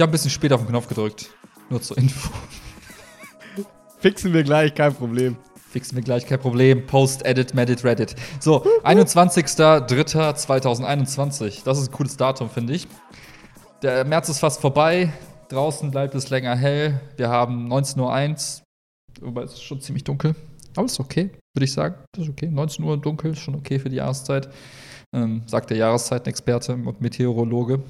Ich 0.00 0.02
habe 0.02 0.12
ein 0.12 0.14
bisschen 0.16 0.30
später 0.30 0.54
auf 0.54 0.62
den 0.62 0.70
Knopf 0.70 0.88
gedrückt. 0.88 1.28
Nur 1.68 1.82
zur 1.82 1.98
Info. 1.98 2.30
Fixen 3.98 4.32
wir 4.32 4.44
gleich, 4.44 4.74
kein 4.74 4.94
Problem. 4.94 5.36
Fixen 5.68 5.94
wir 5.94 6.02
gleich, 6.02 6.24
kein 6.24 6.40
Problem. 6.40 6.86
Post, 6.86 7.22
Edit, 7.26 7.52
Medit, 7.52 7.84
Reddit. 7.84 8.16
So, 8.40 8.64
21.03.2021. 8.82 11.64
Das 11.64 11.78
ist 11.78 11.88
ein 11.88 11.92
cooles 11.92 12.16
Datum, 12.16 12.48
finde 12.48 12.72
ich. 12.72 12.88
Der 13.82 14.06
März 14.06 14.30
ist 14.30 14.38
fast 14.38 14.62
vorbei. 14.62 15.12
Draußen 15.50 15.90
bleibt 15.90 16.14
es 16.14 16.30
länger 16.30 16.56
hell. 16.56 16.98
Wir 17.18 17.28
haben 17.28 17.70
19.01 17.70 18.62
Uhr. 19.20 19.26
Wobei 19.26 19.42
es 19.42 19.52
ist 19.52 19.64
schon 19.64 19.82
ziemlich 19.82 20.04
dunkel. 20.04 20.34
Aber 20.76 20.86
es 20.86 20.92
ist 20.92 21.00
okay, 21.00 21.28
würde 21.52 21.64
ich 21.64 21.74
sagen. 21.74 21.96
Das 22.12 22.24
ist 22.24 22.30
okay. 22.30 22.48
19 22.50 22.82
Uhr 22.86 22.96
dunkel, 22.96 23.32
ist 23.32 23.40
schon 23.40 23.54
okay 23.54 23.78
für 23.78 23.90
die 23.90 23.96
Jahreszeit. 23.96 24.48
Ähm, 25.12 25.42
sagt 25.44 25.68
der 25.68 25.76
Jahreszeitenexperte 25.76 26.72
und 26.72 27.02
Meteorologe. 27.02 27.82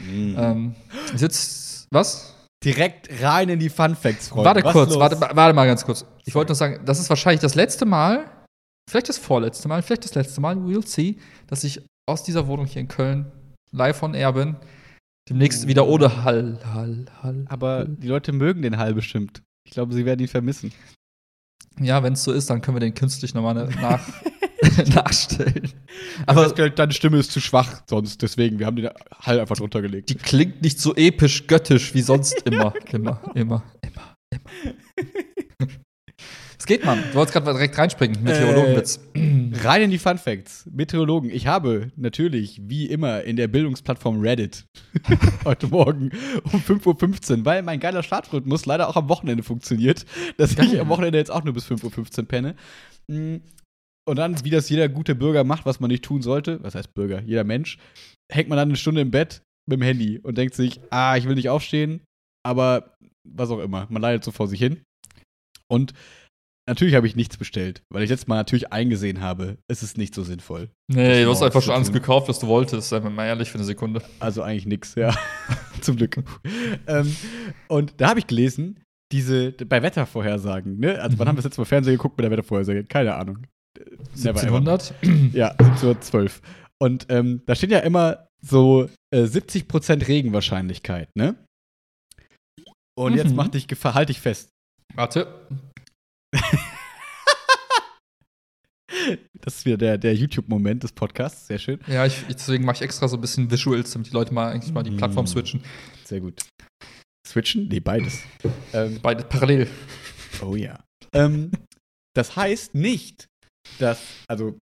Mhm. 0.00 0.36
Ähm, 0.38 0.74
ist 1.14 1.20
jetzt. 1.20 1.88
Was? 1.90 2.34
Direkt 2.64 3.22
rein 3.22 3.50
in 3.50 3.58
die 3.58 3.68
Fun 3.68 3.94
Facts, 3.94 4.28
Freunde. 4.28 4.46
Warte 4.46 4.64
Was 4.64 4.72
kurz, 4.72 4.94
warte, 4.96 5.20
warte 5.20 5.54
mal 5.54 5.66
ganz 5.66 5.84
kurz. 5.84 6.06
Ich 6.24 6.34
wollte 6.34 6.50
nur 6.50 6.56
sagen, 6.56 6.80
das 6.86 6.98
ist 6.98 7.10
wahrscheinlich 7.10 7.42
das 7.42 7.54
letzte 7.54 7.84
Mal, 7.84 8.24
vielleicht 8.88 9.10
das 9.10 9.18
vorletzte 9.18 9.68
Mal, 9.68 9.82
vielleicht 9.82 10.04
das 10.04 10.14
letzte 10.14 10.40
Mal, 10.40 10.56
we'll 10.56 10.86
see, 10.86 11.18
dass 11.46 11.62
ich 11.62 11.84
aus 12.06 12.22
dieser 12.22 12.46
Wohnung 12.46 12.64
hier 12.64 12.80
in 12.80 12.88
Köln 12.88 13.30
live 13.70 14.02
on 14.02 14.14
air 14.14 14.32
bin. 14.32 14.56
Demnächst 15.28 15.66
wieder 15.66 15.86
ohne 15.86 16.24
Hall, 16.24 16.58
Hall, 16.64 17.06
Hall. 17.22 17.44
Aber 17.48 17.84
die 17.86 18.08
Leute 18.08 18.32
mögen 18.32 18.62
den 18.62 18.78
Hall 18.78 18.94
bestimmt. 18.94 19.42
Ich 19.66 19.72
glaube, 19.72 19.94
sie 19.94 20.04
werden 20.04 20.20
ihn 20.20 20.28
vermissen. 20.28 20.72
Ja, 21.80 22.02
wenn 22.02 22.12
es 22.12 22.24
so 22.24 22.32
ist, 22.32 22.50
dann 22.50 22.60
können 22.60 22.76
wir 22.76 22.80
den 22.80 22.94
künstlich 22.94 23.34
nochmal 23.34 23.68
nach, 23.80 24.06
nachstellen. 24.94 25.72
Aber 26.26 26.44
Aber 26.46 26.70
deine 26.70 26.92
Stimme 26.92 27.18
ist 27.18 27.32
zu 27.32 27.40
schwach 27.40 27.82
sonst, 27.88 28.22
deswegen. 28.22 28.58
Wir 28.58 28.66
haben 28.66 28.76
den 28.76 28.90
Hall 29.20 29.40
einfach 29.40 29.56
drunter 29.56 29.82
gelegt. 29.82 30.10
die 30.10 30.14
klingt 30.14 30.62
nicht 30.62 30.80
so 30.80 30.94
episch 30.94 31.46
göttisch 31.46 31.94
wie 31.94 32.02
sonst 32.02 32.42
immer. 32.44 32.74
Immer, 32.90 33.20
immer, 33.34 33.62
immer, 33.80 34.16
immer. 34.30 35.74
Es 36.64 36.66
geht, 36.66 36.82
Mann. 36.82 36.98
Du 37.10 37.16
wolltest 37.16 37.34
gerade 37.34 37.52
direkt 37.52 37.76
reinspringen. 37.76 38.22
Meteorologenwitz. 38.22 38.98
Rein 39.64 39.82
in 39.82 39.90
die 39.90 39.98
Fun 39.98 40.16
Facts. 40.16 40.64
Meteorologen. 40.72 41.28
Ich 41.28 41.46
habe 41.46 41.90
natürlich, 41.94 42.58
wie 42.64 42.86
immer, 42.86 43.22
in 43.22 43.36
der 43.36 43.48
Bildungsplattform 43.48 44.22
Reddit 44.22 44.64
heute 45.44 45.68
Morgen 45.68 46.10
um 46.50 46.60
5.15 46.60 47.40
Uhr, 47.40 47.44
weil 47.44 47.62
mein 47.62 47.80
geiler 47.80 48.02
Startrhythmus 48.02 48.64
leider 48.64 48.88
auch 48.88 48.96
am 48.96 49.10
Wochenende 49.10 49.42
funktioniert, 49.42 50.06
dass 50.38 50.52
ich 50.52 50.56
Geil. 50.56 50.80
am 50.80 50.88
Wochenende 50.88 51.18
jetzt 51.18 51.30
auch 51.30 51.44
nur 51.44 51.52
bis 51.52 51.66
5.15 51.66 52.20
Uhr 52.20 52.28
penne. 52.28 52.54
Und 54.06 54.16
dann, 54.16 54.44
wie 54.44 54.50
das 54.50 54.68
jeder 54.68 54.88
gute 54.88 55.14
Bürger 55.14 55.44
macht, 55.44 55.64
was 55.64 55.80
man 55.80 55.90
nicht 55.90 56.04
tun 56.04 56.22
sollte, 56.22 56.62
was 56.62 56.74
heißt 56.74 56.92
Bürger, 56.94 57.22
jeder 57.22 57.44
Mensch, 57.44 57.78
hängt 58.30 58.48
man 58.48 58.56
dann 58.56 58.68
eine 58.68 58.76
Stunde 58.76 59.00
im 59.00 59.10
Bett 59.10 59.42
mit 59.68 59.80
dem 59.80 59.82
Handy 59.82 60.18
und 60.18 60.36
denkt 60.36 60.54
sich, 60.54 60.80
ah, 60.90 61.16
ich 61.16 61.26
will 61.26 61.34
nicht 61.34 61.48
aufstehen, 61.48 62.02
aber 62.46 62.96
was 63.26 63.50
auch 63.50 63.60
immer. 63.60 63.86
Man 63.88 64.02
leidet 64.02 64.24
so 64.24 64.30
vor 64.30 64.46
sich 64.46 64.60
hin. 64.60 64.82
Und 65.68 65.94
natürlich 66.68 66.94
habe 66.94 67.06
ich 67.06 67.16
nichts 67.16 67.38
bestellt, 67.38 67.82
weil 67.90 68.02
ich 68.02 68.10
jetzt 68.10 68.28
mal 68.28 68.36
natürlich 68.36 68.72
eingesehen 68.72 69.22
habe, 69.22 69.56
es 69.68 69.82
ist 69.82 69.96
nicht 69.96 70.14
so 70.14 70.22
sinnvoll. 70.22 70.70
Nee, 70.92 71.24
du 71.24 71.30
hast 71.30 71.42
einfach 71.42 71.62
schon 71.62 71.74
alles 71.74 71.92
gekauft, 71.92 72.28
was 72.28 72.38
du 72.38 72.46
wolltest. 72.46 72.90
Sei 72.90 73.00
mal 73.00 73.26
ehrlich 73.26 73.50
für 73.50 73.58
eine 73.58 73.64
Sekunde. 73.64 74.02
Also 74.20 74.42
eigentlich 74.42 74.66
nix, 74.66 74.94
ja. 74.94 75.16
Zum 75.80 75.96
Glück. 75.96 76.22
ähm, 76.86 77.16
und 77.68 77.94
da 77.98 78.10
habe 78.10 78.18
ich 78.18 78.26
gelesen, 78.26 78.80
diese, 79.12 79.52
bei 79.52 79.82
Wettervorhersagen, 79.82 80.78
ne? 80.78 81.00
Also, 81.00 81.18
wann 81.18 81.28
haben 81.28 81.36
wir 81.36 81.42
das 81.42 81.44
letzte 81.44 81.60
Mal 81.60 81.66
Fernsehen 81.66 81.96
geguckt 81.96 82.16
mit 82.18 82.24
der 82.24 82.30
Wettervorhersage? 82.30 82.84
Keine 82.84 83.14
Ahnung. 83.14 83.46
Äh, 83.78 83.82
never 84.16 84.42
ever. 84.42 84.56
1700? 84.58 84.94
Ja, 85.34 85.48
1712. 85.52 86.40
Und 86.82 87.06
ähm, 87.08 87.42
da 87.46 87.54
steht 87.54 87.70
ja 87.70 87.78
immer 87.80 88.26
so 88.42 88.88
äh, 89.12 89.22
70% 89.24 90.06
Regenwahrscheinlichkeit, 90.06 91.08
ne? 91.16 91.36
Und 92.96 93.14
jetzt 93.16 93.30
Mhm. 93.30 93.36
mach 93.36 93.48
dich, 93.48 93.66
halt 93.84 94.08
dich 94.08 94.20
fest. 94.20 94.50
Warte. 94.94 95.48
Das 99.40 99.56
ist 99.56 99.66
wieder 99.66 99.76
der, 99.76 99.98
der 99.98 100.14
YouTube-Moment 100.14 100.82
des 100.84 100.92
Podcasts. 100.92 101.46
Sehr 101.48 101.58
schön. 101.58 101.78
Ja, 101.86 102.06
ich, 102.06 102.24
deswegen 102.28 102.64
mache 102.64 102.76
ich 102.76 102.82
extra 102.82 103.08
so 103.08 103.16
ein 103.16 103.20
bisschen 103.20 103.50
Visuals, 103.50 103.90
damit 103.92 104.06
die 104.08 104.12
Leute 104.12 104.32
mal 104.32 104.52
eigentlich 104.52 104.72
mal 104.72 104.82
die 104.82 104.92
Plattform 104.92 105.24
Mm. 105.24 105.28
switchen. 105.28 105.62
Sehr 106.04 106.20
gut. 106.20 106.40
Switchen? 107.26 107.68
Nee, 107.68 107.80
beides. 107.80 108.22
ähm, 108.72 109.00
Beide 109.02 109.24
parallel. 109.24 109.68
Oh 110.42 110.54
ja. 110.56 110.82
ähm, 111.12 111.50
das 112.14 112.36
heißt 112.36 112.74
nicht, 112.74 113.26
dass, 113.78 114.00
also 114.28 114.56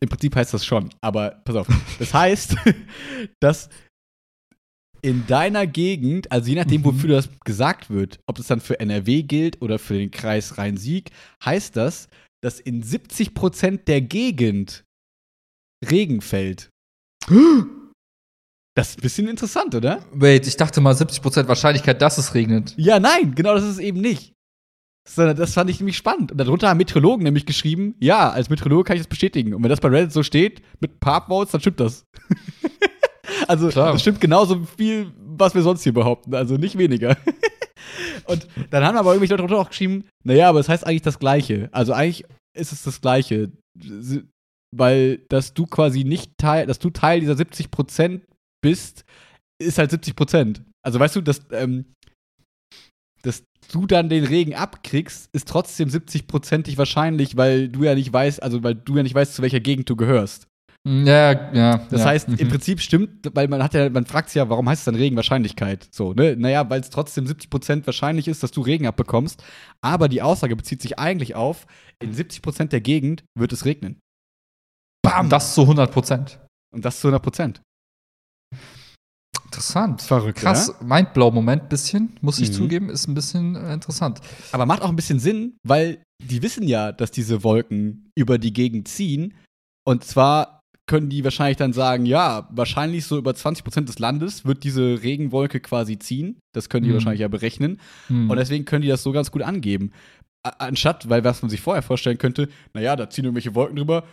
im 0.00 0.08
Prinzip 0.08 0.36
heißt 0.36 0.52
das 0.54 0.64
schon, 0.66 0.90
aber 1.00 1.40
pass 1.44 1.56
auf. 1.56 1.66
Das 1.98 2.12
heißt, 2.12 2.56
dass 3.40 3.68
in 5.02 5.26
deiner 5.26 5.66
Gegend, 5.66 6.30
also 6.32 6.48
je 6.50 6.56
nachdem, 6.56 6.80
Mhm. 6.80 6.84
wofür 6.86 7.08
das 7.10 7.28
gesagt 7.44 7.90
wird, 7.90 8.18
ob 8.26 8.38
es 8.38 8.46
dann 8.48 8.60
für 8.60 8.80
NRW 8.80 9.22
gilt 9.22 9.62
oder 9.62 9.78
für 9.78 9.94
den 9.94 10.10
Kreis 10.10 10.58
Rhein-Sieg, 10.58 11.10
heißt 11.44 11.76
das, 11.76 12.08
dass 12.42 12.60
in 12.60 12.82
70% 12.82 13.84
der 13.86 14.00
Gegend 14.00 14.84
Regen 15.88 16.20
fällt. 16.20 16.70
Das 18.76 18.90
ist 18.90 18.98
ein 18.98 19.00
bisschen 19.00 19.26
interessant, 19.28 19.74
oder? 19.74 20.04
Wait, 20.12 20.46
ich 20.46 20.54
dachte 20.58 20.82
mal 20.82 20.92
70% 20.94 21.48
Wahrscheinlichkeit, 21.48 22.02
dass 22.02 22.18
es 22.18 22.34
regnet. 22.34 22.74
Ja, 22.76 23.00
nein, 23.00 23.34
genau 23.34 23.54
das 23.54 23.64
ist 23.64 23.70
es 23.70 23.78
eben 23.78 24.02
nicht. 24.02 24.34
Sondern 25.08 25.36
das 25.36 25.54
fand 25.54 25.70
ich 25.70 25.78
nämlich 25.78 25.96
spannend. 25.96 26.32
Und 26.32 26.38
darunter 26.38 26.68
haben 26.68 26.78
Meteorologen 26.78 27.22
nämlich 27.22 27.46
geschrieben, 27.46 27.94
ja, 28.00 28.30
als 28.30 28.50
Meteorologe 28.50 28.84
kann 28.84 28.96
ich 28.96 29.02
das 29.02 29.08
bestätigen. 29.08 29.54
Und 29.54 29.62
wenn 29.62 29.70
das 29.70 29.80
bei 29.80 29.88
Reddit 29.88 30.12
so 30.12 30.22
steht, 30.22 30.62
mit 30.80 30.98
Papvotes, 30.98 31.52
dann 31.52 31.60
stimmt 31.60 31.80
das. 31.80 32.04
also, 33.48 33.68
Klar. 33.68 33.92
das 33.92 34.02
stimmt 34.02 34.20
genauso 34.20 34.64
viel, 34.76 35.12
was 35.16 35.54
wir 35.54 35.62
sonst 35.62 35.84
hier 35.84 35.94
behaupten. 35.94 36.34
Also 36.34 36.56
nicht 36.56 36.76
weniger. 36.76 37.16
Und 38.26 38.48
dann 38.70 38.84
haben 38.84 38.96
aber 38.96 39.10
irgendwelche 39.12 39.34
Leute 39.34 39.44
darunter 39.44 39.60
auch 39.60 39.70
geschrieben, 39.70 40.04
naja, 40.24 40.48
aber 40.48 40.58
es 40.58 40.68
heißt 40.68 40.84
eigentlich 40.84 41.02
das 41.02 41.20
Gleiche. 41.20 41.68
Also 41.72 41.92
eigentlich 41.92 42.24
ist 42.56 42.72
es 42.72 42.82
das 42.82 43.00
Gleiche. 43.00 43.52
Weil, 44.76 45.18
dass 45.28 45.54
du 45.54 45.66
quasi 45.66 46.02
nicht 46.02 46.32
Teil, 46.38 46.66
dass 46.66 46.80
du 46.80 46.90
Teil 46.90 47.20
dieser 47.20 47.34
70% 47.34 48.22
bist, 48.60 49.04
ist 49.62 49.78
halt 49.78 49.92
70%. 49.92 50.62
Also 50.84 50.98
weißt 50.98 51.16
du, 51.16 51.20
dass, 51.20 51.42
ähm, 51.52 51.86
dass 53.26 53.42
du 53.72 53.86
dann 53.86 54.08
den 54.08 54.24
Regen 54.24 54.54
abkriegst, 54.54 55.28
ist 55.32 55.48
trotzdem 55.48 55.88
70%ig 55.88 56.78
wahrscheinlich, 56.78 57.36
weil 57.36 57.68
du 57.68 57.84
ja 57.84 57.94
nicht 57.94 58.12
weißt, 58.12 58.42
also 58.42 58.62
weil 58.62 58.74
du 58.74 58.96
ja 58.96 59.02
nicht 59.02 59.14
weißt, 59.14 59.34
zu 59.34 59.42
welcher 59.42 59.60
Gegend 59.60 59.90
du 59.90 59.96
gehörst. 59.96 60.46
Ja, 60.86 61.52
ja. 61.52 61.78
Das 61.90 62.02
ja. 62.02 62.06
heißt, 62.06 62.28
im 62.28 62.34
Mhm. 62.34 62.50
Prinzip 62.50 62.80
stimmt, 62.80 63.30
weil 63.34 63.48
man 63.48 63.60
hat 63.60 63.74
ja, 63.74 63.90
man 63.90 64.06
fragt 64.06 64.28
sich 64.28 64.36
ja, 64.36 64.48
warum 64.48 64.68
heißt 64.68 64.82
es 64.82 64.84
dann 64.84 64.94
Regenwahrscheinlichkeit? 64.94 65.88
So, 65.90 66.12
ne? 66.12 66.36
Naja, 66.36 66.70
weil 66.70 66.80
es 66.80 66.90
trotzdem 66.90 67.26
70% 67.26 67.86
wahrscheinlich 67.86 68.28
ist, 68.28 68.44
dass 68.44 68.52
du 68.52 68.60
Regen 68.60 68.86
abbekommst. 68.86 69.42
Aber 69.80 70.08
die 70.08 70.22
Aussage 70.22 70.54
bezieht 70.54 70.80
sich 70.80 71.00
eigentlich 71.00 71.34
auf, 71.34 71.66
in 72.00 72.14
70% 72.14 72.68
der 72.68 72.80
Gegend 72.80 73.24
wird 73.36 73.52
es 73.52 73.64
regnen. 73.64 73.98
Bam! 75.02 75.28
Das 75.28 75.54
zu 75.54 75.62
100%. 75.62 76.38
Und 76.72 76.84
das 76.84 77.00
zu 77.00 77.08
100%. 77.08 77.56
Interessant. 79.56 80.02
Verrückt, 80.02 80.38
Krass, 80.40 80.74
Mindblow-Moment, 80.82 81.70
bisschen, 81.70 82.14
muss 82.20 82.38
ich 82.38 82.50
Mhm. 82.50 82.52
zugeben, 82.52 82.90
ist 82.90 83.08
ein 83.08 83.14
bisschen 83.14 83.56
äh, 83.56 83.72
interessant. 83.72 84.20
Aber 84.52 84.66
macht 84.66 84.82
auch 84.82 84.90
ein 84.90 84.96
bisschen 84.96 85.18
Sinn, 85.18 85.56
weil 85.66 86.02
die 86.22 86.42
wissen 86.42 86.68
ja, 86.68 86.92
dass 86.92 87.10
diese 87.10 87.42
Wolken 87.42 88.10
über 88.14 88.36
die 88.36 88.52
Gegend 88.52 88.86
ziehen. 88.88 89.32
Und 89.86 90.04
zwar 90.04 90.60
können 90.86 91.08
die 91.08 91.24
wahrscheinlich 91.24 91.56
dann 91.56 91.72
sagen, 91.72 92.04
ja, 92.04 92.48
wahrscheinlich 92.52 93.06
so 93.06 93.16
über 93.16 93.32
20% 93.32 93.86
des 93.88 93.98
Landes 93.98 94.44
wird 94.44 94.62
diese 94.62 95.02
Regenwolke 95.02 95.60
quasi 95.60 95.98
ziehen. 95.98 96.38
Das 96.54 96.68
können 96.68 96.84
die 96.84 96.90
Mhm. 96.90 96.94
wahrscheinlich 96.94 97.20
ja 97.22 97.28
berechnen. 97.28 97.80
Hm. 98.08 98.28
Und 98.30 98.36
deswegen 98.36 98.66
können 98.66 98.82
die 98.82 98.88
das 98.88 99.02
so 99.02 99.10
ganz 99.12 99.30
gut 99.30 99.42
angeben. 99.42 99.90
Anstatt, 100.58 101.08
weil 101.08 101.24
was 101.24 101.42
man 101.42 101.50
sich 101.50 101.60
vorher 101.60 101.82
vorstellen 101.82 102.18
könnte, 102.18 102.48
naja, 102.74 102.94
da 102.94 103.10
ziehen 103.10 103.24
irgendwelche 103.24 103.54
Wolken 103.56 103.74
drüber 103.76 104.04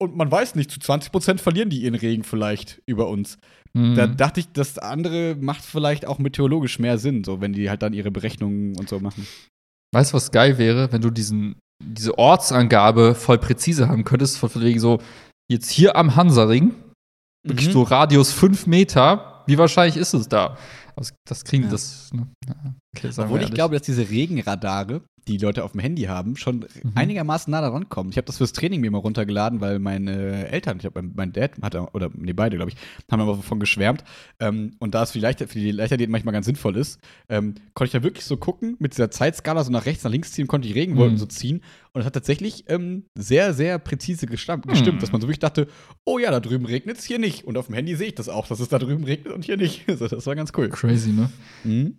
und 0.00 0.16
man 0.16 0.30
weiß 0.30 0.54
nicht, 0.54 0.70
zu 0.70 0.80
20% 0.80 1.38
verlieren 1.38 1.68
die 1.70 1.82
ihren 1.82 1.94
Regen 1.94 2.24
vielleicht 2.24 2.80
über 2.86 3.08
uns. 3.08 3.38
Hm. 3.76 3.94
Da 3.94 4.06
dachte 4.06 4.40
ich, 4.40 4.50
das 4.52 4.78
andere 4.78 5.36
macht 5.38 5.64
vielleicht 5.64 6.06
auch 6.06 6.18
meteorologisch 6.18 6.78
mehr 6.78 6.98
Sinn, 6.98 7.22
so 7.24 7.40
wenn 7.40 7.52
die 7.52 7.68
halt 7.70 7.82
dann 7.82 7.92
ihre 7.92 8.10
Berechnungen 8.10 8.76
und 8.78 8.88
so 8.88 8.98
machen. 9.00 9.26
Weißt 9.94 10.12
du, 10.12 10.16
was 10.16 10.30
geil 10.30 10.58
wäre, 10.58 10.92
wenn 10.92 11.02
du 11.02 11.10
diesen, 11.10 11.56
diese 11.84 12.16
Ortsangabe 12.18 13.14
voll 13.14 13.38
präzise 13.38 13.88
haben 13.88 14.04
könntest, 14.04 14.38
von 14.38 14.50
wegen 14.56 14.80
so, 14.80 15.00
jetzt 15.50 15.70
hier 15.70 15.96
am 15.96 16.16
Hansaring, 16.16 16.74
wirklich 17.46 17.68
Mhm. 17.68 17.72
so 17.72 17.82
Radius 17.82 18.32
5 18.32 18.66
Meter, 18.66 19.42
wie 19.46 19.58
wahrscheinlich 19.58 19.96
ist 19.96 20.14
es 20.14 20.28
da? 20.28 20.56
Das, 20.96 21.12
das 21.28 21.44
kriegen 21.44 21.64
Ja. 21.64 21.70
das. 21.70 22.12
Ne? 22.12 22.28
Ja. 22.46 22.74
Okay, 22.96 23.10
Obwohl 23.18 23.40
ich 23.42 23.52
glaube, 23.52 23.76
dass 23.76 23.82
diese 23.86 24.10
Regenradare, 24.10 25.02
die 25.28 25.36
Leute 25.38 25.62
auf 25.62 25.72
dem 25.72 25.80
Handy 25.80 26.02
haben, 26.04 26.34
schon 26.36 26.60
Mhm. 26.82 26.92
einigermaßen 26.96 27.48
nah 27.50 27.60
daran 27.60 27.88
kommen. 27.88 28.10
Ich 28.10 28.16
habe 28.16 28.24
das 28.24 28.38
fürs 28.38 28.52
Training 28.52 28.80
mir 28.80 28.90
mal 28.90 28.98
runtergeladen, 28.98 29.60
weil 29.60 29.78
meine 29.78 30.48
Eltern, 30.48 30.78
ich 30.78 30.80
glaube, 30.80 31.00
mein, 31.02 31.12
mein 31.14 31.32
Dad 31.32 31.52
hatte, 31.62 31.86
oder 31.92 32.10
nee, 32.16 32.32
beide, 32.32 32.56
glaube 32.56 32.72
ich, 32.72 32.76
haben 33.12 33.20
aber 33.20 33.36
davon 33.36 33.60
geschwärmt. 33.60 34.02
Ähm, 34.40 34.74
und 34.80 34.92
da 34.94 35.04
es 35.04 35.12
für 35.12 35.18
die, 35.18 35.22
Leichter, 35.22 35.46
für 35.46 35.60
die 35.60 35.70
Leichtathleten 35.70 36.10
manchmal 36.10 36.32
ganz 36.32 36.46
sinnvoll 36.46 36.76
ist, 36.76 36.98
ähm, 37.28 37.54
konnte 37.74 37.88
ich 37.88 37.92
da 37.92 38.02
wirklich 38.02 38.24
so 38.24 38.36
gucken, 38.38 38.74
mit 38.80 38.92
dieser 38.92 39.10
Zeitskala 39.12 39.62
so 39.62 39.70
nach 39.70 39.86
rechts, 39.86 40.02
nach 40.02 40.10
links 40.10 40.32
ziehen, 40.32 40.48
konnte 40.48 40.66
die 40.66 40.74
Regenwolken 40.74 41.14
Mhm. 41.14 41.18
so 41.20 41.26
ziehen. 41.26 41.60
Und 41.92 42.00
es 42.00 42.06
hat 42.06 42.14
tatsächlich 42.14 42.64
ähm, 42.68 43.04
sehr, 43.16 43.54
sehr 43.54 43.78
präzise 43.78 44.26
gestimmt, 44.26 44.66
Mhm. 44.66 44.98
dass 44.98 45.12
man 45.12 45.20
so 45.20 45.28
wirklich 45.28 45.38
dachte, 45.38 45.68
oh 46.04 46.18
ja, 46.18 46.32
da 46.32 46.40
drüben 46.40 46.64
regnet 46.66 46.98
es, 46.98 47.04
hier 47.04 47.20
nicht. 47.20 47.44
Und 47.44 47.56
auf 47.56 47.66
dem 47.66 47.74
Handy 47.76 47.94
sehe 47.94 48.08
ich 48.08 48.14
das 48.16 48.28
auch, 48.28 48.48
dass 48.48 48.58
es 48.58 48.68
da 48.68 48.78
drüben 48.80 49.04
regnet 49.04 49.32
und 49.32 49.44
hier 49.44 49.56
nicht. 49.58 49.84
Also, 49.88 50.08
das 50.08 50.26
war 50.26 50.34
ganz 50.34 50.50
cool. 50.56 50.70
Crazy, 50.70 51.12
ne? 51.12 51.30
Mhm. 51.62 51.98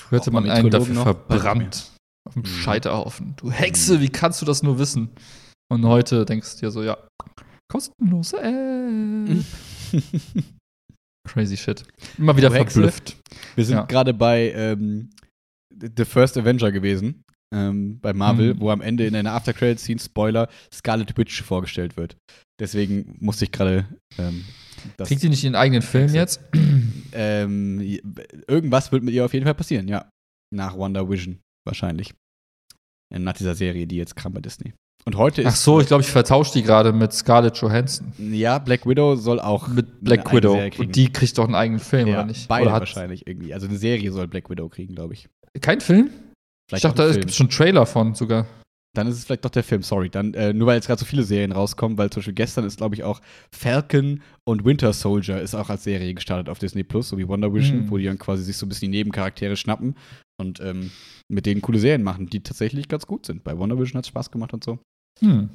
Früher 0.00 0.18
Braucht 0.20 0.32
man 0.32 0.48
einen 0.50 0.70
dafür 0.70 0.94
verbrannt. 0.94 1.92
Auf 2.28 2.34
dem 2.34 2.42
Mhm. 2.42 2.46
Scheiterhaufen. 2.46 3.34
Du 3.36 3.50
Hexe, 3.50 4.00
wie 4.00 4.08
kannst 4.08 4.42
du 4.42 4.46
das 4.46 4.62
nur 4.62 4.78
wissen? 4.78 5.10
Und 5.72 5.84
heute 5.84 6.24
denkst 6.24 6.54
du 6.56 6.60
dir 6.66 6.70
so, 6.70 6.82
ja, 6.82 6.96
kostenlose 7.70 8.40
App. 8.40 9.44
Crazy 11.28 11.56
shit. 11.56 11.82
Immer 12.18 12.36
wieder 12.36 12.48
Du 12.50 12.54
Hexe. 12.54 12.74
verblüfft. 12.80 13.16
Wir 13.56 13.64
sind 13.64 13.76
Ja. 13.76 13.84
gerade 13.84 14.14
bei 14.14 14.52
ähm, 14.52 15.10
The 15.96 16.04
First 16.04 16.36
Avenger 16.38 16.70
gewesen, 16.72 17.22
ähm, 17.54 17.98
bei 18.00 18.12
Marvel, 18.12 18.54
Mhm. 18.54 18.60
wo 18.60 18.70
am 18.70 18.80
Ende 18.80 19.06
in 19.06 19.14
einer 19.16 19.32
After-Credit-Scene, 19.32 19.98
Spoiler, 20.00 20.48
Scarlet 20.72 21.16
Witch 21.18 21.42
vorgestellt 21.42 21.96
wird. 21.96 22.16
Deswegen 22.60 23.16
musste 23.20 23.44
ich 23.44 23.52
gerade 23.52 23.86
ähm, 24.18 24.44
das. 24.96 25.08
Kriegt 25.08 25.20
sie 25.20 25.28
nicht 25.28 25.44
ihren 25.44 25.54
eigenen 25.54 25.82
Film 25.82 26.12
jetzt? 26.14 26.40
ähm, 27.12 27.80
irgendwas 28.48 28.92
wird 28.92 29.02
mit 29.02 29.14
ihr 29.14 29.24
auf 29.24 29.34
jeden 29.34 29.44
Fall 29.44 29.54
passieren, 29.54 29.88
ja. 29.88 30.08
Nach 30.54 30.76
Wonder 30.76 31.08
Vision, 31.08 31.40
wahrscheinlich. 31.64 32.14
Äh, 33.12 33.18
Nach 33.18 33.34
dieser 33.34 33.54
Serie, 33.54 33.86
die 33.86 33.96
jetzt 33.96 34.16
kam 34.16 34.32
bei 34.32 34.40
Disney. 34.40 34.74
Und 35.04 35.16
heute 35.16 35.42
ist. 35.42 35.48
Ach 35.48 35.56
so, 35.56 35.80
ich 35.80 35.86
glaube, 35.86 36.02
ich 36.02 36.10
vertausche 36.10 36.52
die 36.52 36.62
gerade 36.62 36.92
mit 36.92 37.12
Scarlett 37.12 37.56
Johansson. 37.58 38.12
Ja, 38.18 38.58
Black 38.58 38.86
Widow 38.86 39.14
soll 39.14 39.38
auch. 39.38 39.68
Mit 39.68 40.02
Black 40.02 40.32
Widow. 40.32 40.58
Und 40.78 40.96
die 40.96 41.12
kriegt 41.12 41.38
doch 41.38 41.44
einen 41.44 41.54
eigenen 41.54 41.78
Film, 41.78 42.08
ja, 42.08 42.14
oder 42.14 42.26
nicht? 42.26 42.48
Beide 42.48 42.66
oder 42.66 42.80
wahrscheinlich 42.80 43.26
irgendwie. 43.26 43.54
Also 43.54 43.68
eine 43.68 43.76
Serie 43.76 44.10
soll 44.10 44.26
Black 44.26 44.50
Widow 44.50 44.68
kriegen, 44.68 44.96
glaube 44.96 45.14
ich. 45.14 45.28
kein 45.60 45.80
Film? 45.80 46.10
Vielleicht 46.68 46.84
ich 46.84 46.90
dachte, 46.90 47.08
da 47.08 47.14
gibt 47.14 47.30
es 47.30 47.36
schon 47.36 47.46
einen 47.46 47.52
Trailer 47.52 47.86
von 47.86 48.14
sogar. 48.14 48.46
Dann 48.96 49.06
ist 49.08 49.18
es 49.18 49.24
vielleicht 49.26 49.44
doch 49.44 49.50
der 49.50 49.62
Film, 49.62 49.82
sorry. 49.82 50.08
Dann, 50.08 50.32
äh, 50.34 50.52
nur 50.52 50.68
weil 50.68 50.76
jetzt 50.76 50.86
gerade 50.86 50.98
so 50.98 51.04
viele 51.04 51.22
Serien 51.22 51.52
rauskommen, 51.52 51.98
weil 51.98 52.08
zum 52.10 52.20
Beispiel 52.20 52.34
gestern 52.34 52.64
ist, 52.64 52.78
glaube 52.78 52.94
ich, 52.94 53.04
auch 53.04 53.20
Falcon 53.54 54.22
und 54.48 54.64
Winter 54.64 54.92
Soldier 54.92 55.40
ist 55.40 55.54
auch 55.54 55.68
als 55.68 55.84
Serie 55.84 56.14
gestartet 56.14 56.48
auf 56.48 56.58
Disney 56.58 56.82
Plus, 56.82 57.10
so 57.10 57.18
wie 57.18 57.28
Wonder 57.28 57.52
Vision, 57.52 57.84
Mhm. 57.84 57.90
wo 57.90 57.98
die 57.98 58.04
dann 58.04 58.18
quasi 58.18 58.42
sich 58.42 58.56
so 58.56 58.64
ein 58.64 58.68
bisschen 58.70 58.90
die 58.90 58.98
Nebencharaktere 58.98 59.56
schnappen 59.56 59.96
und 60.40 60.60
ähm, 60.60 60.90
mit 61.30 61.44
denen 61.44 61.60
coole 61.60 61.78
Serien 61.78 62.02
machen, 62.02 62.26
die 62.26 62.42
tatsächlich 62.42 62.88
ganz 62.88 63.06
gut 63.06 63.26
sind. 63.26 63.44
Bei 63.44 63.58
Wonder 63.58 63.78
Vision 63.78 63.98
hat 63.98 64.04
es 64.04 64.08
Spaß 64.08 64.30
gemacht 64.30 64.54
und 64.54 64.64
so. 64.64 64.78
Hm. 65.20 65.50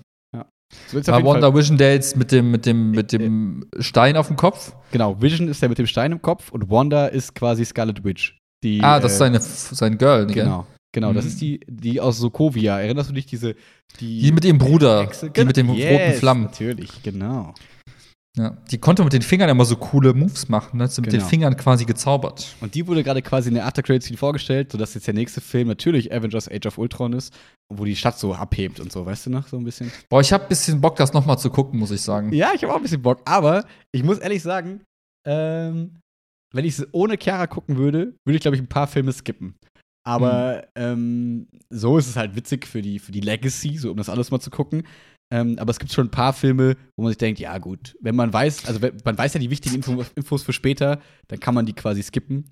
so 0.87 1.07
War 1.07 1.23
Wonder 1.23 1.53
Vision 1.55 1.77
der 1.77 1.93
jetzt 1.93 2.15
mit 2.15 2.31
dem, 2.31 2.51
mit 2.51 2.65
dem, 2.65 2.91
mit 2.91 3.11
dem 3.11 3.65
Stein 3.79 4.17
auf 4.17 4.27
dem 4.27 4.35
Kopf? 4.35 4.75
genau, 4.91 5.21
Vision 5.21 5.47
ist 5.47 5.61
der 5.61 5.69
mit 5.69 5.77
dem 5.77 5.87
Stein 5.87 6.11
im 6.11 6.21
Kopf 6.21 6.51
und 6.51 6.69
Wanda 6.69 7.07
ist 7.07 7.33
quasi 7.33 7.65
Scarlet 7.65 8.03
Witch. 8.03 8.37
Die, 8.63 8.81
ah, 8.81 8.99
das 8.99 9.13
äh, 9.13 9.13
ist 9.13 9.17
seine, 9.17 9.39
sein 9.41 9.97
Girl, 9.97 10.27
gell? 10.27 10.43
Genau. 10.43 10.67
Genau, 10.93 11.13
das 11.13 11.25
Mhm. 11.25 11.29
ist 11.31 11.41
die, 11.41 11.59
die 11.67 12.01
aus 12.01 12.17
Sokovia. 12.17 12.79
Erinnerst 12.79 13.09
du 13.09 13.13
dich, 13.13 13.25
diese. 13.25 13.55
Die, 13.99 14.21
Die 14.21 14.31
mit 14.31 14.43
ihrem 14.45 14.57
Bruder, 14.57 15.03
Hexe? 15.03 15.29
die 15.29 15.45
mit 15.45 15.55
den 15.57 15.73
Yes, 15.73 15.91
roten 16.01 16.13
Flammen. 16.19 16.43
Natürlich, 16.43 17.01
genau. 17.03 17.53
Ja. 18.37 18.57
Die 18.71 18.77
konnte 18.77 19.03
mit 19.03 19.11
den 19.11 19.21
Fingern 19.21 19.49
immer 19.49 19.65
so 19.65 19.75
coole 19.75 20.13
Moves 20.13 20.47
machen, 20.47 20.77
ne? 20.77 20.85
Hat 20.85 20.91
sie 20.93 21.01
mit 21.01 21.09
Genau. 21.11 21.23
den 21.23 21.29
Fingern 21.29 21.57
quasi 21.57 21.83
gezaubert. 21.83 22.55
Und 22.61 22.75
die 22.75 22.87
wurde 22.87 23.03
gerade 23.03 23.21
quasi 23.21 23.49
in 23.49 23.55
der 23.55 23.65
After 23.65 23.83
Credits 23.83 24.05
Scene 24.05 24.17
vorgestellt, 24.17 24.71
sodass 24.71 24.93
jetzt 24.93 25.05
der 25.05 25.13
nächste 25.13 25.41
Film 25.41 25.67
natürlich 25.67 26.13
Avengers 26.13 26.49
Age 26.49 26.65
of 26.67 26.77
Ultron 26.77 27.11
ist, 27.11 27.33
wo 27.73 27.83
die 27.83 27.95
Stadt 27.95 28.17
so 28.17 28.33
abhebt 28.33 28.79
und 28.79 28.89
so, 28.89 29.05
weißt 29.05 29.25
du 29.25 29.31
noch, 29.31 29.47
so 29.49 29.57
ein 29.57 29.65
bisschen. 29.65 29.91
Boah, 30.09 30.21
ich 30.21 30.31
hab 30.31 30.43
ein 30.43 30.47
bisschen 30.49 30.79
Bock, 30.79 30.95
das 30.95 31.11
nochmal 31.11 31.39
zu 31.39 31.49
gucken, 31.49 31.77
muss 31.77 31.91
ich 31.91 32.01
sagen. 32.01 32.31
Ja, 32.31 32.51
ich 32.55 32.63
habe 32.63 32.71
auch 32.71 32.77
ein 32.77 32.83
bisschen 32.83 33.01
Bock, 33.01 33.19
aber 33.25 33.65
ich 33.93 34.03
muss 34.03 34.19
ehrlich 34.19 34.41
sagen, 34.41 34.79
ähm, 35.27 35.97
wenn 36.53 36.63
ich 36.65 36.79
es 36.79 36.87
ohne 36.93 37.17
Chiara 37.21 37.47
gucken 37.47 37.75
würde, 37.77 38.13
würde 38.25 38.35
ich, 38.35 38.41
glaube 38.41 38.55
ich, 38.55 38.61
ein 38.61 38.67
paar 38.67 38.87
Filme 38.87 39.11
skippen. 39.11 39.55
Aber 40.03 40.67
ähm, 40.75 41.47
so 41.69 41.97
ist 41.97 42.07
es 42.07 42.15
halt 42.15 42.35
witzig 42.35 42.65
für 42.65 42.81
die, 42.81 42.99
für 42.99 43.11
die 43.11 43.21
Legacy, 43.21 43.77
so 43.77 43.91
um 43.91 43.97
das 43.97 44.09
alles 44.09 44.31
mal 44.31 44.39
zu 44.39 44.49
gucken. 44.49 44.83
Ähm, 45.33 45.57
aber 45.59 45.71
es 45.71 45.79
gibt 45.79 45.93
schon 45.93 46.07
ein 46.07 46.11
paar 46.11 46.33
Filme, 46.33 46.75
wo 46.97 47.03
man 47.03 47.11
sich 47.11 47.17
denkt, 47.17 47.39
ja 47.39 47.57
gut, 47.57 47.95
wenn 48.01 48.15
man 48.15 48.33
weiß, 48.33 48.65
also 48.65 48.81
wenn, 48.81 48.97
man 49.05 49.17
weiß 49.17 49.33
ja 49.33 49.39
die 49.39 49.49
wichtigen 49.49 49.75
Info, 49.75 50.03
Infos 50.15 50.43
für 50.43 50.53
später, 50.53 51.01
dann 51.29 51.39
kann 51.39 51.55
man 51.55 51.65
die 51.65 51.73
quasi 51.73 52.03
skippen, 52.03 52.49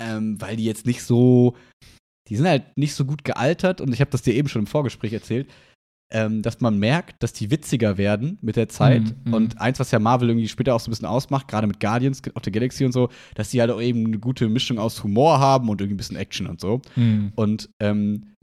ähm, 0.00 0.40
weil 0.40 0.56
die 0.56 0.64
jetzt 0.64 0.86
nicht 0.86 1.02
so, 1.02 1.56
die 2.28 2.36
sind 2.36 2.46
halt 2.46 2.76
nicht 2.76 2.94
so 2.94 3.04
gut 3.04 3.24
gealtert 3.24 3.80
und 3.80 3.92
ich 3.92 4.00
habe 4.00 4.12
das 4.12 4.22
dir 4.22 4.34
eben 4.34 4.48
schon 4.48 4.62
im 4.62 4.66
Vorgespräch 4.68 5.12
erzählt, 5.12 5.50
ähm, 6.12 6.42
dass 6.42 6.60
man 6.60 6.78
merkt, 6.78 7.22
dass 7.22 7.32
die 7.32 7.50
witziger 7.50 7.96
werden 7.96 8.38
mit 8.42 8.56
der 8.56 8.68
Zeit. 8.68 9.02
Mhm, 9.02 9.14
mhm. 9.24 9.34
Und 9.34 9.60
eins, 9.60 9.80
was 9.80 9.90
ja 9.90 9.98
Marvel 9.98 10.28
irgendwie 10.28 10.48
später 10.48 10.74
auch 10.74 10.80
so 10.80 10.90
ein 10.90 10.92
bisschen 10.92 11.08
ausmacht, 11.08 11.48
gerade 11.48 11.66
mit 11.66 11.80
Guardians 11.80 12.22
of 12.34 12.42
the 12.44 12.52
Galaxy 12.52 12.84
und 12.84 12.92
so, 12.92 13.08
dass 13.34 13.50
die 13.50 13.60
halt 13.60 13.70
auch 13.70 13.80
eben 13.80 14.06
eine 14.06 14.18
gute 14.18 14.48
Mischung 14.48 14.78
aus 14.78 15.02
Humor 15.02 15.40
haben 15.40 15.68
und 15.68 15.80
irgendwie 15.80 15.94
ein 15.94 15.96
bisschen 15.96 16.16
Action 16.16 16.46
und 16.46 16.60
so. 16.60 16.82
Hm. 16.94 17.32
Und 17.34 17.70
ähm, 17.80 18.34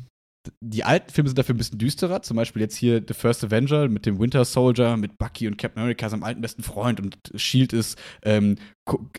die 0.61 0.83
alten 0.83 1.11
Filme 1.11 1.29
sind 1.29 1.37
dafür 1.37 1.53
ein 1.53 1.59
bisschen 1.59 1.77
düsterer. 1.77 2.21
Zum 2.23 2.37
Beispiel 2.37 2.61
jetzt 2.61 2.75
hier 2.75 3.03
The 3.07 3.13
First 3.13 3.43
Avenger 3.43 3.87
mit 3.87 4.05
dem 4.05 4.19
Winter 4.19 4.45
Soldier, 4.45 4.97
mit 4.97 5.17
Bucky 5.17 5.47
und 5.47 5.57
Captain 5.57 5.81
America, 5.81 6.09
seinem 6.09 6.23
alten 6.23 6.41
besten 6.41 6.63
Freund. 6.63 6.99
Und 6.99 7.17
Shield 7.35 7.71
ist 7.71 7.99
ähm, 8.23 8.55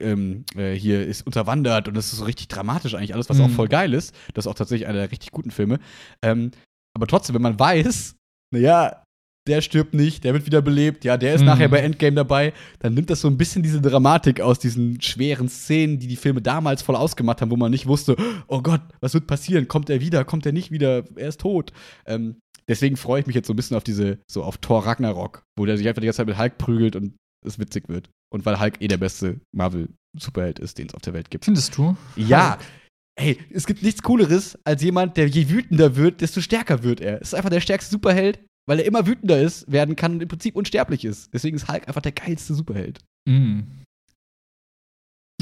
ähm, 0.00 0.44
äh, 0.56 0.72
hier 0.72 1.06
ist 1.06 1.26
unterwandert 1.26 1.86
und 1.86 1.94
das 1.94 2.12
ist 2.12 2.18
so 2.18 2.24
richtig 2.24 2.48
dramatisch 2.48 2.94
eigentlich 2.94 3.14
alles, 3.14 3.28
was 3.28 3.38
Mhm. 3.38 3.44
auch 3.44 3.50
voll 3.50 3.68
geil 3.68 3.94
ist. 3.94 4.14
Das 4.34 4.46
ist 4.46 4.50
auch 4.50 4.54
tatsächlich 4.54 4.88
einer 4.88 4.98
der 4.98 5.12
richtig 5.12 5.30
guten 5.30 5.50
Filme. 5.52 5.78
Ähm, 6.22 6.50
aber 6.96 7.06
trotzdem, 7.06 7.34
wenn 7.34 7.42
man 7.42 7.58
weiß, 7.58 8.16
naja, 8.52 9.02
der 9.48 9.62
stirbt 9.62 9.94
nicht, 9.94 10.22
der 10.24 10.34
wird 10.34 10.44
wieder 10.46 10.60
belebt, 10.62 11.04
ja, 11.04 11.16
der 11.16 11.34
ist 11.34 11.40
Mhm. 11.40 11.46
nachher 11.46 11.68
bei 11.68 11.78
Endgame 11.80 12.14
dabei, 12.14 12.52
dann 12.80 12.94
nimmt 12.94 13.08
das 13.10 13.22
so 13.22 13.28
ein 13.28 13.38
bisschen 13.38 13.62
diese 13.62 13.80
Dramatik 13.80 14.40
aus 14.40 14.58
diesen 14.58 15.00
schweren 15.00 15.48
Szenen, 15.48 15.98
die 15.98 16.06
die 16.08 16.16
Filme 16.16 16.42
damals 16.42 16.82
voll 16.82 16.94
ausgemacht 16.94 17.40
haben, 17.40 17.50
wo 17.50 17.56
man 17.56 17.70
nicht 17.70 17.86
wusste, 17.86 18.16
oh 18.48 18.60
Gott, 18.60 18.82
was 19.00 19.14
wird 19.14 19.26
passieren? 19.26 19.66
Kommt 19.66 19.88
er 19.90 20.00
wieder? 20.00 20.24
Kommt 20.24 20.44
er 20.46 20.52
nicht 20.52 20.70
wieder? 20.70 21.04
Er 21.16 21.28
ist 21.28 21.40
tot. 21.40 21.72
Ähm, 22.06 22.36
deswegen 22.68 22.96
freue 22.96 23.20
ich 23.22 23.26
mich 23.26 23.34
jetzt 23.34 23.46
so 23.46 23.54
ein 23.54 23.56
bisschen 23.56 23.76
auf 23.76 23.82
diese, 23.84 24.18
so 24.30 24.44
auf 24.44 24.58
Thor 24.58 24.84
Ragnarok, 24.86 25.42
wo 25.58 25.64
der 25.64 25.78
sich 25.78 25.88
einfach 25.88 26.00
die 26.00 26.06
ganze 26.06 26.18
Zeit 26.18 26.26
mit 26.26 26.38
Hulk 26.38 26.58
prügelt 26.58 26.94
und 26.94 27.14
es 27.44 27.58
witzig 27.58 27.88
wird. 27.88 28.10
Und 28.32 28.44
weil 28.44 28.60
Hulk 28.60 28.80
eh 28.80 28.88
der 28.88 28.98
beste 28.98 29.40
Marvel-Superheld 29.56 30.58
ist, 30.58 30.78
den 30.78 30.88
es 30.88 30.94
auf 30.94 31.02
der 31.02 31.14
Welt 31.14 31.30
gibt. 31.30 31.46
Findest 31.46 31.76
du? 31.76 31.96
Ja. 32.16 32.58
Ey, 33.18 33.38
es 33.50 33.66
gibt 33.66 33.82
nichts 33.82 34.02
Cooleres 34.02 34.58
als 34.64 34.82
jemand, 34.82 35.16
der 35.16 35.26
je 35.28 35.48
wütender 35.48 35.96
wird, 35.96 36.20
desto 36.20 36.40
stärker 36.40 36.82
wird 36.82 37.00
er. 37.00 37.20
Es 37.20 37.28
ist 37.28 37.34
einfach 37.34 37.50
der 37.50 37.60
stärkste 37.60 37.90
Superheld, 37.90 38.38
weil 38.70 38.78
er 38.78 38.84
immer 38.86 39.04
wütender 39.04 39.42
ist, 39.42 39.70
werden 39.70 39.96
kann 39.96 40.12
und 40.12 40.22
im 40.22 40.28
Prinzip 40.28 40.54
unsterblich 40.54 41.04
ist. 41.04 41.34
Deswegen 41.34 41.56
ist 41.56 41.66
Hulk 41.66 41.88
einfach 41.88 42.02
der 42.02 42.12
geilste 42.12 42.54
Superheld. 42.54 43.00
Hm. 43.28 43.66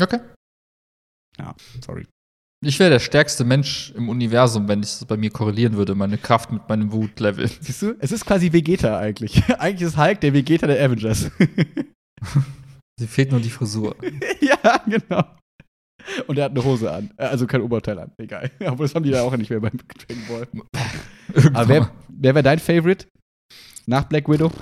Okay. 0.00 0.20
Sorry. 1.85 2.06
Ich 2.64 2.78
wäre 2.78 2.88
der 2.88 3.00
stärkste 3.00 3.44
Mensch 3.44 3.92
im 3.94 4.08
Universum, 4.08 4.66
wenn 4.66 4.82
ich 4.82 4.92
das 4.92 5.04
bei 5.04 5.18
mir 5.18 5.28
korrelieren 5.28 5.76
würde, 5.76 5.94
meine 5.94 6.16
Kraft 6.16 6.50
mit 6.50 6.66
meinem 6.70 6.90
Wutlevel. 6.90 7.49
Siehst 7.61 7.82
du? 7.82 7.97
Es 7.99 8.12
ist 8.12 8.25
quasi 8.25 8.50
Vegeta 8.50 8.99
eigentlich. 8.99 9.44
eigentlich 9.61 9.88
ist 9.88 9.99
Hulk 9.99 10.23
der 10.23 10.32
Vegeta 10.32 10.66
der 10.66 10.82
Avengers. 10.82 11.30
Sie 12.99 13.06
fehlt 13.06 13.30
nur 13.30 13.40
die 13.40 13.50
Frisur. 13.50 13.94
ja, 14.40 14.78
genau. 14.87 15.23
Und 16.26 16.38
er 16.38 16.47
hat 16.47 16.52
eine 16.52 16.64
Hose 16.64 16.90
an. 16.90 17.11
Äh, 17.18 17.25
Also 17.25 17.47
kein 17.47 17.61
Oberteil 17.61 17.99
an. 17.99 18.11
Egal. 18.16 18.50
Aber 18.64 18.85
das 18.85 18.94
haben 18.94 19.02
die 19.02 19.11
da 19.11 19.20
auch 19.20 19.37
nicht 19.37 19.50
mehr 19.50 19.61
beim 19.61 19.76
Dragon 19.76 20.23
Ball. 20.28 20.49
Aber 21.52 21.68
wer, 21.68 21.90
wer 22.08 22.35
wäre 22.35 22.42
dein 22.42 22.58
Favorite? 22.58 23.06
Nach 23.88 24.04
Black 24.04 24.28
Widow? 24.28 24.52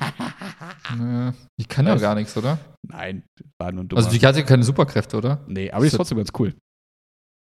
Nö, 0.98 1.32
Die 1.58 1.64
kann 1.64 1.86
ja 1.86 1.94
gar 1.94 2.16
nichts, 2.16 2.36
oder? 2.36 2.58
Nein, 2.82 3.22
war 3.56 3.70
nur 3.70 3.84
ein 3.84 3.88
dummer. 3.88 4.04
Also 4.04 4.10
die 4.16 4.26
hat 4.26 4.34
ja 4.34 4.42
keine 4.42 4.64
Superkräfte, 4.64 5.16
oder? 5.16 5.44
nee, 5.46 5.70
aber 5.70 5.82
die 5.82 5.86
ist 5.86 5.96
trotzdem 5.96 6.18
ganz 6.18 6.30
cool. 6.36 6.52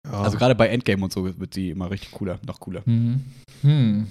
Ja. 0.08 0.22
Also 0.24 0.38
gerade 0.38 0.56
bei 0.56 0.68
Endgame 0.70 1.04
und 1.04 1.14
so 1.14 1.40
wird 1.40 1.54
sie 1.54 1.70
immer 1.70 1.92
richtig 1.92 2.12
cooler, 2.12 2.40
noch 2.46 2.60
cooler. 2.60 2.84
Hm. 2.86 3.24
Hm. 3.62 4.08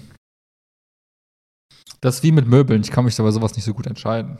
Das 1.99 2.15
ist 2.15 2.23
wie 2.23 2.31
mit 2.31 2.47
Möbeln. 2.47 2.81
Ich 2.81 2.91
kann 2.91 3.03
mich 3.03 3.15
da 3.15 3.23
bei 3.23 3.31
sowas 3.31 3.55
nicht 3.55 3.65
so 3.65 3.73
gut 3.73 3.87
entscheiden. 3.87 4.37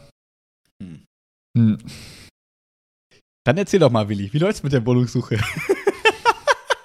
Hm. 0.82 1.03
Hm. 1.58 1.77
Dann 3.46 3.58
erzähl 3.58 3.82
doch 3.82 3.91
mal, 3.91 4.08
Willi, 4.08 4.32
wie 4.32 4.39
läuft's 4.39 4.63
mit 4.63 4.72
der 4.72 4.86
Wohnungssuche? 4.86 5.39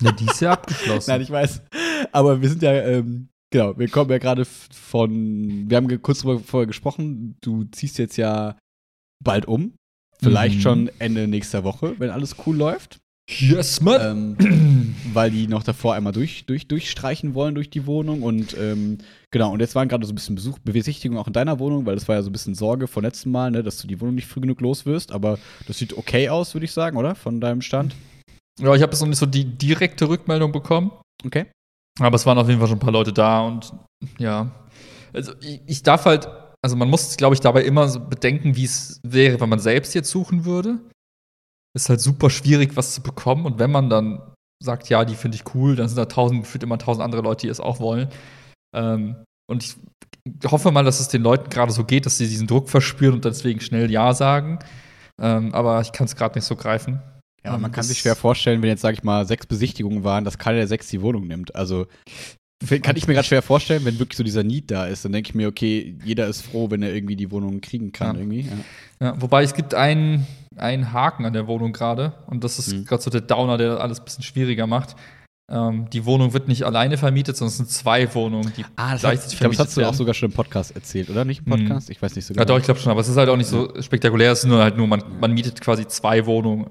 Ne, 0.00 0.12
die 0.14 0.26
ist 0.26 0.40
ja 0.40 0.52
abgeschlossen. 0.54 1.10
Nein, 1.12 1.20
ich 1.20 1.30
weiß. 1.30 1.62
Aber 2.10 2.40
wir 2.40 2.48
sind 2.48 2.62
ja, 2.62 2.72
ähm, 2.72 3.28
genau, 3.52 3.78
wir 3.78 3.88
kommen 3.88 4.10
ja 4.10 4.18
gerade 4.18 4.44
von, 4.44 5.70
wir 5.70 5.76
haben 5.76 6.02
kurz 6.02 6.20
drüber 6.22 6.40
vorher 6.40 6.66
gesprochen, 6.66 7.36
du 7.40 7.64
ziehst 7.64 7.98
jetzt 7.98 8.16
ja 8.16 8.56
bald 9.22 9.46
um. 9.46 9.74
Vielleicht 10.20 10.56
Mhm. 10.56 10.60
schon 10.60 10.90
Ende 10.98 11.28
nächster 11.28 11.62
Woche, 11.64 11.94
wenn 11.98 12.10
alles 12.10 12.34
cool 12.46 12.56
läuft. 12.56 12.98
yes, 13.28 13.80
man. 13.80 14.36
Ähm, 14.40 14.94
weil 15.12 15.30
die 15.30 15.46
noch 15.46 15.62
davor 15.62 15.94
einmal 15.94 16.12
durch, 16.12 16.44
durch, 16.46 16.66
durchstreichen 16.68 17.34
wollen 17.34 17.54
durch 17.54 17.70
die 17.70 17.86
Wohnung. 17.86 18.22
Und 18.22 18.56
ähm, 18.58 18.98
genau, 19.30 19.52
und 19.52 19.60
jetzt 19.60 19.74
waren 19.74 19.88
gerade 19.88 20.04
so 20.06 20.12
ein 20.12 20.16
bisschen 20.16 20.34
Besuch, 20.34 20.58
Besichtigung 20.60 21.18
auch 21.18 21.26
in 21.28 21.32
deiner 21.32 21.58
Wohnung, 21.58 21.86
weil 21.86 21.94
das 21.94 22.08
war 22.08 22.16
ja 22.16 22.22
so 22.22 22.30
ein 22.30 22.32
bisschen 22.32 22.54
Sorge 22.54 22.86
vom 22.88 23.02
letzten 23.04 23.30
Mal, 23.30 23.50
ne, 23.50 23.62
dass 23.62 23.78
du 23.78 23.86
die 23.86 24.00
Wohnung 24.00 24.14
nicht 24.16 24.26
früh 24.26 24.40
genug 24.40 24.60
los 24.60 24.86
wirst. 24.86 25.12
Aber 25.12 25.38
das 25.66 25.78
sieht 25.78 25.96
okay 25.96 26.28
aus, 26.28 26.54
würde 26.54 26.64
ich 26.64 26.72
sagen, 26.72 26.96
oder? 26.96 27.14
Von 27.14 27.40
deinem 27.40 27.62
Stand. 27.62 27.94
Ja, 28.60 28.74
ich 28.74 28.82
habe 28.82 28.92
jetzt 28.92 29.00
noch 29.00 29.08
nicht 29.08 29.18
so 29.18 29.26
die 29.26 29.44
direkte 29.44 30.08
Rückmeldung 30.08 30.52
bekommen. 30.52 30.90
Okay. 31.24 31.46
Aber 32.00 32.16
es 32.16 32.26
waren 32.26 32.38
auf 32.38 32.48
jeden 32.48 32.58
Fall 32.58 32.68
schon 32.68 32.78
ein 32.78 32.80
paar 32.80 32.92
Leute 32.92 33.12
da 33.12 33.40
und 33.40 33.72
ja. 34.18 34.50
Also 35.12 35.32
ich, 35.40 35.60
ich 35.66 35.82
darf 35.82 36.06
halt, 36.06 36.28
also 36.62 36.76
man 36.76 36.88
muss, 36.88 37.16
glaube 37.16 37.34
ich, 37.34 37.40
dabei 37.40 37.64
immer 37.64 37.88
so 37.88 38.00
bedenken, 38.00 38.56
wie 38.56 38.64
es 38.64 39.00
wäre, 39.02 39.40
wenn 39.40 39.48
man 39.48 39.58
selbst 39.58 39.94
jetzt 39.94 40.10
suchen 40.10 40.44
würde. 40.44 40.80
Ist 41.74 41.88
halt 41.88 42.00
super 42.00 42.30
schwierig, 42.30 42.76
was 42.76 42.94
zu 42.94 43.02
bekommen. 43.02 43.46
Und 43.46 43.58
wenn 43.58 43.70
man 43.70 43.90
dann 43.90 44.34
sagt, 44.62 44.88
ja, 44.88 45.04
die 45.04 45.14
finde 45.14 45.36
ich 45.36 45.54
cool, 45.54 45.76
dann 45.76 45.88
sind 45.88 45.96
da 45.96 46.06
tausend, 46.06 46.42
gefühlt 46.42 46.62
immer 46.62 46.78
tausend 46.78 47.04
andere 47.04 47.22
Leute, 47.22 47.42
die 47.46 47.50
es 47.50 47.60
auch 47.60 47.80
wollen. 47.80 48.08
Ähm, 48.74 49.24
und 49.50 49.64
ich 49.64 49.76
hoffe 50.50 50.70
mal, 50.70 50.84
dass 50.84 51.00
es 51.00 51.08
den 51.08 51.22
Leuten 51.22 51.50
gerade 51.50 51.72
so 51.72 51.84
geht, 51.84 52.06
dass 52.06 52.18
sie 52.18 52.28
diesen 52.28 52.46
Druck 52.46 52.70
verspüren 52.70 53.14
und 53.14 53.24
deswegen 53.24 53.60
schnell 53.60 53.90
Ja 53.90 54.14
sagen. 54.14 54.60
Ähm, 55.20 55.54
aber 55.54 55.80
ich 55.80 55.92
kann 55.92 56.06
es 56.06 56.16
gerade 56.16 56.38
nicht 56.38 56.46
so 56.46 56.56
greifen. 56.56 57.02
Ja, 57.44 57.54
Ähm, 57.56 57.60
man 57.62 57.72
kann 57.72 57.84
sich 57.84 57.98
schwer 57.98 58.14
vorstellen, 58.16 58.62
wenn 58.62 58.68
jetzt, 58.68 58.82
sag 58.82 58.94
ich 58.94 59.02
mal, 59.02 59.26
sechs 59.26 59.46
Besichtigungen 59.46 60.04
waren, 60.04 60.24
dass 60.24 60.38
keiner 60.38 60.58
der 60.58 60.68
sechs 60.68 60.88
die 60.88 61.02
Wohnung 61.02 61.26
nimmt. 61.26 61.54
Also 61.54 61.86
kann 62.82 62.94
ich 62.94 63.08
mir 63.08 63.14
gerade 63.14 63.26
schwer 63.26 63.42
vorstellen, 63.42 63.84
wenn 63.84 63.98
wirklich 63.98 64.16
so 64.16 64.22
dieser 64.22 64.44
Need 64.44 64.70
da 64.70 64.86
ist, 64.86 65.04
dann 65.04 65.10
denke 65.10 65.30
ich 65.30 65.34
mir, 65.34 65.48
okay, 65.48 65.96
jeder 66.04 66.28
ist 66.28 66.42
froh, 66.42 66.70
wenn 66.70 66.82
er 66.84 66.94
irgendwie 66.94 67.16
die 67.16 67.30
Wohnung 67.32 67.60
kriegen 67.60 67.90
kann. 67.90 68.14
Ja. 68.14 68.20
Irgendwie. 68.22 68.40
Ja. 69.00 69.06
Ja, 69.08 69.20
wobei 69.20 69.42
es 69.42 69.54
gibt 69.54 69.74
einen, 69.74 70.26
einen 70.56 70.92
Haken 70.92 71.24
an 71.24 71.32
der 71.32 71.48
Wohnung 71.48 71.72
gerade. 71.72 72.12
Und 72.28 72.44
das 72.44 72.60
ist 72.60 72.72
Mhm. 72.72 72.84
gerade 72.84 73.02
so 73.02 73.10
der 73.10 73.22
Downer, 73.22 73.58
der 73.58 73.80
alles 73.80 73.98
ein 73.98 74.04
bisschen 74.04 74.22
schwieriger 74.22 74.68
macht. 74.68 74.94
Ähm, 75.50 75.90
die 75.92 76.04
Wohnung 76.04 76.32
wird 76.34 76.46
nicht 76.46 76.62
alleine 76.62 76.96
vermietet, 76.98 77.36
sondern 77.36 77.50
es 77.50 77.56
sind 77.56 77.68
zwei 77.68 78.14
Wohnungen, 78.14 78.52
die 78.56 78.64
Ah, 78.76 78.92
das, 78.92 79.02
hat, 79.02 79.10
gleichzeitig 79.10 79.32
ich 79.34 79.38
glaube, 79.40 79.56
das 79.56 79.66
hast 79.66 79.70
du 79.70 79.80
vermietet 79.80 79.94
auch 79.94 79.98
sogar 79.98 80.14
schon 80.14 80.30
im 80.30 80.36
Podcast 80.36 80.76
erzählt, 80.76 81.10
oder? 81.10 81.24
Nicht 81.24 81.42
im 81.44 81.52
Mhm. 81.52 81.58
Podcast? 81.66 81.90
Ich 81.90 82.00
weiß 82.00 82.14
nicht 82.14 82.24
so 82.26 82.32
Ja, 82.34 82.44
doch, 82.44 82.58
ich 82.58 82.64
glaube 82.64 82.78
schon, 82.78 82.92
aber 82.92 83.00
es 83.00 83.08
ist 83.08 83.16
halt 83.16 83.28
auch 83.28 83.36
nicht 83.36 83.48
so 83.48 83.74
spektakulär. 83.82 84.30
Es 84.30 84.44
ist 84.44 84.46
nur 84.46 84.62
halt 84.62 84.76
nur, 84.76 84.86
man, 84.86 85.02
man 85.20 85.32
mietet 85.32 85.60
quasi 85.60 85.84
zwei 85.88 86.24
Wohnungen 86.26 86.66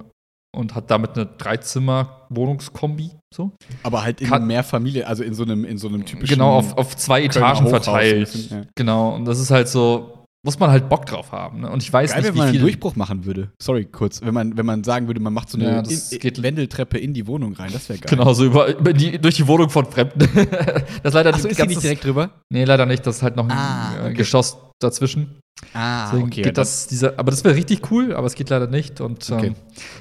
und 0.56 0.76
hat 0.76 0.92
damit 0.92 1.16
eine 1.16 1.26
Dreizimmer-Wohnungskombi. 1.26 3.12
So. 3.34 3.52
Aber 3.84 4.04
halt 4.04 4.22
in 4.22 4.28
Kann- 4.28 4.46
mehr 4.48 4.64
Familie, 4.64 5.08
also 5.08 5.24
in 5.24 5.34
so 5.34 5.44
einem, 5.44 5.64
in 5.66 5.78
so 5.78 5.88
einem 5.88 6.06
typischen 6.06 6.34
Genau, 6.36 6.58
auf, 6.58 6.78
auf 6.78 6.96
zwei 6.98 7.28
Kölner 7.28 7.48
Etagen 7.52 7.66
Hochhaus 7.68 7.86
verteilt. 7.86 8.32
bisschen, 8.32 8.58
ja. 8.64 8.66
Genau, 8.76 9.16
und 9.16 9.26
das 9.26 9.40
ist 9.40 9.52
halt 9.52 9.68
so, 9.70 10.21
muss 10.44 10.58
man 10.58 10.72
halt 10.72 10.90
Bock 10.90 11.06
drauf 11.06 11.32
haben. 11.32 11.62
Ne? 11.62 11.70
Und 11.70 11.84
ich 11.84 11.94
weiß 11.94 12.12
Geil, 12.12 12.20
nicht, 12.22 12.28
wenn 12.30 12.34
wie 12.34 12.38
man 12.40 12.48
einen 12.48 12.54
viel. 12.56 12.62
Durchbruch 12.62 12.96
machen 12.96 13.26
würde. 13.26 13.52
Sorry, 13.62 13.86
kurz. 13.86 14.22
Wenn 14.22 14.34
man, 14.34 14.58
wenn 14.58 14.66
man 14.66 14.84
sagen 14.84 15.06
würde, 15.08 15.20
man 15.20 15.34
macht 15.34 15.50
so 15.50 15.58
eine 15.58 15.66
Ja, 15.70 15.82
das 15.84 16.12
in, 16.12 16.20
geht- 16.20 16.42
Wendeltreppe 16.42 16.98
in 16.98 17.14
die 17.14 17.28
Wohnung 17.28 17.54
rein, 17.54 17.72
das 17.72 17.88
wäre 17.90 18.00
geil. 18.00 18.10
Genau, 18.18 18.34
so 18.34 18.46
über, 18.46 18.76
über 18.76 18.92
die, 18.94 19.20
durch 19.20 19.36
die 19.36 19.48
Wohnung 19.48 19.70
von 19.70 19.86
Fremden. 19.86 20.18
das 20.36 20.86
ist 21.04 21.14
leider 21.14 21.34
Achso, 21.34 21.48
ist 21.48 21.60
die 21.62 21.68
nicht 21.68 21.84
direkt 21.84 22.04
drüber? 22.04 22.32
Nee, 22.52 22.64
leider 22.64 22.86
nicht. 22.88 23.06
Das 23.06 23.18
ist 23.18 23.22
halt 23.24 23.36
noch 23.36 23.46
ein 23.46 23.52
Ah, 23.52 23.98
äh, 23.98 24.06
okay. 24.06 24.14
Geschoss 24.16 24.58
dazwischen. 24.80 25.38
Ah, 25.74 26.10
Deswegen 26.12 26.30
geht 26.32 26.58
das, 26.58 26.88
dieser, 26.88 27.20
aber 27.20 27.30
das 27.30 27.44
wäre 27.44 27.54
richtig 27.56 27.92
cool, 27.92 28.16
aber 28.16 28.26
es 28.26 28.34
geht 28.34 28.50
leider 28.50 28.66
nicht. 28.66 29.00
Und 29.00 29.30
ähm, 29.30 29.38
Okay. 29.38 29.54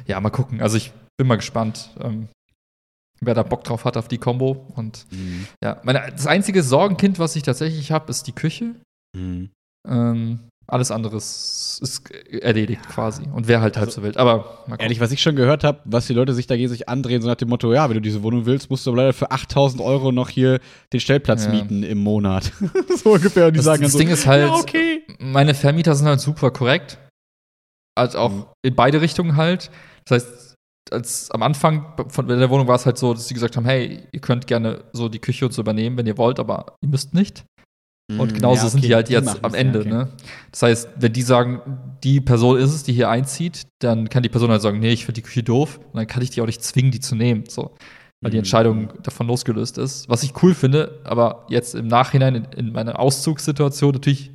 ja, 0.07 0.19
mal 0.21 0.31
gucken. 0.31 0.63
Also 0.63 0.79
ich 0.79 0.91
bin 1.19 1.27
mal 1.29 1.37
gespannt, 1.37 1.91
ähm, 2.01 2.29
wer 3.21 3.35
da 3.35 3.43
Bock 3.43 3.63
drauf 3.65 3.85
hat 3.85 3.99
auf 3.99 4.09
die 4.09 4.17
Combo. 4.17 4.67
Und 4.75 5.05
Mhm. 5.11 5.47
ja, 5.63 5.79
meine, 5.85 6.03
das 6.13 6.27
einzige 6.27 6.63
Sorgenkind, 6.63 7.19
was 7.19 7.37
ich 7.37 7.43
tatsächlich 7.43 7.93
habe, 7.93 8.11
ist 8.11 8.27
die 8.27 8.33
Küche. 8.33 8.75
Mhm. 9.15 9.51
Ähm, 9.89 10.41
alles 10.67 10.93
andere 10.93 11.17
ist, 11.17 11.81
erledigt 12.31 12.87
quasi. 12.89 13.25
Und 13.33 13.49
wäre 13.49 13.61
halt 13.61 13.77
halb 13.77 13.89
Also, 13.89 14.01
so 14.01 14.07
wild. 14.07 14.17
Aber 14.17 14.63
mal. 14.69 14.77
Ehrlich, 14.79 15.01
was 15.01 15.11
ich 15.11 15.21
schon 15.21 15.35
gehört 15.35 15.65
habe, 15.65 15.81
was 15.85 16.07
die 16.07 16.13
Leute 16.15 16.33
sich 16.33 16.47
dagegen 16.47 16.69
sich 16.69 16.89
andrehen, 16.89 17.23
so 17.23 17.29
nach 17.29 17.35
dem 17.35 17.49
Motto, 17.49 17.73
ja, 17.73 17.89
wenn 17.89 17.95
du 17.97 18.01
diese 18.01 18.23
Wohnung 18.23 18.47
willst, 18.47 18.71
musst 18.71 18.87
du 18.87 18.91
aber 18.91 18.99
leider 18.99 19.13
für 19.13 19.33
8000 19.33 19.83
Euro 19.83 20.13
noch 20.13 20.29
hier 20.29 20.61
den 20.93 21.01
Stellplatz 21.01 21.47
Ja. 21.47 21.51
mieten 21.51 21.83
im 21.83 21.99
Monat. 21.99 22.53
so 23.03 23.15
ungefähr. 23.15 23.47
Und 23.49 23.55
die 23.55 23.57
das, 23.59 23.65
sagen 23.65 23.83
das 23.83 23.93
dann 23.93 23.99
so, 23.99 23.99
Ding 23.99 24.09
ist 24.15 24.27
halt, 24.27 24.49
ja, 24.49 24.55
okay. 24.55 25.03
meine 25.19 25.55
Vermieter 25.55 25.95
sind 25.97 26.07
halt 26.07 26.21
super 26.21 26.53
korrekt. 26.53 26.99
Also 27.99 28.19
auch 28.19 28.31
Mhm. 28.31 28.45
in 28.63 28.75
beide 28.77 29.01
Richtungen 29.01 29.35
halt. 29.37 29.71
Das 30.07 30.23
heißt, 30.25 30.55
als 30.93 31.31
am 31.33 31.43
Anfang 31.43 31.95
von 32.09 32.29
der 32.29 32.49
Wohnung 32.51 32.69
war 32.69 32.77
es 32.77 32.87
halt 32.87 32.97
so, 32.97 33.13
dass 33.13 33.27
sie 33.27 33.35
gesagt 33.35 33.57
haben, 33.57 33.65
hey, 33.65 34.05
ihr 34.13 34.21
könnt 34.21 34.47
gerne 34.47 34.85
so 34.93 35.09
die 35.09 35.19
Küche 35.19 35.47
und 35.47 35.53
so 35.53 35.63
übernehmen, 35.63 35.97
wenn 35.97 36.07
ihr 36.07 36.17
wollt, 36.19 36.39
aber 36.39 36.77
ihr 36.81 36.89
müsst 36.89 37.13
nicht. 37.15 37.45
Und 38.19 38.33
Mhm, 38.33 38.37
genauso 38.37 38.65
ja, 38.65 38.69
sind 38.71 38.81
okay, 38.81 38.89
die 38.89 38.95
halt 38.95 39.09
jetzt 39.11 39.25
machen's, 39.27 39.45
am 39.45 39.55
Ende. 39.55 39.79
ja, 39.81 39.85
okay. 39.85 39.95
ne? 39.95 40.09
Das 40.51 40.63
heißt, 40.63 40.89
wenn 40.97 41.13
die 41.13 41.23
sagen, 41.23 41.61
die 42.03 42.21
Person 42.21 42.59
ist 42.59 42.73
es, 42.75 42.83
die 42.83 42.93
hier 42.93 43.09
einzieht, 43.11 43.63
dann 43.81 44.09
kann 44.09 44.23
die 44.23 44.29
Person 44.29 44.51
halt 44.51 44.63
sagen, 44.63 44.81
nee, 44.81 44.91
ich 44.93 45.05
finde 45.05 45.21
die 45.21 45.27
Küche 45.27 45.43
doof. 45.43 45.79
Und 45.93 45.97
dann 45.97 46.07
kann 46.07 46.23
ich 46.23 46.31
die 46.31 46.41
auch 46.41 46.47
nicht 46.47 46.63
zwingen, 46.63 46.91
die 46.91 47.01
zu 47.01 47.15
nehmen. 47.15 47.45
So. 47.49 47.75
Weil 48.23 48.31
die 48.31 48.37
Mhm. 48.37 48.41
Entscheidung 48.41 48.89
davon 49.03 49.27
losgelöst 49.29 49.79
ist. 49.79 50.09
Was 50.09 50.23
ich 50.23 50.33
cool 50.43 50.55
finde, 50.55 51.01
aber 51.05 51.47
jetzt 51.49 51.75
im 51.75 51.87
Nachhinein 51.87 52.35
in, 52.35 52.45
in 52.57 52.73
meiner 52.73 52.99
Auszugssituation 52.99 53.93
natürlich 53.93 54.31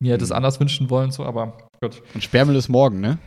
mir 0.00 0.12
hätte 0.14 0.24
es 0.24 0.30
Mhm. 0.30 0.36
anders 0.36 0.58
wünschen 0.60 0.90
wollen, 0.90 1.10
so, 1.12 1.24
aber 1.24 1.56
gut. 1.80 2.02
Und 2.14 2.22
Sperrmüll 2.24 2.56
ist 2.56 2.68
morgen, 2.68 3.00
ne? 3.00 3.18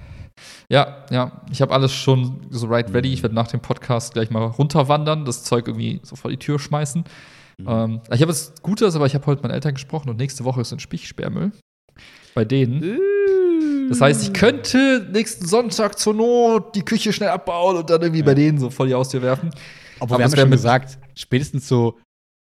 Ja, 0.69 1.05
ja, 1.09 1.41
ich 1.51 1.61
habe 1.61 1.73
alles 1.73 1.93
schon 1.93 2.41
so 2.51 2.67
right 2.67 2.93
ready. 2.93 3.07
Mhm. 3.07 3.13
Ich 3.15 3.23
werde 3.23 3.33
nach 3.35 3.47
dem 3.47 3.61
Podcast 3.61 4.13
gleich 4.13 4.29
mal 4.29 4.43
runterwandern, 4.45 5.25
das 5.25 5.43
Zeug 5.43 5.67
irgendwie 5.67 5.99
so 6.03 6.15
vor 6.15 6.29
die 6.29 6.37
Tür 6.37 6.59
schmeißen. 6.59 7.05
Mhm. 7.59 7.67
Ähm, 7.67 8.01
ich 8.11 8.21
habe 8.21 8.31
jetzt 8.31 8.61
Gutes, 8.61 8.95
aber 8.95 9.05
ich 9.05 9.15
habe 9.15 9.25
heute 9.25 9.37
mit 9.37 9.43
meinen 9.43 9.53
Eltern 9.55 9.73
gesprochen 9.73 10.09
und 10.09 10.17
nächste 10.17 10.43
Woche 10.43 10.61
ist 10.61 10.71
ein 10.71 10.79
Spichsperrmüll 10.79 11.51
bei 12.35 12.45
denen. 12.45 12.99
Das 13.89 14.01
heißt, 14.01 14.21
ich 14.23 14.33
könnte 14.33 15.07
nächsten 15.11 15.45
Sonntag 15.47 15.97
zur 15.97 16.13
Not 16.13 16.75
die 16.75 16.83
Küche 16.83 17.13
schnell 17.13 17.29
abbauen 17.29 17.77
und 17.77 17.89
dann 17.89 18.01
irgendwie 18.01 18.19
Ja. 18.19 18.25
bei 18.25 18.35
denen 18.35 18.59
so 18.59 18.69
vor 18.69 18.85
die 18.85 18.93
Haustür 18.93 19.21
werfen. 19.21 19.49
Obwohl 19.99 20.15
Aber 20.15 20.19
wir 20.19 20.23
haben 20.25 20.31
es 20.31 20.35
ja 20.35 20.41
schon 20.41 20.51
gesagt, 20.51 20.97
spätestens 21.15 21.67
so, 21.67 21.97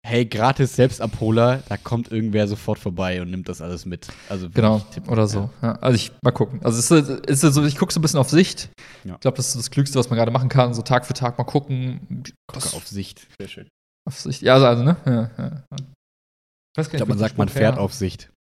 hey, 0.05 0.27
gratis 0.27 0.75
Selbstabholer, 0.75 1.63
da 1.69 1.77
kommt 1.77 2.11
irgendwer 2.11 2.49
sofort 2.49 2.79
vorbei 2.81 3.23
und 3.23 3.31
nimmt 3.31 3.49
das 3.49 3.61
alles 3.61 3.87
mit. 3.87 4.09
Also 4.29 4.49
Genau, 4.51 4.79
wirklich 4.79 4.95
Tipp. 4.95 5.09
oder 5.09 5.29
so. 5.29 5.51
Ja. 5.63 5.73
also 5.77 5.95
ich 5.95 6.11
mal 6.23 6.33
gucken. 6.33 6.61
Also 6.65 6.79
es 6.79 6.91
ist, 6.91 7.09
es 7.29 7.45
ist 7.45 7.55
so, 7.55 7.65
ich 7.65 7.77
gucke 7.77 7.93
so 7.93 8.01
ein 8.01 8.03
bisschen 8.03 8.19
auf 8.19 8.31
Sicht. 8.31 8.71
Ja. 9.05 9.15
Ich 9.15 9.21
glaube, 9.21 9.37
das 9.37 9.49
ist 9.49 9.57
das 9.57 9.71
Klügste, 9.71 9.99
was 9.99 10.11
man 10.11 10.19
gerade 10.19 10.33
machen 10.33 10.49
kann. 10.49 10.75
So 10.75 10.83
Tag 10.83 11.07
für 11.07 11.15
Tag 11.15 11.39
mal 11.39 11.45
gucken. 11.45 12.25
Gucke 12.49 12.75
auf 12.77 12.89
Sicht. 12.89 13.29
Sehr 13.39 13.49
schön. 13.49 13.69
Auf 14.07 14.19
Sicht. 14.21 14.43
Ja, 14.43 14.55
also, 14.55 14.67
also 14.67 14.83
ne? 14.85 14.97
Ja, 15.07 15.13
ja. 15.39 15.65
Ich 15.71 16.79
weiß 16.79 16.87
gar 16.89 16.95
Ich 16.95 16.97
glaube, 16.99 17.09
man 17.11 17.19
sagt, 17.19 17.39
man 17.39 17.49
fährt 17.49 17.77
her- 17.77 17.81
auf 17.83 17.93
Sicht. 17.95 18.31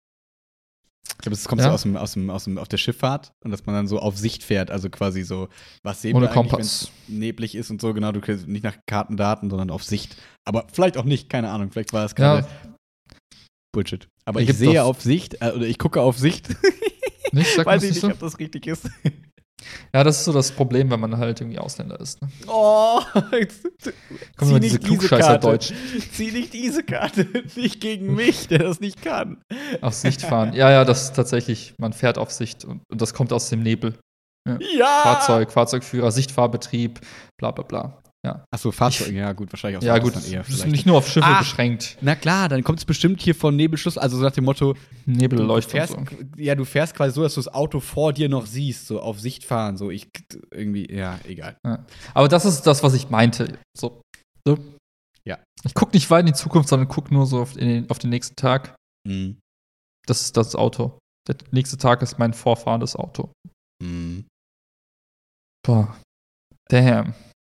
Ich 1.10 1.18
glaube, 1.18 1.34
es 1.34 1.44
kommt 1.46 1.60
Ja? 1.60 1.68
so 1.68 1.74
aus 1.74 1.82
dem, 1.82 1.96
aus 1.96 2.12
dem, 2.14 2.30
aus 2.30 2.44
dem, 2.44 2.58
auf 2.58 2.68
der 2.68 2.76
Schifffahrt 2.78 3.32
und 3.44 3.50
dass 3.50 3.64
man 3.66 3.74
dann 3.74 3.86
so 3.86 3.98
auf 3.98 4.16
Sicht 4.18 4.42
fährt, 4.42 4.70
also 4.70 4.90
quasi 4.90 5.22
so, 5.22 5.48
was 5.82 6.02
sehen 6.02 6.16
Ohne 6.16 6.26
wir 6.26 6.32
eigentlich, 6.32 6.50
Kompass. 6.50 6.58
wenn's 6.58 6.90
neblig 7.08 7.54
ist 7.54 7.70
und 7.70 7.80
so, 7.80 7.94
genau, 7.94 8.10
du 8.12 8.20
kriegst 8.20 8.46
nicht 8.48 8.64
nach 8.64 8.76
Kartendaten, 8.86 9.48
sondern 9.50 9.70
auf 9.70 9.84
Sicht. 9.84 10.16
Aber 10.44 10.66
vielleicht 10.72 10.96
auch 10.96 11.04
nicht, 11.04 11.28
keine 11.30 11.50
Ahnung, 11.50 11.70
vielleicht 11.70 11.92
war 11.92 12.06
Ja. 12.06 12.12
gerade 12.14 12.48
Bullshit. 13.72 14.08
Aber 14.24 14.40
ich 14.40 14.46
gibt's 14.46 14.60
sehe 14.60 14.82
auf 14.84 15.00
Sicht, 15.02 15.40
äh, 15.42 15.52
oder 15.52 15.66
ich 15.66 15.78
gucke 15.78 16.00
auf 16.00 16.18
Sicht, 16.18 16.48
Nicht, 17.32 17.54
sag 17.54 17.66
weiß 17.66 17.82
ich 17.84 17.90
nicht, 17.92 18.02
du? 18.02 18.08
ob 18.08 18.18
das 18.18 18.38
richtig 18.38 18.66
ist. 18.66 18.88
Ja, 19.94 20.04
das 20.04 20.18
ist 20.18 20.24
so 20.24 20.32
das 20.32 20.52
Problem, 20.52 20.90
wenn 20.90 21.00
man 21.00 21.16
halt 21.16 21.40
irgendwie 21.40 21.58
Ausländer 21.58 21.98
ist. 22.00 22.20
Ne? 22.20 22.28
Oh, 22.46 23.00
Kommen 24.36 24.50
immer 24.50 24.60
diese 24.60 24.78
Klugscheißer-Deutschen 24.78 25.76
Zieh 26.12 26.32
nicht 26.32 26.52
diese 26.52 26.82
Karte, 26.82 27.26
nicht 27.56 27.80
gegen 27.80 28.14
mich, 28.14 28.48
der 28.48 28.58
das 28.58 28.80
nicht 28.80 29.02
kann. 29.02 29.42
auf 29.80 29.94
Sicht 29.94 30.22
fahren. 30.22 30.52
Ja, 30.52 30.70
ja, 30.70 30.84
das 30.84 31.04
ist 31.04 31.16
tatsächlich, 31.16 31.74
man 31.78 31.92
fährt 31.92 32.18
auf 32.18 32.30
Sicht 32.30 32.64
und, 32.64 32.82
und 32.90 33.00
das 33.00 33.14
kommt 33.14 33.32
aus 33.32 33.48
dem 33.48 33.62
Nebel. 33.62 33.94
Ja! 34.46 35.00
Fahrzeug, 35.02 35.52
Fahrzeugführer, 35.52 36.10
Sichtfahrbetrieb, 36.10 37.00
bla 37.38 37.50
bla 37.50 37.64
bla. 37.64 38.02
Achso, 38.50 38.72
Fahrzeug, 38.72 39.12
ja 39.12 39.32
gut, 39.32 39.52
wahrscheinlich 39.52 39.78
aus 39.78 39.84
Ja, 39.84 39.98
gut, 39.98 40.16
das 40.16 40.26
ist 40.28 40.66
nicht 40.66 40.86
nur 40.86 40.96
auf 40.98 41.08
Schiffe 41.08 41.26
Ah. 41.26 41.38
beschränkt. 41.40 41.98
Na 42.00 42.14
klar, 42.14 42.48
dann 42.48 42.64
kommt 42.64 42.78
es 42.78 42.84
bestimmt 42.84 43.20
hier 43.20 43.34
von 43.34 43.54
Nebelschluss, 43.54 43.98
also 43.98 44.16
so 44.16 44.22
nach 44.22 44.32
dem 44.32 44.44
Motto, 44.44 44.74
Nebelleuchtung. 45.06 45.86
So. 45.86 45.96
ja, 46.42 46.54
du 46.54 46.64
fährst 46.64 46.94
quasi 46.94 47.14
so, 47.14 47.22
dass 47.22 47.34
du 47.34 47.40
das 47.40 47.52
Auto 47.52 47.80
vor 47.80 48.12
dir 48.12 48.28
noch 48.28 48.46
siehst, 48.46 48.86
so 48.86 49.00
auf 49.00 49.20
Sicht 49.20 49.44
fahren, 49.44 49.76
so 49.76 49.90
ich 49.90 50.08
irgendwie, 50.50 50.90
ja, 50.90 51.18
egal. 51.24 51.56
Aber 52.14 52.28
das 52.28 52.44
ist 52.44 52.62
das, 52.62 52.82
was 52.82 52.94
ich 52.94 53.10
meinte. 53.10 53.58
So. 53.76 54.00
so. 54.46 54.58
Ja. 55.26 55.38
Ich 55.64 55.74
gucke 55.74 55.94
nicht 55.94 56.10
weit 56.10 56.20
in 56.20 56.26
die 56.26 56.32
Zukunft, 56.32 56.68
sondern 56.68 56.88
gucke 56.88 57.12
nur 57.12 57.26
so 57.26 57.40
auf 57.40 57.52
den, 57.54 57.90
auf 57.90 57.98
den 57.98 58.10
nächsten 58.10 58.36
Tag. 58.36 58.74
Mhm. 59.06 59.38
Das 60.06 60.20
ist 60.22 60.36
das 60.36 60.54
Auto. 60.54 60.98
Der 61.28 61.36
nächste 61.50 61.78
Tag 61.78 62.02
ist 62.02 62.18
mein 62.18 62.34
vorfahrendes 62.34 62.96
Auto. 62.96 63.32
Mhm. 63.82 64.26
Boah. 65.66 65.96
Damn. 66.68 67.14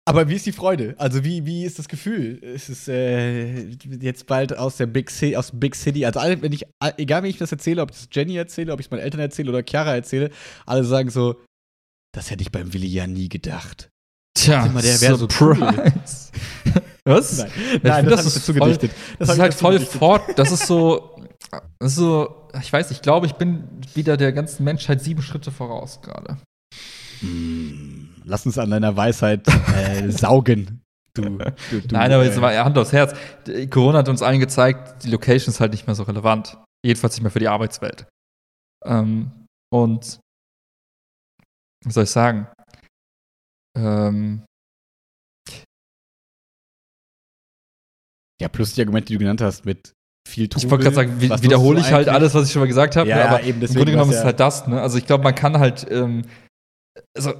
Aber 0.09 0.29
wie 0.29 0.35
ist 0.35 0.47
die 0.47 0.53
Freude? 0.53 0.95
Also 0.99 1.25
wie, 1.25 1.45
wie 1.47 1.65
ist 1.65 1.79
das 1.81 1.89
Gefühl? 1.89 2.37
Ist 2.37 2.69
es 2.69 2.87
äh, 2.87 3.71
jetzt 4.01 4.27
bald 4.27 4.57
aus 4.57 4.77
der 4.77 4.87
Big 4.87 5.11
City, 5.11 5.37
aus 5.37 5.51
Big 5.53 5.75
City? 5.75 6.07
Also 6.07 6.21
alle, 6.21 6.41
wenn 6.43 6.53
ich, 6.53 6.65
egal 6.97 7.25
wie 7.25 7.29
ich 7.29 7.39
das 7.39 7.51
erzähle, 7.51 7.83
ob 7.83 7.91
ich 7.91 7.97
das 7.97 8.09
Jenny 8.13 8.37
erzähle, 8.37 8.73
ob 8.73 8.79
ich 8.79 8.87
es 8.87 8.91
meinen 8.91 9.01
Eltern 9.01 9.21
erzähle 9.21 9.51
oder 9.51 9.65
Chiara 9.69 9.95
erzähle, 9.97 10.31
alle 10.65 10.85
sagen 10.85 11.11
so, 11.11 11.41
das 12.15 12.31
hätte 12.31 12.43
ich 12.43 12.53
beim 12.53 12.73
Willi 12.73 12.87
ja 12.87 13.07
nie 13.09 13.29
gedacht. 13.29 13.91
Tja, 14.39 14.67
Immer 14.67 14.81
der 14.81 15.01
wär 15.01 15.17
so 15.17 15.27
cool. 15.41 15.59
Was? 17.05 17.39
Nein, 17.39 17.51
Nein 17.83 18.05
das, 18.07 18.17
das 18.17 18.27
ist 18.27 18.37
ist 18.37 18.49
dazu 18.49 18.59
voll- 18.59 18.69
gedichtet. 18.73 18.93
Das, 19.19 19.29
hab 19.29 19.35
ist 19.37 19.41
halt 19.43 19.55
voll 19.55 19.81
fort. 19.81 20.23
Das 20.39 20.53
ist 20.53 20.67
so. 20.67 21.17
Das 21.79 21.93
ist 21.93 21.97
so. 21.97 22.49
Ich 22.61 22.73
weiß, 22.73 22.91
ich 22.91 23.03
glaube, 23.03 23.27
ich 23.27 23.35
bin 23.35 23.65
wieder 23.95 24.17
der 24.17 24.33
ganzen 24.33 24.65
Menschheit 24.65 25.01
sieben 25.03 25.23
Schritte 25.23 25.51
voraus 25.53 26.01
gerade. 26.03 26.39
Mm, 27.23 27.96
lass 28.27 28.45
uns 28.45 28.59
an 28.59 28.71
deiner 28.71 28.97
Weisheit 28.97 29.47
äh, 29.49 30.11
saugen. 30.11 30.83
Du, 31.15 31.23
du, 31.23 31.39
du, 31.39 31.95
Nein, 31.95 32.13
aber 32.13 32.25
jetzt 32.25 32.37
äh, 32.37 32.41
mal 32.41 32.63
Hand 32.63 32.77
aufs 32.77 32.93
Herz. 32.93 33.15
Corona 33.71 33.99
hat 33.99 34.09
uns 34.09 34.21
allen 34.21 34.41
gezeigt, 34.41 35.03
die 35.05 35.11
Location 35.11 35.51
ist 35.51 35.61
halt 35.61 35.73
nicht 35.73 35.87
mehr 35.87 35.95
so 35.95 36.03
relevant. 36.03 36.59
Jedenfalls 36.85 37.15
nicht 37.15 37.23
mehr 37.23 37.31
für 37.31 37.39
die 37.39 37.49
Arbeitswelt. 37.49 38.07
Ähm, 38.85 39.31
und 39.73 40.21
was 41.85 41.95
soll 41.95 42.05
ich 42.05 42.11
sagen? 42.11 42.49
Ähm, 43.79 44.45
ja, 48.41 48.49
plus 48.49 48.75
die 48.75 48.83
Argumente, 48.83 49.09
die 49.09 49.15
du 49.15 49.21
genannt 49.21 49.41
hast, 49.41 49.65
mit 49.65 49.93
viel 50.29 50.49
Trubel. 50.49 50.67
Ich 50.67 50.71
wollte 50.71 50.85
gerade 50.85 50.97
sagen, 50.97 51.43
wiederhole 51.43 51.81
ich 51.81 51.93
halt 51.93 52.09
alles, 52.09 52.35
was 52.35 52.47
ich 52.47 52.53
schon 52.53 52.61
mal 52.61 52.67
gesagt 52.67 52.97
habe, 52.97 53.09
ja, 53.09 53.17
ne, 53.17 53.29
aber 53.29 53.43
eben 53.43 53.63
im 53.63 53.75
Grunde 53.75 53.93
genommen 53.93 54.11
ist 54.11 54.19
es 54.19 54.25
halt 54.25 54.41
das. 54.41 54.67
Ne? 54.67 54.83
Also 54.83 54.99
ich 54.99 55.07
glaube, 55.07 55.25
man 55.25 55.35
kann 55.35 55.59
halt, 55.59 55.87
ähm, 55.91 56.27
also 57.17 57.33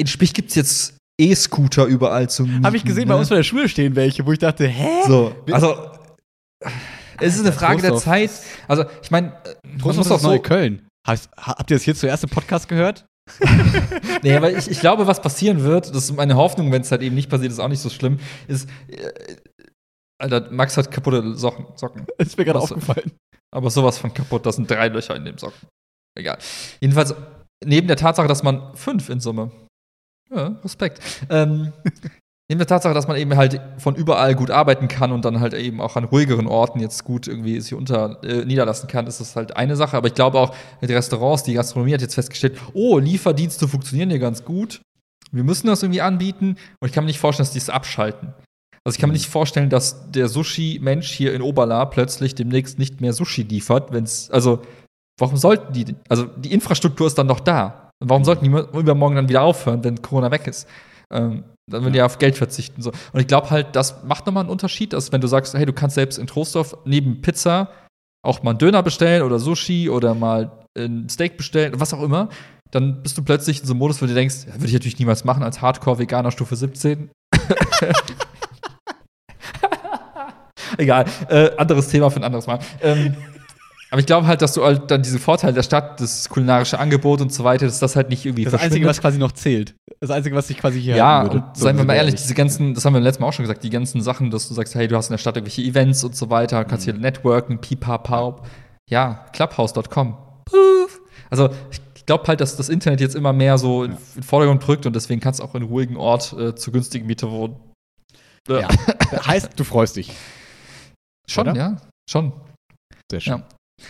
in 0.00 0.06
Sprich 0.06 0.32
gibt 0.32 0.48
es 0.48 0.54
jetzt 0.54 0.96
E-Scooter 1.20 1.84
überall 1.84 2.30
zu 2.30 2.44
mieten. 2.44 2.64
Habe 2.64 2.76
ich 2.76 2.84
gesehen, 2.84 3.06
bei 3.06 3.14
ne? 3.14 3.20
uns 3.20 3.28
vor 3.28 3.36
der 3.36 3.44
Schule 3.44 3.68
stehen 3.68 3.94
welche, 3.94 4.24
wo 4.24 4.32
ich 4.32 4.38
dachte, 4.38 4.66
hä? 4.66 5.02
So, 5.06 5.34
also 5.52 5.90
es 7.18 7.34
ist 7.34 7.40
eine 7.40 7.52
Frage 7.52 7.82
der. 7.82 7.96
Zeit. 7.96 8.30
Also 8.66 8.84
ich 9.02 9.10
meine, 9.10 9.28
man 9.28 9.78
Trotzdem 9.78 9.96
muss 9.98 10.06
ist 10.06 10.10
das 10.10 10.22
so, 10.22 10.38
Köln. 10.38 10.86
Habt 11.06 11.70
ihr 11.70 11.76
das 11.76 11.82
hier 11.82 11.94
zuerst 11.94 12.24
im 12.24 12.30
Podcast 12.30 12.68
gehört? 12.68 13.04
nee, 14.22 14.34
aber 14.34 14.50
ich, 14.50 14.70
ich 14.70 14.80
glaube, 14.80 15.06
was 15.06 15.20
passieren 15.20 15.62
wird, 15.62 15.90
das 15.90 16.04
ist 16.04 16.16
meine 16.16 16.34
Hoffnung, 16.34 16.72
wenn 16.72 16.82
es 16.82 16.90
halt 16.90 17.02
eben 17.02 17.14
nicht 17.14 17.30
passiert, 17.30 17.52
ist 17.52 17.60
auch 17.60 17.68
nicht 17.68 17.80
so 17.80 17.90
schlimm, 17.90 18.18
ist, 18.48 18.68
äh, 18.88 19.36
Alter, 20.20 20.50
Max 20.50 20.76
hat 20.76 20.90
kaputte 20.90 21.34
Socken, 21.34 21.66
Socken. 21.76 22.06
Ist 22.18 22.36
mir 22.36 22.44
gerade 22.44 22.58
aufgefallen. 22.58 23.12
Aber 23.54 23.70
sowas 23.70 23.98
von 23.98 24.12
kaputt, 24.12 24.44
das 24.44 24.56
sind 24.56 24.70
drei 24.70 24.88
Löcher 24.88 25.16
in 25.16 25.24
dem 25.24 25.38
Socken. 25.38 25.68
Egal. 26.14 26.38
Jedenfalls, 26.80 27.14
neben 27.64 27.86
der 27.86 27.96
Tatsache, 27.96 28.28
dass 28.28 28.42
man 28.42 28.74
fünf 28.76 29.08
in 29.08 29.20
Summe. 29.20 29.50
Ja, 30.32 30.56
Respekt. 30.62 31.00
Ähm, 31.28 31.72
neben 32.48 32.58
der 32.58 32.66
Tatsache, 32.66 32.94
dass 32.94 33.08
man 33.08 33.16
eben 33.16 33.36
halt 33.36 33.60
von 33.78 33.94
überall 33.96 34.34
gut 34.34 34.50
arbeiten 34.50 34.88
kann 34.88 35.12
und 35.12 35.24
dann 35.24 35.40
halt 35.40 35.54
eben 35.54 35.80
auch 35.80 35.96
an 35.96 36.04
ruhigeren 36.04 36.46
Orten 36.46 36.80
jetzt 36.80 37.04
gut 37.04 37.26
irgendwie 37.26 37.60
sich 37.60 37.74
unter 37.74 38.22
äh, 38.22 38.44
niederlassen 38.44 38.88
kann, 38.88 39.06
ist 39.06 39.20
das 39.20 39.36
halt 39.36 39.56
eine 39.56 39.76
Sache. 39.76 39.96
Aber 39.96 40.08
ich 40.08 40.14
glaube 40.14 40.38
auch, 40.38 40.54
die 40.80 40.92
Restaurants, 40.92 41.42
die 41.42 41.54
Gastronomie 41.54 41.94
hat 41.94 42.00
jetzt 42.00 42.14
festgestellt, 42.14 42.58
oh, 42.72 42.98
Lieferdienste 42.98 43.68
funktionieren 43.68 44.10
hier 44.10 44.18
ganz 44.18 44.44
gut. 44.44 44.80
Wir 45.32 45.44
müssen 45.44 45.66
das 45.66 45.82
irgendwie 45.82 46.00
anbieten. 46.00 46.56
Und 46.80 46.88
ich 46.88 46.92
kann 46.92 47.04
mir 47.04 47.08
nicht 47.08 47.20
vorstellen, 47.20 47.46
dass 47.46 47.52
die 47.52 47.58
es 47.58 47.70
abschalten. 47.70 48.32
Also 48.84 48.96
ich 48.96 49.00
kann 49.00 49.10
mir 49.10 49.14
nicht 49.14 49.28
vorstellen, 49.28 49.68
dass 49.68 50.10
der 50.10 50.28
Sushi-Mensch 50.28 51.10
hier 51.10 51.34
in 51.34 51.42
Oberla 51.42 51.84
plötzlich 51.84 52.34
demnächst 52.34 52.78
nicht 52.78 53.00
mehr 53.00 53.12
Sushi 53.12 53.42
liefert, 53.42 53.92
wenn 53.92 54.04
es, 54.04 54.30
also 54.30 54.62
warum 55.18 55.36
sollten 55.36 55.72
die, 55.72 55.94
also 56.08 56.24
die 56.24 56.52
Infrastruktur 56.52 57.06
ist 57.06 57.18
dann 57.18 57.26
noch 57.26 57.40
da. 57.40 57.89
Warum 58.00 58.24
sollten 58.24 58.44
die 58.44 58.50
übermorgen 58.78 59.16
dann 59.16 59.28
wieder 59.28 59.42
aufhören, 59.42 59.84
wenn 59.84 60.00
Corona 60.00 60.30
weg 60.30 60.46
ist? 60.46 60.66
Ähm, 61.12 61.44
dann 61.70 61.82
würden 61.82 61.92
die 61.92 61.98
ja 61.98 62.06
auf 62.06 62.18
Geld 62.18 62.36
verzichten. 62.36 62.82
So. 62.82 62.90
Und 63.12 63.20
ich 63.20 63.26
glaube 63.26 63.50
halt, 63.50 63.76
das 63.76 64.02
macht 64.04 64.26
nochmal 64.26 64.44
einen 64.44 64.50
Unterschied, 64.50 64.92
dass 64.92 65.12
wenn 65.12 65.20
du 65.20 65.26
sagst, 65.26 65.54
hey, 65.54 65.66
du 65.66 65.72
kannst 65.72 65.94
selbst 65.94 66.18
in 66.18 66.26
Trostorf 66.26 66.76
neben 66.84 67.20
Pizza 67.20 67.70
auch 68.22 68.42
mal 68.42 68.50
einen 68.50 68.58
Döner 68.58 68.82
bestellen 68.82 69.22
oder 69.22 69.38
Sushi 69.38 69.88
oder 69.88 70.14
mal 70.14 70.50
ein 70.76 71.08
Steak 71.08 71.36
bestellen, 71.36 71.74
was 71.76 71.94
auch 71.94 72.02
immer, 72.02 72.28
dann 72.70 73.02
bist 73.02 73.18
du 73.18 73.22
plötzlich 73.22 73.60
in 73.60 73.66
so 73.66 73.72
einem 73.72 73.80
Modus, 73.80 74.00
wo 74.00 74.06
du 74.06 74.14
denkst, 74.14 74.46
ja, 74.46 74.54
würde 74.54 74.66
ich 74.66 74.72
natürlich 74.72 74.98
niemals 74.98 75.24
machen 75.24 75.42
als 75.42 75.60
Hardcore-Veganer 75.60 76.30
Stufe 76.30 76.56
17. 76.56 77.10
Egal, 80.78 81.04
äh, 81.28 81.50
anderes 81.56 81.88
Thema 81.88 82.10
für 82.10 82.20
ein 82.20 82.24
anderes 82.24 82.46
Mal. 82.46 82.60
Ähm, 82.80 83.16
aber 83.90 84.00
ich 84.00 84.06
glaube 84.06 84.26
halt, 84.26 84.40
dass 84.42 84.52
du 84.54 84.64
halt 84.64 84.90
dann 84.90 85.02
diese 85.02 85.18
Vorteile 85.18 85.52
der 85.52 85.62
Stadt, 85.62 86.00
das 86.00 86.28
kulinarische 86.28 86.78
Angebot 86.78 87.20
und 87.20 87.32
so 87.32 87.44
weiter, 87.44 87.66
dass 87.66 87.78
das 87.80 87.96
halt 87.96 88.08
nicht 88.08 88.24
irgendwie 88.24 88.44
Das 88.44 88.54
Einzige, 88.54 88.86
was 88.86 89.00
quasi 89.00 89.18
noch 89.18 89.32
zählt. 89.32 89.74
Das 90.00 90.10
Einzige, 90.10 90.36
was 90.36 90.48
ich 90.48 90.58
quasi 90.58 90.80
hier 90.80 90.96
ja, 90.96 91.22
würde. 91.24 91.38
und 91.38 91.56
seien 91.56 91.76
wir 91.76 91.84
mal 91.84 91.94
ehrlich, 91.94 92.14
diese 92.14 92.34
ganzen, 92.34 92.74
das 92.74 92.84
haben 92.84 92.94
wir 92.94 92.98
im 92.98 93.04
letzten 93.04 93.22
Mal 93.22 93.28
auch 93.28 93.32
schon 93.32 93.42
gesagt, 93.42 93.62
die 93.64 93.70
ganzen 93.70 94.00
Sachen, 94.00 94.30
dass 94.30 94.48
du 94.48 94.54
sagst, 94.54 94.74
hey, 94.74 94.88
du 94.88 94.96
hast 94.96 95.08
in 95.08 95.14
der 95.14 95.18
Stadt 95.18 95.36
irgendwelche 95.36 95.62
Events 95.62 96.04
und 96.04 96.14
so 96.16 96.30
weiter, 96.30 96.64
kannst 96.64 96.86
Mhm. 96.86 96.92
hier 96.92 97.00
networken, 97.00 97.60
pipapau. 97.60 98.42
Ja, 98.88 99.26
clubhouse.com. 99.32 100.16
Also, 101.28 101.50
ich 101.70 102.06
glaube 102.06 102.26
halt, 102.26 102.40
dass 102.40 102.56
das 102.56 102.68
Internet 102.68 103.00
jetzt 103.00 103.14
immer 103.14 103.32
mehr 103.32 103.58
so 103.58 103.84
in, 103.84 103.92
in 103.92 103.96
den 104.16 104.22
Vordergrund 104.22 104.66
rückt 104.66 104.86
und 104.86 104.96
deswegen 104.96 105.20
kannst 105.20 105.40
du 105.40 105.44
auch 105.44 105.54
in 105.54 105.62
einem 105.62 105.70
ruhigen 105.70 105.96
Ort 105.96 106.32
äh, 106.32 106.54
zu 106.54 106.72
günstigen 106.72 107.06
Miete 107.06 107.30
wohnen. 107.30 107.56
Ja. 108.48 108.68
heißt, 109.26 109.50
du 109.56 109.64
freust 109.64 109.96
dich. 109.96 110.12
Schon, 111.28 111.48
Oder? 111.48 111.56
ja, 111.56 111.76
schon. 112.08 112.32
Sehr 113.10 113.20
schön. 113.20 113.32
Ja. 113.34 113.42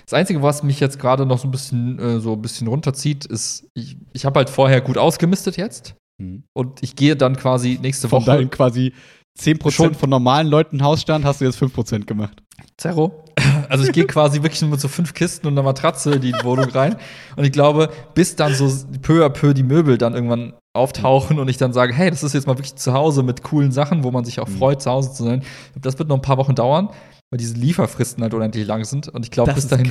Das 0.04 0.14
Einzige, 0.14 0.42
was 0.42 0.62
mich 0.62 0.80
jetzt 0.80 0.98
gerade 0.98 1.26
noch 1.26 1.38
so 1.38 1.48
ein 1.48 1.50
bisschen, 1.50 1.98
äh, 1.98 2.20
so 2.20 2.32
ein 2.34 2.42
bisschen 2.42 2.66
runterzieht, 2.68 3.24
ist, 3.26 3.66
ich, 3.74 3.96
ich 4.12 4.24
habe 4.24 4.38
halt 4.38 4.50
vorher 4.50 4.80
gut 4.80 4.98
ausgemistet 4.98 5.56
jetzt 5.56 5.94
Mhm. 6.18 6.44
und 6.54 6.82
ich 6.82 6.96
gehe 6.96 7.16
dann 7.16 7.36
quasi 7.36 7.78
nächste 7.80 8.08
Von 8.08 8.20
Woche. 8.22 8.32
deinen 8.36 8.50
quasi 8.50 8.92
10% 9.38 9.70
Schon- 9.74 9.94
von 9.94 10.10
normalen 10.10 10.48
Leuten 10.48 10.82
Hausstand 10.82 11.24
hast 11.24 11.40
du 11.40 11.46
jetzt 11.46 11.56
5% 11.56 12.06
gemacht. 12.06 12.42
Zerro. 12.76 13.24
Also 13.70 13.84
ich 13.84 13.92
gehe 13.92 14.04
quasi 14.04 14.42
wirklich 14.42 14.60
nur 14.62 14.70
mit 14.72 14.80
so 14.80 14.88
fünf 14.88 15.14
Kisten 15.14 15.46
und 15.46 15.52
einer 15.54 15.62
Matratze 15.62 16.14
in 16.14 16.20
die 16.20 16.34
Wohnung 16.42 16.68
rein. 16.70 16.96
Und 17.36 17.44
ich 17.44 17.52
glaube, 17.52 17.88
bis 18.14 18.34
dann 18.34 18.52
so 18.52 18.68
peu 19.00 19.24
à 19.24 19.28
peu 19.28 19.54
die 19.54 19.62
Möbel 19.62 19.96
dann 19.96 20.12
irgendwann 20.14 20.54
auftauchen 20.76 21.38
und 21.38 21.48
ich 21.48 21.56
dann 21.56 21.72
sage, 21.72 21.92
hey, 21.94 22.10
das 22.10 22.24
ist 22.24 22.32
jetzt 22.34 22.48
mal 22.48 22.58
wirklich 22.58 22.74
zu 22.74 22.92
Hause 22.92 23.22
mit 23.22 23.42
coolen 23.44 23.70
Sachen, 23.70 24.02
wo 24.02 24.10
man 24.10 24.24
sich 24.24 24.40
auch 24.40 24.48
Mhm. 24.48 24.58
freut, 24.58 24.82
zu 24.82 24.90
Hause 24.90 25.12
zu 25.12 25.22
sein. 25.24 25.44
Das 25.80 25.98
wird 26.00 26.08
noch 26.08 26.16
ein 26.16 26.22
paar 26.22 26.36
Wochen 26.36 26.54
dauern, 26.56 26.88
weil 27.30 27.38
diese 27.38 27.54
Lieferfristen 27.54 28.22
halt 28.22 28.34
unendlich 28.34 28.66
lang 28.66 28.84
sind. 28.84 29.08
Und 29.08 29.24
ich 29.24 29.30
glaube, 29.30 29.54
bis 29.54 29.66
dahin. 29.68 29.90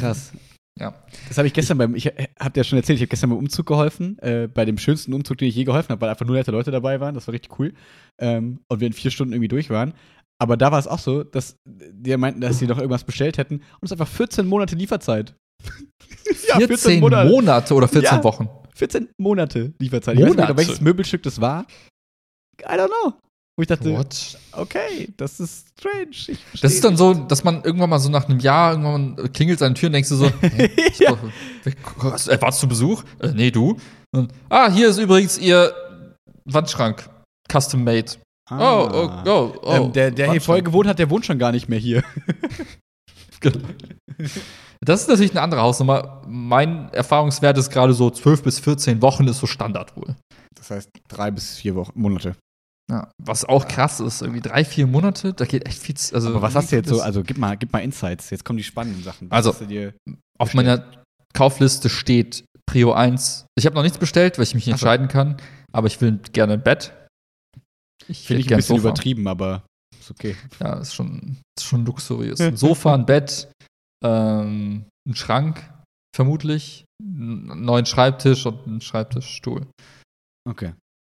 Ja. 0.80 0.94
Das 1.28 1.38
habe 1.38 1.48
ich 1.48 1.54
gestern 1.54 1.78
beim, 1.78 1.94
ich 1.96 2.06
habe 2.06 2.52
dir 2.52 2.60
ja 2.62 2.64
schon 2.64 2.78
erzählt, 2.78 2.98
ich 2.98 3.02
habe 3.02 3.10
gestern 3.10 3.32
beim 3.32 3.40
Umzug 3.40 3.66
geholfen, 3.66 4.18
äh, 4.20 4.48
bei 4.48 4.64
dem 4.64 4.78
schönsten 4.78 5.14
Umzug, 5.14 5.38
den 5.38 5.50
ich 5.50 5.56
je 5.56 5.66
geholfen 5.66 5.90
habe, 5.90 6.02
weil 6.02 6.10
einfach 6.10 6.26
nur 6.26 6.36
nette 6.36 6.52
Leute 6.52 6.72
dabei 6.72 7.02
waren, 7.02 7.16
das 7.16 7.28
war 7.28 7.34
richtig 7.34 7.60
cool. 7.60 7.74
Ähm, 8.18 8.62
und 8.70 8.80
wir 8.80 8.88
in 8.88 8.94
vier 8.94 9.12
Stunden 9.12 9.34
irgendwie 9.34 9.50
durch 9.50 9.70
waren. 9.70 9.94
Aber 10.42 10.56
da 10.56 10.72
war 10.72 10.80
es 10.80 10.88
auch 10.88 11.00
so, 11.00 11.24
dass 11.26 11.58
die 11.66 12.16
meinten, 12.16 12.40
dass 12.40 12.60
sie 12.60 12.68
noch 12.68 12.78
irgendwas 12.78 13.04
bestellt 13.04 13.38
hätten 13.38 13.56
und 13.56 13.64
es 13.84 13.92
ist 13.92 14.00
einfach 14.00 14.08
14 14.08 14.48
Monate 14.48 14.76
Lieferzeit. 14.78 15.36
14 16.58 17.02
Monate. 17.02 17.74
oder 17.74 17.88
14 17.90 18.04
Ja. 18.04 18.24
Wochen. 18.24 18.48
14 18.76 19.10
Monate 19.18 19.74
Lieferzeit. 19.80 20.16
Ich 20.16 20.22
weiß 20.22 20.30
nicht 20.30 20.38
Monate? 20.38 20.58
welches 20.58 20.80
Möbelstück 20.80 21.24
das 21.24 21.42
war. 21.42 21.66
I 22.62 22.76
don't 22.76 22.88
know. 22.88 23.14
Wo 23.60 23.62
ich 23.64 23.68
dachte, 23.68 23.92
What? 23.92 24.38
okay, 24.54 25.10
das 25.18 25.42
ist 25.42 25.68
strange. 25.78 26.38
Das 26.62 26.72
ist 26.72 26.82
dann 26.82 26.96
so, 26.96 27.14
dass 27.14 27.44
man 27.44 27.62
irgendwann 27.62 27.90
mal 27.90 28.00
so 28.00 28.08
nach 28.10 28.30
einem 28.30 28.40
Jahr 28.40 28.72
irgendwann 28.72 29.34
klingelt 29.34 29.60
seine 29.60 29.74
Tür 29.74 29.88
und 29.88 29.94
denkst 29.94 30.08
du 30.08 30.16
so, 30.16 30.26
ist 30.88 31.02
Ja. 31.02 31.12
doch- 31.12 32.28
erwartest 32.30 32.64
du 32.64 32.68
Besuch? 32.70 33.04
Äh, 33.20 33.34
nee, 33.34 33.52
du. 33.52 33.76
Und, 34.16 34.32
ah, 34.48 34.72
hier 34.72 34.88
ist 34.88 34.98
übrigens 34.98 35.38
ihr 35.38 35.74
Wandschrank. 36.46 37.10
Custom 37.52 37.84
made. 37.84 38.14
Oh, 38.50 38.56
oh, 38.94 39.10
oh, 39.26 39.54
oh. 39.62 39.74
ähm, 39.74 39.92
der, 39.92 40.12
der 40.12 40.32
hier 40.32 40.40
vorher 40.40 40.64
gewohnt 40.64 40.88
hat, 40.88 40.98
der 40.98 41.10
wohnt 41.10 41.26
schon 41.26 41.38
gar 41.38 41.52
nicht 41.52 41.68
mehr 41.68 41.80
hier. 41.80 42.02
Das 44.82 45.02
ist 45.02 45.10
natürlich 45.10 45.32
eine 45.32 45.42
andere 45.42 45.62
Hausnummer. 45.62 46.22
Mein 46.26 46.88
Erfahrungswert 46.94 47.58
ist 47.58 47.70
gerade 47.70 47.94
so 47.94 48.10
12 48.10 48.44
bis 48.44 48.60
14 48.60 49.02
Wochen 49.02 49.28
ist 49.28 49.40
so 49.40 49.48
Standard 49.48 49.96
wohl. 49.98 50.16
Das 50.56 50.72
heißt 50.72 50.90
drei 51.10 51.32
bis 51.32 51.58
vier 51.58 51.76
Wochen, 51.76 52.00
Monate. 52.00 52.36
Ja, 52.90 53.12
was 53.22 53.46
auch 53.46 53.68
krass 53.68 54.00
ist, 54.00 54.22
irgendwie 54.22 54.42
drei, 54.42 54.66
vier 54.66 54.88
Monate, 54.88 55.34
da 55.34 55.46
geht 55.46 55.68
echt 55.68 55.78
viel. 55.80 55.96
Also, 56.14 56.30
Aber 56.30 56.42
was 56.42 56.56
hast 56.56 56.72
du 56.72 56.76
jetzt 56.78 56.90
so? 56.90 57.02
Also 57.02 57.22
gib 57.24 57.38
mal, 57.38 57.56
gib 57.56 57.72
mal 57.72 57.80
Insights. 57.80 58.32
Jetzt 58.32 58.44
kommen 58.44 58.58
die 58.58 58.64
spannenden 58.64 59.04
Sachen. 59.04 59.30
Was 59.30 59.46
Also- 59.46 59.92
Auf 60.40 60.54
meiner 60.56 60.84
Kaufliste 61.34 61.90
steht 61.90 62.46
Prio 62.66 62.94
1. 62.94 63.46
Ich 63.56 63.66
habe 63.68 63.76
noch 63.76 63.84
nichts 63.84 63.98
bestellt, 64.00 64.38
weil 64.38 64.44
ich 64.44 64.56
mich 64.56 64.66
nicht 64.66 64.76
Ach 64.76 64.80
so. 64.80 64.86
entscheiden 64.88 65.08
kann, 65.08 65.38
aber 65.72 65.86
ich 65.88 66.02
will 66.02 66.18
gerne 66.34 66.54
ein 66.54 66.64
Bett. 66.64 66.94
Ich 68.08 68.26
Finde 68.26 68.42
ich 68.42 68.52
ein 68.52 68.58
bisschen 68.58 68.78
Sofa. 68.78 68.90
übertrieben, 68.90 69.28
aber 69.28 69.64
ist 70.00 70.10
okay. 70.10 70.36
Ja, 70.60 70.80
ist 70.80 70.96
schon, 70.96 71.38
ist 71.60 71.66
schon 71.66 71.86
luxuriös. 71.86 72.40
Ein 72.42 72.58
Sofa, 72.58 72.96
ein 72.96 73.06
Bett, 73.06 73.52
ähm, 74.04 74.86
ein 75.08 75.16
Schrank, 75.16 75.62
vermutlich, 76.16 76.86
einen 77.04 77.66
neuen 77.66 77.86
Schreibtisch 77.86 78.48
und 78.48 78.66
einen 78.66 78.82
Schreibtischstuhl. 78.82 79.68
Okay. 80.50 80.74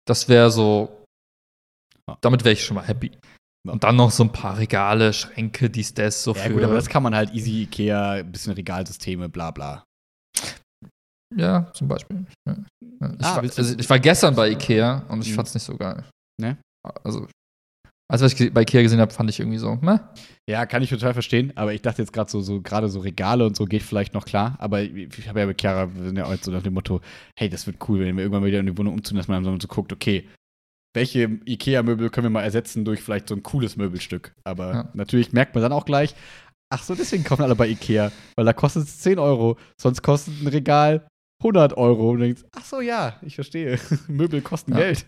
Das 0.06 0.28
wäre 0.28 0.50
so, 0.50 1.01
Ja. 2.08 2.18
damit 2.20 2.44
wäre 2.44 2.52
ich 2.52 2.64
schon 2.64 2.74
mal 2.74 2.86
happy. 2.86 3.10
Ja. 3.66 3.72
Und 3.72 3.84
dann 3.84 3.94
noch 3.96 4.10
so 4.10 4.24
ein 4.24 4.32
paar 4.32 4.58
Regale, 4.58 5.12
Schränke, 5.12 5.70
dies, 5.70 5.94
das, 5.94 6.22
so 6.24 6.32
Ja, 6.34 6.42
für. 6.42 6.54
gut, 6.54 6.62
aber 6.64 6.74
das 6.74 6.88
kann 6.88 7.02
man 7.02 7.14
halt 7.14 7.32
easy 7.32 7.62
Ikea, 7.62 8.12
ein 8.14 8.32
bisschen 8.32 8.52
Regalsysteme, 8.54 9.28
bla 9.28 9.50
bla. 9.52 9.84
ja, 11.36 11.70
zum 11.72 11.88
Beispiel. 11.88 12.26
Ja. 12.48 12.56
Ich, 12.80 13.24
Ah, 13.24 13.36
war, 13.36 13.42
also 13.42 13.78
ich 13.78 13.88
war 13.90 13.98
gestern 13.98 14.34
bei 14.34 14.50
Ikea 14.50 15.04
und 15.08 15.22
ich 15.24 15.30
Mhm. 15.30 15.34
fand's 15.36 15.54
nicht 15.54 15.62
so 15.64 15.76
geil. 15.76 16.04
Ne? 16.40 16.56
Also, 17.04 17.26
als 18.10 18.20
was 18.22 18.38
ich 18.38 18.52
bei 18.52 18.62
Ikea 18.62 18.82
gesehen 18.82 19.00
habe, 19.00 19.12
fand 19.12 19.30
ich 19.30 19.40
irgendwie 19.40 19.58
so, 19.58 19.76
meh. 19.80 19.98
Ja, 20.48 20.66
kann 20.66 20.82
ich 20.82 20.90
total 20.90 21.14
verstehen, 21.14 21.52
aber 21.56 21.72
ich 21.72 21.82
dachte 21.82 22.02
jetzt 22.02 22.12
gerade 22.12 22.30
so, 22.30 22.40
so 22.42 22.60
gerade 22.60 22.88
so 22.88 23.00
Regale 23.00 23.46
und 23.46 23.56
so 23.56 23.64
geht 23.64 23.82
vielleicht 23.82 24.12
noch 24.14 24.24
klar, 24.24 24.56
aber 24.58 24.82
ich, 24.82 24.92
ich 25.18 25.28
habe 25.28 25.40
ja 25.40 25.46
mit 25.46 25.60
Chiara, 25.60 25.92
wir 25.94 26.02
sind 26.04 26.16
ja 26.16 26.26
heute 26.28 26.44
so 26.44 26.50
nach 26.50 26.62
dem 26.62 26.74
Motto, 26.74 27.00
hey, 27.38 27.48
das 27.48 27.66
wird 27.66 27.76
cool, 27.88 28.00
wenn 28.00 28.16
wir 28.16 28.24
irgendwann 28.24 28.44
wieder 28.44 28.60
in 28.60 28.66
die 28.66 28.76
Wohnung 28.76 28.94
umziehen, 28.94 29.16
dass 29.16 29.28
man 29.28 29.42
dann 29.42 29.60
so 29.60 29.68
guckt, 29.68 29.92
okay, 29.92 30.28
welche 30.94 31.38
Ikea-Möbel 31.46 32.10
können 32.10 32.26
wir 32.26 32.30
mal 32.30 32.42
ersetzen 32.42 32.84
durch 32.84 33.00
vielleicht 33.02 33.28
so 33.28 33.34
ein 33.34 33.42
cooles 33.42 33.76
Möbelstück. 33.76 34.34
Aber 34.44 34.72
Ja. 34.72 34.90
natürlich 34.94 35.32
merkt 35.32 35.54
man 35.54 35.62
dann 35.62 35.72
auch 35.72 35.84
gleich, 35.84 36.14
ach 36.70 36.82
so, 36.82 36.94
deswegen 36.94 37.24
kaufen 37.24 37.42
alle 37.42 37.56
bei 37.56 37.68
Ikea, 37.68 38.12
weil 38.36 38.44
da 38.44 38.52
kostet 38.52 38.84
es 38.84 38.98
10 39.00 39.18
Euro, 39.18 39.56
sonst 39.80 40.02
kostet 40.02 40.40
ein 40.42 40.46
Regal 40.48 41.06
100 41.42 41.76
Euro. 41.76 42.10
Und 42.10 42.18
du 42.18 42.24
denkst, 42.24 42.42
ach 42.54 42.64
so, 42.64 42.80
ja, 42.80 43.16
ich 43.22 43.34
verstehe, 43.34 43.78
Möbel 44.08 44.40
kosten 44.42 44.72
Ja. 44.72 44.78
Geld. 44.78 45.06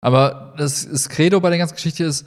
Aber 0.00 0.54
das, 0.58 0.86
das 0.88 1.08
Credo 1.08 1.40
bei 1.40 1.48
der 1.48 1.58
ganzen 1.58 1.74
Geschichte 1.76 2.04
ist, 2.04 2.26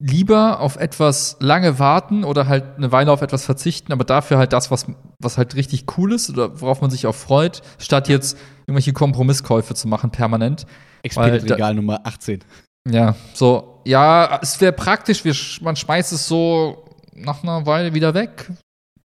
lieber 0.00 0.60
auf 0.60 0.76
etwas 0.76 1.36
lange 1.40 1.78
warten 1.78 2.24
oder 2.24 2.48
halt 2.48 2.76
eine 2.78 2.90
Weile 2.90 3.12
auf 3.12 3.20
etwas 3.20 3.44
verzichten, 3.44 3.92
aber 3.92 4.04
dafür 4.04 4.38
halt 4.38 4.52
das, 4.52 4.70
was, 4.70 4.86
was 5.20 5.36
halt 5.36 5.54
richtig 5.54 5.84
cool 5.96 6.14
ist 6.14 6.30
oder 6.30 6.60
worauf 6.60 6.80
man 6.80 6.90
sich 6.90 7.06
auch 7.06 7.14
freut, 7.14 7.60
statt 7.78 8.08
jetzt 8.08 8.38
irgendwelche 8.66 8.94
Kompromisskäufe 8.94 9.74
zu 9.74 9.88
machen 9.88 10.10
permanent. 10.10 10.66
Expedit-Regal 11.02 11.74
Nummer 11.74 12.00
18. 12.04 12.40
Ja, 12.88 13.14
so, 13.34 13.82
ja, 13.84 14.40
es 14.42 14.58
wäre 14.60 14.72
praktisch, 14.72 15.22
wir, 15.24 15.34
man 15.60 15.76
schmeißt 15.76 16.12
es 16.14 16.26
so 16.26 16.84
nach 17.14 17.42
einer 17.42 17.66
Weile 17.66 17.92
wieder 17.92 18.14
weg. 18.14 18.46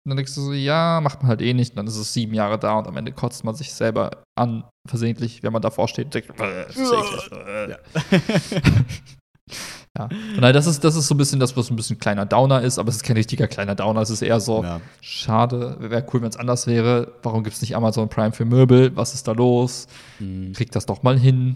Und 0.04 0.10
dann 0.10 0.18
denkst 0.18 0.36
du 0.36 0.42
so, 0.42 0.52
ja, 0.52 1.00
macht 1.02 1.22
man 1.22 1.30
halt 1.30 1.42
eh 1.42 1.54
nicht. 1.54 1.72
Und 1.72 1.78
dann 1.78 1.88
ist 1.88 1.96
es 1.96 2.12
sieben 2.12 2.34
Jahre 2.34 2.60
da 2.60 2.74
und 2.74 2.88
am 2.88 2.98
Ende 2.98 3.14
kotzt 3.14 3.46
man 3.46 3.56
sich 3.56 3.72
selber 3.74 4.24
an, 4.36 4.66
versehentlich, 4.90 5.44
wenn 5.44 5.54
man 5.54 5.62
davor 5.62 5.88
steht 5.88 6.14
denkt. 6.14 6.34
Ja. 6.38 7.78
Ja. 9.98 10.08
Daher, 10.40 10.54
das 10.54 10.68
ist, 10.68 10.84
das 10.84 10.96
ist 10.96 11.08
so 11.08 11.16
ein 11.16 11.18
bisschen 11.18 11.40
das, 11.40 11.58
was 11.58 11.70
ein 11.70 11.76
bisschen 11.76 11.98
kleiner 12.00 12.26
Downer 12.26 12.62
ist, 12.62 12.80
aber 12.80 12.90
es 12.90 12.96
ist 12.98 13.04
kein 13.04 13.18
richtiger 13.18 13.48
kleiner 13.48 13.76
Downer. 13.76 14.02
Es 14.02 14.10
ist 14.10 14.22
eher 14.22 14.40
so, 14.40 14.64
Ja. 14.64 14.80
schade, 15.02 15.76
wäre 15.80 16.06
cool, 16.14 16.22
wenn 16.22 16.30
es 16.30 16.38
anders 16.38 16.66
wäre. 16.66 17.14
Warum 17.24 17.44
gibt 17.44 17.56
es 17.58 17.62
nicht 17.62 17.76
Amazon 17.76 18.08
Prime 18.08 18.32
für 18.32 18.46
Möbel? 18.46 18.96
Was 18.96 19.14
ist 19.14 19.28
da 19.28 19.34
los? 19.34 19.88
Mhm. 20.20 20.54
Kriegt 20.54 20.76
das 20.76 20.86
doch 20.86 21.04
mal 21.04 21.20
hin. 21.20 21.56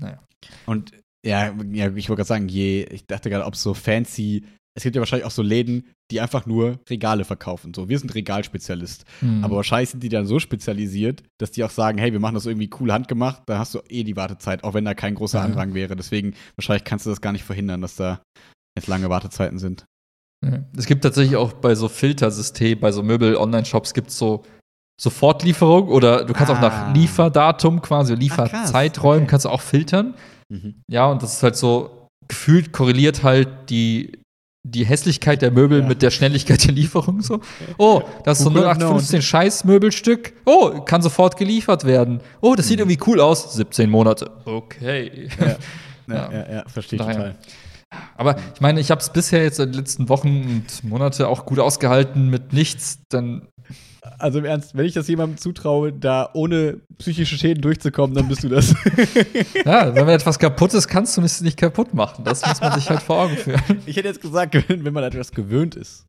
Naja. 0.00 0.18
Und 0.66 0.92
ja, 1.24 1.52
ja 1.72 1.86
ich 1.94 2.08
wollte 2.08 2.20
gerade 2.20 2.24
sagen, 2.24 2.48
je, 2.48 2.82
ich 2.84 3.06
dachte 3.06 3.30
gerade, 3.30 3.44
ob 3.44 3.54
so 3.54 3.72
fancy, 3.74 4.44
es 4.80 4.84
gibt 4.84 4.96
ja 4.96 5.00
wahrscheinlich 5.00 5.26
auch 5.26 5.30
so 5.30 5.42
Läden, 5.42 5.84
die 6.10 6.20
einfach 6.20 6.46
nur 6.46 6.80
Regale 6.88 7.24
verkaufen. 7.24 7.74
So, 7.74 7.88
wir 7.88 7.98
sind 7.98 8.14
Regalspezialist. 8.14 9.04
Hm. 9.20 9.44
Aber 9.44 9.56
wahrscheinlich 9.56 9.90
sind 9.90 10.02
die 10.02 10.08
dann 10.08 10.26
so 10.26 10.38
spezialisiert, 10.38 11.22
dass 11.38 11.50
die 11.50 11.62
auch 11.64 11.70
sagen, 11.70 11.98
hey, 11.98 12.12
wir 12.12 12.20
machen 12.20 12.34
das 12.34 12.46
irgendwie 12.46 12.70
cool 12.80 12.92
handgemacht, 12.92 13.42
da 13.46 13.58
hast 13.58 13.74
du 13.74 13.80
eh 13.88 14.04
die 14.04 14.16
Wartezeit, 14.16 14.64
auch 14.64 14.74
wenn 14.74 14.84
da 14.86 14.94
kein 14.94 15.14
großer 15.14 15.38
Ja. 15.38 15.44
Andrang 15.44 15.74
wäre. 15.74 15.96
Deswegen, 15.96 16.34
wahrscheinlich 16.56 16.84
kannst 16.84 17.04
du 17.06 17.10
das 17.10 17.20
gar 17.20 17.32
nicht 17.32 17.44
verhindern, 17.44 17.82
dass 17.82 17.96
da 17.96 18.22
jetzt 18.76 18.88
lange 18.88 19.10
Wartezeiten 19.10 19.58
sind. 19.58 19.84
Es 20.74 20.86
gibt 20.86 21.02
tatsächlich 21.04 21.36
auch 21.36 21.52
bei 21.52 21.74
so 21.74 21.88
Filtersystemen, 21.88 22.80
bei 22.80 22.92
so 22.92 23.02
Möbel-Online-Shops 23.02 23.92
gibt 23.92 24.08
es 24.08 24.16
so 24.16 24.42
Sofortlieferung 25.00 25.88
oder 25.88 26.24
du 26.24 26.32
kannst 26.32 26.50
auch 26.52 26.58
Ah. 26.58 26.60
nach 26.88 26.94
Lieferdatum 26.94 27.80
quasi, 27.82 28.14
Lieferzeiträumen 28.14 29.22
okay. 29.24 29.30
kannst 29.30 29.44
du 29.46 29.50
auch 29.50 29.60
filtern. 29.60 30.14
Mhm. 30.48 30.82
Ja, 30.90 31.06
und 31.06 31.22
das 31.22 31.34
ist 31.34 31.42
halt 31.42 31.56
so, 31.56 32.06
gefühlt 32.28 32.72
korreliert 32.72 33.22
halt 33.22 33.48
die, 33.70 34.18
die 34.62 34.84
Hässlichkeit 34.84 35.40
der 35.42 35.50
Möbel 35.50 35.80
Ja. 35.80 35.86
mit 35.88 36.02
der 36.02 36.10
Schnelligkeit 36.10 36.64
der 36.66 36.72
Lieferung 36.74 37.22
so. 37.22 37.40
Oh, 37.78 38.02
das 38.24 38.38
ist 38.38 38.44
so 38.44 38.50
Who 38.50 38.54
could 38.54 38.66
have 38.66 38.78
0815 38.80 39.22
Scheiß-Möbelstück. 39.22 40.34
Oh, 40.44 40.80
kann 40.84 41.00
sofort 41.02 41.36
geliefert 41.38 41.84
werden. 41.84 42.20
Oh, 42.42 42.54
das 42.54 42.68
sieht 42.68 42.76
Mhm. 42.78 42.90
irgendwie 42.90 43.10
cool 43.10 43.20
aus. 43.20 43.54
17 43.54 43.88
Monate. 43.88 44.30
Okay. 44.44 45.28
Ja. 45.40 45.56
Ja, 46.06 46.14
Ja. 46.16 46.32
ja, 46.32 46.52
ja, 46.56 46.64
verstehe 46.66 46.98
total. 46.98 47.36
Aber 48.16 48.36
ich 48.54 48.60
meine, 48.60 48.80
ich 48.80 48.90
habe 48.90 49.00
es 49.00 49.10
bisher 49.10 49.42
jetzt 49.42 49.58
in 49.58 49.72
den 49.72 49.78
letzten 49.80 50.08
Wochen 50.08 50.28
und 50.28 50.84
Monate 50.84 51.26
auch 51.28 51.44
gut 51.46 51.58
ausgehalten 51.58 52.28
mit 52.28 52.52
nichts. 52.52 53.00
Dann 53.08 53.48
Also 54.18 54.38
im 54.38 54.44
Ernst, 54.44 54.76
wenn 54.76 54.84
ich 54.86 54.92
das 54.94 55.08
jemandem 55.08 55.38
zutraue, 55.38 55.92
da 55.92 56.30
ohne 56.34 56.80
psychische 56.98 57.36
Schäden 57.36 57.62
durchzukommen, 57.62 58.14
dann 58.14 58.28
bist 58.28 58.44
du 58.44 58.48
das. 58.48 58.74
Ja, 59.64 59.94
wenn 59.94 60.06
man 60.06 60.14
etwas 60.14 60.38
kaputt 60.38 60.72
ist, 60.74 60.88
kannst 60.88 61.16
du 61.16 61.22
es 61.22 61.40
nicht 61.40 61.56
kaputt 61.58 61.92
machen. 61.94 62.24
Das 62.24 62.46
muss 62.46 62.60
man 62.60 62.72
sich 62.78 62.88
halt 62.88 63.02
vor 63.02 63.24
Augen 63.24 63.36
führen. 63.36 63.60
ich 63.86 63.96
hätte 63.96 64.08
jetzt 64.08 64.22
gesagt, 64.22 64.56
wenn 64.68 64.92
man 64.92 65.04
etwas 65.04 65.32
gewöhnt 65.32 65.74
ist, 65.76 66.06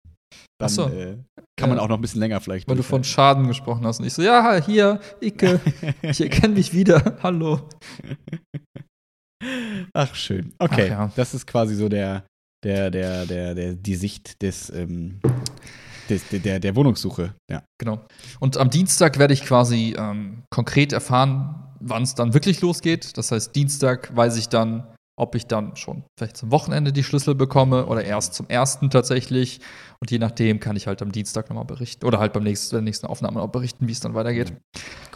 dann 0.59 0.69
so. 0.69 0.87
äh, 0.87 1.17
kann 1.57 1.69
man 1.69 1.77
Ja. 1.77 1.83
auch 1.83 1.89
noch 1.89 1.97
ein 1.97 2.01
bisschen 2.01 2.19
länger 2.21 2.39
vielleicht. 2.41 2.67
Weil 2.69 2.77
du 2.77 2.83
von. 2.83 3.03
Schaden 3.03 3.47
gesprochen 3.47 3.85
hast. 3.85 3.99
Und 3.99 4.05
ich 4.05 4.13
so, 4.13 4.21
ja, 4.21 4.55
hier, 4.63 4.99
Icke, 5.19 5.59
ich 6.03 6.21
erkenne 6.21 6.53
mich 6.55 6.73
wieder. 6.73 7.17
Hallo. 7.23 7.61
Ach, 9.93 10.15
schön. 10.15 10.54
Okay, 10.60 10.91
Ach 10.93 10.99
ja. 10.99 11.12
das 11.15 11.34
ist 11.34 11.47
quasi 11.47 11.75
so 11.75 11.89
der, 11.89 12.23
der, 12.63 12.91
der, 12.91 13.25
der, 13.25 13.56
der, 13.56 13.73
die 13.73 13.95
Sicht 13.95 14.41
des, 14.41 14.69
ähm, 14.69 15.19
des 16.10 16.27
der, 16.30 16.60
der, 16.60 16.75
Wohnungssuche. 16.75 17.34
Ja. 17.49 17.63
Genau. 17.80 18.06
Und 18.39 18.58
am 18.58 18.69
Dienstag 18.69 19.17
werde 19.17 19.34
ich 19.34 19.43
quasi 19.43 19.95
ähm, 19.97 20.43
konkret 20.49 20.93
erfahren, 20.93 21.56
wann 21.80 22.04
es 22.04 22.15
dann 22.15 22.34
wirklich 22.34 22.62
losgeht. 22.62 23.17
Das 23.17 23.32
heißt, 23.32 23.56
Dienstag 23.56 24.15
weiß 24.15 24.38
ich 24.38 24.49
dann, 24.49 24.88
ob 25.21 25.36
ich 25.36 25.45
dann 25.45 25.75
schon 25.75 26.03
vielleicht 26.17 26.36
zum 26.36 26.49
Wochenende 26.51 26.91
die 26.91 27.03
Schlüssel 27.03 27.36
bekomme 27.36 27.86
oder 27.86 28.03
erst 28.03 28.34
zum 28.34 28.47
ersten 28.49 28.89
tatsächlich. 28.89 29.60
Und 29.99 30.10
je 30.10 30.17
nachdem 30.17 30.60
kann 30.60 30.75
ich 30.75 30.88
halt 30.88 31.03
am 31.03 31.12
Dienstag 31.12 31.47
nochmal 31.49 31.65
berichten 31.65 32.05
oder 32.07 32.17
halt 32.17 32.34
beim 32.34 32.41
nächsten, 32.41 32.71
bei 32.71 32.77
der 32.77 32.84
nächsten 32.86 33.05
Aufnahme 33.05 33.39
noch 33.39 33.49
berichten, 33.49 33.88
wie 33.88 33.91
es 33.91 33.99
dann 33.99 34.15
weitergeht. 34.15 34.51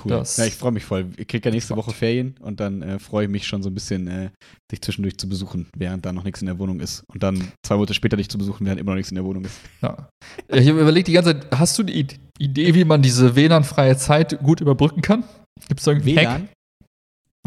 Cool. 0.03 0.11
Das- 0.11 0.37
ja, 0.37 0.45
ich 0.45 0.53
freue 0.53 0.71
mich 0.71 0.85
voll. 0.85 1.07
Ich 1.17 1.27
kriege 1.27 1.49
ja 1.49 1.53
nächste 1.53 1.75
Woche 1.75 1.91
Ferien 1.91 2.35
und 2.39 2.59
dann 2.59 2.83
äh, 2.83 2.99
freue 2.99 3.25
ich 3.25 3.31
mich 3.31 3.47
schon 3.47 3.63
so 3.63 3.69
ein 3.69 3.73
bisschen, 3.73 4.07
äh, 4.07 4.29
dich 4.71 4.81
zwischendurch 4.83 5.17
zu 5.17 5.27
besuchen, 5.27 5.67
während 5.75 6.05
da 6.05 6.13
noch 6.13 6.23
nichts 6.23 6.41
in 6.41 6.45
der 6.45 6.59
Wohnung 6.59 6.79
ist. 6.81 7.03
Und 7.07 7.23
dann 7.23 7.51
zwei 7.65 7.75
Monate 7.75 7.95
später 7.95 8.15
dich 8.15 8.29
zu 8.29 8.37
besuchen, 8.37 8.63
während 8.67 8.79
immer 8.79 8.91
noch 8.91 8.97
nichts 8.97 9.09
in 9.11 9.15
der 9.15 9.25
Wohnung 9.25 9.45
ist. 9.45 9.59
Ja. 9.81 10.07
Ich 10.49 10.69
habe 10.69 10.79
überlegt 10.79 11.07
die 11.07 11.13
ganze 11.13 11.33
Zeit, 11.39 11.47
hast 11.57 11.77
du 11.79 11.81
eine 11.81 11.91
Id- 11.91 12.19
Idee, 12.37 12.75
wie 12.75 12.85
man 12.85 13.01
diese 13.01 13.35
WLAN-freie 13.35 13.97
Zeit 13.97 14.37
gut 14.43 14.61
überbrücken 14.61 15.01
kann? 15.01 15.23
Gibt 15.67 15.79
es 15.79 15.85
da 15.85 15.91
irgendwie 15.91 16.19
einen 16.19 16.43
Hack? 16.43 16.49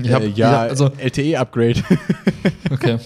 Ich 0.02 0.12
hab, 0.12 0.22
äh, 0.22 0.26
ich 0.26 0.36
ja, 0.36 0.62
also, 0.62 0.90
LTE-Upgrade. 0.96 1.82
okay. 2.70 2.98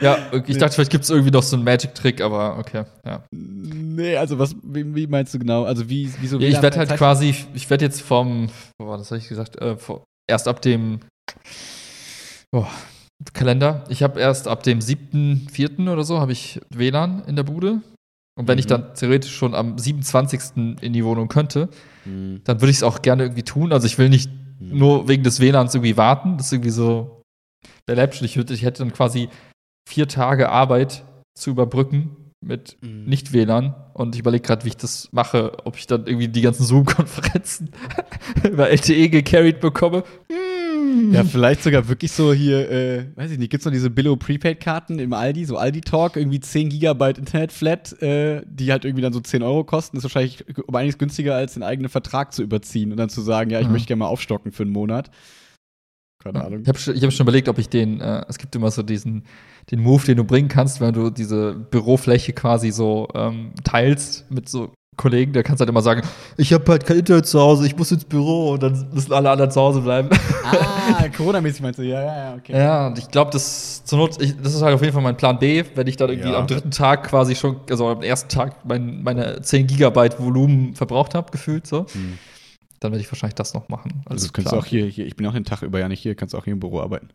Ja, 0.00 0.18
ich 0.46 0.58
dachte, 0.58 0.74
vielleicht 0.74 0.90
gibt 0.90 1.04
es 1.04 1.10
irgendwie 1.10 1.30
noch 1.30 1.42
so 1.42 1.56
einen 1.56 1.64
Magic-Trick, 1.64 2.20
aber 2.20 2.58
okay, 2.58 2.84
ja. 3.04 3.22
nee, 3.30 4.16
also 4.16 4.38
was, 4.38 4.54
wie, 4.62 4.94
wie 4.94 5.06
meinst 5.06 5.32
du 5.34 5.38
genau? 5.38 5.64
Also 5.64 5.88
wie, 5.88 6.10
wie 6.20 6.26
so 6.26 6.38
Ja, 6.38 6.48
ich 6.48 6.60
werde 6.60 6.78
halt 6.78 6.90
quasi, 6.96 7.34
ich 7.54 7.70
werde 7.70 7.84
jetzt 7.84 8.02
vom, 8.02 8.48
wo 8.78 8.88
war 8.88 8.98
das, 8.98 9.10
habe 9.10 9.18
ich 9.20 9.28
gesagt, 9.28 9.56
äh, 9.60 9.76
vor, 9.76 10.04
erst 10.28 10.48
ab 10.48 10.60
dem 10.62 11.00
oh, 12.52 12.66
Kalender. 13.32 13.84
Ich 13.88 14.02
habe 14.02 14.20
erst 14.20 14.48
ab 14.48 14.62
dem 14.62 14.80
7.4. 14.80 15.90
oder 15.90 16.04
so 16.04 16.20
habe 16.20 16.32
ich 16.32 16.60
WLAN 16.70 17.22
in 17.26 17.36
der 17.36 17.44
Bude. 17.44 17.80
Und 18.38 18.48
wenn 18.48 18.58
ich 18.58 18.66
Mhm. 18.66 18.70
dann 18.70 18.94
theoretisch 18.94 19.34
schon 19.34 19.54
am 19.54 19.78
27. 19.78 20.76
in 20.82 20.92
die 20.92 21.04
Wohnung 21.04 21.28
könnte, 21.28 21.68
Hm, 22.04 22.42
dann 22.44 22.60
würde 22.60 22.70
ich 22.70 22.76
es 22.78 22.82
auch 22.82 23.00
gerne 23.02 23.24
irgendwie 23.24 23.42
tun. 23.42 23.72
Also 23.72 23.86
ich 23.86 23.96
will 23.98 24.08
nicht 24.10 24.30
hm. 24.58 24.78
nur 24.78 25.08
wegen 25.08 25.22
des 25.22 25.40
WLANs 25.40 25.74
irgendwie 25.74 25.96
warten. 25.96 26.36
Das 26.36 26.46
ist 26.46 26.52
irgendwie 26.52 26.70
so 26.70 27.22
der 27.88 27.96
läppsch. 27.96 28.22
Ich, 28.22 28.36
ich 28.36 28.62
hätte 28.62 28.82
dann 28.82 28.92
quasi 28.92 29.28
vier 29.88 30.08
Tage 30.08 30.48
Arbeit 30.48 31.04
zu 31.34 31.50
überbrücken 31.50 32.16
mit 32.44 32.76
Hm. 32.82 33.04
nicht 33.04 33.32
WLAN. 33.32 33.74
Und 33.94 34.14
ich 34.14 34.20
überlege 34.20 34.42
gerade, 34.42 34.64
wie 34.64 34.68
ich 34.68 34.76
das 34.76 35.08
mache, 35.12 35.52
ob 35.64 35.76
ich 35.76 35.86
dann 35.86 36.06
irgendwie 36.06 36.28
die 36.28 36.42
ganzen 36.42 36.64
Zoom-Konferenzen 36.64 37.70
über 38.44 38.70
LTE 38.70 39.08
gecarried 39.08 39.60
bekomme. 39.60 40.04
Hm. 40.30 40.45
Ja, 41.12 41.24
vielleicht 41.24 41.62
sogar 41.62 41.88
wirklich 41.88 42.12
so 42.12 42.32
hier, 42.32 42.70
äh, 42.70 43.06
weiß 43.16 43.30
ich 43.30 43.38
nicht, 43.38 43.50
gibt's 43.50 43.64
noch 43.66 43.72
diese 43.72 43.90
Billo-Prepaid-Karten 43.90 44.98
im 44.98 45.12
Aldi, 45.12 45.44
so 45.44 45.56
Aldi-Talk, 45.56 46.16
irgendwie 46.16 46.40
10 46.40 46.68
Gigabyte 46.68 47.18
Internet-Flat, 47.18 48.00
äh, 48.02 48.42
die 48.46 48.72
halt 48.72 48.84
irgendwie 48.84 49.02
dann 49.02 49.12
so 49.12 49.20
10 49.20 49.42
Euro 49.42 49.64
kosten. 49.64 49.96
Ist 49.96 50.02
wahrscheinlich 50.04 50.44
um 50.66 50.74
einiges 50.74 50.98
günstiger, 50.98 51.34
als 51.34 51.54
den 51.54 51.62
eigenen 51.62 51.88
Vertrag 51.88 52.32
zu 52.32 52.42
überziehen 52.42 52.90
und 52.92 52.96
dann 52.98 53.08
zu 53.08 53.20
sagen, 53.20 53.50
ja, 53.50 53.60
ich 53.60 53.66
Mhm. 53.66 53.72
möchte 53.72 53.88
gerne 53.88 54.00
mal 54.00 54.06
aufstocken 54.08 54.52
für 54.52 54.62
einen 54.62 54.72
Monat. 54.72 55.10
Keine 56.22 56.44
Ahnung. 56.44 56.62
Ich 56.62 56.68
habe 56.68 56.78
schon, 56.78 56.96
ich 56.96 57.02
hab 57.04 57.12
schon 57.12 57.24
überlegt, 57.24 57.48
ob 57.48 57.58
ich 57.58 57.68
den, 57.68 58.00
äh, 58.00 58.24
es 58.28 58.38
gibt 58.38 58.56
immer 58.56 58.70
so 58.70 58.82
diesen, 58.82 59.24
den 59.70 59.80
Move, 59.80 60.04
den 60.04 60.16
du 60.16 60.24
bringen 60.24 60.48
kannst, 60.48 60.80
wenn 60.80 60.92
du 60.94 61.10
diese 61.10 61.54
Bürofläche 61.54 62.32
quasi 62.32 62.70
so 62.72 63.08
ähm, 63.14 63.52
teilst 63.64 64.30
mit 64.30 64.48
so 64.48 64.72
Kollegen, 64.96 65.34
der 65.34 65.42
kannst 65.42 65.60
halt 65.60 65.68
immer 65.68 65.82
sagen, 65.82 66.00
ich 66.38 66.52
habe 66.54 66.64
halt 66.72 66.86
kein 66.86 66.98
Internet 66.98 67.26
zu 67.26 67.38
Hause, 67.38 67.66
ich 67.66 67.76
muss 67.76 67.92
ins 67.92 68.04
Büro 68.06 68.52
und 68.52 68.62
dann 68.62 68.88
müssen 68.94 69.12
alle 69.12 69.30
anderen 69.30 69.50
zu 69.50 69.60
Hause 69.60 69.82
bleiben. 69.82 70.08
Ah, 70.42 71.06
Corona-mäßig 71.16 71.60
meinst 71.60 71.78
du? 71.78 71.82
Ja, 71.82 72.00
ja, 72.00 72.16
ja, 72.30 72.34
okay. 72.34 72.52
ja, 72.56 72.86
und 72.86 72.98
ich 72.98 73.10
glaube, 73.10 73.30
das 73.30 73.84
zur 73.84 73.98
Not, 73.98 74.20
ich, 74.22 74.34
das 74.42 74.54
ist 74.54 74.62
halt 74.62 74.74
auf 74.74 74.80
jeden 74.80 74.94
Fall 74.94 75.02
mein 75.02 75.16
Plan 75.18 75.38
B, 75.38 75.62
wenn 75.74 75.86
ich 75.86 75.96
dann 75.96 76.08
irgendwie 76.08 76.30
Ja. 76.30 76.38
am 76.38 76.46
dritten 76.46 76.70
Tag 76.70 77.04
quasi 77.08 77.34
schon, 77.34 77.60
also 77.68 77.88
am 77.88 78.02
ersten 78.02 78.30
Tag 78.30 78.64
mein, 78.64 79.02
meine 79.02 79.42
10 79.42 79.66
Gigabyte 79.66 80.18
Volumen 80.18 80.74
verbraucht 80.74 81.14
habe, 81.14 81.30
gefühlt 81.30 81.66
so, 81.66 81.80
Hm. 81.92 82.16
dann 82.80 82.92
werde 82.92 83.02
ich 83.02 83.12
wahrscheinlich 83.12 83.34
das 83.34 83.52
noch 83.52 83.68
machen. 83.68 84.02
Also 84.06 84.28
kannst 84.32 84.50
du 84.52 84.56
auch 84.56 84.64
hier, 84.64 84.86
hier, 84.86 85.06
ich 85.06 85.14
bin 85.14 85.26
auch 85.26 85.34
den 85.34 85.44
Tag 85.44 85.60
über 85.60 85.78
ja 85.78 85.88
nicht 85.88 86.00
hier, 86.00 86.14
kannst 86.14 86.34
auch 86.34 86.44
hier 86.44 86.54
im 86.54 86.60
Büro 86.60 86.80
arbeiten. 86.80 87.10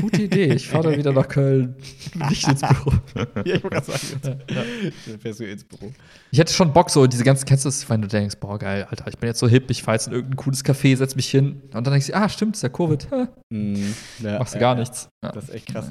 Gute 0.00 0.22
Idee, 0.22 0.54
ich 0.54 0.68
fahre 0.68 0.90
dann 0.90 0.98
wieder 0.98 1.12
nach 1.12 1.26
Köln, 1.26 1.74
nicht 2.30 2.46
ins 2.46 2.60
Büro. 2.60 2.92
ja, 3.44 3.56
ich 3.56 3.62
wollte 3.64 3.68
gerade 3.80 3.86
sagen, 3.86 4.40
Ja, 4.48 4.62
dann 5.06 5.18
fährst 5.20 5.40
du 5.40 5.44
ins 5.50 5.64
Büro. 5.64 5.92
Ich 6.30 6.38
hätte 6.38 6.52
schon 6.52 6.72
Bock, 6.72 6.90
so 6.90 7.06
diese 7.08 7.24
ganzen, 7.24 7.44
kennst 7.44 7.64
du 7.64 7.68
das, 7.68 7.88
wenn 7.90 8.00
du 8.00 8.06
denkst, 8.06 8.36
boah, 8.38 8.56
geil, 8.58 8.86
Alter, 8.88 9.08
ich 9.08 9.18
bin 9.18 9.26
jetzt 9.28 9.40
so 9.40 9.48
hip, 9.48 9.70
ich 9.70 9.82
fahre 9.82 9.96
jetzt 9.96 10.06
in 10.06 10.12
irgendein 10.12 10.36
cooles 10.36 10.64
Café, 10.64 10.96
setz 10.96 11.16
mich 11.16 11.28
hin. 11.28 11.62
Und 11.74 11.86
dann 11.86 11.92
denkst 11.92 12.06
du, 12.06 12.14
ah, 12.14 12.28
stimmt, 12.28 12.54
ist 12.56 12.62
ja 12.62 12.68
Covid. 12.68 13.10
Ha, 13.10 13.28
Hm, 13.52 13.94
ja, 14.20 14.38
machst 14.38 14.54
du 14.54 14.58
gar 14.60 14.74
ja. 14.74 14.80
nichts. 14.80 15.08
Ja. 15.24 15.32
Das 15.32 15.44
ist 15.44 15.54
echt 15.54 15.66
krass. 15.66 15.90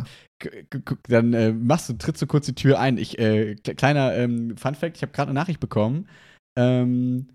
Dann 1.07 1.33
äh, 1.33 1.51
machst 1.51 1.89
du, 1.89 1.93
trittst 1.93 2.21
du 2.21 2.27
kurz 2.27 2.45
die 2.45 2.55
Tür 2.55 2.79
ein. 2.79 2.97
Ich, 2.97 3.19
äh, 3.19 3.55
kle- 3.63 3.75
kleiner 3.75 4.13
ähm, 4.15 4.55
Fun 4.57 4.75
Fact, 4.75 4.95
ich 4.97 5.01
habe 5.01 5.11
gerade 5.11 5.29
eine 5.31 5.39
Nachricht 5.39 5.59
bekommen, 5.59 6.07
ähm, 6.57 7.27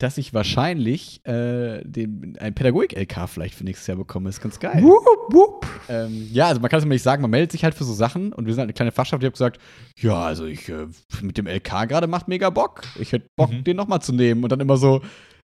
dass 0.00 0.18
ich 0.18 0.34
wahrscheinlich 0.34 1.24
äh, 1.26 1.82
den, 1.84 2.36
ein 2.40 2.54
Pädagogik-LK 2.54 3.28
vielleicht 3.28 3.54
für 3.54 3.64
nächstes 3.64 3.86
Jahr 3.86 3.96
bekomme. 3.98 4.28
Ist 4.30 4.40
ganz 4.40 4.58
geil. 4.58 4.82
Wupp, 4.82 5.32
wupp. 5.32 5.66
Ähm, 5.88 6.28
ja, 6.32 6.48
also 6.48 6.60
man 6.60 6.70
kann 6.70 6.78
es 6.78 6.84
immer 6.84 6.94
nicht 6.94 7.02
sagen, 7.02 7.22
man 7.22 7.30
meldet 7.30 7.52
sich 7.52 7.62
halt 7.64 7.74
für 7.74 7.84
so 7.84 7.92
Sachen 7.92 8.32
und 8.32 8.46
wir 8.46 8.54
sind 8.54 8.60
halt 8.60 8.68
eine 8.68 8.72
kleine 8.74 8.92
Fachschaft, 8.92 9.22
die 9.22 9.26
hat 9.26 9.34
gesagt, 9.34 9.60
ja, 9.98 10.14
also 10.24 10.46
ich 10.46 10.68
äh, 10.68 10.86
mit 11.22 11.36
dem 11.38 11.46
LK 11.46 11.88
gerade 11.88 12.06
macht 12.06 12.28
mega 12.28 12.50
Bock. 12.50 12.82
Ich 12.98 13.12
hätte 13.12 13.26
Bock, 13.36 13.50
Mhm. 13.52 13.64
den 13.64 13.76
nochmal 13.76 14.00
zu 14.02 14.12
nehmen. 14.12 14.42
Und 14.42 14.50
dann 14.50 14.60
immer 14.60 14.76
so, 14.76 15.02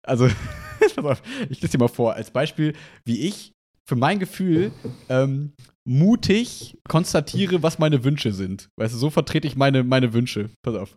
also, 0.02 0.28
pass 0.96 0.98
auf, 1.04 1.22
ich 1.48 1.60
lese 1.62 1.72
dir 1.76 1.78
mal 1.84 1.88
vor, 1.88 2.14
als 2.14 2.30
Beispiel, 2.30 2.74
wie 3.04 3.20
ich 3.26 3.52
für 3.88 3.96
mein 3.96 4.18
Gefühl 4.18 4.72
ähm, 5.08 5.52
mutig 5.84 6.76
konstatiere, 6.88 7.62
was 7.62 7.78
meine 7.78 8.04
Wünsche 8.04 8.32
sind. 8.32 8.68
Weißt 8.78 8.94
du, 8.94 8.98
so 8.98 9.10
vertrete 9.10 9.46
ich 9.48 9.56
meine, 9.56 9.82
meine 9.84 10.12
Wünsche. 10.12 10.50
Pass 10.62 10.74
auf. 10.74 10.96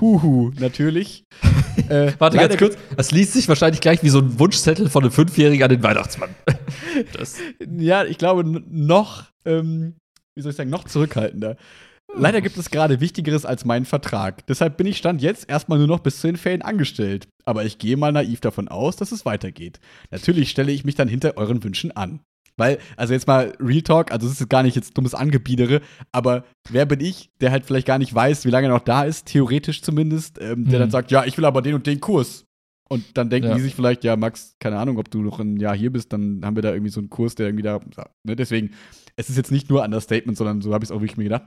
Huhu, 0.00 0.52
natürlich. 0.58 1.24
äh, 1.88 2.12
Warte 2.18 2.36
ganz 2.36 2.56
kurz, 2.56 2.76
das 2.96 3.10
liest 3.10 3.32
sich 3.32 3.48
wahrscheinlich 3.48 3.80
gleich 3.80 4.02
wie 4.02 4.08
so 4.08 4.20
ein 4.20 4.38
Wunschzettel 4.38 4.88
von 4.88 5.02
einem 5.02 5.12
Fünfjährigen 5.12 5.62
an 5.62 5.70
den 5.70 5.82
Weihnachtsmann. 5.82 6.30
Ja, 7.78 8.04
ich 8.04 8.18
glaube, 8.18 8.44
noch, 8.44 9.24
ähm, 9.44 9.94
wie 10.34 10.42
soll 10.42 10.50
ich 10.50 10.56
sagen, 10.56 10.70
noch 10.70 10.84
zurückhaltender. 10.84 11.56
Leider 12.14 12.40
gibt 12.40 12.56
es 12.56 12.70
gerade 12.70 13.00
Wichtigeres 13.00 13.44
als 13.44 13.64
meinen 13.64 13.84
Vertrag. 13.84 14.46
Deshalb 14.46 14.76
bin 14.76 14.86
ich 14.86 14.96
Stand 14.96 15.22
jetzt 15.22 15.48
erstmal 15.48 15.78
nur 15.78 15.86
noch 15.86 16.00
bis 16.00 16.20
zu 16.20 16.26
den 16.26 16.36
Ferien 16.36 16.62
angestellt. 16.62 17.28
Aber 17.44 17.64
ich 17.64 17.78
gehe 17.78 17.96
mal 17.96 18.12
naiv 18.12 18.40
davon 18.40 18.68
aus, 18.68 18.96
dass 18.96 19.12
es 19.12 19.26
weitergeht. 19.26 19.78
Natürlich 20.10 20.50
stelle 20.50 20.72
ich 20.72 20.84
mich 20.84 20.94
dann 20.94 21.08
hinter 21.08 21.36
euren 21.36 21.62
Wünschen 21.62 21.92
an. 21.92 22.20
Weil, 22.58 22.78
also 22.96 23.14
jetzt 23.14 23.26
mal 23.26 23.54
Real 23.60 23.80
Talk, 23.82 24.12
also 24.12 24.26
es 24.26 24.38
ist 24.40 24.48
gar 24.50 24.62
nicht 24.62 24.76
jetzt 24.76 24.98
dummes 24.98 25.14
Angebiedere, 25.14 25.80
aber 26.12 26.44
wer 26.70 26.84
bin 26.84 27.00
ich, 27.00 27.30
der 27.40 27.50
halt 27.52 27.64
vielleicht 27.64 27.86
gar 27.86 27.98
nicht 27.98 28.14
weiß, 28.14 28.44
wie 28.44 28.50
lange 28.50 28.66
er 28.66 28.74
noch 28.74 28.84
da 28.84 29.04
ist, 29.04 29.26
theoretisch 29.26 29.80
zumindest, 29.80 30.38
ähm, 30.40 30.64
der 30.64 30.74
Mhm. 30.74 30.82
dann 30.82 30.90
sagt, 30.90 31.10
ja, 31.10 31.24
ich 31.24 31.38
will 31.38 31.44
aber 31.46 31.62
den 31.62 31.74
und 31.74 31.86
den 31.86 32.00
Kurs. 32.00 32.44
Und 32.90 33.04
dann 33.18 33.28
denken 33.30 33.50
Ja. 33.50 33.54
die 33.54 33.60
sich 33.60 33.74
vielleicht, 33.74 34.02
ja, 34.02 34.16
Max, 34.16 34.54
keine 34.60 34.78
Ahnung, 34.78 34.98
ob 34.98 35.10
du 35.10 35.22
noch 35.22 35.38
ein 35.40 35.58
Jahr 35.58 35.76
hier 35.76 35.92
bist, 35.92 36.12
dann 36.12 36.40
haben 36.44 36.56
wir 36.56 36.62
da 36.62 36.72
irgendwie 36.72 36.90
so 36.90 37.00
einen 37.00 37.10
Kurs, 37.10 37.34
der 37.34 37.46
irgendwie 37.46 37.62
da, 37.62 37.80
ne, 38.26 38.34
deswegen, 38.34 38.70
es 39.16 39.28
ist 39.30 39.36
jetzt 39.36 39.52
nicht 39.52 39.68
nur 39.70 39.84
Understatement, 39.84 40.36
sondern 40.38 40.60
so 40.62 40.72
habe 40.74 40.84
ich 40.84 40.90
es 40.90 40.92
auch 40.96 41.00
wirklich 41.00 41.16
mir 41.18 41.24
gedacht. 41.24 41.44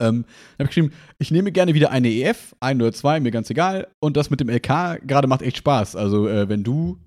Ähm, 0.00 0.22
dann 0.22 0.24
habe 0.58 0.62
ich 0.64 0.68
geschrieben, 0.68 0.92
ich 1.18 1.30
nehme 1.30 1.52
gerne 1.52 1.74
wieder 1.74 1.90
eine 1.90 2.08
EF, 2.08 2.54
ein 2.60 2.80
oder 2.82 2.92
zwei, 2.92 3.20
mir 3.20 3.30
ganz 3.30 3.48
egal. 3.50 3.88
Und 4.00 4.16
das 4.16 4.28
mit 4.30 4.40
dem 4.40 4.48
LK 4.48 5.00
gerade 5.06 5.28
macht 5.28 5.42
echt 5.42 5.56
Spaß. 5.58 5.94
Also, 5.96 6.28
äh, 6.28 6.48
wenn 6.48 6.64
du 6.64 6.98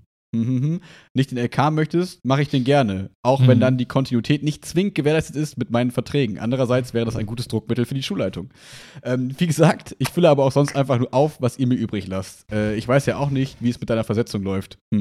nicht 1.14 1.32
den 1.32 1.38
LK 1.38 1.72
möchtest, 1.72 2.24
mache 2.26 2.42
ich 2.42 2.50
den 2.50 2.64
gerne. 2.64 3.10
Auch 3.24 3.42
wenn 3.48 3.58
Mhm. 3.58 3.62
dann 3.62 3.78
die 3.78 3.86
Kontinuität 3.86 4.44
nicht 4.44 4.66
zwingend 4.66 4.96
gewährleistet 4.96 5.36
ist 5.36 5.58
mit 5.58 5.72
meinen 5.72 5.92
Verträgen. 5.92 6.40
Andererseits 6.40 6.94
wäre 6.94 7.06
das 7.06 7.16
ein 7.16 7.26
gutes 7.26 7.48
Druckmittel 7.48 7.86
für 7.86 7.94
die 7.96 8.04
Schulleitung. 8.04 8.50
Ähm, 9.04 9.32
wie 9.38 9.48
gesagt, 9.48 9.96
ich 10.00 10.10
fülle 10.10 10.30
aber 10.30 10.44
auch 10.46 10.52
sonst 10.52 10.76
einfach 10.76 11.00
nur 11.00 11.14
auf, 11.14 11.42
was 11.42 11.58
ihr 11.58 11.68
mir 11.68 11.76
übrig 11.76 12.08
lasst. 12.08 12.52
Äh, 12.52 12.76
ich 12.76 12.88
weiß 12.88 13.06
ja 13.08 13.18
auch 13.18 13.30
nicht, 13.30 13.58
wie 13.62 13.70
es 13.70 13.80
mit 13.80 13.90
deiner 13.90 14.04
Versetzung 14.04 14.44
läuft. 14.44 14.78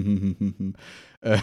äh, 1.23 1.39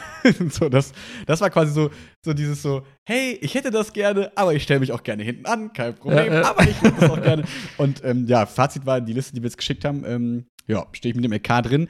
so, 0.50 0.70
das, 0.70 0.94
das 1.26 1.42
war 1.42 1.50
quasi 1.50 1.72
so, 1.74 1.90
so 2.24 2.34
dieses 2.34 2.62
so, 2.62 2.84
hey, 3.06 3.38
ich 3.42 3.56
hätte 3.56 3.72
das 3.72 3.94
gerne, 3.94 4.32
aber 4.36 4.54
ich 4.54 4.64
stelle 4.64 4.80
mich 4.80 4.92
auch 4.92 5.04
gerne 5.04 5.24
hinten 5.24 5.46
an, 5.46 5.74
kein 5.74 5.96
Problem, 5.96 6.28
Ja, 6.28 6.34
ja. 6.42 6.50
aber 6.50 6.64
ich 6.64 6.82
hätte 6.82 6.96
das 7.00 7.10
auch 7.10 7.22
gerne. 7.22 7.44
Und 7.78 8.04
ähm, 8.04 8.26
ja, 8.28 8.46
Fazit 8.46 8.86
war, 8.86 9.02
die 9.02 9.14
Liste, 9.14 9.34
die 9.36 9.42
wir 9.42 9.48
jetzt 9.48 9.58
geschickt 9.58 9.84
haben, 9.86 10.04
ähm, 10.06 10.46
ja, 10.68 10.86
stehe 10.94 11.12
ich 11.12 11.16
mit 11.16 11.26
dem 11.26 11.34
LK 11.34 11.62
drin. 11.64 11.88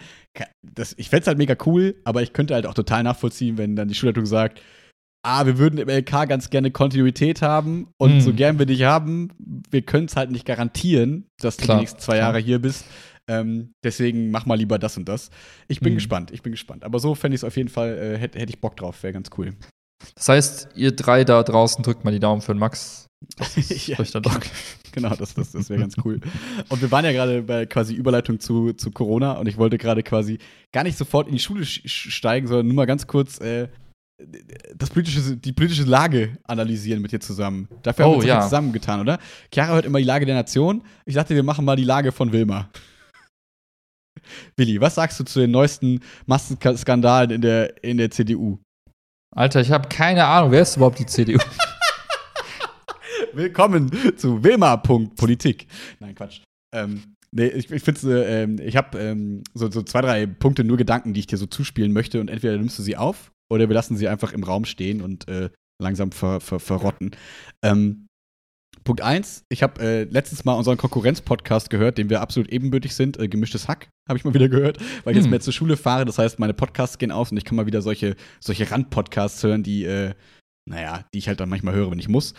Das, 0.63 0.93
ich 0.97 1.09
fände 1.09 1.21
es 1.21 1.27
halt 1.27 1.37
mega 1.37 1.55
cool, 1.65 1.95
aber 2.03 2.21
ich 2.21 2.33
könnte 2.33 2.53
halt 2.53 2.65
auch 2.65 2.73
total 2.73 3.03
nachvollziehen, 3.03 3.57
wenn 3.57 3.75
dann 3.75 3.87
die 3.87 3.95
Schulleitung 3.95 4.25
sagt, 4.25 4.61
ah, 5.25 5.45
wir 5.45 5.57
würden 5.57 5.79
im 5.79 5.87
LK 5.89 6.27
ganz 6.27 6.49
gerne 6.49 6.71
Kontinuität 6.71 7.41
haben 7.41 7.87
und 7.97 8.11
Hm. 8.11 8.21
so 8.21 8.33
gern 8.33 8.59
wir 8.59 8.65
dich 8.65 8.83
haben, 8.83 9.29
wir 9.69 9.81
können 9.81 10.05
es 10.07 10.15
halt 10.15 10.31
nicht 10.31 10.45
garantieren, 10.45 11.27
dass 11.41 11.57
du 11.57 11.63
Klar, 11.65 11.77
die 11.77 11.81
nächsten 11.83 11.99
zwei 11.99 12.15
klar. 12.17 12.27
Jahre 12.29 12.39
hier 12.39 12.59
bist. 12.59 12.85
Ähm, 13.29 13.71
deswegen 13.85 14.31
mach 14.31 14.45
mal 14.45 14.55
lieber 14.55 14.77
das 14.77 14.97
und 14.97 15.07
das. 15.07 15.29
Ich 15.69 15.79
bin 15.79 15.91
Hm. 15.91 15.95
gespannt, 15.95 16.31
ich 16.31 16.41
bin 16.41 16.51
gespannt. 16.51 16.83
Aber 16.83 16.99
so 16.99 17.15
fände 17.15 17.35
ich 17.35 17.39
es 17.39 17.43
auf 17.45 17.55
jeden 17.55 17.69
Fall, 17.69 17.97
äh, 17.97 18.17
hätte 18.17 18.37
hätt 18.37 18.49
ich 18.49 18.59
Bock 18.59 18.75
drauf, 18.75 19.01
wäre 19.01 19.13
ganz 19.13 19.29
cool. 19.37 19.53
Das 20.15 20.27
heißt, 20.27 20.69
ihr 20.75 20.91
drei 20.93 21.23
da 21.23 21.41
draußen 21.43 21.81
drückt 21.83 22.03
mal 22.03 22.11
die 22.11 22.19
Daumen 22.19 22.41
für 22.41 22.53
den 22.53 22.59
Max. 22.59 23.05
ja, 23.87 23.99
Euch 23.99 24.11
dann 24.11 24.23
doch. 24.23 24.39
genau, 24.91 25.15
das, 25.15 25.33
das, 25.33 25.51
das 25.51 25.69
wäre 25.69 25.79
ganz 25.79 25.95
cool. 26.03 26.19
Und 26.69 26.81
wir 26.81 26.91
waren 26.91 27.05
ja 27.05 27.11
gerade 27.11 27.41
bei 27.41 27.65
quasi 27.65 27.93
Überleitung 27.93 28.39
zu, 28.39 28.73
zu 28.73 28.91
Corona 28.91 29.33
und 29.33 29.47
ich 29.47 29.57
wollte 29.57 29.77
gerade 29.77 30.03
quasi 30.03 30.37
gar 30.71 30.83
nicht 30.83 30.97
sofort 30.97 31.27
in 31.27 31.33
die 31.33 31.39
Schule 31.39 31.63
sch- 31.63 31.83
sch- 31.85 32.11
steigen, 32.11 32.47
sondern 32.47 32.67
nur 32.67 32.75
mal 32.75 32.85
ganz 32.85 33.07
kurz 33.07 33.39
äh, 33.39 33.67
das 34.75 34.89
politische, 34.91 35.35
die 35.35 35.51
politische 35.53 35.83
Lage 35.83 36.37
analysieren 36.43 37.01
mit 37.01 37.11
dir 37.11 37.19
zusammen. 37.19 37.67
Dafür 37.81 38.05
haben 38.05 38.11
Oh, 38.11 38.13
wir 38.15 38.19
uns 38.19 38.25
ja. 38.27 38.35
ja. 38.35 38.41
zusammengetan, 38.43 38.99
oder? 39.01 39.19
Chiara 39.53 39.73
hört 39.73 39.85
immer 39.85 39.99
die 39.99 40.05
Lage 40.05 40.25
der 40.25 40.35
Nation. 40.35 40.83
Ich 41.05 41.15
dachte, 41.15 41.35
wir 41.35 41.43
machen 41.43 41.65
mal 41.65 41.75
die 41.75 41.83
Lage 41.83 42.11
von 42.11 42.31
Wilma. 42.31 42.69
Willi, 44.55 44.79
was 44.79 44.95
sagst 44.95 45.19
du 45.19 45.23
zu 45.25 45.39
den 45.39 45.51
neuesten 45.51 45.99
Massenskandalen 46.27 47.31
in 47.31 47.41
der, 47.41 47.83
in 47.83 47.97
der 47.97 48.11
CDU? 48.11 48.59
Alter, 49.35 49.59
ich 49.61 49.71
habe 49.71 49.89
keine 49.89 50.25
Ahnung, 50.25 50.51
wer 50.51 50.61
ist 50.61 50.77
überhaupt 50.77 50.99
die 50.99 51.05
CDU? 51.05 51.39
Willkommen 53.35 53.89
zu 54.15 54.43
Wilma.politik. 54.43 55.65
Nein, 55.99 56.13
Quatsch. 56.13 56.41
Ähm, 56.71 57.15
nee, 57.31 57.47
ich, 57.47 57.71
ich 57.71 57.81
finde 57.81 58.25
äh, 58.25 58.43
ähm, 58.43 58.59
ich 58.59 58.77
habe 58.77 58.99
ähm, 58.99 59.43
so, 59.55 59.71
so 59.71 59.81
zwei, 59.81 60.01
drei 60.01 60.27
Punkte, 60.27 60.63
nur 60.63 60.77
Gedanken, 60.77 61.13
die 61.13 61.21
ich 61.21 61.27
dir 61.27 61.37
so 61.37 61.47
zuspielen 61.47 61.93
möchte 61.93 62.21
und 62.21 62.29
entweder 62.29 62.57
nimmst 62.57 62.77
du 62.77 62.83
sie 62.83 62.95
auf 62.95 63.31
oder 63.51 63.69
wir 63.69 63.73
lassen 63.73 63.97
sie 63.97 64.07
einfach 64.07 64.33
im 64.33 64.43
Raum 64.43 64.65
stehen 64.65 65.01
und 65.01 65.27
äh, 65.27 65.49
langsam 65.81 66.11
ver, 66.11 66.41
ver, 66.41 66.59
verrotten. 66.59 67.11
Ähm, 67.63 68.05
Punkt 68.83 69.01
eins, 69.01 69.45
ich 69.49 69.63
habe 69.63 69.81
äh, 69.81 70.03
letztens 70.03 70.45
mal 70.45 70.53
unseren 70.53 70.77
Konkurrenz-Podcast 70.77 71.71
gehört, 71.71 71.97
dem 71.97 72.11
wir 72.11 72.21
absolut 72.21 72.49
ebenbürtig 72.51 72.93
sind, 72.93 73.17
äh, 73.17 73.27
Gemischtes 73.27 73.67
Hack, 73.67 73.87
habe 74.07 74.17
ich 74.17 74.25
mal 74.25 74.33
wieder 74.35 74.49
gehört, 74.49 74.77
weil 75.03 75.13
ich 75.13 75.17
jetzt 75.17 75.25
Hm. 75.25 75.31
mehr 75.31 75.39
zur 75.39 75.53
Schule 75.53 75.77
fahre, 75.77 76.05
das 76.05 76.19
heißt, 76.19 76.37
meine 76.37 76.53
Podcasts 76.53 76.99
gehen 76.99 77.11
aus 77.11 77.31
und 77.31 77.37
ich 77.37 77.45
kann 77.45 77.55
mal 77.55 77.65
wieder 77.65 77.81
solche, 77.81 78.15
solche 78.39 78.69
Rand-Podcasts 78.69 79.41
hören, 79.41 79.63
die, 79.63 79.85
äh, 79.85 80.13
naja, 80.69 81.05
die 81.13 81.19
ich 81.19 81.27
halt 81.27 81.39
dann 81.39 81.49
manchmal 81.49 81.73
höre, 81.73 81.91
wenn 81.91 81.99
ich 81.99 82.09
muss. 82.09 82.33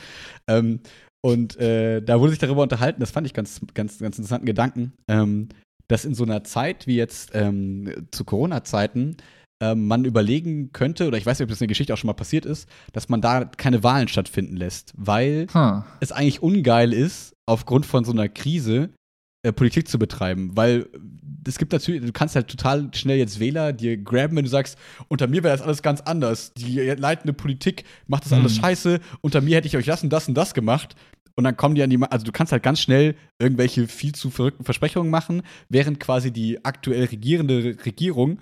Ähm, 0.48 0.80
und 1.24 1.56
äh, 1.56 2.02
da 2.02 2.20
wurde 2.20 2.30
sich 2.30 2.38
darüber 2.38 2.62
unterhalten, 2.62 3.00
das 3.00 3.10
fand 3.10 3.26
ich 3.26 3.32
ganz, 3.32 3.60
ganz, 3.72 3.98
ganz 3.98 4.18
interessanten 4.18 4.46
Gedanken, 4.46 4.92
ähm, 5.08 5.48
dass 5.88 6.04
in 6.04 6.14
so 6.14 6.24
einer 6.24 6.44
Zeit 6.44 6.86
wie 6.86 6.96
jetzt 6.96 7.30
ähm, 7.34 7.90
zu 8.10 8.24
Corona-Zeiten 8.24 9.16
ähm, 9.62 9.86
man 9.86 10.04
überlegen 10.04 10.72
könnte, 10.72 11.06
oder 11.06 11.16
ich 11.16 11.24
weiß 11.24 11.38
nicht, 11.38 11.44
ob 11.44 11.50
das 11.50 11.60
in 11.60 11.66
der 11.66 11.68
Geschichte 11.68 11.94
auch 11.94 11.98
schon 11.98 12.08
mal 12.08 12.14
passiert 12.14 12.44
ist, 12.44 12.68
dass 12.92 13.08
man 13.08 13.20
da 13.20 13.44
keine 13.44 13.82
Wahlen 13.82 14.08
stattfinden 14.08 14.56
lässt, 14.56 14.92
weil 14.96 15.46
Hm. 15.52 15.84
es 16.00 16.12
eigentlich 16.12 16.42
ungeil 16.42 16.92
ist, 16.92 17.34
aufgrund 17.46 17.86
von 17.86 18.04
so 18.04 18.12
einer 18.12 18.28
Krise 18.28 18.90
äh, 19.46 19.52
Politik 19.52 19.88
zu 19.88 19.98
betreiben. 19.98 20.56
Weil 20.56 20.88
es 21.46 21.58
gibt 21.58 21.72
natürlich, 21.72 22.02
du 22.02 22.12
kannst 22.12 22.36
halt 22.36 22.48
total 22.48 22.90
schnell 22.94 23.18
jetzt 23.18 23.40
Wähler 23.40 23.72
dir 23.72 23.96
graben, 23.96 24.36
wenn 24.36 24.44
du 24.44 24.50
sagst, 24.50 24.78
unter 25.08 25.26
mir 25.26 25.42
wäre 25.42 25.56
das 25.56 25.64
alles 25.64 25.82
ganz 25.82 26.00
anders. 26.00 26.52
Die 26.54 26.78
leitende 26.80 27.32
Politik 27.32 27.84
macht 28.06 28.24
das 28.24 28.32
alles 28.32 28.56
Hm. 28.56 28.62
scheiße, 28.62 29.00
unter 29.20 29.40
mir 29.40 29.56
hätte 29.56 29.68
ich 29.68 29.76
euch 29.76 29.86
das 29.86 30.02
und 30.02 30.10
das 30.10 30.28
und 30.28 30.34
das 30.34 30.54
gemacht. 30.54 30.94
Und 31.36 31.44
dann 31.44 31.56
kommen 31.56 31.74
die 31.74 31.82
an 31.82 31.90
die, 31.90 31.96
Ma 31.96 32.06
also 32.06 32.24
du 32.24 32.32
kannst 32.32 32.52
halt 32.52 32.62
ganz 32.62 32.80
schnell 32.80 33.16
irgendwelche 33.40 33.88
viel 33.88 34.14
zu 34.14 34.30
verrückten 34.30 34.64
Versprechungen 34.64 35.10
machen, 35.10 35.42
während 35.68 35.98
quasi 35.98 36.30
die 36.30 36.64
aktuell 36.64 37.06
regierende 37.06 37.76
Regierung 37.84 38.38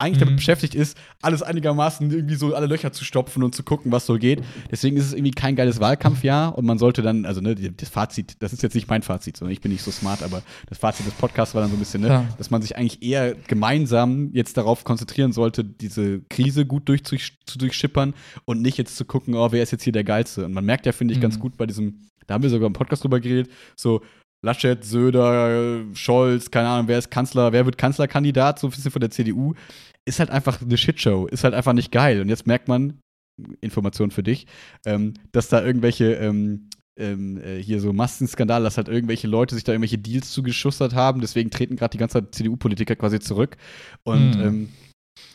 eigentlich 0.00 0.18
damit 0.18 0.32
Mhm. 0.32 0.36
beschäftigt 0.36 0.74
ist, 0.74 0.96
alles 1.22 1.42
einigermaßen 1.42 2.10
irgendwie 2.10 2.34
so 2.34 2.54
alle 2.54 2.66
Löcher 2.66 2.92
zu 2.92 3.04
stopfen 3.04 3.42
und 3.42 3.54
zu 3.54 3.62
gucken, 3.62 3.92
was 3.92 4.06
so 4.06 4.14
geht. 4.16 4.42
Deswegen 4.70 4.96
ist 4.96 5.04
es 5.06 5.12
irgendwie 5.12 5.30
kein 5.32 5.56
geiles 5.56 5.78
Wahlkampfjahr 5.80 6.56
und 6.56 6.64
man 6.64 6.78
sollte 6.78 7.02
dann, 7.02 7.26
also 7.26 7.40
ne, 7.40 7.54
das 7.54 7.88
Fazit, 7.88 8.36
das 8.40 8.52
ist 8.52 8.62
jetzt 8.62 8.74
nicht 8.74 8.88
mein 8.88 9.02
Fazit, 9.02 9.36
sondern 9.36 9.52
ich 9.52 9.60
bin 9.60 9.70
nicht 9.72 9.82
so 9.82 9.90
smart, 9.90 10.22
aber 10.22 10.42
das 10.68 10.78
Fazit 10.78 11.06
des 11.06 11.14
Podcasts 11.14 11.54
war 11.54 11.62
dann 11.62 11.70
so 11.70 11.76
ein 11.76 11.80
bisschen, 11.80 12.00
ne, 12.00 12.08
Ja. 12.08 12.24
dass 12.38 12.50
man 12.50 12.62
sich 12.62 12.76
eigentlich 12.76 13.02
eher 13.02 13.34
gemeinsam 13.46 14.30
jetzt 14.32 14.56
darauf 14.56 14.84
konzentrieren 14.84 15.32
sollte, 15.32 15.62
diese 15.64 16.20
Krise 16.30 16.66
gut 16.66 16.88
durch, 16.88 17.04
zu, 17.04 17.16
zu 17.46 17.58
durchschippern 17.58 18.14
und 18.46 18.62
nicht 18.62 18.78
jetzt 18.78 18.96
zu 18.96 19.04
gucken, 19.04 19.34
oh, 19.34 19.52
wer 19.52 19.62
ist 19.62 19.70
jetzt 19.70 19.84
hier 19.84 19.92
der 19.92 20.04
Geilste. 20.04 20.46
Und 20.46 20.54
man 20.54 20.64
merkt 20.64 20.86
ja, 20.86 20.92
finde 20.92 21.14
ich, 21.14 21.20
ganz 21.20 21.36
Mhm. 21.36 21.40
gut 21.40 21.56
bei 21.56 21.66
diesem, 21.66 22.00
da 22.26 22.34
haben 22.34 22.42
wir 22.42 22.50
sogar 22.50 22.66
im 22.66 22.72
Podcast 22.72 23.04
drüber 23.04 23.20
geredet, 23.20 23.50
so 23.76 24.00
Laschet, 24.42 24.82
Söder, 24.82 25.82
Scholz, 25.92 26.50
keine 26.50 26.68
Ahnung, 26.68 26.88
wer 26.88 26.98
ist 26.98 27.10
Kanzler, 27.10 27.52
wer 27.52 27.66
wird 27.66 27.76
Kanzlerkandidat, 27.76 28.58
so 28.58 28.68
ein 28.68 28.70
bisschen 28.70 28.90
von 28.90 29.00
der 29.00 29.10
CDU, 29.10 29.54
ist 30.06 30.18
halt 30.18 30.30
einfach 30.30 30.60
eine 30.60 30.76
Shitshow, 30.76 31.26
ist 31.26 31.44
halt 31.44 31.54
einfach 31.54 31.72
nicht 31.72 31.92
geil. 31.92 32.20
Und 32.20 32.28
jetzt 32.28 32.46
merkt 32.46 32.68
man, 32.68 32.98
Information 33.60 34.10
für 34.10 34.22
dich, 34.22 34.46
ähm, 34.84 35.14
dass 35.32 35.48
da 35.48 35.64
irgendwelche 35.64 36.14
ähm, 36.14 36.68
ähm, 36.98 37.38
äh, 37.42 37.62
hier 37.62 37.80
so 37.80 37.92
Massenskandale, 37.92 38.64
dass 38.64 38.76
halt 38.76 38.88
irgendwelche 38.88 39.28
Leute 39.28 39.54
sich 39.54 39.64
da 39.64 39.72
irgendwelche 39.72 39.98
Deals 39.98 40.30
zugeschustert 40.30 40.94
haben. 40.94 41.20
Deswegen 41.20 41.50
treten 41.50 41.76
gerade 41.76 41.92
die 41.92 41.98
ganze 41.98 42.30
CDU-Politiker 42.30 42.96
quasi 42.96 43.20
zurück. 43.20 43.56
Und 44.02 44.34
Hm. 44.34 44.42
ähm, 44.42 44.68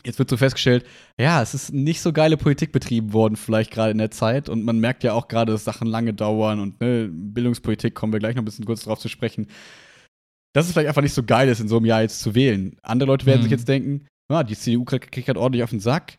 jetzt 0.05 0.19
wird 0.19 0.29
so 0.29 0.37
festgestellt, 0.37 0.85
ja, 1.19 1.41
es 1.41 1.53
ist 1.55 1.73
nicht 1.73 2.01
so 2.01 2.13
geile 2.13 2.37
Politik 2.37 2.71
betrieben 2.71 3.13
worden, 3.13 3.35
vielleicht 3.35 3.71
gerade 3.71 3.91
in 3.91 3.97
der 3.97 4.11
Zeit. 4.11 4.49
Und 4.49 4.63
man 4.63 4.79
merkt 4.79 5.03
ja 5.03 5.13
auch 5.13 5.27
gerade, 5.27 5.51
dass 5.53 5.63
Sachen 5.63 5.87
lange 5.87 6.13
dauern 6.13 6.59
und 6.59 6.79
ne, 6.81 7.09
Bildungspolitik 7.11 7.95
kommen 7.95 8.13
wir 8.13 8.19
gleich 8.19 8.35
noch 8.35 8.43
ein 8.43 8.45
bisschen 8.45 8.65
kurz 8.65 8.83
drauf 8.83 8.99
zu 8.99 9.09
sprechen. 9.09 9.47
Dass 10.53 10.67
es 10.67 10.73
vielleicht 10.73 10.87
einfach 10.87 11.01
nicht 11.01 11.13
so 11.13 11.23
geil 11.23 11.49
ist, 11.49 11.59
in 11.59 11.67
so 11.67 11.77
einem 11.77 11.85
Jahr 11.85 12.01
jetzt 12.03 12.21
zu 12.21 12.35
wählen. 12.35 12.77
Andere 12.83 13.07
Leute 13.07 13.25
werden 13.25 13.37
Hm. 13.39 13.43
sich 13.43 13.51
jetzt 13.51 13.67
denken, 13.67 14.05
ja, 14.31 14.43
die 14.43 14.55
CDU 14.55 14.83
kriegt, 14.85 15.15
halt 15.27 15.37
ordentlich 15.37 15.63
auf 15.63 15.69
den 15.69 15.79
Sack. 15.79 16.17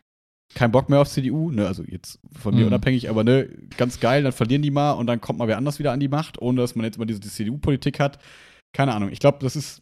Kein 0.55 0.71
Bock 0.71 0.89
mehr 0.89 1.01
auf 1.01 1.09
CDU, 1.09 1.51
ne, 1.51 1.67
also 1.67 1.83
jetzt 1.83 2.19
von 2.31 2.55
mir 2.55 2.61
Hm. 2.61 2.67
unabhängig, 2.67 3.09
aber 3.09 3.23
ne, 3.25 3.49
ganz 3.75 3.99
geil, 3.99 4.23
dann 4.23 4.31
verlieren 4.31 4.61
die 4.61 4.71
mal 4.71 4.93
und 4.93 5.07
dann 5.07 5.19
kommt 5.19 5.39
mal 5.39 5.47
wer 5.49 5.57
anders 5.57 5.77
wieder 5.77 5.91
an 5.91 5.99
die 5.99 6.07
Macht, 6.07 6.41
ohne 6.41 6.61
dass 6.61 6.75
man 6.75 6.85
jetzt 6.85 6.97
mal 6.97 7.05
diese 7.05 7.19
CDU-Politik 7.19 7.99
hat. 7.99 8.19
Keine 8.73 8.93
Ahnung. 8.93 9.11
Ich 9.11 9.19
glaube, 9.19 9.39
das 9.41 9.55
ist 9.57 9.81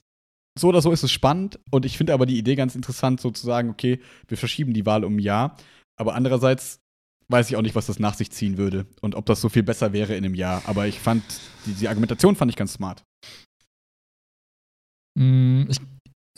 so 0.58 0.70
oder 0.70 0.82
so 0.82 0.92
ist 0.92 1.04
es 1.04 1.12
spannend 1.12 1.60
und 1.70 1.86
ich 1.86 1.98
finde 1.98 2.14
aber 2.14 2.26
die 2.26 2.38
Idee 2.38 2.56
ganz 2.56 2.76
interessant, 2.76 3.22
so 3.22 3.30
zu 3.30 3.46
sagen, 3.46 3.70
okay, 3.70 4.00
wir 4.28 4.38
verschieben 4.38 4.74
die 4.74 4.86
Wahl 4.86 5.04
um 5.04 5.18
ein 5.18 5.20
Jahr. 5.20 5.58
Aber 6.00 6.16
andererseits 6.16 6.80
weiß 7.28 7.50
ich 7.50 7.56
auch 7.58 7.62
nicht, 7.62 7.76
was 7.76 7.88
das 7.88 8.00
nach 8.00 8.14
sich 8.16 8.32
ziehen 8.32 8.58
würde 8.58 8.86
und 9.02 9.16
ob 9.16 9.26
das 9.26 9.42
so 9.42 9.50
viel 9.50 9.64
besser 9.64 9.94
wäre 9.94 10.16
in 10.16 10.26
einem 10.26 10.36
Jahr. 10.36 10.64
Aber 10.66 10.88
ich 10.88 11.00
fand, 11.00 11.24
die, 11.66 11.74
die 11.74 11.88
Argumentation 11.88 12.36
fand 12.36 12.52
ich 12.52 12.56
ganz 12.58 12.74
smart. 12.74 13.04
Mm, 15.18 15.66
Ich, 15.70 15.80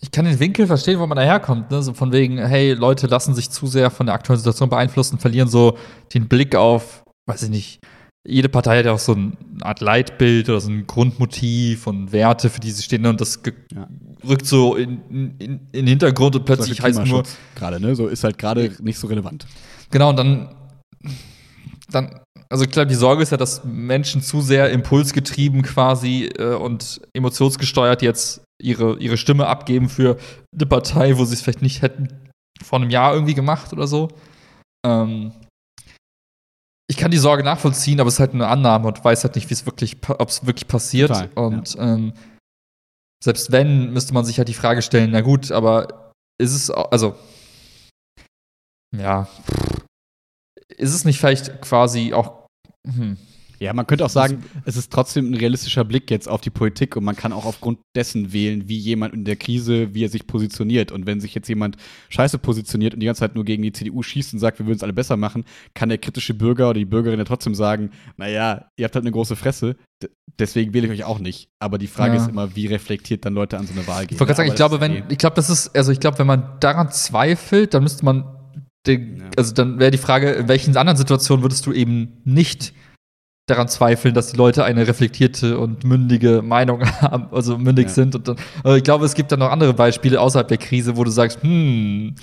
ich 0.02 0.12
kann 0.12 0.26
den 0.26 0.40
Winkel 0.40 0.68
verstehen, 0.68 1.00
wo 1.00 1.08
man 1.08 1.16
daherkommt. 1.16 1.72
Ne? 1.72 1.82
So 1.82 1.94
von 1.94 2.12
wegen, 2.12 2.38
hey, 2.38 2.74
Leute 2.74 3.08
lassen 3.08 3.34
sich 3.34 3.50
zu 3.50 3.68
sehr 3.68 3.90
von 3.90 4.06
der 4.06 4.16
aktuellen 4.16 4.40
Situation 4.40 4.70
beeinflussen, 4.70 5.18
verlieren 5.18 5.48
so 5.48 5.78
den 6.14 6.28
Blick 6.28 6.56
auf, 6.56 7.04
weiß 7.28 7.44
ich 7.44 7.50
nicht, 7.50 7.80
jede 8.28 8.50
Partei 8.50 8.80
hat 8.80 8.86
ja 8.86 8.92
auch 8.92 9.00
so 9.00 9.14
eine 9.14 9.32
Art 9.62 9.80
Leitbild 9.80 10.50
oder 10.50 10.60
so 10.60 10.70
ein 10.70 10.86
Grundmotiv 10.86 11.88
und 11.88 12.12
Werte, 12.12 12.50
für 12.50 12.60
die 12.60 12.72
sie 12.72 12.84
stehen. 12.84 13.06
Und 13.06 13.22
das 13.22 13.40
Ja. 13.74 13.88
rückt 14.28 14.46
so 14.46 14.76
in, 14.76 15.00
in, 15.10 15.40
in 15.40 15.60
den 15.72 15.88
Hintergrund 15.88 16.36
und 16.36 16.46
plötzlich 16.46 16.82
heißt 16.82 17.06
nur, 17.06 17.24
gerade, 17.56 17.80
ne? 17.80 17.96
So 17.96 18.08
ist 18.08 18.24
halt 18.26 18.38
gerade 18.38 18.72
nicht 18.82 19.00
so 19.00 19.08
relevant. 19.08 19.48
Genau, 19.92 20.10
und 20.10 20.18
dann, 20.18 20.56
dann 21.90 22.20
also 22.50 22.66
klar, 22.66 22.86
die 22.86 22.96
Sorge 22.96 23.24
ist 23.24 23.32
ja, 23.32 23.38
dass 23.38 23.64
Menschen 23.64 24.22
zu 24.22 24.42
sehr 24.42 24.72
impulsgetrieben 24.72 25.62
quasi 25.64 26.26
äh, 26.38 26.54
und 26.54 27.02
emotionsgesteuert 27.14 28.02
jetzt 28.02 28.42
ihre, 28.62 28.98
ihre 29.00 29.17
Stimme 29.17 29.48
abgeben 29.48 29.89
für 29.89 30.17
eine 30.54 30.65
Partei, 30.65 31.17
wo 31.17 31.26
sie 31.26 31.34
es 31.34 31.41
vielleicht 31.41 31.62
nicht 31.62 31.82
hätten 31.82 32.30
vor 32.63 32.80
einem 32.80 32.89
Jahr 32.89 33.13
irgendwie 33.13 33.34
gemacht 33.34 33.72
oder 33.74 33.88
so. 33.88 34.10
Ähm, 34.86 35.32
ich 36.89 36.98
kann 36.98 37.12
die 37.12 37.17
Sorge 37.17 37.43
nachvollziehen, 37.43 38.00
aber 38.00 38.08
es 38.08 38.15
ist 38.15 38.20
halt 38.20 38.34
eine 38.34 38.48
Annahme 38.48 38.88
und 38.88 39.04
weiß 39.04 39.24
halt 39.24 39.36
nicht, 39.36 39.50
wie 39.50 39.54
es 39.54 39.65
wirklich, 39.65 39.98
ob 40.08 40.30
es 40.30 40.46
wirklich 40.46 40.67
passiert. 40.67 41.10
Total, 41.10 41.30
und 41.36 41.76
ähm, 41.80 42.13
selbst 43.24 43.52
wenn, 43.52 43.91
müsste 43.91 44.13
man 44.13 44.26
sich 44.26 44.38
halt 44.38 44.48
die 44.48 44.54
Frage 44.54 44.82
stellen, 44.82 45.12
na 45.12 45.22
gut, 45.22 45.52
aber 45.52 46.12
ist 46.41 46.54
es, 46.54 46.70
also, 46.70 47.15
ja, 48.96 49.28
ist 50.70 50.93
es 50.93 51.04
nicht 51.04 51.20
vielleicht 51.20 51.62
quasi 51.62 52.13
auch, 52.13 52.48
hm, 52.88 53.17
Ja, 53.60 53.74
man 53.74 53.88
könnte 53.88 54.06
auch 54.06 54.10
sagen, 54.10 54.43
es 54.65 54.78
ist 54.78 54.91
trotzdem 54.91 55.32
ein 55.32 55.34
realistischer 55.34 55.84
Blick 55.84 56.12
jetzt 56.12 56.30
auf 56.30 56.41
die 56.41 56.50
Politik 56.50 56.96
und 56.96 57.04
man 57.04 57.15
kann 57.15 57.34
auch 57.34 57.46
aufgrund 57.46 57.80
dessen 57.96 58.32
wählen, 58.34 58.67
wie 58.70 58.78
jemand 58.78 59.13
in 59.13 59.26
der 59.26 59.36
Krise, 59.36 59.93
wie 59.93 60.04
er 60.06 60.10
sich 60.10 60.28
positioniert. 60.28 60.91
Und 60.91 61.06
wenn 61.08 61.20
sich 61.20 61.34
jetzt 61.34 61.48
jemand 61.48 61.78
scheiße 62.10 62.38
positioniert 62.38 62.93
und 62.93 63.00
die 63.00 63.06
ganze 63.08 63.20
Zeit 63.22 63.36
nur 63.36 63.46
gegen 63.46 63.63
die 63.63 63.72
CDU 63.72 64.04
schießt 64.04 64.34
und 64.34 64.39
sagt, 64.39 64.60
wir 64.60 64.67
würden 64.67 64.78
es 64.78 64.84
alle 64.84 64.93
besser 64.93 65.17
machen, 65.17 65.43
kann 65.74 65.89
der 65.89 65.98
kritische 65.98 66.34
Bürger 66.36 66.70
oder 66.70 66.80
die 66.80 66.86
Bürgerin 66.86 67.17
ja 67.17 67.26
trotzdem 67.26 67.56
sagen, 67.56 67.89
naja, 68.17 68.65
ihr 68.78 68.86
habt 68.86 68.93
halt 68.96 69.04
eine 69.04 69.12
große 69.12 69.36
Fresse, 69.36 69.76
deswegen 70.38 70.74
wähle 70.74 70.86
ich 70.88 70.93
euch 70.93 71.04
auch 71.04 71.20
nicht. 71.20 71.50
Aber 71.60 71.78
die 71.78 71.88
Frage 71.88 72.15
Ja. 72.15 72.22
ist 72.24 72.30
immer, 72.30 72.56
wie 72.56 72.67
reflektiert 72.67 73.26
dann 73.26 73.34
Leute 73.34 73.58
an 73.58 73.65
so 73.65 73.74
eine 73.74 73.88
Wahl 73.88 74.06
gehen. 74.06 74.15
ich 74.15 74.20
wollte 74.20 74.34
gerade 74.34 74.38
sagen, 74.38 74.50
ich 74.50 74.56
glaube, 74.56 74.80
wenn, 74.82 75.04
ich 75.10 75.17
glaube, 75.17 75.36
das 75.36 75.50
ist, 75.50 75.76
also 75.76 75.91
ich 75.91 76.00
glaube, 76.00 76.20
wenn 76.20 76.28
man 76.28 76.58
daran 76.60 76.91
zweifelt, 76.91 77.74
dann 77.74 77.84
müsste 77.84 78.06
man, 78.06 78.24
den, 78.86 79.24
also 79.36 79.54
dann 79.54 79.80
wäre 79.80 79.91
die 79.91 79.98
Frage, 79.98 80.30
in 80.32 80.48
welchen 80.48 80.78
anderen 80.78 80.98
Situationen 80.98 81.43
würdest 81.43 81.65
du 81.65 81.74
eben 81.74 82.22
nicht 82.24 82.74
daran 83.48 83.70
zweifeln, 83.70 84.14
dass 84.14 84.32
die 84.32 84.38
Leute 84.38 84.66
eine 84.66 84.86
reflektierte 84.88 85.58
und 85.58 85.84
mündige 85.86 86.42
Meinung 86.42 86.84
haben, 87.02 87.28
also 87.32 87.58
mündig 87.58 87.88
Ja. 87.88 87.94
sind. 87.94 88.14
Und 88.14 88.28
dann, 88.28 88.36
also 88.64 88.76
ich 88.78 88.84
glaube, 88.84 89.06
es 89.06 89.16
gibt 89.16 89.32
dann 89.32 89.40
noch 89.40 89.50
andere 89.50 89.74
Beispiele 89.74 90.20
außerhalb 90.22 90.48
der 90.48 90.58
Krise, 90.58 90.98
wo 90.98 91.04
du 91.06 91.10
sagst, 91.12 91.42
hm, 91.42 92.14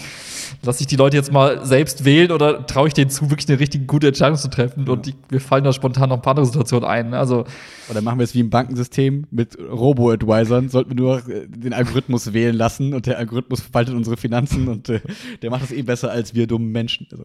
lass 0.63 0.81
ich 0.81 0.87
die 0.87 0.97
Leute 0.97 1.17
jetzt 1.17 1.33
mal 1.33 1.65
selbst 1.65 2.05
wählen 2.05 2.33
oder 2.33 2.67
traue 2.67 2.89
ich 2.89 2.95
denen 2.95 3.11
zu, 3.11 3.31
wirklich 3.31 3.49
eine 3.49 3.59
richtig 3.59 3.87
gute 3.87 4.09
Entscheidung 4.09 4.37
zu 4.37 4.49
treffen? 4.49 4.89
Und 4.89 5.07
die, 5.07 5.15
mir 5.31 5.41
fallen 5.41 5.65
da 5.65 5.73
spontan 5.73 6.09
noch 6.09 6.17
ein 6.17 6.23
paar 6.23 6.33
andere 6.33 6.47
Situationen 6.47 6.89
ein. 6.89 7.11
ne? 7.11 7.19
Also, 7.19 7.45
Oder 7.91 8.03
machen 8.03 8.19
wir 8.19 8.25
es 8.25 8.35
wie 8.35 8.41
im 8.41 8.51
Bankensystem 8.51 9.27
mit 9.31 9.59
Robo-Advisern, 9.59 10.69
sollten 10.69 10.91
wir 10.91 10.97
nur 10.97 11.29
äh, 11.29 11.47
den 11.49 11.73
Algorithmus 11.73 12.33
wählen 12.33 12.57
lassen 12.57 12.95
und 12.95 13.07
der 13.07 13.19
Algorithmus 13.19 13.61
verwaltet 13.61 13.95
unsere 13.95 14.17
Finanzen 14.17 14.69
und 14.69 14.89
äh, 14.89 15.01
der 15.43 15.51
macht 15.51 15.63
das 15.63 15.73
eh 15.73 15.83
besser 15.83 16.11
als 16.11 16.35
wir 16.35 16.47
dummen 16.47 16.73
Menschen. 16.73 17.07
Also, 17.11 17.25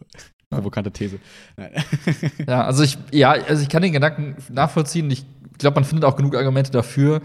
provokante 0.49 0.91
These. 0.91 1.19
Ja, 2.47 2.63
also 2.63 2.83
ich, 2.83 2.97
ja, 3.11 3.31
also 3.31 3.61
ich 3.61 3.69
kann 3.69 3.81
den 3.81 3.93
Gedanken 3.93 4.35
nachvollziehen. 4.51 5.09
Ich 5.11 5.25
glaube, 5.57 5.75
man 5.75 5.83
findet 5.83 6.05
auch 6.05 6.15
genug 6.15 6.35
Argumente 6.35 6.71
dafür. 6.71 7.21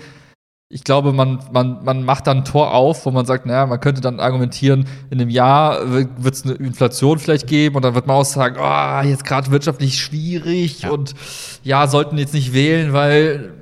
Ich 0.70 0.82
glaube, 0.82 1.12
man, 1.12 1.38
man, 1.52 1.84
man 1.84 2.04
macht 2.04 2.26
dann 2.26 2.38
ein 2.38 2.44
Tor 2.44 2.72
auf, 2.72 3.04
wo 3.06 3.10
man 3.10 3.26
sagt, 3.26 3.46
naja, 3.46 3.66
man 3.66 3.78
könnte 3.80 4.00
dann 4.00 4.18
argumentieren, 4.18 4.86
in 5.10 5.20
einem 5.20 5.30
Jahr 5.30 5.92
wird 5.92 6.34
es 6.34 6.44
eine 6.44 6.54
Inflation 6.54 7.18
vielleicht 7.18 7.46
geben 7.46 7.76
und 7.76 7.82
dann 7.84 7.94
wird 7.94 8.06
man 8.06 8.16
auch 8.16 8.24
sagen, 8.24 8.56
oh, 8.58 9.06
jetzt 9.06 9.24
gerade 9.24 9.50
wirtschaftlich 9.50 9.98
schwierig 10.00 10.80
Ja. 10.82 10.90
und 10.90 11.14
ja, 11.62 11.86
sollten 11.86 12.16
jetzt 12.18 12.34
nicht 12.34 12.54
wählen, 12.54 12.92
weil 12.92 13.52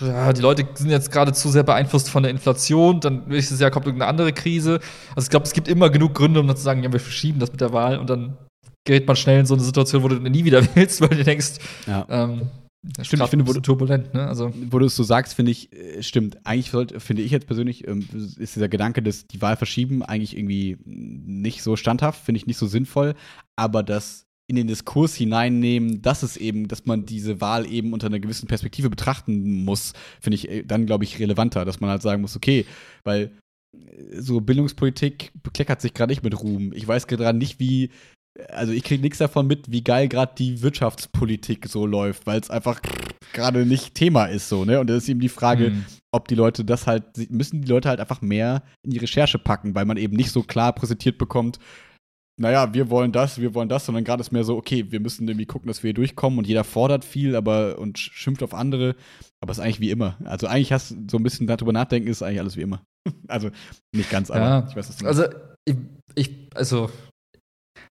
ja, 0.00 0.32
die 0.32 0.40
Leute 0.40 0.64
sind 0.74 0.90
jetzt 0.90 1.10
gerade 1.10 1.32
zu 1.32 1.48
sehr 1.48 1.64
beeinflusst 1.64 2.08
von 2.08 2.22
der 2.22 2.30
Inflation, 2.30 3.00
dann 3.00 3.24
nächstes 3.26 3.58
Jahr 3.58 3.72
kommt 3.72 3.86
irgendeine 3.86 4.08
andere 4.08 4.32
Krise. 4.32 4.78
Also 5.16 5.26
ich 5.26 5.30
glaube, 5.30 5.44
es 5.44 5.52
gibt 5.52 5.66
immer 5.66 5.90
genug 5.90 6.14
Gründe, 6.14 6.38
um 6.38 6.46
dann 6.46 6.56
zu 6.56 6.62
sagen, 6.62 6.84
ja, 6.84 6.92
wir 6.92 7.00
verschieben 7.00 7.40
das 7.40 7.50
mit 7.50 7.60
der 7.60 7.72
Wahl 7.72 7.98
und 7.98 8.08
dann 8.08 8.38
gerät 8.84 9.08
man 9.08 9.16
schnell 9.16 9.40
in 9.40 9.46
so 9.46 9.54
eine 9.54 9.62
Situation, 9.64 10.04
wo 10.04 10.08
du 10.08 10.14
nie 10.14 10.44
wieder 10.44 10.62
willst, 10.76 11.00
weil 11.00 11.08
du 11.08 11.24
denkst, 11.24 11.54
Ja. 11.88 12.06
ähm, 12.08 12.42
das 12.82 13.06
Stimmt, 13.08 13.22
ich 13.24 13.30
finde, 13.30 13.46
wo 13.46 13.52
du- 13.52 13.60
turbulent, 13.60 14.14
ne? 14.14 14.26
Also, 14.26 14.52
Wo 14.70 14.78
du 14.78 14.86
es 14.86 14.94
so 14.96 15.02
sagst, 15.02 15.34
finde 15.34 15.50
ich, 15.52 15.72
äh, 15.72 16.02
stimmt. 16.02 16.38
Eigentlich 16.46 16.70
sollte, 16.70 17.00
finde 17.00 17.22
ich 17.22 17.32
jetzt 17.32 17.46
persönlich, 17.46 17.86
ähm, 17.88 18.06
ist 18.38 18.54
dieser 18.56 18.68
Gedanke, 18.68 19.02
dass 19.02 19.26
die 19.26 19.42
Wahl 19.42 19.56
verschieben, 19.56 20.02
eigentlich 20.02 20.36
irgendwie 20.36 20.76
nicht 20.84 21.62
so 21.62 21.76
standhaft, 21.76 22.24
finde 22.24 22.38
ich 22.38 22.46
nicht 22.46 22.56
so 22.58 22.66
sinnvoll. 22.66 23.14
Aber 23.56 23.82
das 23.82 24.24
in 24.50 24.56
den 24.56 24.66
Diskurs 24.68 25.14
hineinnehmen, 25.14 26.00
dass 26.00 26.22
es 26.22 26.36
eben, 26.38 26.68
dass 26.68 26.86
man 26.86 27.04
diese 27.04 27.40
Wahl 27.42 27.66
eben 27.70 27.92
unter 27.92 28.06
einer 28.06 28.20
gewissen 28.20 28.46
Perspektive 28.48 28.88
betrachten 28.88 29.64
muss, 29.64 29.92
finde 30.20 30.36
ich 30.36 30.48
äh, 30.48 30.62
dann, 30.62 30.86
glaube 30.86 31.04
ich, 31.04 31.18
relevanter, 31.18 31.64
dass 31.66 31.80
man 31.80 31.90
halt 31.90 32.00
sagen 32.02 32.22
muss, 32.22 32.34
okay, 32.36 32.64
weil 33.04 33.32
äh, 33.76 34.20
so 34.20 34.40
Bildungspolitik 34.40 35.32
bekleckert 35.42 35.80
sich 35.82 35.92
gerade 35.92 36.12
nicht 36.12 36.22
mit 36.22 36.40
Ruhm. 36.40 36.72
Ich 36.72 36.86
weiß 36.88 37.08
gerade 37.08 37.36
nicht, 37.36 37.60
wie 37.60 37.90
also 38.48 38.72
ich 38.72 38.84
kriege 38.84 39.02
nichts 39.02 39.18
davon 39.18 39.46
mit, 39.46 39.70
wie 39.70 39.82
geil 39.82 40.08
gerade 40.08 40.32
die 40.36 40.62
Wirtschaftspolitik 40.62 41.66
so 41.66 41.86
läuft, 41.86 42.26
weil 42.26 42.40
es 42.40 42.50
einfach 42.50 42.80
gerade 43.32 43.66
nicht 43.66 43.94
Thema 43.94 44.26
ist 44.26 44.48
so, 44.48 44.64
ne? 44.64 44.80
Und 44.80 44.88
da 44.88 44.96
ist 44.96 45.08
eben 45.08 45.20
die 45.20 45.28
Frage, 45.28 45.66
hm. 45.66 45.84
ob 46.12 46.28
die 46.28 46.34
Leute 46.34 46.64
das 46.64 46.86
halt, 46.86 47.04
müssen 47.30 47.62
die 47.62 47.68
Leute 47.68 47.88
halt 47.88 48.00
einfach 48.00 48.20
mehr 48.20 48.62
in 48.82 48.90
die 48.90 48.98
Recherche 48.98 49.38
packen, 49.38 49.74
weil 49.74 49.84
man 49.84 49.96
eben 49.96 50.16
nicht 50.16 50.30
so 50.30 50.42
klar 50.42 50.72
präsentiert 50.72 51.18
bekommt, 51.18 51.58
naja, 52.40 52.72
wir 52.72 52.88
wollen 52.88 53.10
das, 53.10 53.40
wir 53.40 53.54
wollen 53.54 53.68
das, 53.68 53.84
sondern 53.84 54.04
gerade 54.04 54.20
ist 54.20 54.30
mehr 54.30 54.44
so, 54.44 54.56
okay, 54.56 54.86
wir 54.90 55.00
müssen 55.00 55.26
irgendwie 55.26 55.46
gucken, 55.46 55.66
dass 55.66 55.82
wir 55.82 55.88
hier 55.88 55.94
durchkommen 55.94 56.38
und 56.38 56.46
jeder 56.46 56.62
fordert 56.62 57.04
viel, 57.04 57.34
aber 57.34 57.78
und 57.78 57.98
schimpft 57.98 58.44
auf 58.44 58.54
andere, 58.54 58.94
aber 59.40 59.50
es 59.50 59.58
ist 59.58 59.64
eigentlich 59.64 59.80
wie 59.80 59.90
immer. 59.90 60.16
Also 60.24 60.46
eigentlich 60.46 60.72
hast 60.72 60.92
du 60.92 60.96
so 61.10 61.16
ein 61.16 61.24
bisschen 61.24 61.48
darüber 61.48 61.72
nachdenken, 61.72 62.08
ist 62.08 62.22
eigentlich 62.22 62.40
alles 62.40 62.56
wie 62.56 62.62
immer. 62.62 62.82
also 63.28 63.50
nicht 63.92 64.10
ganz, 64.10 64.30
aber 64.30 64.40
Ja. 64.40 64.66
ich 64.68 64.76
weiß, 64.76 64.88
was 64.88 64.96
du 64.98 65.06
also 65.06 65.24
ich, 65.64 65.76
ich 66.14 66.30
also 66.54 66.90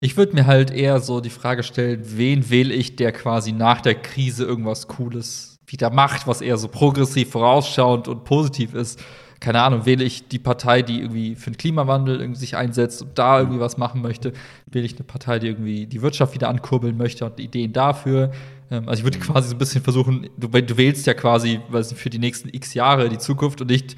ich 0.03 0.17
würde 0.17 0.33
mir 0.35 0.45
halt 0.47 0.69
eher 0.69 0.99
so 0.99 1.21
die 1.21 1.29
Frage 1.29 1.63
stellen, 1.63 2.01
wen 2.03 2.49
wähle 2.49 2.73
ich, 2.73 2.97
der 2.97 3.13
quasi 3.13 3.53
nach 3.53 3.79
der 3.79 3.95
Krise 3.95 4.43
irgendwas 4.43 4.89
Cooles 4.89 5.59
wieder 5.65 5.91
macht, 5.91 6.27
was 6.27 6.41
eher 6.41 6.57
so 6.57 6.67
progressiv 6.67 7.31
vorausschauend 7.31 8.09
und 8.09 8.25
positiv 8.25 8.73
ist. 8.73 9.01
Keine 9.39 9.61
Ahnung, 9.61 9.85
wähle 9.85 10.03
ich 10.03 10.27
die 10.27 10.39
Partei, 10.39 10.81
die 10.81 10.99
irgendwie 10.99 11.35
für 11.35 11.51
den 11.51 11.57
Klimawandel 11.57 12.19
irgendwie 12.19 12.39
sich 12.41 12.57
einsetzt 12.57 13.01
und 13.01 13.17
da 13.17 13.39
irgendwie 13.39 13.61
was 13.61 13.77
machen 13.77 14.01
möchte, 14.01 14.33
wähle 14.69 14.85
ich 14.85 14.95
eine 14.95 15.05
Partei, 15.05 15.39
die 15.39 15.47
irgendwie 15.47 15.87
die 15.87 16.01
Wirtschaft 16.01 16.33
wieder 16.33 16.49
ankurbeln 16.49 16.97
möchte 16.97 17.25
und 17.25 17.39
Ideen 17.39 17.71
dafür. 17.71 18.31
Ähm, 18.71 18.89
also 18.89 18.99
ich 18.99 19.03
würde 19.05 19.19
quasi 19.19 19.47
so 19.47 19.55
ein 19.55 19.57
bisschen 19.57 19.83
versuchen, 19.83 20.29
du, 20.37 20.49
du 20.49 20.77
wählst 20.77 21.07
ja 21.07 21.13
quasi 21.13 21.61
nicht, 21.71 21.93
für 21.93 22.09
die 22.09 22.19
nächsten 22.19 22.49
x 22.49 22.73
Jahre 22.73 23.07
die 23.07 23.19
Zukunft 23.19 23.61
und 23.61 23.69
nicht, 23.69 23.95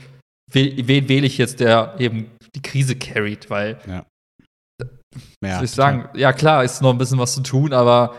wen, 0.51 0.87
wen 0.87 1.09
wähle 1.09 1.25
ich 1.25 1.39
jetzt, 1.39 1.61
der 1.61 1.95
eben 1.97 2.27
die 2.53 2.61
Krise 2.61 2.95
carried, 2.95 3.49
weil 3.49 3.79
ja, 3.87 4.05
ja, 5.43 5.55
soll 5.55 5.65
ich 5.65 5.71
sagen, 5.71 6.09
ja 6.15 6.33
klar, 6.33 6.63
ist 6.63 6.81
noch 6.81 6.91
ein 6.91 6.97
bisschen 6.97 7.19
was 7.19 7.33
zu 7.35 7.41
tun, 7.41 7.73
aber 7.73 8.15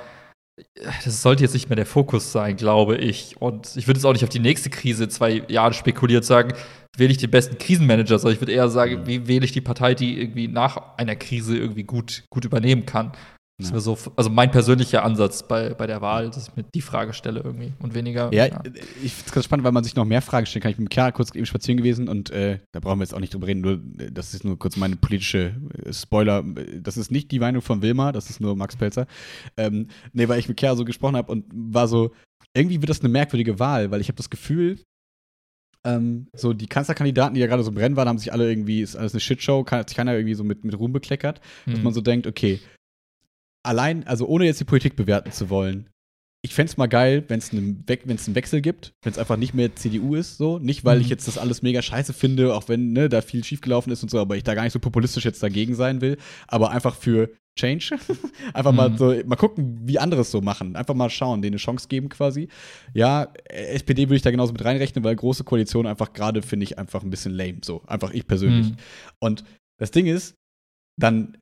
das 1.04 1.22
sollte 1.22 1.42
jetzt 1.42 1.52
nicht 1.54 1.68
mehr 1.68 1.76
der 1.76 1.86
Fokus 1.86 2.32
sein, 2.32 2.56
glaube 2.56 2.96
ich. 2.96 3.36
Und 3.40 3.76
ich 3.76 3.86
würde 3.86 3.98
jetzt 3.98 4.04
auch 4.06 4.12
nicht 4.12 4.24
auf 4.24 4.30
die 4.30 4.38
nächste 4.38 4.70
Krise 4.70 5.04
in 5.04 5.10
zwei 5.10 5.42
Jahren 5.48 5.72
spekuliert 5.74 6.24
sagen, 6.24 6.52
wähle 6.96 7.10
ich 7.10 7.18
den 7.18 7.30
besten 7.30 7.58
Krisenmanager, 7.58 8.18
sondern 8.18 8.34
ich 8.36 8.40
würde 8.40 8.52
eher 8.52 8.70
sagen, 8.70 9.00
Mhm. 9.02 9.06
wie 9.06 9.28
wähle 9.28 9.44
ich 9.44 9.52
die 9.52 9.60
Partei, 9.60 9.94
die 9.94 10.18
irgendwie 10.18 10.48
nach 10.48 10.96
einer 10.96 11.14
Krise 11.16 11.56
irgendwie 11.58 11.84
gut, 11.84 12.24
gut 12.30 12.44
übernehmen 12.46 12.86
kann. 12.86 13.12
Das 13.58 13.68
Ja. 13.68 13.72
wäre 13.72 13.80
so, 13.80 13.96
also 14.16 14.28
mein 14.28 14.50
persönlicher 14.50 15.02
Ansatz 15.02 15.42
bei, 15.48 15.72
bei 15.72 15.86
der 15.86 16.02
Wahl, 16.02 16.28
dass 16.30 16.48
ich 16.48 16.56
mir 16.56 16.64
die 16.74 16.82
Frage 16.82 17.14
stelle 17.14 17.40
irgendwie 17.40 17.72
und 17.78 17.94
weniger. 17.94 18.30
Ja, 18.34 18.44
ich 19.02 19.14
finde 19.14 19.26
es 19.28 19.32
ganz 19.32 19.44
spannend, 19.46 19.64
weil 19.64 19.72
man 19.72 19.82
sich 19.82 19.96
noch 19.96 20.04
mehr 20.04 20.20
Fragen 20.20 20.44
stellen 20.44 20.62
kann. 20.62 20.70
Ich 20.72 20.76
bin 20.76 20.84
mit 20.84 20.92
Chiara 20.92 21.10
kurz 21.10 21.34
eben 21.34 21.46
spazieren 21.46 21.78
gewesen 21.78 22.06
und 22.08 22.28
äh, 22.30 22.58
da 22.72 22.80
brauchen 22.80 22.98
wir 22.98 23.04
jetzt 23.04 23.14
auch 23.14 23.20
nicht 23.20 23.32
drüber 23.32 23.46
reden, 23.46 23.62
nur 23.62 23.80
äh, 23.98 24.12
das 24.12 24.34
ist 24.34 24.44
nur 24.44 24.58
kurz 24.58 24.76
meine 24.76 24.96
politische 24.96 25.54
äh, 25.84 25.92
Spoiler. 25.92 26.44
Das 26.82 26.98
ist 26.98 27.10
nicht 27.10 27.30
die 27.30 27.38
Meinung 27.38 27.62
von 27.62 27.80
Wilma, 27.80 28.12
das 28.12 28.28
ist 28.28 28.40
nur 28.40 28.54
Max 28.56 28.76
Pelzer. 28.76 29.06
Ähm, 29.56 29.88
nee, 30.12 30.28
weil 30.28 30.38
ich 30.38 30.48
mit 30.48 30.60
Chiara 30.60 30.76
so 30.76 30.84
gesprochen 30.84 31.16
habe 31.16 31.32
und 31.32 31.46
war 31.50 31.88
so, 31.88 32.12
irgendwie 32.54 32.82
wird 32.82 32.90
das 32.90 33.00
eine 33.00 33.08
merkwürdige 33.08 33.58
Wahl, 33.58 33.90
weil 33.90 34.02
ich 34.02 34.08
habe 34.08 34.16
das 34.18 34.28
Gefühl, 34.28 34.78
ähm, 35.84 36.26
so 36.34 36.52
die 36.52 36.66
Kanzlerkandidaten, 36.66 37.34
die 37.34 37.40
ja 37.40 37.46
gerade 37.46 37.62
so 37.62 37.70
im 37.70 37.76
Rennen 37.76 37.96
waren, 37.96 38.08
haben 38.08 38.18
sich 38.18 38.32
alle 38.34 38.48
irgendwie, 38.50 38.82
ist 38.82 38.96
alles 38.96 39.14
eine 39.14 39.20
Shitshow, 39.20 39.62
kann, 39.64 39.78
hat 39.78 39.88
sich 39.88 39.96
keiner 39.96 40.14
irgendwie 40.14 40.34
so 40.34 40.44
mit, 40.44 40.64
mit 40.64 40.78
Ruhm 40.78 40.92
bekleckert 40.92 41.40
dass 41.66 41.76
Hm. 41.76 41.84
man 41.84 41.94
so 41.94 42.00
denkt, 42.02 42.26
okay, 42.26 42.60
allein, 43.66 44.06
also 44.06 44.26
ohne 44.26 44.44
jetzt 44.46 44.60
die 44.60 44.64
Politik 44.64 44.96
bewerten 44.96 45.32
zu 45.32 45.50
wollen, 45.50 45.88
ich 46.42 46.54
fände 46.54 46.70
es 46.70 46.76
mal 46.76 46.86
geil, 46.86 47.24
wenn 47.26 47.38
es 47.38 47.50
einen, 47.52 47.84
We 47.88 47.98
einen 48.06 48.34
Wechsel 48.36 48.60
gibt, 48.60 48.92
wenn 49.02 49.12
es 49.12 49.18
einfach 49.18 49.36
nicht 49.36 49.52
mehr 49.52 49.74
CDU 49.74 50.14
ist, 50.14 50.36
so. 50.36 50.58
Nicht, 50.60 50.84
weil 50.84 50.96
Mhm. 50.98 51.02
ich 51.02 51.08
jetzt 51.08 51.26
das 51.26 51.38
alles 51.38 51.60
mega 51.62 51.82
scheiße 51.82 52.12
finde, 52.12 52.54
auch 52.54 52.68
wenn 52.68 52.92
ne, 52.92 53.08
da 53.08 53.20
viel 53.20 53.42
schiefgelaufen 53.42 53.92
ist 53.92 54.02
und 54.04 54.10
so, 54.10 54.20
aber 54.20 54.36
ich 54.36 54.44
da 54.44 54.54
gar 54.54 54.62
nicht 54.62 54.72
so 54.72 54.78
populistisch 54.78 55.24
jetzt 55.24 55.42
dagegen 55.42 55.74
sein 55.74 56.00
will, 56.00 56.18
aber 56.46 56.70
einfach 56.70 56.94
für 56.94 57.30
Change. 57.58 57.98
einfach 58.54 58.70
mal 58.72 58.90
Mhm. 58.90 58.96
so, 58.98 59.14
mal 59.24 59.34
gucken, 59.36 59.80
wie 59.88 59.98
andere 59.98 60.20
es 60.20 60.30
so 60.30 60.40
machen. 60.40 60.76
Einfach 60.76 60.94
mal 60.94 61.10
schauen, 61.10 61.42
denen 61.42 61.54
eine 61.54 61.58
Chance 61.60 61.88
geben 61.88 62.10
quasi. 62.10 62.48
Ja, 62.94 63.32
SPD 63.48 64.02
würde 64.04 64.16
ich 64.16 64.22
da 64.22 64.30
genauso 64.30 64.52
mit 64.52 64.64
reinrechnen, 64.64 65.02
weil 65.02 65.16
große 65.16 65.42
Koalition 65.42 65.86
einfach 65.86 66.12
gerade 66.12 66.42
finde 66.42 66.64
ich 66.64 66.78
einfach 66.78 67.02
ein 67.02 67.10
bisschen 67.10 67.32
lame. 67.32 67.58
So, 67.64 67.82
einfach 67.86 68.12
ich 68.12 68.26
persönlich. 68.26 68.68
Hm. 68.68 68.76
Und 69.18 69.44
das 69.80 69.90
Ding 69.90 70.06
ist, 70.06 70.34
dann 71.00 71.38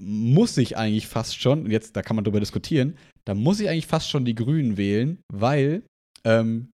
muss 0.00 0.56
ich 0.58 0.76
eigentlich 0.76 1.06
fast 1.06 1.40
schon, 1.40 1.64
und 1.64 1.70
jetzt, 1.70 1.96
da 1.96 2.02
kann 2.02 2.16
man 2.16 2.24
drüber 2.24 2.40
diskutieren, 2.40 2.96
da 3.24 3.34
muss 3.34 3.60
ich 3.60 3.68
eigentlich 3.68 3.86
fast 3.86 4.08
schon 4.10 4.24
die 4.24 4.34
Grünen 4.34 4.76
wählen, 4.76 5.18
weil 5.32 5.82
ähm, 6.24 6.70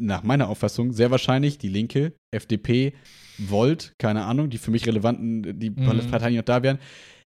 nach 0.00 0.22
meiner 0.22 0.48
Auffassung 0.48 0.92
sehr 0.92 1.10
wahrscheinlich 1.10 1.58
die 1.58 1.68
Linke, 1.68 2.12
FDP, 2.34 2.94
Volt, 3.38 3.92
keine 3.98 4.24
Ahnung, 4.24 4.50
die 4.50 4.58
für 4.58 4.70
mich 4.70 4.86
relevanten, 4.86 5.58
die 5.58 5.70
Mhm. 5.70 6.06
Parteien, 6.10 6.32
die 6.32 6.36
noch 6.38 6.44
da 6.44 6.62
wären, 6.62 6.78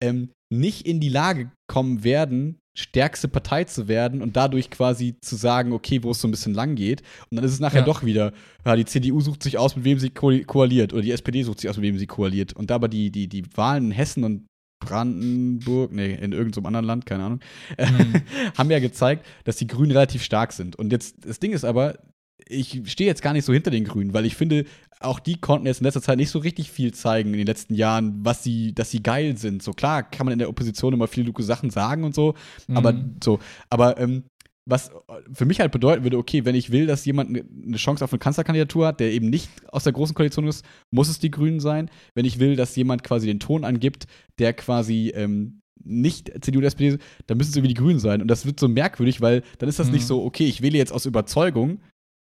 ähm, 0.04 0.30
nicht 0.54 0.86
in 0.86 1.00
die 1.00 1.10
Lage 1.10 1.52
kommen 1.70 2.04
werden, 2.04 2.58
stärkste 2.78 3.28
Partei 3.28 3.64
zu 3.64 3.88
werden 3.88 4.22
und 4.22 4.36
dadurch 4.38 4.70
quasi 4.70 5.16
zu 5.22 5.36
sagen, 5.36 5.74
okay, 5.74 6.04
wo 6.04 6.12
es 6.12 6.22
so 6.22 6.28
ein 6.28 6.32
bisschen 6.32 6.54
lang 6.54 6.76
geht. 6.76 7.02
Und 7.32 7.36
dann 7.38 7.44
ist 7.44 7.54
es 7.54 7.60
nachher 7.60 7.80
Ja. 7.80 7.86
doch 7.86 8.04
wieder, 8.04 8.32
ja, 8.66 8.76
die 8.76 8.86
CDU 8.86 9.20
sucht 9.20 9.42
sich 9.42 9.58
aus, 9.58 9.76
mit 9.76 9.84
wem 9.86 9.98
sie 10.00 10.12
ko 10.12 10.32
koaliert 10.46 10.94
oder 10.94 11.02
die 11.02 11.12
SPD 11.12 11.42
sucht 11.44 11.60
sich 11.62 11.70
aus, 11.70 11.78
mit 11.78 11.84
wem 11.86 11.98
sie 11.98 12.06
koaliert. 12.06 12.54
Und 12.54 12.70
da 12.70 12.76
aber 12.76 12.88
die, 12.88 13.10
die, 13.12 13.28
die 13.28 13.44
Wahlen 13.58 13.86
in 13.86 13.92
Hessen 13.92 14.24
und 14.24 14.46
Brandenburg, 14.80 15.92
nee, 15.92 16.14
in 16.14 16.32
irgendeinem 16.32 16.66
anderen 16.66 16.86
Land, 16.86 17.06
keine 17.06 17.24
Ahnung, 17.24 17.40
Mhm. 17.78 18.22
haben 18.58 18.72
ja 18.72 18.80
gezeigt, 18.80 19.26
dass 19.44 19.56
die 19.58 19.68
Grünen 19.68 19.92
relativ 19.92 20.24
stark 20.24 20.54
sind. 20.54 20.76
Und 20.76 20.92
jetzt, 20.92 21.26
das 21.26 21.40
Ding 21.40 21.52
ist 21.52 21.66
aber, 21.66 21.98
ich 22.50 22.82
stehe 22.86 23.10
jetzt 23.10 23.22
gar 23.22 23.34
nicht 23.34 23.44
so 23.46 23.52
hinter 23.54 23.72
den 23.72 23.84
Grünen, 23.84 24.14
weil 24.14 24.26
ich 24.26 24.36
finde, 24.36 24.64
auch 25.00 25.20
die 25.20 25.40
konnten 25.40 25.68
jetzt 25.68 25.82
in 25.82 25.84
letzter 25.84 26.02
Zeit 26.02 26.18
nicht 26.18 26.30
so 26.30 26.40
richtig 26.40 26.72
viel 26.72 26.94
zeigen 26.94 27.32
in 27.34 27.38
den 27.38 27.46
letzten 27.48 27.76
Jahren, 27.76 28.20
was 28.24 28.44
sie, 28.44 28.74
dass 28.74 28.90
sie 28.90 29.04
geil 29.04 29.38
sind. 29.38 29.62
So 29.62 29.74
klar 29.74 30.02
kann 30.04 30.26
man 30.26 30.34
in 30.34 30.40
der 30.40 30.50
Opposition 30.50 30.94
immer 30.94 31.08
viele 31.08 31.32
gute 31.34 31.46
Sachen 31.46 31.70
sagen 31.70 32.04
und 32.04 32.16
so, 32.16 32.36
aber 32.74 32.94
Mhm. 32.94 33.16
so, 33.24 33.40
aber 33.70 34.00
ähm, 34.00 34.24
was 34.70 34.92
für 35.32 35.46
mich 35.46 35.60
halt 35.62 35.72
bedeuten 35.72 36.04
würde, 36.04 36.18
okay, 36.18 36.44
wenn 36.44 36.54
ich 36.56 36.72
will, 36.72 36.88
dass 36.88 37.06
jemand 37.06 37.30
eine 37.30 37.46
eine 37.66 37.78
Chance 37.78 38.04
auf 38.04 38.12
eine 38.12 38.20
Kanzlerkandidatur 38.20 38.88
hat, 38.88 39.00
der 39.00 39.12
eben 39.12 39.30
nicht 39.30 39.50
aus 39.72 39.86
der 39.86 39.94
großen 39.94 40.14
Koalition 40.14 40.48
ist, 40.48 40.66
muss 40.92 41.08
es 41.10 41.20
die 41.20 41.32
Grünen 41.32 41.60
sein. 41.60 41.90
Wenn 42.16 42.26
ich 42.26 42.40
will, 42.40 42.56
dass 42.56 42.76
jemand 42.76 43.04
quasi 43.04 43.28
den 43.28 43.40
Ton 43.40 43.64
angibt, 43.64 44.08
der 44.40 44.54
quasi 44.54 45.12
ähm, 45.16 45.62
nicht 45.84 46.32
CDU 46.44 46.60
oder 46.60 46.68
SPD 46.68 46.90
ist, 46.90 47.00
dann 47.28 47.38
müssen 47.38 47.52
es 47.52 47.56
irgendwie 47.56 47.74
die 47.74 47.82
Grünen 47.82 48.00
sein. 48.00 48.22
Und 48.22 48.28
das 48.28 48.46
wird 48.46 48.60
so 48.60 48.68
merkwürdig, 48.68 49.22
weil 49.22 49.44
dann 49.60 49.70
ist 49.70 49.80
das 49.80 49.88
Mhm. 49.88 49.94
nicht 49.94 50.06
so, 50.06 50.24
okay, 50.26 50.46
ich 50.46 50.62
wähle 50.62 50.78
jetzt 50.78 50.92
aus 50.92 51.06
Überzeugung, 51.06 51.80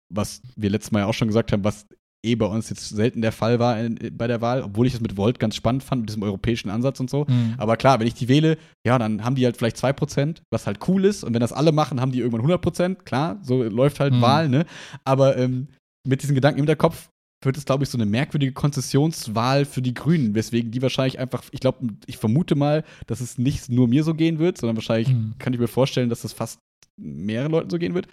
was 0.08 0.40
wir 0.56 0.70
letztes 0.70 0.92
Mal 0.92 1.00
ja 1.00 1.06
auch 1.06 1.14
schon 1.14 1.28
gesagt 1.28 1.50
haben, 1.52 1.64
was 1.64 1.86
eh 2.24 2.34
bei 2.34 2.46
uns 2.46 2.68
jetzt 2.68 2.88
selten 2.88 3.22
der 3.22 3.32
Fall 3.32 3.58
war 3.58 3.78
in, 3.80 3.96
bei 4.16 4.26
der 4.26 4.40
Wahl, 4.40 4.62
obwohl 4.62 4.86
ich 4.86 4.94
es 4.94 5.00
mit 5.00 5.16
Volt 5.16 5.38
ganz 5.38 5.54
spannend 5.54 5.84
fand, 5.84 6.02
mit 6.02 6.08
diesem 6.10 6.22
europäischen 6.22 6.68
Ansatz 6.70 6.98
und 7.00 7.08
so. 7.08 7.26
Mhm. 7.28 7.54
Aber 7.58 7.76
klar, 7.76 8.00
wenn 8.00 8.06
ich 8.06 8.14
die 8.14 8.28
wähle, 8.28 8.58
ja, 8.86 8.98
dann 8.98 9.24
haben 9.24 9.36
die 9.36 9.44
halt 9.44 9.56
vielleicht 9.56 9.76
2%, 9.76 10.42
was 10.50 10.66
halt 10.66 10.80
cool 10.88 11.04
ist. 11.04 11.22
Und 11.24 11.32
wenn 11.34 11.40
das 11.40 11.52
alle 11.52 11.72
machen, 11.72 12.00
haben 12.00 12.12
die 12.12 12.18
irgendwann 12.20 12.44
100%. 12.50 12.96
Klar, 13.04 13.38
so 13.42 13.62
läuft 13.62 14.00
halt 14.00 14.14
Mhm. 14.14 14.20
Wahl, 14.20 14.48
ne? 14.48 14.66
Aber 15.04 15.36
ähm, 15.36 15.68
mit 16.06 16.22
diesen 16.22 16.34
Gedanken 16.34 16.58
im 16.58 16.62
Hinterkopf 16.64 17.08
wird 17.44 17.56
es, 17.56 17.64
glaube 17.64 17.84
ich, 17.84 17.90
so 17.90 17.96
eine 17.96 18.06
merkwürdige 18.06 18.52
Konzessionswahl 18.52 19.64
für 19.64 19.80
die 19.82 19.94
Grünen, 19.94 20.34
weswegen 20.34 20.72
die 20.72 20.82
wahrscheinlich 20.82 21.20
einfach, 21.20 21.44
ich 21.52 21.60
glaube, 21.60 21.86
ich 22.06 22.16
vermute 22.16 22.56
mal, 22.56 22.82
dass 23.06 23.20
es 23.20 23.38
nicht 23.38 23.68
nur 23.68 23.86
mir 23.86 24.02
so 24.02 24.14
gehen 24.14 24.40
wird, 24.40 24.58
sondern 24.58 24.76
wahrscheinlich 24.76 25.08
Mhm. 25.08 25.34
kann 25.38 25.52
ich 25.52 25.60
mir 25.60 25.68
vorstellen, 25.68 26.08
dass 26.08 26.22
das 26.22 26.32
fast 26.32 26.58
mehreren 27.00 27.52
Leuten 27.52 27.70
so 27.70 27.78
gehen 27.78 27.94
wird. 27.94 28.08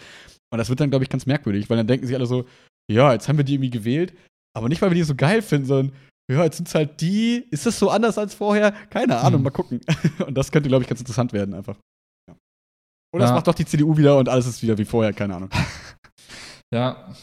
Und 0.52 0.58
das 0.58 0.68
wird 0.68 0.78
dann, 0.78 0.90
glaube 0.90 1.02
ich, 1.04 1.08
ganz 1.10 1.26
merkwürdig, 1.26 1.68
weil 1.68 1.76
dann 1.76 1.88
denken 1.88 2.06
sich 2.06 2.14
alle 2.14 2.26
so, 2.26 2.44
ja, 2.90 3.12
jetzt 3.12 3.28
haben 3.28 3.36
wir 3.36 3.44
die 3.44 3.54
irgendwie 3.54 3.70
gewählt, 3.70 4.14
aber 4.56 4.68
nicht, 4.68 4.80
weil 4.82 4.90
wir 4.90 4.94
die 4.96 5.02
so 5.02 5.14
geil 5.14 5.42
finden, 5.42 5.66
sondern 5.66 5.96
ja, 6.30 6.42
jetzt 6.44 6.56
sind 6.56 6.66
es 6.68 6.74
halt 6.74 7.00
die. 7.00 7.44
Ist 7.50 7.66
das 7.66 7.78
so 7.78 7.88
anders 7.90 8.18
als 8.18 8.34
vorher? 8.34 8.72
Keine 8.90 9.16
Ahnung, 9.18 9.38
Hm. 9.40 9.44
mal 9.44 9.50
gucken. 9.50 9.80
Und 10.26 10.34
das 10.36 10.50
könnte, 10.50 10.68
glaube 10.68 10.82
ich, 10.82 10.88
ganz 10.88 11.00
interessant 11.00 11.32
werden 11.32 11.54
einfach. 11.54 11.76
Ja. 12.28 12.36
Oder 13.14 13.24
es 13.24 13.30
Ja. 13.30 13.34
macht 13.36 13.46
doch 13.46 13.54
die 13.54 13.64
CDU 13.64 13.96
wieder 13.96 14.18
und 14.18 14.28
alles 14.28 14.46
ist 14.46 14.60
wieder 14.62 14.76
wie 14.76 14.84
vorher, 14.84 15.12
keine 15.12 15.36
Ahnung. 15.36 15.50
Ja. 16.74 17.14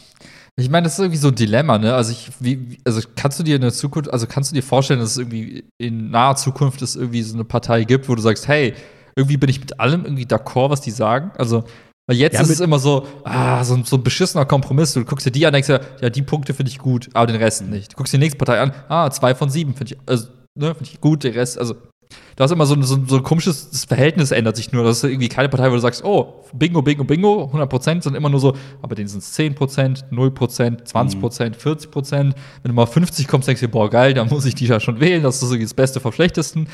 Ich 0.55 0.69
meine, 0.69 0.83
das 0.85 0.93
ist 0.93 0.99
irgendwie 0.99 1.17
so 1.17 1.29
ein 1.29 1.35
Dilemma, 1.35 1.77
ne? 1.79 1.93
Also, 1.95 2.11
ich, 2.11 2.31
wie- 2.39 2.77
also 2.85 3.01
kannst 3.15 3.39
du 3.39 3.43
dir 3.43 3.55
in 3.55 3.61
der 3.61 3.73
Zukunft, 3.73 4.11
also 4.13 4.27
kannst 4.27 4.51
du 4.51 4.55
dir 4.55 4.61
vorstellen, 4.61 4.99
dass 4.99 5.11
es 5.11 5.17
irgendwie 5.17 5.65
in 5.81 6.11
naher 6.11 6.35
Zukunft 6.35 6.81
es 6.81 6.95
irgendwie 6.95 7.23
so 7.23 7.33
eine 7.33 7.43
Partei 7.43 7.83
gibt, 7.85 8.07
wo 8.07 8.15
du 8.15 8.21
sagst, 8.21 8.47
hey, 8.47 8.73
irgendwie 9.17 9.37
bin 9.37 9.49
ich 9.49 9.59
mit 9.59 9.79
allem 9.79 10.05
irgendwie 10.05 10.25
d'accord, 10.25 10.69
was 10.69 10.81
die 10.81 10.91
sagen? 10.91 11.31
Also, 11.37 11.63
weil 12.07 12.17
jetzt 12.17 12.33
Ja, 12.35 12.41
ist 12.41 12.49
es 12.49 12.59
immer 12.59 12.79
so, 12.79 13.07
ah, 13.23 13.63
so, 13.63 13.75
ein- 13.75 13.83
so 13.85 13.95
ein 13.97 14.03
beschissener 14.03 14.45
Kompromiss. 14.45 14.93
Du 14.93 15.05
guckst 15.05 15.25
dir 15.25 15.31
die 15.31 15.45
an, 15.45 15.53
denkst 15.53 15.67
dir, 15.67 15.81
ja, 16.01 16.09
die 16.09 16.21
Punkte 16.21 16.53
finde 16.53 16.71
ich 16.71 16.79
gut, 16.79 17.09
aber 17.13 17.27
den 17.27 17.37
Rest 17.41 17.63
nicht. 17.65 17.93
Du 17.93 17.97
guckst 17.97 18.13
dir 18.13 18.17
die 18.17 18.23
nächste 18.25 18.37
Partei 18.37 18.59
an, 18.59 18.73
ah, 18.89 19.09
zwei 19.11 19.33
von 19.35 19.49
sieben 19.49 19.73
finde 19.73 19.93
ich, 19.95 19.99
also, 20.05 20.27
ne, 20.55 20.73
finde 20.75 20.89
ich 20.91 20.99
gut, 21.01 21.23
der 21.23 21.35
Rest, 21.35 21.57
also, 21.57 21.75
da 22.35 22.45
ist 22.45 22.51
immer 22.51 22.65
so, 22.67 22.75
ein- 22.75 22.83
so, 22.83 22.97
so 23.07 23.15
ein 23.17 23.23
komisches 23.23 23.69
das 23.71 23.85
Verhältnis 23.85 24.31
ändert 24.31 24.55
sich 24.55 24.71
nur. 24.71 24.83
Das 24.83 24.97
ist 24.97 25.03
irgendwie 25.03 25.29
keine 25.29 25.49
Partei, 25.49 25.69
wo 25.71 25.75
du 25.75 25.79
sagst, 25.79 26.03
oh, 26.03 26.43
Bingo, 26.53 26.81
Bingo, 26.81 27.03
Bingo, 27.03 27.45
100 27.51 27.69
Prozent, 27.69 28.03
sondern 28.03 28.21
immer 28.21 28.29
nur 28.29 28.39
so, 28.39 28.55
aber 28.83 28.93
denen 28.95 29.07
sind 29.07 29.23
es 29.23 29.31
10 29.31 29.55
Prozent, 29.55 30.05
0 30.11 30.29
Prozent, 30.31 30.87
20 30.87 31.19
Prozent, 31.19 31.55
40 31.55 31.89
Prozent. 31.89 32.35
Wenn 32.61 32.69
du 32.69 32.75
mal 32.75 32.83
auf 32.83 32.93
50 32.93 33.27
kommst, 33.27 33.47
denkst 33.47 33.61
du 33.61 33.67
dir, 33.67 33.71
boah, 33.71 33.89
geil, 33.89 34.13
dann 34.13 34.27
muss 34.29 34.45
ich 34.45 34.53
die 34.55 34.65
ja 34.67 34.79
schon 34.79 34.99
wählen. 34.99 35.23
Das 35.23 35.41
ist 35.41 35.49
so 35.49 35.55
das 35.55 35.73
Beste 35.73 35.99
vom 35.99 36.11
Schlechtesten. 36.11 36.67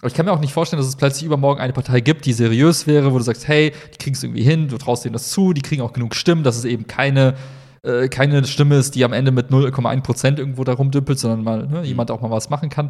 Aber 0.00 0.08
ich 0.08 0.14
kann 0.14 0.24
mir 0.24 0.32
auch 0.32 0.40
nicht 0.40 0.52
vorstellen, 0.52 0.80
dass 0.80 0.88
es 0.88 0.96
plötzlich 0.96 1.24
übermorgen 1.24 1.60
eine 1.60 1.74
Partei 1.74 2.00
gibt, 2.00 2.24
die 2.24 2.32
seriös 2.32 2.86
wäre, 2.86 3.12
wo 3.12 3.18
du 3.18 3.24
sagst, 3.24 3.46
hey, 3.48 3.72
die 3.92 3.98
kriegen 3.98 4.16
es 4.16 4.22
irgendwie 4.22 4.42
hin, 4.42 4.68
du 4.68 4.78
traust 4.78 5.04
denen 5.04 5.12
das 5.12 5.30
zu, 5.30 5.52
die 5.52 5.60
kriegen 5.60 5.82
auch 5.82 5.92
genug 5.92 6.14
Stimmen, 6.14 6.42
dass 6.42 6.56
es 6.56 6.64
eben 6.64 6.86
keine, 6.86 7.34
äh, 7.82 8.08
keine 8.08 8.44
Stimme 8.46 8.76
ist, 8.76 8.94
die 8.94 9.04
am 9.04 9.12
Ende 9.12 9.30
mit 9.30 9.50
0,1 9.50 10.02
Prozent 10.02 10.38
irgendwo 10.38 10.64
da 10.64 10.72
rumdümpelt, 10.72 11.18
sondern 11.18 11.44
mal 11.44 11.66
ne, 11.66 11.82
jemand 11.84 12.10
auch 12.10 12.22
mal 12.22 12.30
was 12.30 12.48
machen 12.48 12.70
kann. 12.70 12.88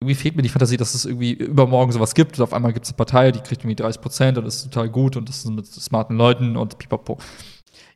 Irgendwie 0.00 0.14
fehlt 0.14 0.36
mir 0.36 0.42
die 0.42 0.50
Fantasie, 0.50 0.76
dass 0.76 0.94
es 0.94 1.06
irgendwie 1.06 1.32
übermorgen 1.32 1.92
sowas 1.92 2.14
gibt 2.14 2.38
und 2.38 2.42
auf 2.42 2.52
einmal 2.52 2.74
gibt 2.74 2.84
es 2.84 2.90
eine 2.90 2.96
Partei, 2.96 3.32
die 3.32 3.40
kriegt 3.40 3.62
irgendwie 3.62 3.76
30 3.76 4.02
Prozent 4.02 4.36
und 4.36 4.44
ist 4.44 4.64
total 4.64 4.90
gut 4.90 5.16
und 5.16 5.28
das 5.28 5.38
ist 5.38 5.50
mit 5.50 5.64
smarten 5.66 6.16
Leuten 6.16 6.56
und 6.58 6.76
pipapo. 6.76 7.18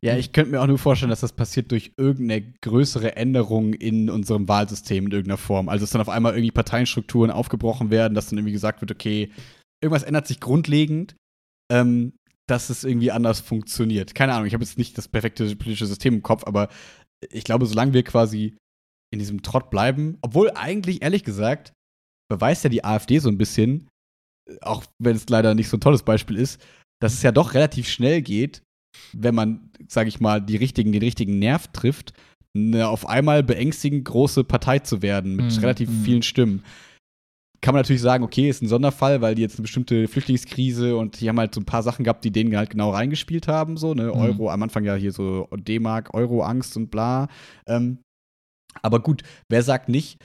Ja, 0.07 0.16
ich 0.16 0.32
könnte 0.32 0.52
mir 0.52 0.62
auch 0.62 0.66
nur 0.68 0.78
vorstellen, 0.78 1.11
dass 1.11 1.20
das 1.20 1.32
passiert 1.32 1.72
durch 1.72 1.92
irgendeine 1.96 2.52
größere 2.62 3.16
Änderung 3.16 3.74
in 3.74 4.09
unserem 4.09 4.46
Wahlsystem 4.46 5.07
in 5.07 5.11
irgendeiner 5.11 5.36
Form. 5.36 5.68
Also, 5.68 5.82
dass 5.82 5.90
dann 5.90 6.00
auf 6.00 6.09
einmal 6.09 6.34
irgendwie 6.34 6.52
Parteienstrukturen 6.52 7.32
aufgebrochen 7.32 7.90
werden, 7.90 8.14
dass 8.14 8.28
dann 8.28 8.38
irgendwie 8.38 8.52
gesagt 8.52 8.80
wird, 8.80 8.92
okay, 8.92 9.32
irgendwas 9.82 10.04
ändert 10.04 10.28
sich 10.28 10.38
grundlegend, 10.38 11.16
ähm, 11.72 12.12
dass 12.48 12.70
es 12.70 12.84
irgendwie 12.84 13.11
anders 13.11 13.40
funktioniert. 13.40 14.14
Keine 14.14 14.34
Ahnung, 14.34 14.46
ich 14.46 14.54
habe 14.54 14.62
jetzt 14.62 14.78
nicht 14.78 14.96
das 14.96 15.09
perfekte 15.09 15.44
politische 15.57 15.86
System 15.86 16.14
im 16.14 16.22
Kopf, 16.22 16.44
aber 16.46 16.68
ich 17.32 17.42
glaube, 17.42 17.66
solange 17.66 17.92
wir 17.92 18.04
quasi 18.04 18.57
in 19.12 19.18
diesem 19.18 19.42
Trott 19.42 19.70
bleiben, 19.70 20.18
obwohl 20.20 20.52
eigentlich, 20.52 21.02
ehrlich 21.02 21.24
gesagt, 21.24 21.72
beweist 22.30 22.62
ja 22.62 22.70
die 22.70 22.84
AfD 22.84 23.18
so 23.18 23.28
ein 23.28 23.38
bisschen, 23.38 23.88
auch 24.61 24.84
wenn 25.02 25.16
es 25.16 25.28
leider 25.28 25.54
nicht 25.54 25.68
so 25.68 25.76
ein 25.76 25.80
tolles 25.80 26.04
Beispiel 26.04 26.36
ist, 26.36 26.64
dass 27.02 27.14
es 27.14 27.22
ja 27.22 27.32
doch 27.32 27.54
relativ 27.54 27.88
schnell 27.88 28.22
geht, 28.22 28.62
wenn 29.12 29.34
man, 29.34 29.70
sage 29.88 30.09
ich 30.09 30.20
mal, 30.20 30.40
die 30.40 30.57
richtigen, 30.57 30.92
den 30.92 31.03
richtigen 31.03 31.38
Nerv 31.38 31.68
trifft, 31.68 32.12
eine 32.55 32.88
auf 32.88 33.07
einmal 33.09 33.42
beängstigend 33.42 34.05
große 34.05 34.44
Partei 34.44 34.78
zu 34.78 35.03
werden 35.03 35.36
mit 35.36 35.53
Mhm, 35.53 35.61
relativ 35.61 35.90
mhm. 35.90 36.05
vielen 36.05 36.22
Stimmen. 36.22 36.64
Kann 37.61 37.74
man 37.74 37.80
natürlich 37.80 38.03
sagen, 38.03 38.22
okay, 38.22 38.49
ist 38.49 38.62
ein 38.62 38.68
Sonderfall, 38.68 39.20
weil 39.22 39.34
die 39.34 39.42
jetzt 39.42 39.57
eine 39.57 39.62
bestimmte 39.62 40.09
Flüchtlingskrise 40.09 40.97
und 40.97 41.20
die 41.20 41.28
haben 41.28 41.38
halt 41.38 41.55
so 41.55 41.61
ein 41.61 41.64
paar 41.66 41.82
Sachen 41.82 42.05
gehabt, 42.05 42.24
die 42.24 42.30
denen 42.30 42.57
halt 42.57 42.70
genau 42.70 42.90
reingespielt 42.90 43.49
haben, 43.49 43.76
so, 43.76 43.94
ne, 43.94 44.05
Mhm. 44.05 44.20
Euro, 44.20 44.51
am 44.51 44.62
Anfang 44.62 44.84
ja 44.84 44.94
hier 44.94 45.12
so 45.12 45.49
D-Mark, 45.57 46.14
Euro-Angst 46.14 46.76
und 46.76 46.90
bla. 46.90 47.28
Ähm, 47.66 47.99
aber 48.82 49.01
gut, 49.01 49.22
wer 49.49 49.62
sagt 49.62 49.88
nicht, 49.88 50.18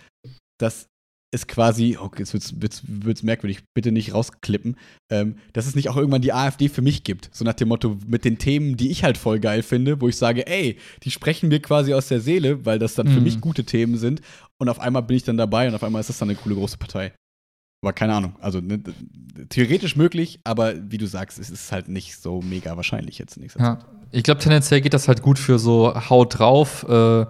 dass 0.59 0.87
es 1.33 1.47
quasi, 1.47 1.97
okay, 1.97 2.19
jetzt 2.19 2.33
wird's, 2.33 2.61
wird's, 2.61 2.81
wird's 2.85 3.23
merkwürdig, 3.23 3.59
bitte 3.73 3.91
nicht 3.93 4.13
rausklippen, 4.13 4.75
ähm, 5.09 5.35
dass 5.53 5.65
es 5.65 5.75
nicht 5.75 5.87
auch 5.87 5.95
irgendwann 5.95 6.21
die 6.21 6.33
AfD 6.33 6.67
für 6.67 6.81
mich 6.81 7.03
gibt. 7.05 7.29
So 7.31 7.45
nach 7.45 7.53
dem 7.53 7.69
Motto, 7.69 7.97
mit 8.05 8.25
den 8.25 8.37
Themen, 8.37 8.75
die 8.75 8.91
ich 8.91 9.03
halt 9.05 9.17
voll 9.17 9.39
geil 9.39 9.63
finde, 9.63 10.01
wo 10.01 10.09
ich 10.09 10.17
sage, 10.17 10.45
ey, 10.45 10.77
die 11.03 11.11
sprechen 11.11 11.47
mir 11.47 11.61
quasi 11.61 11.93
aus 11.93 12.09
der 12.09 12.19
Seele, 12.19 12.65
weil 12.65 12.79
das 12.79 12.95
dann 12.95 13.07
für 13.07 13.17
Mhm. 13.19 13.23
mich 13.23 13.39
gute 13.39 13.63
Themen 13.63 13.97
sind. 13.97 14.19
Und 14.57 14.67
auf 14.67 14.79
einmal 14.79 15.03
bin 15.03 15.15
ich 15.15 15.23
dann 15.23 15.37
dabei 15.37 15.67
und 15.69 15.75
auf 15.75 15.83
einmal 15.83 16.01
ist 16.01 16.09
das 16.09 16.17
dann 16.17 16.29
eine 16.29 16.37
coole 16.37 16.55
große 16.55 16.77
Partei. 16.77 17.13
Aber 17.83 17.93
keine 17.93 18.13
Ahnung. 18.13 18.35
Also 18.41 18.59
ne, 18.59 18.79
theoretisch 19.49 19.95
möglich, 19.95 20.39
aber 20.43 20.73
wie 20.91 20.97
du 20.97 21.07
sagst, 21.07 21.39
es 21.39 21.49
ist 21.49 21.71
halt 21.71 21.87
nicht 21.87 22.17
so 22.17 22.41
mega 22.41 22.75
wahrscheinlich 22.75 23.17
jetzt 23.17 23.37
in 23.37 23.43
nächster 23.43 23.59
Zeit. 23.59 23.79
Ja. 23.81 23.85
Ich 24.11 24.23
glaube, 24.23 24.41
tendenziell 24.41 24.81
geht 24.81 24.93
das 24.93 25.07
halt 25.07 25.21
gut 25.21 25.39
für 25.39 25.57
so 25.57 25.93
Haut 26.09 26.37
drauf, 26.37 26.85
äh, 26.89 27.25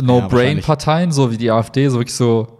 No-Brain-Parteien, 0.00 1.12
so 1.12 1.30
wie 1.30 1.36
die 1.36 1.50
AfD, 1.50 1.88
so 1.88 1.98
wirklich 1.98 2.14
so 2.14 2.58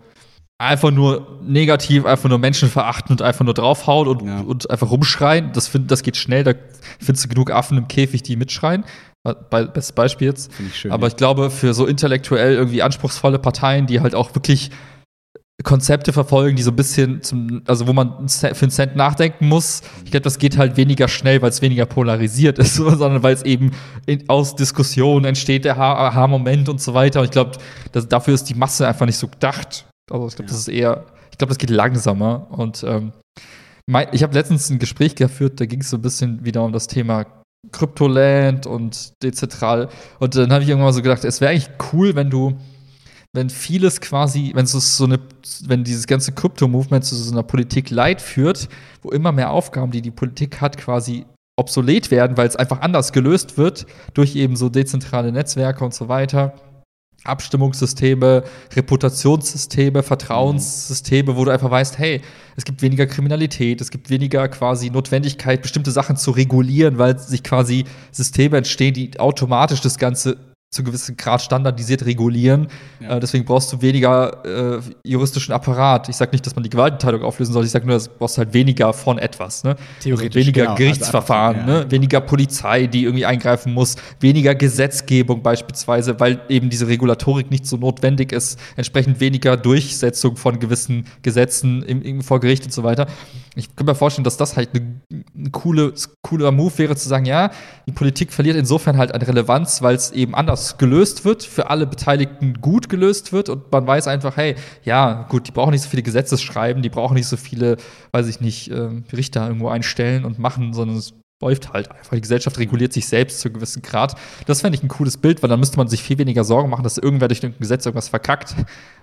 einfach 0.62 0.90
nur 0.90 1.38
negativ, 1.42 2.04
einfach 2.06 2.28
nur 2.28 2.38
Menschen 2.38 2.68
verachten 2.68 3.12
und 3.12 3.22
einfach 3.22 3.44
nur 3.44 3.54
draufhauen 3.54 4.08
und, 4.08 4.22
Ja. 4.26 4.40
und 4.40 4.70
einfach 4.70 4.90
rumschreien. 4.90 5.52
Das, 5.52 5.68
find, 5.68 5.90
das 5.90 6.02
geht 6.02 6.16
schnell, 6.16 6.44
da 6.44 6.52
findest 7.00 7.24
du 7.24 7.28
genug 7.28 7.50
Affen 7.50 7.78
im 7.78 7.88
Käfig, 7.88 8.22
die 8.22 8.36
mitschreien. 8.36 8.84
Be 9.24 9.70
bestes 9.72 9.92
Beispiel 9.92 10.28
jetzt. 10.28 10.50
Ich 10.66 10.76
schön. 10.80 10.90
Aber 10.92 11.06
ich 11.06 11.16
glaube, 11.16 11.50
für 11.50 11.74
so 11.74 11.86
intellektuell 11.86 12.54
irgendwie 12.54 12.82
anspruchsvolle 12.82 13.38
Parteien, 13.38 13.86
die 13.86 14.00
halt 14.00 14.14
auch 14.16 14.34
wirklich 14.34 14.70
Konzepte 15.62 16.12
verfolgen, 16.12 16.56
die 16.56 16.62
so 16.64 16.70
ein 16.72 16.76
bisschen 16.76 17.22
zum, 17.22 17.62
also 17.68 17.86
wo 17.86 17.92
man 17.92 18.28
für 18.28 18.48
einen 18.48 18.70
Cent 18.72 18.96
nachdenken 18.96 19.46
muss, 19.46 19.82
ich 20.04 20.10
glaube, 20.10 20.24
das 20.24 20.38
geht 20.38 20.58
halt 20.58 20.76
weniger 20.76 21.06
schnell, 21.06 21.40
weil 21.40 21.50
es 21.50 21.62
weniger 21.62 21.86
polarisiert 21.86 22.58
ist, 22.58 22.74
sondern 22.76 23.22
weil 23.22 23.34
es 23.34 23.42
eben 23.44 23.70
in, 24.06 24.28
aus 24.28 24.56
Diskussionen 24.56 25.24
entsteht 25.24 25.64
der 25.64 25.76
Ha- 25.76 26.08
Aha-Moment 26.08 26.68
und 26.68 26.80
so 26.80 26.94
weiter. 26.94 27.20
Und 27.20 27.26
ich 27.26 27.30
glaube, 27.30 27.52
dafür 27.92 28.34
ist 28.34 28.44
die 28.44 28.54
Masse 28.54 28.88
einfach 28.88 29.06
nicht 29.06 29.18
so 29.18 29.28
gedacht. 29.28 29.84
Also 30.10 30.28
ich 30.28 30.36
glaube, 30.36 30.50
das 30.50 30.58
ist 30.58 30.68
eher, 30.68 31.06
ich 31.30 31.38
glaube, 31.38 31.50
das 31.50 31.58
geht 31.58 31.70
langsamer. 31.70 32.46
Und 32.50 32.84
ähm, 32.86 33.12
mein, 33.86 34.08
ich 34.12 34.22
habe 34.22 34.34
letztens 34.34 34.70
ein 34.70 34.78
Gespräch 34.78 35.14
geführt, 35.14 35.60
da 35.60 35.66
ging 35.66 35.80
es 35.80 35.90
so 35.90 35.96
ein 35.96 36.02
bisschen 36.02 36.44
wieder 36.44 36.64
um 36.64 36.72
das 36.72 36.86
Thema 36.86 37.26
Kryptoland 37.70 38.66
und 38.66 39.12
dezentral. 39.22 39.88
Und 40.18 40.34
dann 40.34 40.52
habe 40.52 40.62
ich 40.62 40.68
irgendwann 40.68 40.88
mal 40.88 40.92
so 40.92 41.02
gedacht, 41.02 41.24
es 41.24 41.40
wäre 41.40 41.52
eigentlich 41.52 41.70
cool, 41.92 42.14
wenn 42.14 42.30
du, 42.30 42.58
wenn 43.32 43.50
vieles 43.50 44.00
quasi, 44.00 44.52
wenn 44.54 44.64
es 44.64 44.72
so 44.72 45.04
eine, 45.04 45.20
wenn 45.64 45.84
dieses 45.84 46.06
ganze 46.06 46.32
Krypto-Movement 46.32 47.04
zu 47.04 47.14
so 47.14 47.32
einer 47.32 47.44
Politik 47.44 47.90
Light 47.90 48.20
führt, 48.20 48.68
wo 49.02 49.10
immer 49.10 49.32
mehr 49.32 49.50
Aufgaben, 49.50 49.92
die 49.92 50.02
die 50.02 50.10
Politik 50.10 50.60
hat, 50.60 50.76
quasi 50.76 51.24
obsolet 51.56 52.10
werden, 52.10 52.36
weil 52.36 52.48
es 52.48 52.56
einfach 52.56 52.80
anders 52.80 53.12
gelöst 53.12 53.58
wird 53.58 53.86
durch 54.14 54.34
eben 54.36 54.56
so 54.56 54.68
dezentrale 54.68 55.32
Netzwerke 55.32 55.84
und 55.84 55.94
so 55.94 56.08
weiter. 56.08 56.54
Abstimmungssysteme, 57.24 58.44
Reputationssysteme, 58.74 60.02
Vertrauenssysteme, 60.02 61.36
wo 61.36 61.44
du 61.44 61.50
einfach 61.50 61.70
weißt, 61.70 61.98
hey, 61.98 62.20
es 62.56 62.64
gibt 62.64 62.82
weniger 62.82 63.06
Kriminalität, 63.06 63.80
es 63.80 63.90
gibt 63.90 64.10
weniger 64.10 64.48
quasi 64.48 64.90
Notwendigkeit, 64.90 65.62
bestimmte 65.62 65.90
Sachen 65.90 66.16
zu 66.16 66.32
regulieren, 66.32 66.98
weil 66.98 67.18
sich 67.18 67.42
quasi 67.42 67.84
Systeme 68.10 68.58
entstehen, 68.58 68.94
die 68.94 69.18
automatisch 69.20 69.80
das 69.80 69.98
Ganze 69.98 70.36
zu 70.72 70.82
gewissen 70.82 71.18
Grad 71.18 71.42
standardisiert 71.42 72.06
regulieren. 72.06 72.66
Ja. 72.98 73.16
Äh, 73.16 73.20
deswegen 73.20 73.44
brauchst 73.44 73.70
du 73.72 73.82
weniger 73.82 74.78
äh, 74.78 74.80
juristischen 75.04 75.52
Apparat. 75.52 76.08
Ich 76.08 76.16
sage 76.16 76.30
nicht, 76.32 76.46
dass 76.46 76.56
man 76.56 76.62
die 76.62 76.70
Gewaltenteilung 76.70 77.22
auflösen 77.22 77.52
soll, 77.52 77.66
ich 77.66 77.70
sage 77.70 77.86
nur, 77.86 77.96
dass 77.96 78.04
du 78.04 78.10
brauchst 78.18 78.38
halt 78.38 78.54
weniger 78.54 78.94
von 78.94 79.18
etwas. 79.18 79.64
Ne? 79.64 79.76
Theoretisch, 80.00 80.28
Also 80.28 80.40
weniger 80.40 80.62
genau. 80.62 80.74
Gerichtsverfahren, 80.76 81.60
Also 81.60 81.72
ja. 81.72 81.78
ne? 81.80 81.90
weniger 81.90 82.22
Polizei, 82.22 82.86
die 82.86 83.04
irgendwie 83.04 83.26
eingreifen 83.26 83.74
muss, 83.74 83.96
weniger 84.20 84.54
Gesetzgebung 84.54 85.42
beispielsweise, 85.42 86.18
weil 86.18 86.40
eben 86.48 86.70
diese 86.70 86.88
Regulatorik 86.88 87.50
nicht 87.50 87.66
so 87.66 87.76
notwendig 87.76 88.32
ist, 88.32 88.58
entsprechend 88.76 89.20
weniger 89.20 89.58
Durchsetzung 89.58 90.36
von 90.36 90.58
gewissen 90.58 91.06
Gesetzen 91.20 91.82
im, 91.82 92.00
im 92.00 92.22
vor 92.22 92.40
Gericht 92.40 92.64
und 92.64 92.72
so 92.72 92.82
weiter. 92.82 93.06
Ich 93.56 93.76
kann 93.76 93.84
mir 93.84 93.94
vorstellen, 93.94 94.24
dass 94.24 94.38
das 94.38 94.56
halt 94.56 94.74
ein 94.74 95.02
ne 95.34 95.50
coole, 95.50 95.92
cooler 96.22 96.50
Move 96.50 96.72
wäre, 96.78 96.96
zu 96.96 97.06
sagen, 97.06 97.26
ja, 97.26 97.50
die 97.86 97.92
Politik 97.92 98.32
verliert 98.32 98.56
insofern 98.56 98.96
halt 98.96 99.14
an 99.14 99.20
Relevanz, 99.20 99.82
weil 99.82 99.94
es 99.94 100.10
eben 100.12 100.34
anders 100.34 100.61
gelöst 100.78 101.24
wird, 101.24 101.42
für 101.42 101.70
alle 101.70 101.86
Beteiligten 101.86 102.60
gut 102.60 102.88
gelöst 102.88 103.32
wird 103.32 103.48
und 103.48 103.70
man 103.70 103.86
weiß 103.86 104.08
einfach, 104.08 104.36
hey, 104.36 104.56
ja, 104.84 105.26
gut, 105.28 105.48
die 105.48 105.52
brauchen 105.52 105.70
nicht 105.72 105.82
so 105.82 105.88
viele 105.88 106.02
Gesetze 106.02 106.38
schreiben, 106.38 106.82
die 106.82 106.88
brauchen 106.88 107.14
nicht 107.14 107.26
so 107.26 107.36
viele, 107.36 107.76
weiß 108.12 108.28
ich 108.28 108.40
nicht, 108.40 108.70
ähm, 108.70 109.04
Richter 109.12 109.46
irgendwo 109.46 109.68
einstellen 109.68 110.24
und 110.24 110.38
machen, 110.38 110.72
sondern 110.72 110.96
es 110.96 111.14
läuft 111.42 111.72
halt 111.72 111.90
einfach. 111.90 112.14
Die 112.14 112.20
Gesellschaft 112.20 112.58
reguliert 112.58 112.92
sich 112.92 113.06
selbst 113.06 113.40
zu 113.40 113.48
einem 113.48 113.54
gewissen 113.54 113.82
Grad. 113.82 114.14
Das 114.46 114.60
fände 114.60 114.78
ich 114.78 114.82
ein 114.82 114.88
cooles 114.88 115.16
Bild, 115.16 115.42
weil 115.42 115.50
dann 115.50 115.60
müsste 115.60 115.76
man 115.76 115.88
sich 115.88 116.02
viel 116.02 116.16
weniger 116.18 116.44
Sorgen 116.44 116.70
machen, 116.70 116.84
dass 116.84 116.96
irgendwer 116.96 117.28
durch 117.28 117.42
irgendein 117.42 117.60
Gesetz 117.60 117.84
irgendwas 117.84 118.08
verkackt. 118.08 118.54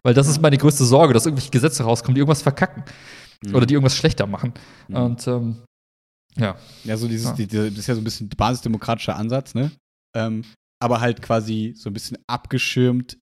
Weil 0.04 0.14
das 0.14 0.28
ist 0.28 0.42
meine 0.42 0.58
größte 0.58 0.86
Sorge, 0.86 1.14
dass 1.14 1.26
irgendwelche 1.26 1.52
Gesetze 1.52 1.84
rauskommen, 1.84 2.16
die 2.16 2.22
irgendwas 2.22 2.42
verkacken. 2.42 2.84
Mhm. 3.44 3.56
Oder 3.56 3.66
die 3.66 3.74
irgendwas 3.74 3.96
schlechter 3.96 4.26
machen. 4.26 4.54
Mhm. 4.88 4.96
Und 4.96 5.28
ähm, 5.28 5.58
ja. 6.38 6.56
Ja, 6.86 6.98
so 6.98 7.08
dieses, 7.08 7.28
Ja. 7.28 7.34
Die, 7.34 7.48
die, 7.48 7.70
das 7.70 7.80
ist 7.80 7.88
ja 7.88 7.96
so 7.96 8.02
ein 8.02 8.06
bisschen 8.06 8.30
basisdemokratischer 8.30 9.16
Ansatz, 9.16 9.54
ne? 9.54 9.72
Ähm, 10.16 10.44
aber 10.80 11.02
halt 11.02 11.22
quasi 11.22 11.74
so 11.76 11.90
ein 11.90 11.94
bisschen 11.94 12.18
abgeschirmt 12.28 13.18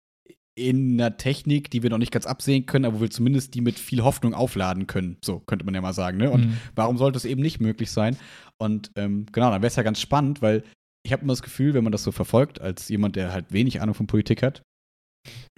in 0.56 1.00
einer 1.00 1.18
Technik, 1.18 1.70
die 1.70 1.84
wir 1.84 1.92
noch 1.92 2.00
nicht 2.00 2.12
ganz 2.12 2.26
absehen 2.26 2.66
können, 2.66 2.86
aber 2.86 2.98
wo 2.98 3.02
wir 3.02 3.12
zumindest 3.12 3.54
die 3.54 3.62
mit 3.62 3.78
viel 3.78 4.04
Hoffnung 4.04 4.34
aufladen 4.34 4.88
können. 4.88 5.18
So 5.24 5.40
könnte 5.40 5.66
man 5.66 5.76
ja 5.76 5.82
mal 5.82 5.94
sagen, 5.94 6.18
ne? 6.18 6.32
Und 6.32 6.48
Mhm. 6.48 6.58
warum 6.74 6.98
sollte 6.98 7.18
es 7.18 7.26
eben 7.26 7.42
nicht 7.42 7.60
möglich 7.60 7.92
sein? 7.92 8.18
Und 8.58 8.92
ähm, 8.96 9.28
genau, 9.32 9.52
dann 9.52 9.62
wäre 9.62 9.68
es 9.68 9.76
ja 9.76 9.84
ganz 9.84 10.02
spannend, 10.02 10.42
weil 10.42 10.64
ich 11.06 11.14
habe 11.14 11.22
immer 11.22 11.34
das 11.34 11.44
Gefühl, 11.44 11.76
wenn 11.76 11.84
man 11.84 11.92
das 11.92 12.04
so 12.04 12.12
verfolgt, 12.12 12.60
als 12.60 12.90
jemand, 12.90 13.16
der 13.16 13.32
halt 13.32 13.52
wenig 13.54 13.82
Ahnung 13.82 13.94
von 13.94 14.08
Politik 14.08 14.42
hat, 14.42 14.64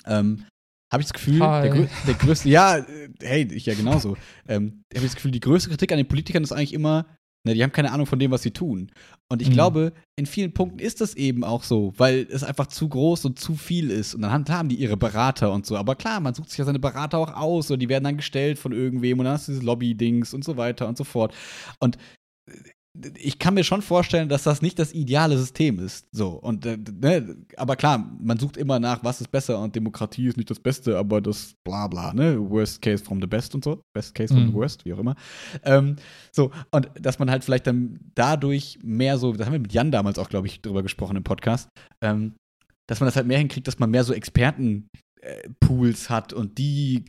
ähm, 0.06 0.46
habe 0.92 1.02
ich 1.02 1.08
das 1.08 1.14
Gefühl, 1.14 1.40
der, 1.40 1.70
grö 1.70 1.88
der 2.08 2.14
größte, 2.16 2.50
ja, 2.50 2.78
äh, 2.78 3.10
hey, 3.22 3.48
ich 3.54 3.66
ja 3.68 3.76
genauso, 3.76 4.18
ähm, 4.48 4.82
habe 4.94 5.06
ich 5.06 5.12
das 5.12 5.16
Gefühl, 5.16 5.32
die 5.32 5.40
größte 5.40 5.70
Kritik 5.70 5.92
an 5.92 5.98
den 5.98 6.08
Politikern 6.08 6.44
ist 6.44 6.52
eigentlich 6.52 6.74
immer, 6.74 7.06
na, 7.50 7.54
die 7.56 7.64
haben 7.64 7.72
keine 7.72 7.92
Ahnung 7.92 8.06
von 8.06 8.20
dem, 8.20 8.32
was 8.32 8.42
sie 8.44 8.52
tun. 8.52 8.92
Und 9.32 9.42
ich 9.42 9.50
Mhm. 9.50 9.54
glaube, 9.54 9.94
in 10.16 10.26
vielen 10.26 10.54
Punkten 10.54 10.80
ist 10.80 11.02
das 11.02 11.14
eben 11.16 11.44
auch 11.44 11.64
so, 11.64 11.94
weil 11.98 12.28
es 12.30 12.44
einfach 12.44 12.68
zu 12.68 12.88
groß 12.90 13.26
und 13.26 13.40
zu 13.40 13.56
viel 13.56 13.92
ist. 13.92 14.16
Und 14.16 14.22
dann 14.22 14.48
haben, 14.50 14.70
die 14.70 14.76
ihre 14.76 14.98
Berater 14.98 15.52
und 15.52 15.66
so. 15.66 15.78
Aber 15.78 15.96
klar, 15.96 16.20
man 16.20 16.34
sucht 16.34 16.50
sich 16.50 16.60
ja 16.60 16.66
seine 16.66 16.80
Berater 16.80 17.18
auch 17.18 17.34
aus 17.34 17.70
und 17.72 17.80
die 17.80 17.90
werden 17.90 18.04
dann 18.06 18.18
gestellt 18.18 18.58
von 18.60 18.72
irgendwem 18.72 19.20
und 19.20 19.26
dann 19.26 19.34
hast 19.34 19.48
du 19.48 19.52
diese 19.54 19.66
Lobby-Dings 19.66 20.34
und 20.34 20.44
so 20.44 20.58
weiter 20.58 20.88
und 20.88 20.98
so 20.98 21.04
fort. 21.04 21.34
Und 21.80 21.98
ich 23.18 23.38
kann 23.40 23.54
mir 23.54 23.64
schon 23.64 23.82
vorstellen, 23.82 24.30
dass 24.30 24.44
das 24.44 24.62
nicht 24.62 24.80
das 24.80 24.94
ideale 24.94 25.38
System 25.38 25.80
ist. 25.80 26.08
So. 26.12 26.30
Und, 26.32 26.66
äh, 26.66 26.78
ne, 26.78 27.38
aber 27.56 27.76
klar, 27.76 28.00
man 28.20 28.40
sucht 28.40 28.58
immer 28.58 28.80
nach, 28.80 29.04
was 29.04 29.22
ist 29.22 29.32
besser 29.32 29.60
und 29.62 29.76
Demokratie 29.76 30.28
ist 30.28 30.38
nicht 30.38 30.50
das 30.50 30.60
Beste, 30.60 30.98
aber 30.98 31.22
das 31.22 31.54
bla 31.64 31.88
bla, 31.88 32.14
ne? 32.14 32.38
Worst 32.50 32.82
case 32.82 33.04
from 33.04 33.22
the 33.22 33.28
best 33.28 33.54
und 33.54 33.64
so. 33.64 33.82
Best 33.96 34.16
case 34.16 34.34
from 34.34 34.44
Mhm. 34.44 34.48
the 34.48 34.54
worst, 34.54 34.86
wie 34.86 34.94
auch 34.94 35.00
immer. 35.00 35.16
Ähm, 35.64 35.98
so, 36.32 36.52
und 36.72 36.90
dass 37.00 37.20
man 37.20 37.30
halt 37.30 37.44
vielleicht 37.44 37.68
dann 37.68 38.00
dadurch 38.16 38.80
mehr 38.84 39.18
so, 39.18 39.34
da 39.34 39.46
haben 39.46 39.54
wir 39.54 39.60
mit 39.60 39.74
Jan 39.74 39.92
damals 39.92 40.18
auch, 40.18 40.30
glaube 40.30 40.48
ich, 40.48 40.62
drüber 40.62 40.82
gesprochen 40.84 41.16
im 41.16 41.24
Podcast, 41.24 41.70
ähm, 42.02 42.34
dass 42.88 43.00
man 43.00 43.08
das 43.08 43.16
halt 43.16 43.28
mehr 43.28 43.38
hinkriegt, 43.38 43.68
dass 43.68 43.78
man 43.80 43.92
mehr 43.92 44.04
so 44.04 44.14
Expertenpools 44.14 46.10
hat 46.10 46.34
und 46.34 46.58
die 46.58 47.06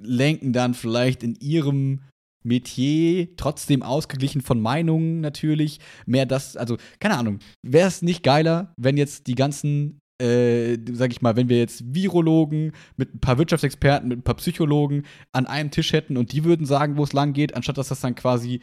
lenken 0.00 0.52
dann 0.52 0.74
vielleicht 0.74 1.22
in 1.22 1.36
ihrem 1.36 2.00
Metier, 2.44 3.28
trotzdem 3.36 3.82
ausgeglichen 3.82 4.40
von 4.40 4.60
Meinungen 4.60 5.20
natürlich, 5.20 5.80
mehr 6.06 6.26
das, 6.26 6.56
also 6.56 6.76
keine 7.00 7.16
Ahnung, 7.18 7.38
wäre 7.62 7.88
es 7.88 8.02
nicht 8.02 8.22
geiler, 8.22 8.72
wenn 8.76 8.96
jetzt 8.96 9.26
die 9.26 9.34
ganzen, 9.34 10.00
äh, 10.20 10.78
sag 10.92 11.12
ich 11.12 11.22
mal, 11.22 11.36
wenn 11.36 11.48
wir 11.48 11.58
jetzt 11.58 11.94
Virologen 11.94 12.72
mit 12.96 13.14
ein 13.14 13.20
paar 13.20 13.38
Wirtschaftsexperten, 13.38 14.08
mit 14.08 14.18
ein 14.18 14.24
paar 14.24 14.36
Psychologen 14.36 15.04
an 15.32 15.46
einem 15.46 15.70
Tisch 15.70 15.92
hätten 15.92 16.16
und 16.16 16.32
die 16.32 16.44
würden 16.44 16.66
sagen, 16.66 16.96
wo 16.96 17.04
es 17.04 17.12
lang 17.12 17.32
geht, 17.32 17.54
anstatt 17.54 17.78
dass 17.78 17.88
das 17.88 18.00
dann 18.00 18.14
quasi 18.14 18.60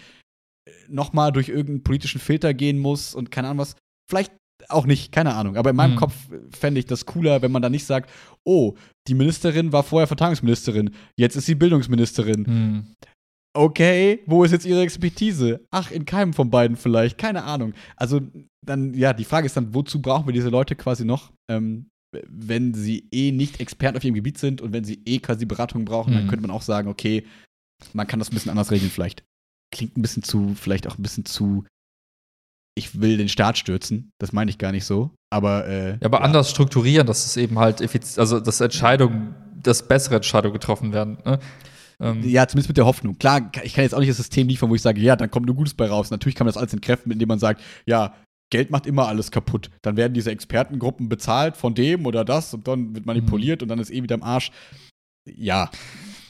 nochmal 0.87 1.31
durch 1.31 1.49
irgendeinen 1.49 1.83
politischen 1.83 2.21
Filter 2.21 2.53
gehen 2.53 2.79
muss 2.79 3.15
und 3.15 3.31
keine 3.31 3.47
Ahnung 3.47 3.59
was. 3.59 3.75
Vielleicht 4.09 4.33
auch 4.67 4.85
nicht, 4.85 5.11
keine 5.11 5.35
Ahnung. 5.35 5.55
Aber 5.55 5.69
in 5.69 5.75
meinem 5.75 5.91
Hm. 5.91 5.99
Kopf 5.99 6.15
fände 6.51 6.79
ich 6.79 6.85
das 6.85 7.05
cooler, 7.05 7.41
wenn 7.41 7.51
man 7.51 7.61
dann 7.61 7.71
nicht 7.71 7.85
sagt, 7.85 8.09
oh, 8.43 8.75
die 9.07 9.13
Ministerin 9.13 9.71
war 9.71 9.83
vorher 9.83 10.07
Verteidigungsministerin, 10.07 10.91
jetzt 11.17 11.35
ist 11.35 11.45
sie 11.45 11.55
Bildungsministerin. 11.55 12.45
Hm. 12.45 12.87
Okay, 13.55 14.21
wo 14.27 14.43
ist 14.43 14.51
jetzt 14.51 14.65
ihre 14.65 14.81
Expertise? 14.81 15.61
Ach, 15.71 15.91
in 15.91 16.05
keinem 16.05 16.33
von 16.33 16.49
beiden 16.49 16.77
vielleicht, 16.77 17.17
keine 17.17 17.43
Ahnung. 17.43 17.73
Also 17.95 18.21
dann, 18.65 18.93
ja, 18.93 19.13
die 19.13 19.23
Frage 19.25 19.47
ist 19.47 19.57
dann, 19.57 19.73
wozu 19.73 20.01
brauchen 20.01 20.27
wir 20.27 20.33
diese 20.33 20.49
Leute 20.49 20.75
quasi 20.75 21.03
noch, 21.03 21.31
ähm, 21.49 21.87
wenn 22.27 22.73
sie 22.73 23.07
eh 23.11 23.31
nicht 23.31 23.59
Experten 23.59 23.97
auf 23.97 24.03
ihrem 24.03 24.15
Gebiet 24.15 24.37
sind 24.37 24.61
und 24.61 24.73
wenn 24.73 24.83
sie 24.83 25.01
eh 25.05 25.19
quasi 25.19 25.45
Beratung 25.45 25.85
brauchen, 25.85 26.13
dann 26.13 26.25
Mhm. 26.25 26.27
könnte 26.27 26.47
man 26.47 26.55
auch 26.55 26.61
sagen, 26.61 26.87
okay, 26.89 27.25
man 27.93 28.07
kann 28.07 28.19
das 28.19 28.29
ein 28.31 28.33
bisschen 28.35 28.51
anders 28.51 28.71
regeln 28.71 28.91
vielleicht. 28.91 29.23
Klingt 29.73 29.97
ein 29.97 30.01
bisschen 30.01 30.23
zu, 30.23 30.53
vielleicht 30.55 30.87
auch 30.87 30.97
ein 30.97 31.03
bisschen 31.03 31.25
zu, 31.25 31.65
ich 32.75 32.99
will 33.01 33.17
den 33.17 33.29
Staat 33.29 33.57
stürzen. 33.57 34.11
Das 34.19 34.31
meine 34.31 34.49
ich 34.51 34.57
gar 34.57 34.71
nicht 34.71 34.85
so. 34.85 35.11
Aber, 35.31 35.67
äh, 35.67 35.91
Ja, 35.91 35.97
aber 36.05 36.21
anders 36.21 36.49
strukturieren, 36.49 37.05
dass 37.07 37.25
es 37.25 37.37
eben 37.37 37.59
halt 37.59 37.81
also 38.17 38.39
dass 38.39 38.61
Entscheidungen, 38.61 39.35
dass 39.61 39.87
bessere 39.87 40.15
Entscheidungen 40.15 40.53
getroffen 40.53 40.93
werden. 40.93 41.17
Ne? 41.25 41.39
Ähm, 42.01 42.21
Ja, 42.23 42.47
zumindest 42.47 42.69
mit 42.69 42.77
der 42.77 42.85
Hoffnung. 42.85 43.17
Klar, 43.17 43.51
ich 43.63 43.73
kann 43.73 43.83
jetzt 43.83 43.93
auch 43.93 43.99
nicht 43.99 44.09
das 44.09 44.17
System 44.17 44.47
liefern, 44.47 44.69
wo 44.69 44.75
ich 44.75 44.81
sage, 44.81 45.01
ja, 45.01 45.15
dann 45.15 45.29
kommt 45.29 45.45
nur 45.45 45.55
Gutes 45.55 45.73
bei 45.73 45.87
raus. 45.87 46.11
Natürlich 46.11 46.35
kann 46.35 46.45
man 46.45 46.53
das 46.53 46.57
alles 46.57 46.73
entkräften, 46.73 47.11
indem 47.11 47.27
man 47.27 47.39
sagt, 47.39 47.61
ja, 47.85 48.13
Geld 48.51 48.71
macht 48.71 48.87
immer 48.87 49.07
alles 49.07 49.31
kaputt. 49.31 49.69
Dann 49.83 49.95
werden 49.97 50.13
diese 50.13 50.31
Expertengruppen 50.31 51.09
bezahlt 51.09 51.55
von 51.55 51.75
dem 51.75 52.05
oder 52.05 52.25
das 52.25 52.53
und 52.53 52.67
dann 52.67 52.95
wird 52.95 53.05
manipuliert 53.05 53.61
und 53.61 53.69
dann 53.69 53.79
ist 53.79 53.91
eh 53.91 54.01
wieder 54.01 54.15
im 54.15 54.23
Arsch. 54.23 54.51
Ja, 55.29 55.69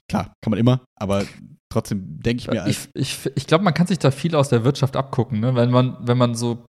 klar, 0.09 0.33
kann 0.41 0.51
man 0.51 0.59
immer, 0.59 0.81
aber 0.99 1.25
trotzdem 1.71 2.19
denke 2.19 2.41
ich 2.41 2.47
mir 2.49 2.67
Ich, 2.67 2.89
ich, 2.93 3.29
ich 3.35 3.47
glaube, 3.47 3.63
man 3.63 3.73
kann 3.73 3.87
sich 3.87 3.99
da 3.99 4.11
viel 4.11 4.35
aus 4.35 4.49
der 4.49 4.65
Wirtschaft 4.65 4.97
abgucken, 4.97 5.39
ne? 5.39 5.55
wenn, 5.55 5.71
man, 5.71 5.95
wenn 6.01 6.17
man 6.17 6.35
so 6.35 6.65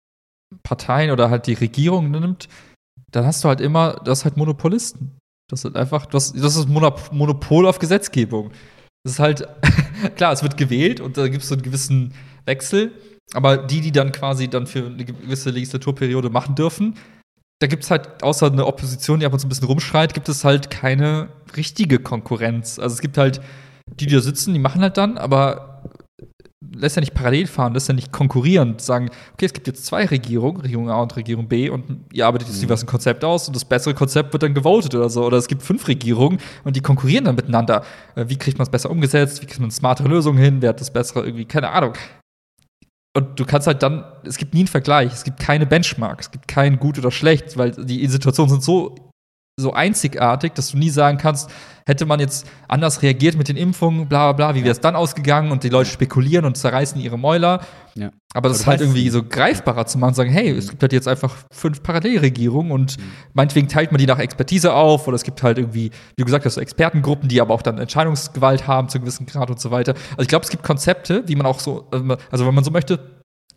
Parteien 0.63 1.11
oder 1.11 1.31
halt 1.31 1.47
die 1.47 1.55
Regierung 1.55 2.11
nimmt, 2.11 2.49
dann 3.11 3.25
hast 3.25 3.43
du 3.43 3.49
halt 3.49 3.61
immer, 3.61 3.95
das 4.05 4.25
halt 4.25 4.37
Monopolisten. 4.37 5.17
Das 5.51 5.65
ist 5.65 5.75
einfach, 5.75 6.07
das, 6.07 6.33
das 6.33 6.55
ist 6.55 6.69
Monop 6.69 7.11
Monopol 7.13 7.67
auf 7.67 7.81
Gesetzgebung. 7.81 8.53
Das 9.05 9.15
ist 9.15 9.19
halt, 9.19 9.49
klar, 10.17 10.33
es 10.33 10.43
wird 10.43 10.57
gewählt 10.57 11.01
und 11.01 11.17
da 11.17 11.29
gibt 11.29 11.43
es 11.43 11.49
so 11.49 11.55
einen 11.55 11.63
gewissen 11.63 12.15
Wechsel, 12.45 12.93
aber 13.33 13.57
die, 13.57 13.81
die 13.81 13.93
dann 13.93 14.13
quasi 14.13 14.49
dann 14.49 14.67
für 14.67 14.87
eine 14.87 15.05
gewisse 15.05 15.51
Legislaturperiode 15.51 16.31
machen 16.31 16.55
dürfen, 16.55 16.97
da 17.61 17.67
gibt 17.67 17.85
es 17.85 17.91
halt, 17.91 18.23
außer 18.23 18.47
eine 18.47 18.67
Opposition, 18.67 19.21
die 19.21 19.27
ab 19.27 19.33
und 19.33 19.39
zu 19.39 19.47
ein 19.47 19.51
bisschen 19.51 19.67
rumschreit, 19.67 20.15
gibt 20.15 20.29
es 20.29 20.45
halt 20.45 20.71
keine 20.71 21.29
richtige 21.57 21.99
Konkurrenz. 21.99 22.79
Also 22.79 22.95
es 22.95 23.01
gibt 23.03 23.19
halt 23.19 23.43
die, 23.87 24.07
die 24.07 24.15
da 24.15 24.21
sitzen, 24.21 24.55
die 24.55 24.61
machen 24.61 24.81
halt 24.81 24.97
dann, 24.97 25.19
aber 25.19 25.70
lässt 26.75 26.97
ja 26.97 27.01
nicht 27.01 27.15
parallel 27.15 27.47
fahren, 27.47 27.73
lässt 27.73 27.89
ja 27.89 27.95
nicht 27.95 28.13
konkurrieren, 28.13 28.79
sagen, 28.79 29.09
okay, 29.33 29.47
es 29.47 29.53
gibt 29.53 29.67
jetzt 29.67 29.87
zwei 29.87 30.05
Regierungen, 30.05 30.61
Regierung 30.61 30.91
A 30.91 31.01
und 31.01 31.17
Regierung 31.17 31.49
B, 31.49 31.71
und 31.71 32.05
ihr 32.13 32.27
arbeitet 32.27 32.49
jetzt 32.49 32.59
Mhm. 32.59 32.65
jeweils 32.65 32.83
ein 32.83 32.87
Konzept 32.87 33.25
aus 33.25 33.49
und 33.49 33.57
das 33.57 33.65
bessere 33.65 33.95
Konzept 33.95 34.33
wird 34.33 34.43
dann 34.43 34.55
gewotet 34.55 34.95
oder 34.95 35.09
so. 35.09 35.25
Oder 35.25 35.39
es 35.39 35.49
gibt 35.49 35.63
fünf 35.63 35.89
Regierungen 35.89 36.39
und 36.65 36.77
die 36.77 36.81
konkurrieren 36.81 37.25
dann 37.25 37.37
miteinander. 37.37 37.83
Äh, 38.15 38.27
Wie 38.29 38.37
kriegt 38.37 38.59
man 38.59 38.65
es 38.65 38.71
besser 38.71 38.91
umgesetzt? 38.91 39.41
Wie 39.43 39.47
kriegt 39.47 39.61
man 39.61 39.71
smartere 39.71 40.09
Lösungen 40.09 40.39
hin? 40.39 40.61
Wer 40.61 40.71
hat 40.71 40.81
das 40.81 40.93
bessere 40.93 41.25
irgendwie? 41.25 41.47
Keine 41.47 41.71
Ahnung. 41.71 41.95
Und 43.17 43.41
du 43.41 43.45
kannst 43.45 43.67
halt 43.67 43.83
dann, 43.83 44.05
es 44.25 44.37
gibt 44.37 44.55
nie 44.55 44.61
einen 44.61 44.69
Vergleich, 44.69 45.13
es 45.13 45.25
gibt 45.25 45.41
keine 45.41 45.67
Benchmark, 45.67 46.21
es 46.21 46.31
gibt 46.31 46.47
kein 46.47 46.79
gut 46.79 46.97
oder 46.99 47.11
schlecht, 47.11 47.57
weil 47.57 47.73
die 47.73 48.07
Situationen 48.07 48.51
sind 48.51 48.63
so, 48.63 48.95
so 49.61 49.73
einzigartig, 49.73 50.53
dass 50.55 50.71
du 50.71 50.79
nie 50.79 50.91
sagen 50.91 51.19
kannst, 51.19 51.51
hätte 51.87 52.07
man 52.07 52.21
jetzt 52.21 52.47
anders 52.69 53.03
reagiert 53.03 53.37
mit 53.37 53.49
den 53.49 53.57
Impfungen, 53.57 54.09
bla 54.09 54.33
bla 54.33 54.53
bla, 54.53 54.55
wie 54.55 54.63
wäre 54.63 54.73
es 54.73 54.81
dann 54.81 54.97
ausgegangen 54.97 55.51
und 55.51 55.65
die 55.65 55.69
Leute 55.69 55.91
spekulieren 55.91 56.45
und 56.45 56.57
zerreißen 56.57 57.01
ihre 57.01 57.19
Mäuler. 57.19 57.61
Ja. 57.95 58.11
Aber 58.33 58.49
das 58.49 58.61
ist 58.61 58.67
halt 58.67 58.81
irgendwie 58.81 59.09
so 59.11 59.25
greifbarer 59.25 59.87
zu 59.87 59.99
machen, 59.99 60.15
sagen, 60.15 60.31
hey, 60.31 60.51
es 60.51 60.71
gibt 60.71 60.83
halt 60.83 60.93
jetzt 60.93 61.09
einfach 61.09 61.37
fünf 61.53 61.83
Parallelregierungen 61.83 62.71
und 62.71 62.97
meinetwegen 63.33 63.67
teilt 63.67 63.91
man 63.91 63.99
die 63.99 64.07
nach 64.07 64.21
Expertise 64.21 64.73
auf 64.73 65.09
oder 65.09 65.17
es 65.17 65.25
gibt 65.25 65.43
halt 65.43 65.59
irgendwie, 65.59 65.91
wie 65.91 66.17
du 66.19 66.25
gesagt 66.25 66.45
hast, 66.45 66.55
so 66.55 66.61
Expertengruppen, 66.61 67.29
die 67.29 67.41
aber 67.41 67.53
auch 67.53 67.63
dann 67.63 67.79
Entscheidungsgewalt 67.79 68.69
haben 68.69 68.89
zu 68.89 68.99
einem 68.99 69.05
gewissen 69.05 69.27
Grad 69.27 69.51
und 69.51 69.61
so 69.61 69.71
weiter. 69.73 69.95
Also 70.13 70.23
ich 70.23 70.29
glaube, 70.29 70.45
es 70.45 70.51
gibt 70.51 70.63
Konzepte, 70.63 71.25
wie 71.27 71.35
man 71.35 71.47
auch 71.47 71.59
so, 71.59 71.89
also 71.91 72.47
wenn 72.47 72.55
man 72.55 72.65
so 72.65 72.71
möchte, 72.71 73.01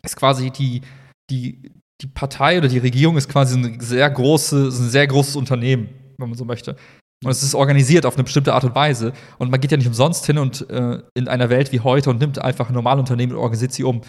ist 0.02 0.16
quasi 0.16 0.50
die, 0.50 0.82
die, 1.30 1.70
die 2.00 2.06
Partei 2.06 2.58
oder 2.58 2.68
die 2.68 2.78
Regierung 2.78 3.16
ist 3.16 3.28
quasi 3.28 3.58
ein 3.58 3.80
sehr 3.80 4.08
großes, 4.10 4.78
ein 4.78 4.90
sehr 4.90 5.06
großes 5.06 5.36
Unternehmen. 5.36 5.88
wenn 6.18 6.28
man 6.28 6.38
so 6.38 6.44
möchte. 6.44 6.76
Und 7.24 7.30
es 7.30 7.42
ist 7.42 7.54
organisiert 7.54 8.06
auf 8.06 8.14
eine 8.14 8.24
bestimmte 8.24 8.52
Art 8.54 8.64
und 8.64 8.74
Weise. 8.74 9.12
Und 9.38 9.50
man 9.50 9.60
geht 9.60 9.70
ja 9.70 9.76
nicht 9.76 9.86
umsonst 9.86 10.26
hin 10.26 10.38
und 10.38 10.68
äh, 10.70 10.98
in 11.14 11.26
einer 11.28 11.48
Welt 11.48 11.72
wie 11.72 11.80
heute 11.80 12.10
und 12.10 12.20
nimmt 12.20 12.38
einfach 12.38 12.68
ein 12.68 12.74
Normalunternehmen 12.74 13.34
und 13.34 13.40
organisiert 13.40 13.72
sie 13.72 13.84
um. 13.84 14.02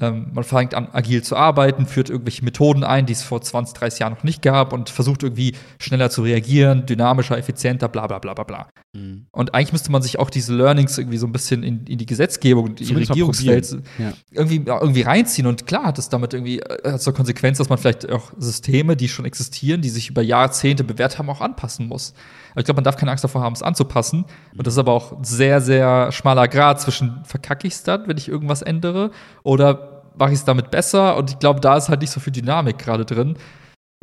Ähm, 0.00 0.28
man 0.32 0.44
fängt 0.44 0.74
an, 0.74 0.88
agil 0.92 1.22
zu 1.22 1.36
arbeiten, 1.36 1.86
führt 1.86 2.08
irgendwelche 2.08 2.44
Methoden 2.44 2.84
ein, 2.84 3.04
die 3.04 3.12
es 3.12 3.22
vor 3.22 3.42
20, 3.42 3.76
30 3.78 4.00
Jahren 4.00 4.14
noch 4.14 4.24
nicht 4.24 4.40
gab 4.40 4.72
und 4.72 4.88
versucht 4.88 5.22
irgendwie 5.22 5.54
schneller 5.78 6.08
zu 6.08 6.22
reagieren, 6.22 6.86
dynamischer, 6.86 7.36
effizienter, 7.36 7.88
bla 7.88 8.06
bla 8.06 8.18
bla 8.18 8.32
bla 8.32 8.44
bla. 8.44 8.68
Mhm. 8.92 9.26
Und 9.30 9.54
eigentlich 9.54 9.72
müsste 9.72 9.92
man 9.92 10.00
sich 10.00 10.18
auch 10.18 10.30
diese 10.30 10.54
Learnings 10.54 10.96
irgendwie 10.96 11.18
so 11.18 11.26
ein 11.26 11.32
bisschen 11.32 11.62
in, 11.62 11.84
in 11.86 11.98
die 11.98 12.06
Gesetzgebung, 12.06 12.68
in 12.68 12.74
die 12.76 12.94
Regierungswelt 12.94 13.70
ja. 13.98 14.12
irgendwie, 14.30 14.62
irgendwie 14.66 15.02
reinziehen. 15.02 15.46
Und 15.46 15.66
klar 15.66 15.84
hat 15.84 15.98
es 15.98 16.08
damit 16.08 16.32
irgendwie 16.32 16.60
äh, 16.60 16.98
zur 16.98 17.12
Konsequenz, 17.12 17.58
dass 17.58 17.68
man 17.68 17.78
vielleicht 17.78 18.10
auch 18.10 18.32
Systeme, 18.38 18.96
die 18.96 19.08
schon 19.08 19.26
existieren, 19.26 19.82
die 19.82 19.90
sich 19.90 20.08
über 20.08 20.22
Jahrzehnte 20.22 20.82
bewährt 20.82 21.18
haben, 21.18 21.28
auch 21.28 21.42
anpassen 21.42 21.88
muss. 21.88 22.14
Aber 22.52 22.60
ich 22.60 22.64
glaube, 22.64 22.78
man 22.78 22.84
darf 22.84 22.96
keine 22.96 23.10
Angst 23.10 23.22
davor 23.22 23.42
haben, 23.42 23.52
es 23.52 23.62
anzupassen. 23.62 24.24
Und 24.56 24.66
das 24.66 24.74
ist 24.74 24.78
aber 24.78 24.92
auch 24.92 25.18
sehr, 25.22 25.60
sehr 25.60 26.10
schmaler 26.10 26.48
Grad 26.48 26.80
zwischen 26.80 27.24
verkacke 27.24 27.66
ich 27.66 27.74
es 27.74 27.82
dann, 27.82 28.08
wenn 28.08 28.16
ich 28.16 28.28
irgendwas 28.28 28.62
ändere, 28.62 29.10
oder 29.42 29.89
mache 30.20 30.32
ich 30.32 30.38
es 30.38 30.44
damit 30.44 30.70
besser? 30.70 31.16
Und 31.16 31.30
ich 31.30 31.38
glaube, 31.38 31.60
da 31.60 31.76
ist 31.76 31.88
halt 31.88 32.00
nicht 32.00 32.12
so 32.12 32.20
viel 32.20 32.32
Dynamik 32.32 32.78
gerade 32.78 33.04
drin. 33.04 33.36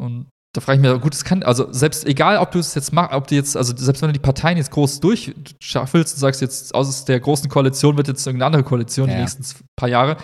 Und 0.01 0.27
da 0.53 0.61
frage 0.61 0.81
ich 0.81 0.81
mich, 0.81 1.01
gut, 1.01 1.13
es 1.13 1.23
kann, 1.23 1.43
also 1.43 1.71
selbst 1.71 2.05
egal, 2.05 2.37
ob 2.37 2.51
du 2.51 2.59
es 2.59 2.73
jetzt 2.73 2.91
machst, 2.91 3.13
ob 3.13 3.27
du 3.27 3.35
jetzt, 3.35 3.55
also 3.55 3.75
selbst 3.77 4.01
wenn 4.01 4.09
du 4.09 4.13
die 4.13 4.19
Parteien 4.19 4.57
jetzt 4.57 4.71
groß 4.71 4.99
durchschaffelst 4.99 6.15
und 6.15 6.19
sagst 6.19 6.41
jetzt, 6.41 6.73
aus 6.73 7.05
der 7.05 7.19
großen 7.19 7.49
Koalition 7.49 7.95
wird 7.95 8.07
jetzt 8.07 8.25
irgendeine 8.25 8.47
andere 8.47 8.63
Koalition 8.63 9.07
ja. 9.07 9.15
die 9.15 9.21
nächsten 9.21 9.45
paar 9.75 9.89
Jahre, 9.89 10.17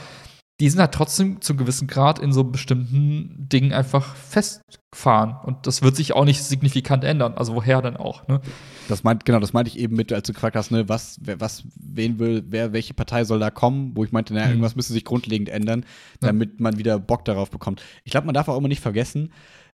die 0.59 0.69
sind 0.69 0.79
halt 0.79 0.93
trotzdem 0.93 1.41
zu 1.41 1.53
einem 1.53 1.59
gewissen 1.59 1.87
Grad 1.87 2.19
in 2.19 2.31
so 2.31 2.43
bestimmten 2.43 3.47
Dingen 3.49 3.73
einfach 3.73 4.15
festgefahren. 4.15 5.35
Und 5.43 5.67
das 5.67 5.81
wird 5.81 5.95
sich 5.95 6.13
auch 6.13 6.25
nicht 6.25 6.43
signifikant 6.43 7.03
ändern. 7.03 7.33
Also 7.35 7.55
woher 7.55 7.81
denn 7.81 7.97
auch, 7.97 8.27
ne? 8.27 8.41
Das 8.89 9.03
meint, 9.03 9.25
genau, 9.25 9.39
das 9.39 9.53
meinte 9.53 9.69
ich 9.69 9.79
eben 9.79 9.95
mit, 9.95 10.11
als 10.11 10.27
du 10.27 10.33
gefragt 10.33 10.55
hast, 10.55 10.71
ne, 10.71 10.89
was, 10.89 11.19
wer, 11.21 11.39
was, 11.39 11.63
wen 11.75 12.19
will, 12.19 12.43
wer, 12.47 12.73
welche 12.73 12.93
Partei 12.93 13.23
soll 13.23 13.39
da 13.39 13.49
kommen, 13.49 13.91
wo 13.95 14.03
ich 14.03 14.11
meinte, 14.11 14.33
naja, 14.33 14.45
mhm. 14.47 14.51
irgendwas 14.53 14.75
müsste 14.75 14.93
sich 14.93 15.05
grundlegend 15.05 15.49
ändern, 15.49 15.85
damit 16.19 16.59
man 16.59 16.77
wieder 16.77 16.99
Bock 16.99 17.25
darauf 17.25 17.49
bekommt. 17.49 17.81
Ich 18.03 18.11
glaube, 18.11 18.25
man 18.25 18.33
darf 18.33 18.47
auch 18.47 18.57
immer 18.57 18.67
nicht 18.67 18.81
vergessen, 18.81 19.31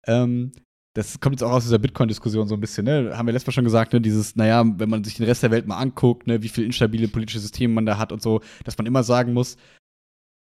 ähm, 0.06 0.52
das 0.98 1.20
kommt 1.20 1.36
jetzt 1.36 1.44
auch 1.44 1.52
aus 1.52 1.64
dieser 1.64 1.78
Bitcoin-Diskussion 1.78 2.48
so 2.48 2.56
ein 2.56 2.60
bisschen, 2.60 2.86
ne? 2.86 3.16
Haben 3.16 3.28
wir 3.28 3.32
letztes 3.32 3.46
Mal 3.46 3.54
schon 3.54 3.66
gesagt, 3.66 3.94
ne? 3.94 4.02
Dieses, 4.02 4.36
naja, 4.36 4.66
wenn 4.66 4.90
man 4.90 5.04
sich 5.04 5.14
den 5.14 5.28
Rest 5.28 5.44
der 5.44 5.52
Welt 5.52 5.68
mal 5.68 5.78
anguckt, 5.78 6.26
ne, 6.26 6.42
wie 6.42 6.50
viel 6.50 6.66
instabile 6.66 7.08
politische 7.08 7.40
Systeme 7.40 7.72
man 7.72 7.86
da 7.86 8.00
hat 8.00 8.12
und 8.12 8.20
so, 8.20 8.42
dass 8.64 8.80
man 8.80 8.88
immer 8.88 9.04
sagen 9.04 9.32
muss, 9.32 9.58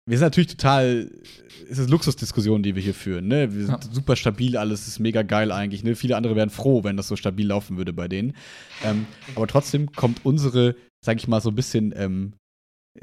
wir 0.07 0.17
sind 0.17 0.25
natürlich 0.25 0.47
total, 0.47 1.11
es 1.69 1.77
ist 1.77 1.89
Luxusdiskussion, 1.89 2.63
die 2.63 2.75
wir 2.75 2.81
hier 2.81 2.93
führen, 2.93 3.27
ne? 3.27 3.53
Wir 3.53 3.65
sind 3.65 3.83
ja. 3.83 3.91
super 3.91 4.15
stabil, 4.15 4.55
alles 4.55 4.87
ist 4.87 4.99
mega 4.99 5.21
geil 5.21 5.51
eigentlich, 5.51 5.83
ne? 5.83 5.95
Viele 5.95 6.15
andere 6.15 6.37
wären 6.37 6.49
froh, 6.49 6.85
wenn 6.85 6.95
das 6.95 7.09
so 7.09 7.17
stabil 7.17 7.45
laufen 7.45 7.75
würde 7.75 7.91
bei 7.91 8.07
denen. 8.07 8.33
Ähm, 8.85 9.05
aber 9.35 9.47
trotzdem 9.47 9.91
kommt 9.91 10.25
unsere, 10.25 10.75
sag 11.03 11.17
ich 11.17 11.27
mal, 11.27 11.41
so 11.41 11.49
ein 11.49 11.55
bisschen, 11.55 11.93
ähm, 11.95 12.33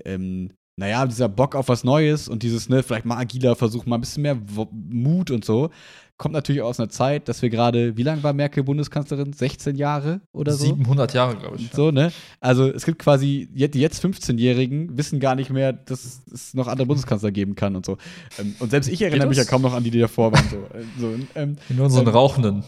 ähm, 0.06 0.52
naja, 0.76 1.06
dieser 1.06 1.28
Bock 1.28 1.54
auf 1.54 1.68
was 1.68 1.84
Neues 1.84 2.28
und 2.28 2.42
dieses, 2.42 2.68
ne, 2.68 2.82
vielleicht 2.82 3.04
mal 3.04 3.16
agiler 3.16 3.54
versuchen, 3.54 3.88
mal 3.88 3.96
ein 3.96 4.00
bisschen 4.00 4.22
mehr 4.22 4.36
Mut 4.70 5.30
und 5.30 5.44
so, 5.44 5.70
kommt 6.16 6.34
natürlich 6.34 6.62
aus 6.62 6.78
einer 6.78 6.88
Zeit, 6.88 7.28
dass 7.28 7.42
wir 7.42 7.50
gerade, 7.50 7.96
wie 7.96 8.02
lange 8.02 8.22
war 8.22 8.32
Merkel 8.32 8.62
Bundeskanzlerin? 8.62 9.32
16 9.32 9.76
Jahre 9.76 10.20
oder 10.32 10.52
so? 10.52 10.66
700 10.66 11.12
Jahre, 11.14 11.36
glaube 11.36 11.56
ich. 11.56 11.70
So, 11.72 11.90
ne? 11.90 12.12
Also 12.40 12.68
es 12.68 12.84
gibt 12.84 12.98
quasi, 13.00 13.48
die 13.52 13.80
jetzt 13.80 14.04
15-Jährigen 14.04 14.96
wissen 14.96 15.18
gar 15.18 15.34
nicht 15.34 15.50
mehr, 15.50 15.72
dass 15.72 16.22
es 16.32 16.54
noch 16.54 16.68
andere 16.68 16.86
Bundeskanzler 16.86 17.32
geben 17.32 17.54
kann 17.54 17.74
und 17.76 17.84
so. 17.84 17.98
Ähm, 18.38 18.54
und 18.60 18.70
selbst 18.70 18.88
ich 18.88 19.02
erinnere 19.02 19.28
mich 19.28 19.38
ja 19.38 19.44
kaum 19.44 19.62
noch 19.62 19.74
an 19.74 19.82
die, 19.82 19.90
die 19.90 20.00
davor 20.00 20.32
waren. 20.32 20.48
So, 20.48 20.56
äh, 20.56 20.84
so, 20.98 21.14
ähm, 21.34 21.56
Nur 21.68 21.90
so 21.90 21.98
einen 21.98 22.08
ähm, 22.08 22.14
Rauchenden. 22.14 22.64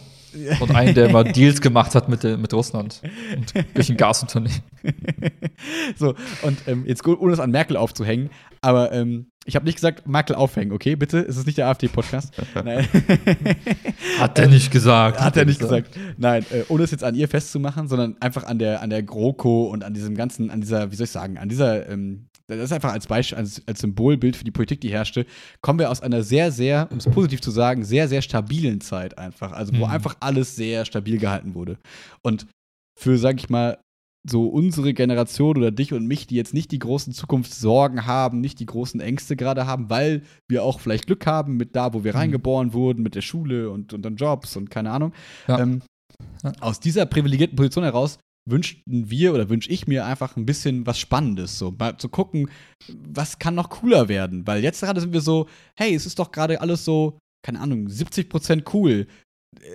Und 0.60 0.74
einen, 0.74 0.94
der 0.94 1.08
immer 1.08 1.24
Deals 1.24 1.60
gemacht 1.60 1.94
hat 1.94 2.08
mit, 2.08 2.22
mit 2.24 2.52
Russland 2.52 3.02
und 3.36 3.54
durch 3.74 3.90
ein 3.90 3.96
Gasunternehmen. 3.96 4.62
so, 5.96 6.14
und 6.42 6.58
ähm, 6.66 6.84
jetzt 6.86 7.06
ohne 7.06 7.32
es 7.32 7.40
an 7.40 7.50
Merkel 7.50 7.76
aufzuhängen, 7.76 8.30
aber 8.60 8.92
ähm, 8.92 9.30
ich 9.44 9.54
habe 9.54 9.64
nicht 9.64 9.76
gesagt, 9.76 10.08
Merkel 10.08 10.34
aufhängen, 10.34 10.72
okay? 10.72 10.96
Bitte, 10.96 11.20
es 11.20 11.36
ist 11.36 11.46
nicht 11.46 11.56
der 11.56 11.68
AfD-Podcast. 11.68 12.32
Hat 14.18 14.38
er 14.38 14.48
nicht 14.48 14.72
gesagt. 14.72 15.20
Hat 15.20 15.36
er 15.36 15.44
nicht 15.44 15.60
gesagt. 15.60 15.92
gesagt. 15.92 16.18
Nein, 16.18 16.44
äh, 16.50 16.64
ohne 16.68 16.82
es 16.82 16.90
jetzt 16.90 17.04
an 17.04 17.14
ihr 17.14 17.28
festzumachen, 17.28 17.86
sondern 17.86 18.16
einfach 18.20 18.44
an 18.44 18.58
der, 18.58 18.82
an 18.82 18.90
der 18.90 19.04
GroKo 19.04 19.66
und 19.66 19.84
an 19.84 19.94
diesem 19.94 20.16
ganzen, 20.16 20.50
an 20.50 20.60
dieser, 20.60 20.90
wie 20.90 20.96
soll 20.96 21.04
ich 21.04 21.12
sagen, 21.12 21.38
an 21.38 21.48
dieser, 21.48 21.88
ähm, 21.88 22.26
das 22.48 22.60
ist 22.60 22.72
einfach 22.72 22.92
als 22.92 23.06
Beispiel, 23.06 23.38
als, 23.38 23.62
als 23.66 23.80
Symbolbild 23.80 24.36
für 24.36 24.44
die 24.44 24.50
Politik, 24.50 24.80
die 24.80 24.90
herrschte, 24.90 25.26
kommen 25.60 25.78
wir 25.78 25.90
aus 25.90 26.00
einer 26.00 26.22
sehr, 26.22 26.52
sehr, 26.52 26.88
um 26.90 26.98
es 26.98 27.06
positiv 27.06 27.40
zu 27.40 27.50
sagen, 27.50 27.84
sehr, 27.84 28.08
sehr 28.08 28.22
stabilen 28.22 28.80
Zeit 28.80 29.18
einfach. 29.18 29.52
Also, 29.52 29.72
wo 29.74 29.86
mhm. 29.86 29.92
einfach 29.92 30.16
alles 30.20 30.54
sehr 30.54 30.84
stabil 30.84 31.18
gehalten 31.18 31.54
wurde. 31.54 31.78
Und 32.22 32.46
für, 32.98 33.18
sag 33.18 33.38
ich 33.38 33.50
mal, 33.50 33.78
so 34.28 34.48
unsere 34.48 34.92
Generation 34.92 35.56
oder 35.56 35.70
dich 35.70 35.92
und 35.92 36.06
mich, 36.06 36.26
die 36.26 36.34
jetzt 36.34 36.54
nicht 36.54 36.72
die 36.72 36.78
großen 36.78 37.12
Zukunftssorgen 37.12 38.06
haben, 38.06 38.40
nicht 38.40 38.58
die 38.58 38.66
großen 38.66 39.00
Ängste 39.00 39.36
gerade 39.36 39.66
haben, 39.66 39.88
weil 39.88 40.22
wir 40.48 40.64
auch 40.64 40.80
vielleicht 40.80 41.06
Glück 41.06 41.26
haben 41.26 41.56
mit 41.56 41.76
da, 41.76 41.94
wo 41.94 42.04
wir 42.04 42.12
mhm. 42.12 42.18
reingeboren 42.18 42.72
wurden, 42.72 43.02
mit 43.02 43.14
der 43.14 43.22
Schule 43.22 43.70
und, 43.70 43.92
dann 44.04 44.16
Jobs 44.16 44.56
und 44.56 44.70
keine 44.70 44.90
Ahnung. 44.90 45.12
Ja. 45.46 45.60
Ähm. 45.60 45.82
Aus 46.60 46.80
dieser 46.80 47.04
privilegierten 47.06 47.56
Position 47.56 47.84
heraus 47.84 48.18
wünschten 48.48 49.10
wir 49.10 49.34
oder 49.34 49.48
wünsche 49.48 49.70
ich 49.70 49.86
mir 49.86 50.06
einfach 50.06 50.36
ein 50.36 50.46
bisschen 50.46 50.86
was 50.86 50.98
Spannendes, 50.98 51.58
so. 51.58 51.72
Mal 51.72 51.96
zu 51.98 52.08
gucken, 52.08 52.50
was 52.88 53.38
kann 53.38 53.54
noch 53.54 53.70
cooler 53.70 54.08
werden, 54.08 54.46
weil 54.46 54.62
jetzt 54.62 54.80
gerade 54.80 55.00
sind 55.00 55.12
wir 55.12 55.20
so, 55.20 55.48
hey, 55.76 55.94
es 55.94 56.06
ist 56.06 56.18
doch 56.18 56.30
gerade 56.30 56.60
alles 56.60 56.84
so, 56.84 57.18
keine 57.44 57.60
Ahnung, 57.60 57.86
70% 57.88 58.72
cool 58.72 59.06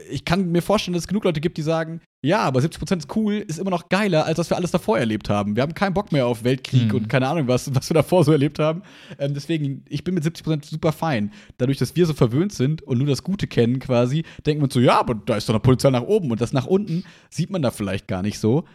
ich 0.10 0.26
kann 0.26 0.52
mir 0.52 0.62
vorstellen, 0.62 0.94
dass 0.94 1.04
es 1.04 1.08
genug 1.08 1.24
Leute 1.24 1.42
gibt, 1.42 1.58
die 1.58 1.62
sagen, 1.62 2.02
ja, 2.24 2.40
aber 2.40 2.60
70% 2.60 2.98
ist 2.98 3.16
cool, 3.16 3.36
ist 3.36 3.58
immer 3.58 3.72
noch 3.72 3.90
geiler, 3.90 4.26
als 4.26 4.38
was 4.38 4.50
wir 4.50 4.58
alles 4.58 4.72
davor 4.72 5.00
erlebt 5.00 5.30
haben. 5.30 5.56
Wir 5.56 5.64
haben 5.64 5.74
keinen 5.74 5.94
Bock 5.94 6.12
mehr 6.12 6.28
auf 6.28 6.44
Weltkrieg 6.44 6.90
mhm. 6.90 7.00
und 7.00 7.10
keine 7.10 7.28
Ahnung, 7.28 7.48
was, 7.48 7.74
was 7.74 7.90
wir 7.90 7.96
davor 7.96 8.24
so 8.24 8.32
erlebt 8.32 8.60
haben. 8.60 8.84
Ähm, 9.18 9.34
deswegen, 9.34 9.84
ich 9.90 10.04
bin 10.04 10.14
mit 10.14 10.24
70% 10.24 10.66
super 10.66 10.92
fein. 10.92 11.34
Dadurch, 11.58 11.78
dass 11.78 11.96
wir 11.96 12.06
so 12.06 12.14
verwöhnt 12.14 12.54
sind 12.54 12.84
und 12.84 13.00
nur 13.00 13.08
das 13.08 13.24
Gute 13.24 13.48
kennen 13.48 13.80
quasi, 13.80 14.24
denken 14.46 14.62
wir 14.62 14.66
uns 14.66 14.74
so, 14.74 14.80
ja, 14.80 15.00
aber 15.00 15.16
da 15.16 15.36
ist 15.36 15.50
doch 15.50 15.56
eine 15.56 15.62
Polizei 15.62 15.90
nach 15.90 16.04
oben 16.04 16.32
und 16.32 16.42
das 16.42 16.54
nach 16.54 16.68
unten 16.68 17.04
sieht 17.30 17.50
man 17.50 17.62
da 17.62 17.72
vielleicht 17.72 18.08
gar 18.08 18.22
nicht 18.22 18.40
so. 18.40 18.66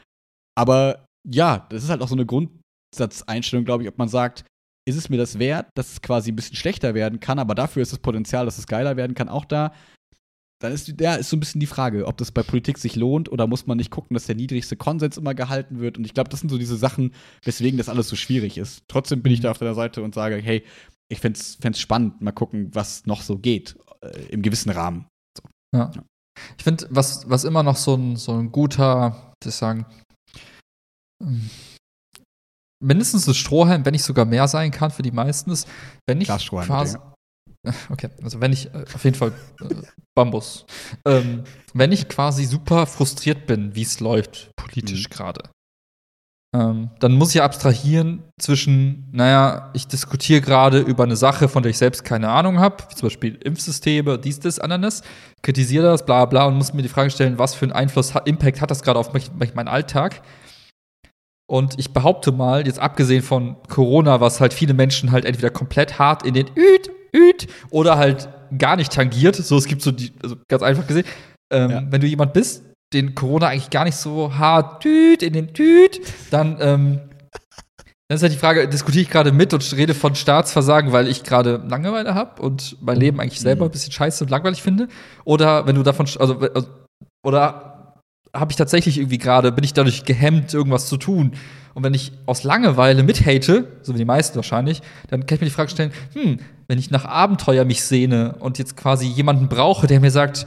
Aber 0.57 1.05
ja, 1.28 1.66
das 1.70 1.84
ist 1.84 1.90
halt 1.90 2.03
auch 2.03 2.09
so 2.09 2.16
eine 2.16 2.26
Grundsatzeinstellung, 2.26 3.64
glaube 3.64 3.84
ich, 3.84 3.88
ob 3.88 3.99
man 3.99 4.09
sagt, 4.09 4.44
ist 4.88 4.97
es 4.97 5.09
mir 5.09 5.18
das 5.18 5.38
wert, 5.38 5.68
dass 5.74 5.92
es 5.92 6.03
quasi 6.03 6.30
ein 6.30 6.36
bisschen 6.36 6.57
schlechter 6.57 6.94
werden 6.94 7.20
kann, 7.20 7.38
aber 7.38 7.55
dafür 7.55 7.82
ist 7.82 7.92
das 7.92 7.99
Potenzial, 7.99 8.44
dass 8.44 8.59
es 8.59 8.66
geiler 8.68 8.97
werden 8.97 9.14
kann, 9.14 9.28
auch 9.28 9.44
da 9.44 9.72
dann 10.63 10.73
ist, 10.73 10.93
ja, 11.01 11.17
ist 11.17 11.29
so 11.29 11.37
ein 11.37 11.41
bisschen 11.41 11.61
die 11.61 11.67
Frage, 11.67 12.07
ob 12.07 12.17
das 12.17 12.33
bei 12.33 12.43
Politik 12.43 12.79
sich 12.79 12.97
lohnt 12.97 13.31
oder 13.31 13.47
muss 13.47 13.67
man 13.67 13.77
nicht 13.77 13.91
gucken, 13.91 14.15
dass 14.15 14.27
der 14.27 14.37
niedrigste 14.37 14.77
Konsens 14.77 15.19
immer 15.19 15.35
gehalten 15.35 15.81
wird. 15.81 15.99
Und 15.99 16.05
ich 16.05 16.15
glaube, 16.15 16.31
das 16.31 16.41
sind 16.41 16.49
so 16.49 16.57
diese 16.57 16.77
Sachen, 16.77 17.13
weswegen 17.45 17.77
das 17.77 17.89
alles 17.89 18.09
so 18.09 18.17
schwierig 18.17 18.57
ist. 18.57 18.83
Trotzdem 18.89 19.23
bin 19.23 19.33
ich 19.33 19.41
da 19.41 19.49
mhm. 19.49 19.53
auf 19.53 19.59
der 19.59 19.75
Seite 19.75 20.03
und 20.03 20.15
sage, 20.15 20.37
hey, 20.37 20.65
ich 21.09 21.21
fände 21.21 21.39
es 21.39 21.81
spannend, 21.81 22.21
mal 22.21 22.33
gucken, 22.33 22.75
was 22.75 23.07
noch 23.07 23.21
so 23.21 23.39
geht, 23.39 23.77
äh, 24.01 24.27
im 24.31 24.43
gewissen 24.43 24.71
Rahmen. 24.71 25.07
So. 25.37 25.49
Ja. 25.79 25.91
ja. 25.95 26.03
Ich 26.59 26.65
finde, 26.65 26.87
was, 26.91 27.29
was 27.29 27.45
immer 27.45 27.63
noch 27.63 27.77
so 27.77 27.95
ein, 27.95 28.17
so 28.17 28.33
ein 28.33 28.51
guter, 28.51 29.33
ich 29.45 29.55
sagen, 29.55 29.87
ähm, 31.23 31.51
mindestens 32.83 33.27
ein 33.27 33.35
Strohhalm, 33.35 33.85
wenn 33.85 33.93
nicht 33.93 34.05
sogar 34.05 34.25
mehr 34.25 34.49
sein 34.49 34.71
kann 34.71 34.91
für 34.91 35.03
die 35.03 35.13
meisten 35.13 35.51
ist, 35.51 35.69
wenn 36.07 36.21
ich 36.21 36.29
quasi, 36.29 36.99
Okay, 37.91 38.11
also 38.23 38.41
wenn 38.41 38.53
ich 38.53 38.73
äh, 38.75 38.85
auf 38.95 39.05
jeden 39.05 39.17
Fall 39.17 39.33
äh, 39.61 39.75
Bambus. 40.14 40.64
Ähm, 41.05 41.45
wenn 41.75 41.93
ich 41.93 42.09
quasi 42.09 42.45
super 42.45 42.87
frustriert 42.87 43.47
bin, 43.47 43.75
wie 43.75 43.83
es 43.83 44.01
läuft, 44.01 44.51
politisch 44.57 45.09
mhm. 45.09 45.12
gerade, 45.12 45.43
ähm, 46.55 46.91
dann 47.01 47.12
muss 47.12 47.35
ich 47.35 47.43
abstrahieren 47.43 48.23
zwischen, 48.41 49.09
naja, 49.12 49.71
ich 49.75 49.89
diskutiere 49.89 50.41
gerade 50.41 50.81
über 50.81 51.05
eine 51.05 51.17
Sache, 51.17 51.49
von 51.49 51.62
der 51.62 51.71
ich 51.71 51.79
selbst 51.79 52.05
keine 52.05 52.31
Ahnung 52.31 52.61
habe, 52.61 52.85
wie 52.89 52.95
zum 52.95 53.07
Beispiel 53.07 53.35
Impfsysteme, 53.45 54.19
dies, 54.19 54.41
das, 54.41 54.59
anderes, 54.59 55.03
kritisiere 55.43 55.85
das, 55.87 56.07
bla 56.07 56.25
bla, 56.25 56.47
und 56.47 56.57
muss 56.57 56.73
mir 56.73 56.83
die 56.83 56.89
Frage 56.89 57.11
stellen, 57.11 57.39
was 57.39 57.55
für 57.55 57.67
einen 57.67 57.73
Einfluss, 57.73 58.14
Impact 58.25 58.61
hat 58.61 58.71
das 58.71 58.83
gerade 58.83 58.99
auf 58.99 59.12
mich, 59.12 59.31
meinen 59.55 59.69
Alltag? 59.69 60.23
Und 61.49 61.79
ich 61.79 61.93
behaupte 61.93 62.33
mal, 62.33 62.67
jetzt 62.67 62.79
abgesehen 62.79 63.23
von 63.23 63.57
Corona, 63.69 64.21
was 64.21 64.41
halt 64.41 64.55
viele 64.55 64.75
Menschen 64.75 65.12
halt 65.12 65.25
entweder 65.25 65.51
komplett 65.51 65.99
hart 65.99 66.25
in 66.25 66.35
den 66.35 66.49
Üt 66.57 66.91
üt, 67.17 67.47
oder 67.71 67.97
halt 67.97 68.29
gar 68.59 68.77
nicht 68.77 68.93
tangiert. 68.93 69.37
So, 69.37 69.57
es 69.57 69.67
gibt 69.67 69.83
so 69.83 69.91
die, 69.91 70.12
also 70.23 70.37
ganz 70.49 70.62
einfach 70.62 70.87
gesehen. 70.87 71.07
Ähm, 71.53 71.71
ja. 71.71 71.83
Wenn 71.89 72.01
du 72.01 72.07
jemand 72.07 72.33
bist, 72.33 72.64
den 72.93 73.14
Corona 73.14 73.49
eigentlich 73.49 73.71
gar 73.71 73.85
nicht 73.85 73.97
so 73.97 74.37
hart 74.37 74.83
tüt 74.83 75.23
in 75.23 75.33
den 75.33 75.53
Tüt, 75.53 76.01
dann, 76.31 76.57
ähm, 76.61 77.01
dann 78.09 78.17
ist 78.17 78.23
halt 78.23 78.33
die 78.33 78.39
Frage, 78.39 78.69
diskutiere 78.69 79.03
ich 79.03 79.11
gerade 79.11 79.33
mit 79.33 79.53
und 79.53 79.77
rede 79.77 79.95
von 79.95 80.14
Staatsversagen, 80.14 80.93
weil 80.93 81.09
ich 81.09 81.25
gerade 81.25 81.62
Langeweile 81.69 82.14
habe 82.14 82.41
und 82.41 82.77
mein 82.81 82.99
Leben 82.99 83.21
eigentlich 83.21 83.41
selber 83.41 83.64
ein 83.64 83.71
bisschen 83.71 83.93
scheiße 83.93 84.23
und 84.23 84.31
langweilig 84.31 84.62
finde? 84.62 84.89
Oder 85.25 85.67
wenn 85.67 85.75
du 85.75 85.83
davon, 85.83 86.07
also, 86.19 86.39
also 86.39 86.69
oder 87.25 88.03
habe 88.33 88.53
ich 88.53 88.57
tatsächlich 88.57 88.99
irgendwie 88.99 89.19
gerade, 89.19 89.51
bin 89.51 89.64
ich 89.64 89.73
dadurch 89.73 90.05
gehemmt, 90.05 90.55
irgendwas 90.55 90.89
zu 90.89 90.97
tun? 90.97 91.33
Und 91.75 91.83
wenn 91.83 91.95
ich 91.95 92.12
aus 92.27 92.45
Langeweile 92.45 93.03
mithate, 93.03 93.67
so 93.83 93.95
wie 93.95 93.99
die 93.99 94.05
meisten 94.05 94.37
wahrscheinlich, 94.37 94.81
dann 95.09 95.27
kann 95.27 95.37
ich 95.37 95.41
mir 95.41 95.49
die 95.49 95.53
Frage 95.53 95.71
stellen, 95.71 95.93
hm, 96.12 96.39
wenn 96.69 96.79
ich 96.79 96.91
nach 96.91 97.05
Abenteuer 97.05 97.64
mich 97.64 97.85
sehne 97.85 98.37
und 98.41 98.59
jetzt 98.59 98.77
quasi 98.77 99.07
jemanden 99.07 99.49
brauche, 99.49 99.87
der 99.87 100.01
mir 100.01 100.11
sagt, 100.11 100.47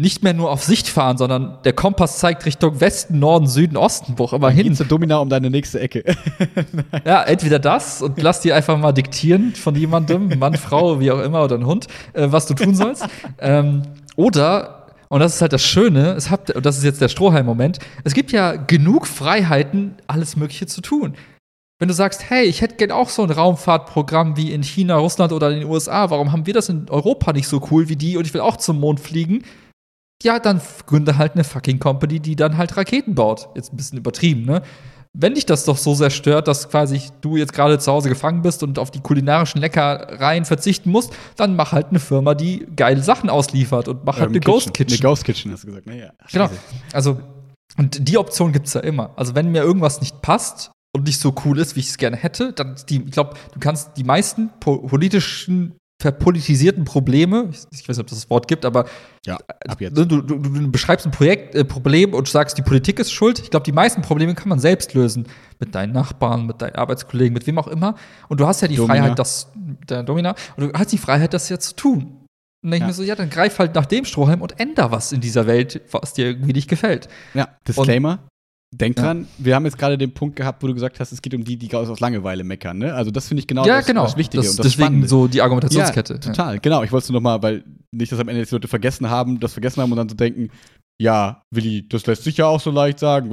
nicht 0.00 0.22
mehr 0.22 0.32
nur 0.32 0.50
auf 0.50 0.64
Sicht 0.64 0.88
fahren, 0.88 1.18
sondern 1.18 1.58
der 1.64 1.74
Kompass 1.74 2.18
zeigt 2.18 2.46
Richtung 2.46 2.80
Westen, 2.80 3.18
Norden, 3.18 3.46
Süden, 3.46 3.76
Osten, 3.76 4.14
wo 4.16 4.24
auch 4.24 4.32
immer 4.32 4.48
hin. 4.48 4.64
Geht's 4.64 4.78
zu 4.78 4.84
Domina 4.84 5.18
um 5.18 5.28
deine 5.28 5.50
nächste 5.50 5.78
Ecke. 5.78 6.04
Ja, 7.04 7.22
entweder 7.22 7.58
das 7.58 8.02
und 8.02 8.20
lass 8.20 8.40
dir 8.40 8.56
einfach 8.56 8.78
mal 8.78 8.92
diktieren 8.92 9.54
von 9.54 9.74
jemandem, 9.74 10.38
Mann, 10.38 10.54
Frau, 10.54 11.00
wie 11.00 11.10
auch 11.10 11.20
immer, 11.20 11.44
oder 11.44 11.56
ein 11.56 11.66
Hund, 11.66 11.86
äh, 12.12 12.26
was 12.30 12.46
du 12.46 12.54
tun 12.54 12.74
sollst. 12.74 13.06
ähm, 13.38 13.82
oder, 14.16 14.86
und 15.08 15.20
das 15.20 15.34
ist 15.34 15.42
halt 15.42 15.52
das 15.52 15.62
Schöne, 15.62 16.12
es 16.12 16.30
hat, 16.30 16.50
und 16.50 16.64
das 16.64 16.78
ist 16.78 16.84
jetzt 16.84 17.00
der 17.00 17.08
Strohhalm-Moment, 17.08 17.78
es 18.04 18.14
gibt 18.14 18.32
ja 18.32 18.56
genug 18.56 19.06
Freiheiten, 19.06 19.96
alles 20.06 20.36
Mögliche 20.36 20.66
zu 20.66 20.80
tun. 20.80 21.14
Wenn 21.80 21.88
du 21.88 21.94
sagst, 21.94 22.28
hey, 22.28 22.44
ich 22.44 22.60
hätte 22.60 22.76
gern 22.76 22.90
auch 22.90 23.08
so 23.08 23.22
ein 23.22 23.30
Raumfahrtprogramm 23.30 24.36
wie 24.36 24.52
in 24.52 24.62
China, 24.62 24.98
Russland 24.98 25.32
oder 25.32 25.50
in 25.50 25.60
den 25.60 25.68
USA, 25.68 26.10
warum 26.10 26.30
haben 26.30 26.44
wir 26.44 26.52
das 26.52 26.68
in 26.68 26.90
Europa 26.90 27.32
nicht 27.32 27.48
so 27.48 27.66
cool 27.70 27.88
wie 27.88 27.96
die 27.96 28.18
und 28.18 28.26
ich 28.26 28.34
will 28.34 28.42
auch 28.42 28.56
zum 28.56 28.78
Mond 28.78 29.00
fliegen? 29.00 29.44
Ja, 30.22 30.38
dann 30.38 30.60
gründe 30.84 31.16
halt 31.16 31.32
eine 31.32 31.44
fucking 31.44 31.78
Company, 31.78 32.20
die 32.20 32.36
dann 32.36 32.58
halt 32.58 32.76
Raketen 32.76 33.14
baut. 33.14 33.48
Jetzt 33.54 33.72
ein 33.72 33.78
bisschen 33.78 33.96
übertrieben, 33.96 34.44
ne? 34.44 34.60
Wenn 35.14 35.34
dich 35.34 35.46
das 35.46 35.64
doch 35.64 35.78
so 35.78 35.94
sehr 35.94 36.10
stört, 36.10 36.48
dass 36.48 36.68
quasi 36.68 37.00
du 37.22 37.38
jetzt 37.38 37.54
gerade 37.54 37.78
zu 37.78 37.90
Hause 37.90 38.10
gefangen 38.10 38.42
bist 38.42 38.62
und 38.62 38.78
auf 38.78 38.90
die 38.90 39.00
kulinarischen 39.00 39.60
Leckereien 39.60 40.44
verzichten 40.44 40.90
musst, 40.90 41.14
dann 41.36 41.56
mach 41.56 41.72
halt 41.72 41.86
eine 41.88 41.98
Firma, 41.98 42.34
die 42.34 42.66
geile 42.76 43.02
Sachen 43.02 43.30
ausliefert 43.30 43.88
und 43.88 44.04
mach 44.04 44.18
halt 44.18 44.26
Ähm, 44.26 44.34
eine 44.34 44.40
Ghost 44.40 44.74
Kitchen. 44.74 44.98
Eine 44.98 45.02
Ghost 45.02 45.24
Kitchen, 45.24 45.50
hast 45.50 45.64
du 45.64 45.68
gesagt. 45.68 45.86
Naja. 45.86 46.12
Genau. 46.30 46.50
Also, 46.92 47.18
und 47.78 48.06
die 48.06 48.18
Option 48.18 48.52
gibt's 48.52 48.74
ja 48.74 48.82
immer. 48.82 49.10
Also, 49.16 49.34
wenn 49.34 49.50
mir 49.50 49.62
irgendwas 49.62 50.00
nicht 50.02 50.20
passt 50.20 50.70
und 50.92 51.06
nicht 51.06 51.20
so 51.20 51.34
cool 51.44 51.58
ist, 51.58 51.76
wie 51.76 51.80
ich 51.80 51.88
es 51.88 51.98
gerne 51.98 52.16
hätte, 52.16 52.52
dann 52.52 52.76
die, 52.88 53.02
ich 53.02 53.12
glaube, 53.12 53.34
du 53.52 53.60
kannst 53.60 53.96
die 53.96 54.04
meisten 54.04 54.50
po 54.60 54.78
politischen, 54.78 55.76
verpolitisierten 56.00 56.84
Probleme, 56.84 57.50
ich, 57.50 57.88
weiß 57.88 57.96
nicht, 57.96 58.00
ob 58.00 58.06
das 58.06 58.20
das 58.20 58.30
Wort 58.30 58.48
gibt, 58.48 58.64
aber 58.64 58.86
Ja, 59.26 59.38
du, 59.90 60.06
du, 60.06 60.22
du, 60.22 60.70
beschreibst 60.70 61.06
ein 61.06 61.12
Projekt, 61.12 61.54
äh, 61.54 61.64
Problem 61.64 62.14
und 62.14 62.26
sagst, 62.26 62.56
die 62.56 62.62
Politik 62.62 62.98
ist 62.98 63.12
schuld. 63.12 63.38
Ich 63.38 63.50
glaube, 63.50 63.64
die 63.64 63.72
meisten 63.72 64.00
Probleme 64.00 64.34
kann 64.34 64.48
man 64.48 64.58
selbst 64.58 64.94
lösen. 64.94 65.28
Mit 65.58 65.74
deinen 65.74 65.92
Nachbarn, 65.92 66.46
mit 66.46 66.62
deinen 66.62 66.74
Arbeitskollegen, 66.74 67.34
mit 67.34 67.46
wem 67.46 67.58
auch 67.58 67.68
immer. 67.68 67.96
Und 68.28 68.40
du 68.40 68.46
hast 68.46 68.62
ja 68.62 68.68
die 68.68 68.76
Domina. 68.76 68.94
Freiheit, 68.94 69.18
das, 69.18 69.52
der 69.88 70.02
Domina, 70.02 70.34
und 70.56 70.72
du 70.72 70.72
hast 70.72 70.90
die 70.90 70.98
Freiheit, 70.98 71.34
das 71.34 71.50
ja 71.50 71.58
zu 71.58 71.76
tun. 71.76 72.20
Und 72.62 72.70
dann 72.70 72.70
denke 72.72 72.84
ich 72.84 72.88
mir 72.88 72.94
so, 72.94 73.02
ja, 73.02 73.14
dann 73.14 73.28
greif 73.28 73.58
halt 73.58 73.74
nach 73.74 73.86
dem 73.86 74.06
Strohhalm 74.06 74.40
und 74.40 74.58
änder 74.58 74.90
was 74.90 75.12
in 75.12 75.20
dieser 75.20 75.46
Welt, 75.46 75.82
was 75.90 76.14
dir 76.14 76.26
irgendwie 76.26 76.54
nicht 76.54 76.68
gefällt. 76.68 77.08
Ja, 77.34 77.48
Disclaimer. 77.68 78.20
Denk 78.72 78.96
Ja. 78.98 79.04
dran, 79.04 79.26
wir 79.38 79.56
haben 79.56 79.64
jetzt 79.64 79.78
gerade 79.78 79.98
den 79.98 80.14
Punkt 80.14 80.36
gehabt, 80.36 80.62
wo 80.62 80.68
du 80.68 80.74
gesagt 80.74 81.00
hast, 81.00 81.10
es 81.10 81.20
geht 81.20 81.34
um 81.34 81.42
die, 81.42 81.56
die 81.56 81.74
aus 81.74 81.98
Langeweile 81.98 82.44
meckern. 82.44 82.78
Ne? 82.78 82.94
Also 82.94 83.10
das 83.10 83.26
finde 83.26 83.40
ich 83.40 83.48
genau 83.48 83.66
ja, 83.66 83.78
das, 83.78 83.86
genau. 83.86 84.04
das 84.04 84.16
Wichtige 84.16 84.42
das, 84.42 84.52
und 84.52 84.58
das 84.60 84.66
deswegen 84.66 84.84
Spannende. 84.84 85.08
so 85.08 85.26
die 85.26 85.42
Argumentationskette. 85.42 86.14
Ja, 86.14 86.18
total, 86.20 86.60
genau. 86.60 86.84
Ich 86.84 86.92
wollte 86.92 87.04
es 87.04 87.10
nur 87.10 87.20
noch 87.20 87.24
mal, 87.24 87.42
weil 87.42 87.64
nicht, 87.90 88.12
dass 88.12 88.20
am 88.20 88.28
Ende 88.28 88.40
jetzt 88.40 88.52
die 88.52 88.54
Leute 88.54 88.68
vergessen 88.68 89.10
haben, 89.10 89.40
das 89.40 89.54
vergessen 89.54 89.82
haben 89.82 89.90
und 89.90 89.96
dann 89.96 90.08
so 90.08 90.14
denken, 90.14 90.50
ja, 91.00 91.42
Willi, 91.50 91.88
das 91.88 92.06
lässt 92.06 92.24
sich 92.24 92.36
ja 92.36 92.46
auch 92.46 92.60
so 92.60 92.70
leicht 92.70 92.98
sagen. 92.98 93.30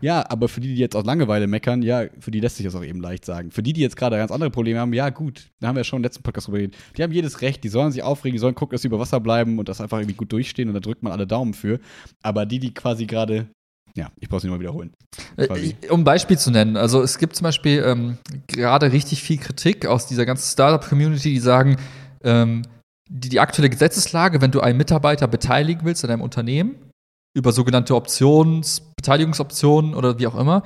Ja, 0.00 0.24
aber 0.30 0.48
für 0.48 0.60
die, 0.60 0.74
die 0.74 0.80
jetzt 0.80 0.96
aus 0.96 1.04
Langeweile 1.04 1.46
meckern, 1.46 1.82
ja, 1.82 2.06
für 2.18 2.30
die 2.30 2.40
lässt 2.40 2.56
sich 2.56 2.64
das 2.64 2.74
auch 2.74 2.82
eben 2.82 3.00
leicht 3.00 3.26
sagen. 3.26 3.50
Für 3.50 3.62
die, 3.62 3.74
die 3.74 3.82
jetzt 3.82 3.96
gerade 3.96 4.16
ganz 4.16 4.32
andere 4.32 4.50
Probleme 4.50 4.80
haben, 4.80 4.94
ja, 4.94 5.10
gut, 5.10 5.50
da 5.60 5.68
haben 5.68 5.76
wir 5.76 5.80
ja 5.80 5.84
schon 5.84 5.98
im 5.98 6.02
letzten 6.02 6.22
Podcast 6.22 6.46
drüber 6.46 6.58
geredet. 6.58 6.78
Die 6.96 7.02
haben 7.02 7.12
jedes 7.12 7.42
Recht, 7.42 7.62
die 7.62 7.68
sollen 7.68 7.92
sich 7.92 8.02
aufregen, 8.02 8.34
die 8.34 8.40
sollen 8.40 8.54
gucken, 8.54 8.72
dass 8.74 8.82
sie 8.82 8.88
über 8.88 8.98
Wasser 8.98 9.20
bleiben 9.20 9.58
und 9.58 9.68
das 9.68 9.82
einfach 9.82 9.98
irgendwie 9.98 10.16
gut 10.16 10.32
durchstehen 10.32 10.68
und 10.68 10.74
da 10.74 10.80
drückt 10.80 11.02
man 11.02 11.12
alle 11.12 11.26
Daumen 11.26 11.52
für. 11.52 11.78
Aber 12.22 12.46
die, 12.46 12.58
die 12.58 12.72
quasi 12.72 13.04
gerade, 13.04 13.50
ja, 13.96 14.10
ich 14.18 14.28
brauche 14.28 14.38
es 14.38 14.44
nicht 14.44 14.52
mal 14.52 14.60
wiederholen. 14.60 14.92
Äh, 15.36 15.46
quasi. 15.46 15.76
Um 15.90 16.00
ein 16.00 16.04
Beispiel 16.04 16.38
zu 16.38 16.50
nennen, 16.50 16.76
also 16.76 17.02
es 17.02 17.18
gibt 17.18 17.36
zum 17.36 17.44
Beispiel 17.44 17.82
ähm, 17.84 18.18
gerade 18.46 18.92
richtig 18.92 19.22
viel 19.22 19.38
Kritik 19.38 19.86
aus 19.86 20.06
dieser 20.06 20.26
ganzen 20.26 20.50
Startup-Community, 20.50 21.30
die 21.30 21.40
sagen, 21.40 21.76
ähm, 22.22 22.62
die, 23.08 23.28
die 23.28 23.40
aktuelle 23.40 23.70
Gesetzeslage, 23.70 24.40
wenn 24.40 24.52
du 24.52 24.60
einen 24.60 24.78
Mitarbeiter 24.78 25.26
beteiligen 25.26 25.84
willst 25.84 26.04
in 26.04 26.10
einem 26.10 26.22
Unternehmen, 26.22 26.76
über 27.36 27.52
sogenannte 27.52 27.94
Options-, 27.94 28.82
Beteiligungsoptionen 28.96 29.94
oder 29.94 30.18
wie 30.18 30.26
auch 30.26 30.36
immer, 30.36 30.62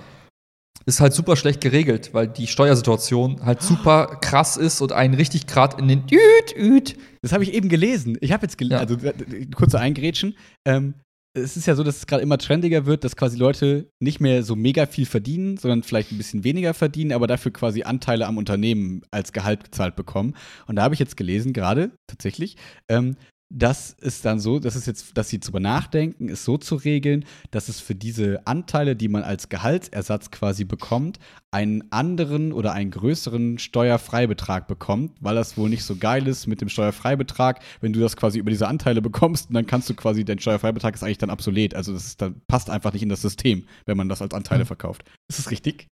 ist 0.87 1.01
halt 1.01 1.15
super 1.15 1.37
schlecht 1.37 1.61
geregelt, 1.63 2.13
weil 2.13 2.29
die 2.29 2.47
Steuersituation 2.47 3.45
halt 3.45 3.63
super 3.63 4.19
krass 4.21 4.57
ist 4.59 4.83
und 4.83 4.93
einen 4.93 5.15
richtig 5.15 5.47
grad 5.47 5.79
in 5.81 5.89
den 5.89 6.05
Üt, 6.11 6.55
Üt. 6.57 6.97
Das 7.23 7.33
habe 7.33 7.43
ich 7.43 7.55
eben 7.55 7.71
gelesen. 7.71 8.19
Ich 8.21 8.33
habe 8.33 8.43
jetzt 8.45 8.59
gelesen, 8.59 8.75
Ja. 8.75 8.81
also 8.81 8.97
äh, 8.97 9.47
kurze 9.55 9.81
Eingrätschen. 9.81 10.37
Ähm, 10.67 10.95
es 11.35 11.57
ist 11.57 11.67
ja 11.67 11.75
so, 11.75 11.83
dass 11.83 11.97
es 11.97 12.07
gerade 12.07 12.23
immer 12.23 12.39
trendiger 12.39 12.87
wird, 12.87 13.03
dass 13.03 13.17
quasi 13.17 13.37
Leute 13.37 13.91
nicht 13.99 14.21
mehr 14.21 14.45
so 14.45 14.55
mega 14.55 14.87
viel 14.87 15.05
verdienen, 15.05 15.57
sondern 15.57 15.83
vielleicht 15.83 16.13
ein 16.13 16.17
bisschen 16.17 16.45
weniger 16.45 16.75
verdienen, 16.75 17.13
aber 17.13 17.27
dafür 17.27 17.53
quasi 17.53 17.83
Anteile 17.83 18.27
am 18.27 18.39
Unternehmen 18.39 19.03
als 19.11 19.33
Gehalt 19.33 19.65
gezahlt 19.65 19.97
bekommen. 19.97 20.35
Und 20.67 20.77
da 20.77 20.83
habe 20.83 20.95
ich 20.95 21.01
jetzt 21.01 21.17
gelesen, 21.17 21.53
gerade 21.53 21.91
tatsächlich, 22.07 22.57
ähm, 22.89 23.17
das 23.57 23.93
ist 24.01 24.25
dann 24.25 24.41
so, 24.41 24.59
dass 24.59 24.75
es 24.75 24.85
jetzt, 24.85 25.17
dass 25.17 25.29
sie 25.29 25.39
drüber 25.39 25.61
nachdenken, 25.61 26.29
es 26.29 26.45
so 26.45 26.59
zu 26.59 26.75
regeln, 26.75 27.25
dass 27.53 27.69
es 27.69 27.79
für 27.81 27.95
diese 27.95 28.45
Anteile, 28.47 28.97
die 28.97 29.07
man 29.07 29.23
als 29.23 29.49
Gehaltsersatz 29.49 30.33
quasi 30.33 30.65
bekommt, 30.65 31.21
einen 31.53 31.85
anderen 31.93 32.53
oder 32.53 32.73
einen 32.73 32.91
größeren 32.91 33.59
Steuerfreibetrag 33.59 34.67
bekommt, 34.67 35.13
weil 35.21 35.37
das 35.37 35.57
wohl 35.57 35.69
nicht 35.71 35.85
so 35.85 35.95
geil 35.95 36.27
ist 36.27 36.49
mit 36.49 36.61
dem 36.61 36.69
Steuerfreibetrag, 36.69 37.61
wenn 37.81 37.93
du 37.93 38.01
das 38.01 38.17
quasi 38.17 38.41
über 38.41 38.51
diese 38.51 38.67
Anteile 38.67 39.01
bekommst, 39.01 39.51
und 39.51 39.55
dann 39.55 39.67
kannst 39.67 39.89
du 39.89 39.95
quasi, 39.95 40.25
dein 40.25 40.41
Steuerfreibetrag 40.41 40.95
ist 40.95 41.05
eigentlich 41.05 41.19
dann 41.19 41.31
obsolet. 41.31 41.75
Also 41.77 41.93
das 41.93 42.07
ist 42.07 42.21
dann, 42.23 42.41
passt 42.49 42.71
einfach 42.71 42.93
nicht 42.93 43.03
in 43.03 43.09
das 43.09 43.23
System, 43.23 43.67
wenn 43.87 43.97
man 43.97 44.09
das 44.09 44.21
als 44.21 44.35
Anteile 44.35 44.65
Mhm. 44.65 44.69
verkauft. 44.69 45.05
Ist 45.29 45.39
das 45.39 45.53
richtig? 45.53 45.87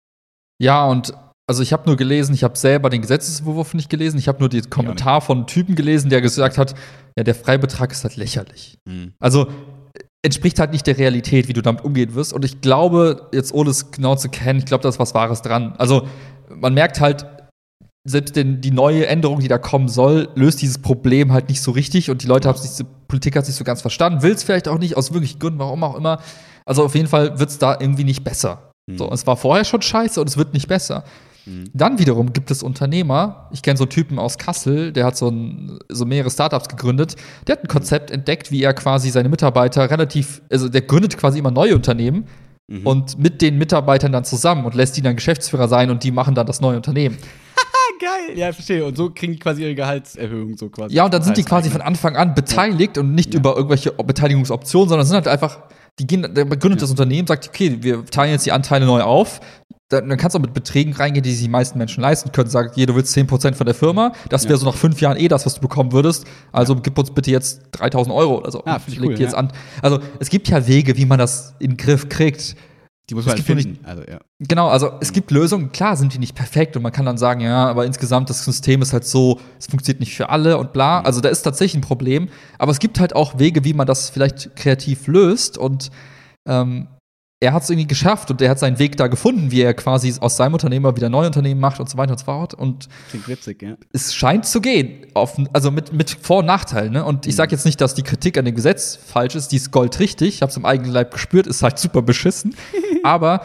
Ja, 0.60 0.86
und 0.86 1.12
also 1.48 1.62
ich 1.62 1.72
habe 1.72 1.84
nur 1.86 1.96
gelesen, 1.96 2.34
ich 2.34 2.44
habe 2.44 2.58
selber 2.58 2.90
den 2.90 3.00
Gesetzesentwurf 3.00 3.72
nicht 3.72 3.88
gelesen, 3.88 4.18
ich 4.18 4.28
habe 4.28 4.38
nur 4.38 4.50
den 4.50 4.68
Kommentar 4.68 5.22
von 5.22 5.38
einem 5.38 5.46
Typen 5.46 5.74
gelesen, 5.74 6.10
der 6.10 6.20
gesagt 6.20 6.58
hat, 6.58 6.74
ja, 7.16 7.24
der 7.24 7.34
Freibetrag 7.34 7.90
ist 7.90 8.04
halt 8.04 8.16
lächerlich. 8.16 8.78
Also 9.18 9.46
äh, 9.46 10.02
entspricht 10.22 10.58
halt 10.58 10.72
nicht 10.72 10.86
der 10.86 10.98
Realität, 10.98 11.48
wie 11.48 11.54
du 11.54 11.62
damit 11.62 11.84
umgehen 11.84 12.14
wirst. 12.14 12.34
Und 12.34 12.44
ich 12.44 12.60
glaube, 12.60 13.28
jetzt 13.32 13.54
ohne 13.54 13.70
es 13.70 13.90
genau 13.90 14.14
zu 14.14 14.28
kennen, 14.28 14.58
ich 14.58 14.66
glaube, 14.66 14.82
da 14.82 14.90
ist 14.90 14.98
was 14.98 15.14
Wahres 15.14 15.40
dran. 15.40 15.74
Also 15.78 16.06
man 16.54 16.74
merkt 16.74 17.00
halt, 17.00 17.26
selbst 18.04 18.36
den, 18.36 18.60
die 18.60 18.70
neue 18.70 19.06
Änderung, 19.06 19.40
die 19.40 19.48
da 19.48 19.56
kommen 19.56 19.88
soll, 19.88 20.28
löst 20.34 20.60
dieses 20.60 20.78
Problem 20.78 21.32
halt 21.32 21.48
nicht 21.48 21.62
so 21.62 21.70
richtig 21.70 22.10
und 22.10 22.22
die 22.22 22.26
Leute 22.26 22.48
haben 22.48 22.58
sich, 22.58 22.76
die 22.76 22.84
Politik 23.08 23.36
hat 23.36 23.46
sich 23.46 23.54
so 23.54 23.64
ganz 23.64 23.80
verstanden, 23.80 24.22
will 24.22 24.32
es 24.32 24.44
vielleicht 24.44 24.68
auch 24.68 24.78
nicht, 24.78 24.98
aus 24.98 25.14
wirklichen 25.14 25.38
Gründen, 25.38 25.58
warum 25.58 25.82
auch 25.82 25.96
immer. 25.96 26.20
Also 26.66 26.84
auf 26.84 26.94
jeden 26.94 27.08
Fall 27.08 27.38
wird 27.38 27.48
es 27.48 27.58
da 27.58 27.78
irgendwie 27.80 28.04
nicht 28.04 28.22
besser. 28.22 28.70
So, 28.96 29.10
es 29.12 29.26
war 29.26 29.36
vorher 29.36 29.64
schon 29.64 29.82
scheiße 29.82 30.20
und 30.20 30.28
es 30.28 30.38
wird 30.38 30.54
nicht 30.54 30.68
besser. 30.68 31.04
Dann 31.72 31.98
wiederum 31.98 32.32
gibt 32.32 32.50
es 32.50 32.62
Unternehmer, 32.62 33.48
ich 33.52 33.62
kenne 33.62 33.76
so 33.76 33.84
einen 33.84 33.90
Typen 33.90 34.18
aus 34.18 34.38
Kassel, 34.38 34.92
der 34.92 35.06
hat 35.06 35.16
so, 35.16 35.28
ein, 35.28 35.78
so 35.88 36.04
mehrere 36.04 36.30
Startups 36.30 36.68
gegründet, 36.68 37.16
der 37.46 37.56
hat 37.56 37.64
ein 37.64 37.68
Konzept 37.68 38.10
entdeckt, 38.10 38.50
wie 38.50 38.62
er 38.62 38.74
quasi 38.74 39.10
seine 39.10 39.28
Mitarbeiter 39.28 39.90
relativ, 39.90 40.42
also 40.50 40.68
der 40.68 40.82
gründet 40.82 41.16
quasi 41.16 41.38
immer 41.38 41.50
neue 41.50 41.74
Unternehmen 41.74 42.24
Mhm. 42.70 42.86
und 42.86 43.18
mit 43.18 43.40
den 43.40 43.56
Mitarbeitern 43.56 44.12
dann 44.12 44.24
zusammen 44.24 44.66
und 44.66 44.74
lässt 44.74 44.94
die 44.94 45.00
dann 45.00 45.16
Geschäftsführer 45.16 45.68
sein 45.68 45.90
und 45.90 46.04
die 46.04 46.10
machen 46.10 46.34
dann 46.34 46.46
das 46.46 46.60
neue 46.60 46.76
Unternehmen. 46.76 47.16
geil. 47.98 48.36
Ja, 48.38 48.52
verstehe. 48.52 48.84
Und 48.84 48.96
so 48.96 49.10
kriegen 49.10 49.32
die 49.32 49.38
quasi 49.38 49.62
ihre 49.62 49.74
Gehaltserhöhung 49.74 50.56
so 50.56 50.68
quasi. 50.68 50.94
Ja, 50.94 51.04
und 51.04 51.14
dann 51.14 51.22
sind 51.22 51.36
die 51.36 51.44
quasi 51.44 51.70
von 51.70 51.80
Anfang 51.80 52.16
an 52.16 52.34
beteiligt 52.34 52.98
und 52.98 53.14
nicht 53.14 53.34
über 53.34 53.56
irgendwelche 53.56 53.92
Beteiligungsoptionen, 53.92 54.88
sondern 54.88 55.06
sind 55.06 55.16
halt 55.16 55.28
einfach, 55.28 55.60
die 55.98 56.06
gehen, 56.06 56.34
der 56.34 56.44
gründet 56.44 56.82
das 56.82 56.90
Unternehmen, 56.90 57.26
sagt, 57.26 57.48
okay, 57.48 57.78
wir 57.80 58.04
teilen 58.06 58.32
jetzt 58.32 58.46
die 58.46 58.52
Anteile 58.52 58.86
neu 58.86 59.02
auf. 59.02 59.40
Dann, 59.90 60.08
dann 60.08 60.18
kannst 60.18 60.34
du 60.34 60.38
auch 60.38 60.42
mit 60.42 60.52
Beträgen 60.52 60.92
reingehen, 60.92 61.22
die 61.22 61.32
sich 61.32 61.42
die 61.42 61.48
meisten 61.48 61.78
Menschen 61.78 62.02
leisten 62.02 62.30
können. 62.30 62.50
Sagt, 62.50 62.74
hier, 62.74 62.86
du 62.86 62.94
willst 62.94 63.16
10% 63.16 63.54
von 63.54 63.64
der 63.64 63.74
Firma, 63.74 64.12
das 64.28 64.44
wäre 64.44 64.54
Ja. 64.54 64.58
so 64.58 64.66
nach 64.66 64.74
fünf 64.74 65.00
Jahren 65.00 65.16
eh 65.16 65.28
das, 65.28 65.46
was 65.46 65.54
du 65.54 65.60
bekommen 65.62 65.92
würdest. 65.92 66.26
Also 66.52 66.76
gib 66.76 66.98
uns 66.98 67.10
bitte 67.10 67.30
jetzt 67.30 67.62
3000 67.72 68.14
Euro 68.14 68.38
oder 68.38 68.50
so. 68.50 68.62
Ah, 68.66 68.78
finde 68.78 68.92
ich 68.92 68.98
Leg 69.00 69.10
cool, 69.10 69.20
jetzt 69.20 69.32
ja. 69.32 69.38
an. 69.38 69.52
Also 69.80 70.00
es 70.20 70.28
gibt 70.28 70.48
ja 70.48 70.66
Wege, 70.66 70.96
wie 70.98 71.06
man 71.06 71.18
das 71.18 71.54
in 71.58 71.70
den 71.70 71.76
Griff 71.78 72.08
kriegt. 72.10 72.54
Die 73.08 73.14
muss 73.14 73.24
man 73.24 73.36
halt 73.36 73.44
finden. 73.44 73.78
Also, 73.84 74.02
ja. 74.02 74.18
Genau, 74.38 74.68
also 74.68 74.90
es 75.00 75.12
gibt 75.12 75.30
Lösungen, 75.30 75.72
klar 75.72 75.96
sind 75.96 76.12
die 76.12 76.18
nicht 76.18 76.34
perfekt 76.34 76.76
und 76.76 76.82
man 76.82 76.92
kann 76.92 77.06
dann 77.06 77.16
sagen, 77.16 77.40
ja, 77.40 77.66
aber 77.66 77.86
insgesamt 77.86 78.28
das 78.28 78.44
System 78.44 78.82
ist 78.82 78.92
halt 78.92 79.06
so, 79.06 79.40
es 79.58 79.66
funktioniert 79.66 80.00
nicht 80.00 80.14
für 80.14 80.28
alle 80.28 80.58
und 80.58 80.74
bla. 80.74 81.00
Also 81.00 81.22
da 81.22 81.30
ist 81.30 81.40
tatsächlich 81.40 81.78
ein 81.78 81.86
Problem, 81.86 82.28
aber 82.58 82.70
es 82.70 82.78
gibt 82.78 83.00
halt 83.00 83.16
auch 83.16 83.38
Wege, 83.38 83.64
wie 83.64 83.72
man 83.72 83.86
das 83.86 84.10
vielleicht 84.10 84.54
kreativ 84.56 85.06
löst 85.06 85.56
und 85.56 85.90
ähm, 86.46 86.88
er 87.40 87.52
hat 87.52 87.62
es 87.62 87.70
irgendwie 87.70 87.86
geschafft 87.86 88.30
und 88.30 88.42
er 88.42 88.50
hat 88.50 88.58
seinen 88.58 88.80
Weg 88.80 88.96
da 88.96 89.06
gefunden, 89.06 89.52
wie 89.52 89.60
er 89.60 89.72
quasi 89.72 90.12
aus 90.20 90.36
seinem 90.36 90.54
Unternehmer 90.54 90.96
wieder 90.96 91.08
neue 91.08 91.28
Unternehmen 91.28 91.60
macht 91.60 91.78
und 91.78 91.88
so 91.88 91.96
weiter 91.96 92.12
und 92.12 92.18
so 92.18 92.24
fort 92.24 92.54
und 92.54 92.88
Klingt 93.10 93.28
witzig, 93.28 93.62
ja. 93.62 93.76
es 93.92 94.12
scheint 94.12 94.44
zu 94.44 94.60
gehen, 94.60 95.06
auf, 95.14 95.40
also 95.52 95.70
mit, 95.70 95.92
mit 95.92 96.10
Vor- 96.10 96.38
und 96.38 96.46
Nachteilen. 96.46 96.92
Ne? 96.92 97.04
Und 97.04 97.26
ich 97.26 97.36
sage 97.36 97.52
jetzt 97.52 97.64
nicht, 97.64 97.80
dass 97.80 97.94
die 97.94 98.02
Kritik 98.02 98.38
an 98.38 98.44
dem 98.44 98.56
Gesetz 98.56 98.96
falsch 98.96 99.36
ist, 99.36 99.52
die 99.52 99.56
ist 99.56 99.70
goldrichtig, 99.70 100.34
ich 100.34 100.42
habe 100.42 100.50
es 100.50 100.56
im 100.56 100.64
eigenen 100.64 100.90
Leib 100.90 101.12
gespürt, 101.12 101.46
ist 101.46 101.62
halt 101.62 101.78
super 101.78 102.02
beschissen. 102.02 102.56
Aber 103.04 103.42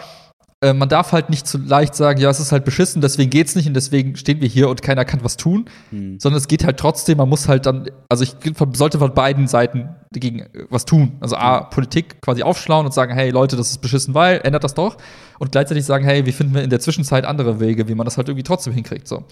äh, 0.63 0.73
man 0.73 0.87
darf 0.87 1.11
halt 1.11 1.29
nicht 1.29 1.45
zu 1.45 1.57
leicht 1.57 1.93
sagen, 1.93 2.21
ja, 2.21 2.29
es 2.29 2.39
ist 2.39 2.51
halt 2.53 2.63
beschissen, 2.63 3.01
deswegen 3.01 3.29
geht's 3.29 3.55
nicht 3.55 3.67
und 3.67 3.73
deswegen 3.73 4.15
stehen 4.15 4.39
wir 4.39 4.47
hier 4.47 4.69
und 4.69 4.81
keiner 4.81 5.03
kann 5.03 5.23
was 5.23 5.35
tun, 5.35 5.65
Hm. 5.89 6.19
sondern 6.19 6.37
es 6.37 6.47
geht 6.47 6.63
halt 6.63 6.77
trotzdem, 6.77 7.17
man 7.17 7.27
muss 7.27 7.47
halt 7.47 7.65
dann, 7.65 7.89
also 8.09 8.23
ich 8.23 8.35
sollte 8.73 8.97
von 8.97 9.13
beiden 9.13 9.47
Seiten 9.47 9.89
dagegen 10.11 10.39
äh, 10.39 10.65
was 10.69 10.85
tun. 10.85 11.17
Also 11.19 11.35
A, 11.35 11.61
Politik 11.61 12.21
quasi 12.21 12.43
aufschlauen 12.43 12.85
und 12.85 12.93
sagen, 12.93 13.13
hey 13.13 13.29
Leute, 13.29 13.57
das 13.57 13.71
ist 13.71 13.79
beschissen, 13.79 14.13
weil, 14.13 14.39
ändert 14.43 14.63
das 14.63 14.73
doch. 14.73 14.97
Und 15.37 15.51
gleichzeitig 15.51 15.83
sagen, 15.83 16.05
hey, 16.05 16.25
wie 16.25 16.31
finden 16.31 16.53
wir 16.53 16.63
in 16.63 16.69
der 16.69 16.79
Zwischenzeit 16.79 17.25
andere 17.25 17.59
Wege, 17.59 17.89
wie 17.89 17.95
man 17.95 18.05
das 18.05 18.17
halt 18.17 18.29
irgendwie 18.29 18.43
trotzdem 18.43 18.73
hinkriegt. 18.73 19.07
So. 19.07 19.25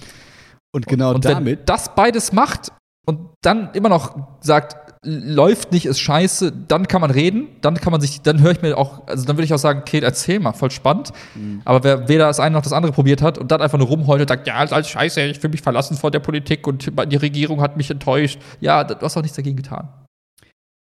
Und 0.74 0.86
genau 0.86 1.14
und 1.14 1.24
damit. 1.24 1.60
wenn 1.60 1.66
das 1.66 1.96
beides 1.96 2.34
macht, 2.34 2.72
und 3.06 3.30
dann 3.42 3.72
immer 3.74 3.90
noch 3.90 4.16
sagt, 4.42 4.91
läuft 5.04 5.72
nicht, 5.72 5.86
ist 5.86 6.00
scheiße, 6.00 6.52
dann 6.68 6.88
kann 6.88 7.02
man 7.02 7.10
reden, 7.10 7.48
dann 7.62 7.76
kann 7.76 7.92
man 7.92 8.02
sich, 8.02 8.22
dann 8.22 8.40
höre 8.42 8.52
ich 8.52 8.62
mir 8.62 8.78
auch, 8.78 9.08
also 9.08 9.26
dann 9.26 9.36
würde 9.36 9.46
ich 9.46 9.54
auch 9.54 9.58
sagen, 9.58 9.80
okay, 9.80 10.00
erzähl 10.00 10.40
mal, 10.40 10.54
voll 10.54 10.70
spannend. 10.70 11.12
Mhm. 11.34 11.62
Aber 11.66 11.84
wer 11.84 12.08
weder 12.08 12.28
das 12.28 12.40
eine 12.40 12.54
noch 12.54 12.62
das 12.62 12.74
andere 12.74 12.92
probiert 12.92 13.22
hat 13.22 13.40
und 13.40 13.52
dann 13.52 13.62
einfach 13.62 13.80
nur 13.80 13.88
rumheult 13.88 14.22
und 14.22 14.28
sagt, 14.28 14.48
ja, 14.48 14.64
ist 14.64 14.74
alles 14.74 14.90
scheiße, 14.90 15.22
ich 15.22 15.40
fühle 15.40 15.52
mich 15.52 15.62
verlassen 15.62 15.98
vor 15.98 16.12
der 16.12 16.20
Politik 16.20 16.68
und 16.68 16.92
die 17.12 17.16
Regierung 17.16 17.62
hat 17.62 17.78
mich 17.78 17.90
enttäuscht, 17.90 18.40
ja, 18.60 18.84
du 18.84 18.96
hast 19.02 19.18
auch 19.18 19.24
nichts 19.24 19.38
dagegen 19.38 19.58
getan. 19.58 19.90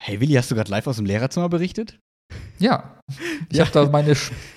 Hey 0.01 0.19
Willi, 0.19 0.33
hast 0.33 0.49
du 0.49 0.55
gerade 0.55 0.71
live 0.71 0.87
aus 0.87 0.97
dem 0.97 1.05
Lehrerzimmer 1.05 1.49
berichtet? 1.49 1.99
Ja. 2.59 2.93
Ich 3.49 3.57
ja. 3.57 3.63
habe 3.63 3.71
da 3.71 3.89
meine, 3.89 4.13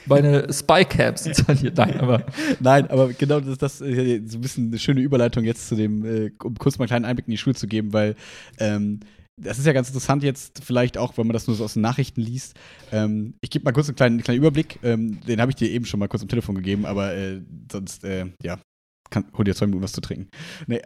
meine 0.07 0.53
Spy-Caps 0.53 1.25
installiert. 1.27 1.77
Nein, 1.77 2.01
aber. 2.01 2.25
Nein, 2.61 2.91
aber 2.91 3.13
genau 3.13 3.39
das, 3.39 3.57
das 3.59 3.81
ist 3.81 4.33
so 4.33 4.39
ein 4.39 4.41
bisschen 4.41 4.67
eine 4.67 4.79
schöne 4.81 5.01
Überleitung 5.01 5.45
jetzt 5.45 5.69
zu 5.69 5.77
dem, 5.77 6.05
äh, 6.05 6.33
um 6.43 6.57
kurz 6.57 6.77
mal 6.77 6.83
einen 6.83 6.89
kleinen 6.89 7.05
Einblick 7.05 7.29
in 7.29 7.31
die 7.31 7.39
Schule 7.39 7.55
zu 7.55 7.69
geben, 7.69 7.93
weil 7.93 8.17
ähm, 8.59 8.99
das 9.43 9.59
ist 9.59 9.67
ja 9.67 9.73
ganz 9.73 9.89
interessant 9.89 10.23
jetzt, 10.23 10.63
vielleicht 10.65 10.99
auch, 10.99 11.17
wenn 11.17 11.27
man 11.27 11.35
das 11.35 11.47
nur 11.47 11.57
so 11.57 11.65
aus 11.65 11.75
den 11.75 11.83
Nachrichten 11.83 12.21
liest. 12.21 12.55
Ähm, 12.93 13.35
ich 13.41 13.51
gebe 13.51 13.65
mal 13.65 13.73
kurz 13.73 13.89
einen 13.89 13.97
kleinen, 13.97 14.23
kleinen 14.23 14.39
Überblick. 14.39 14.79
Ähm, 14.83 15.21
den 15.27 15.41
habe 15.41 15.51
ich 15.51 15.57
dir 15.57 15.71
eben 15.71 15.85
schon 15.85 16.01
mal 16.01 16.09
kurz 16.09 16.23
am 16.23 16.29
Telefon 16.29 16.55
gegeben, 16.55 16.87
aber 16.87 17.15
äh, 17.15 17.41
sonst, 17.71 18.05
äh, 18.05 18.27
ja, 18.43 18.59
kann, 19.11 19.27
hol 19.37 19.45
dir 19.45 19.55
zwei 19.55 19.67
Minuten 19.67 19.83
was 19.83 19.93
zu 19.93 20.01
trinken. 20.01 20.29
Nee. 20.67 20.83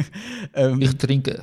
ähm, 0.54 0.80
ich 0.80 0.96
trinke. 0.96 1.42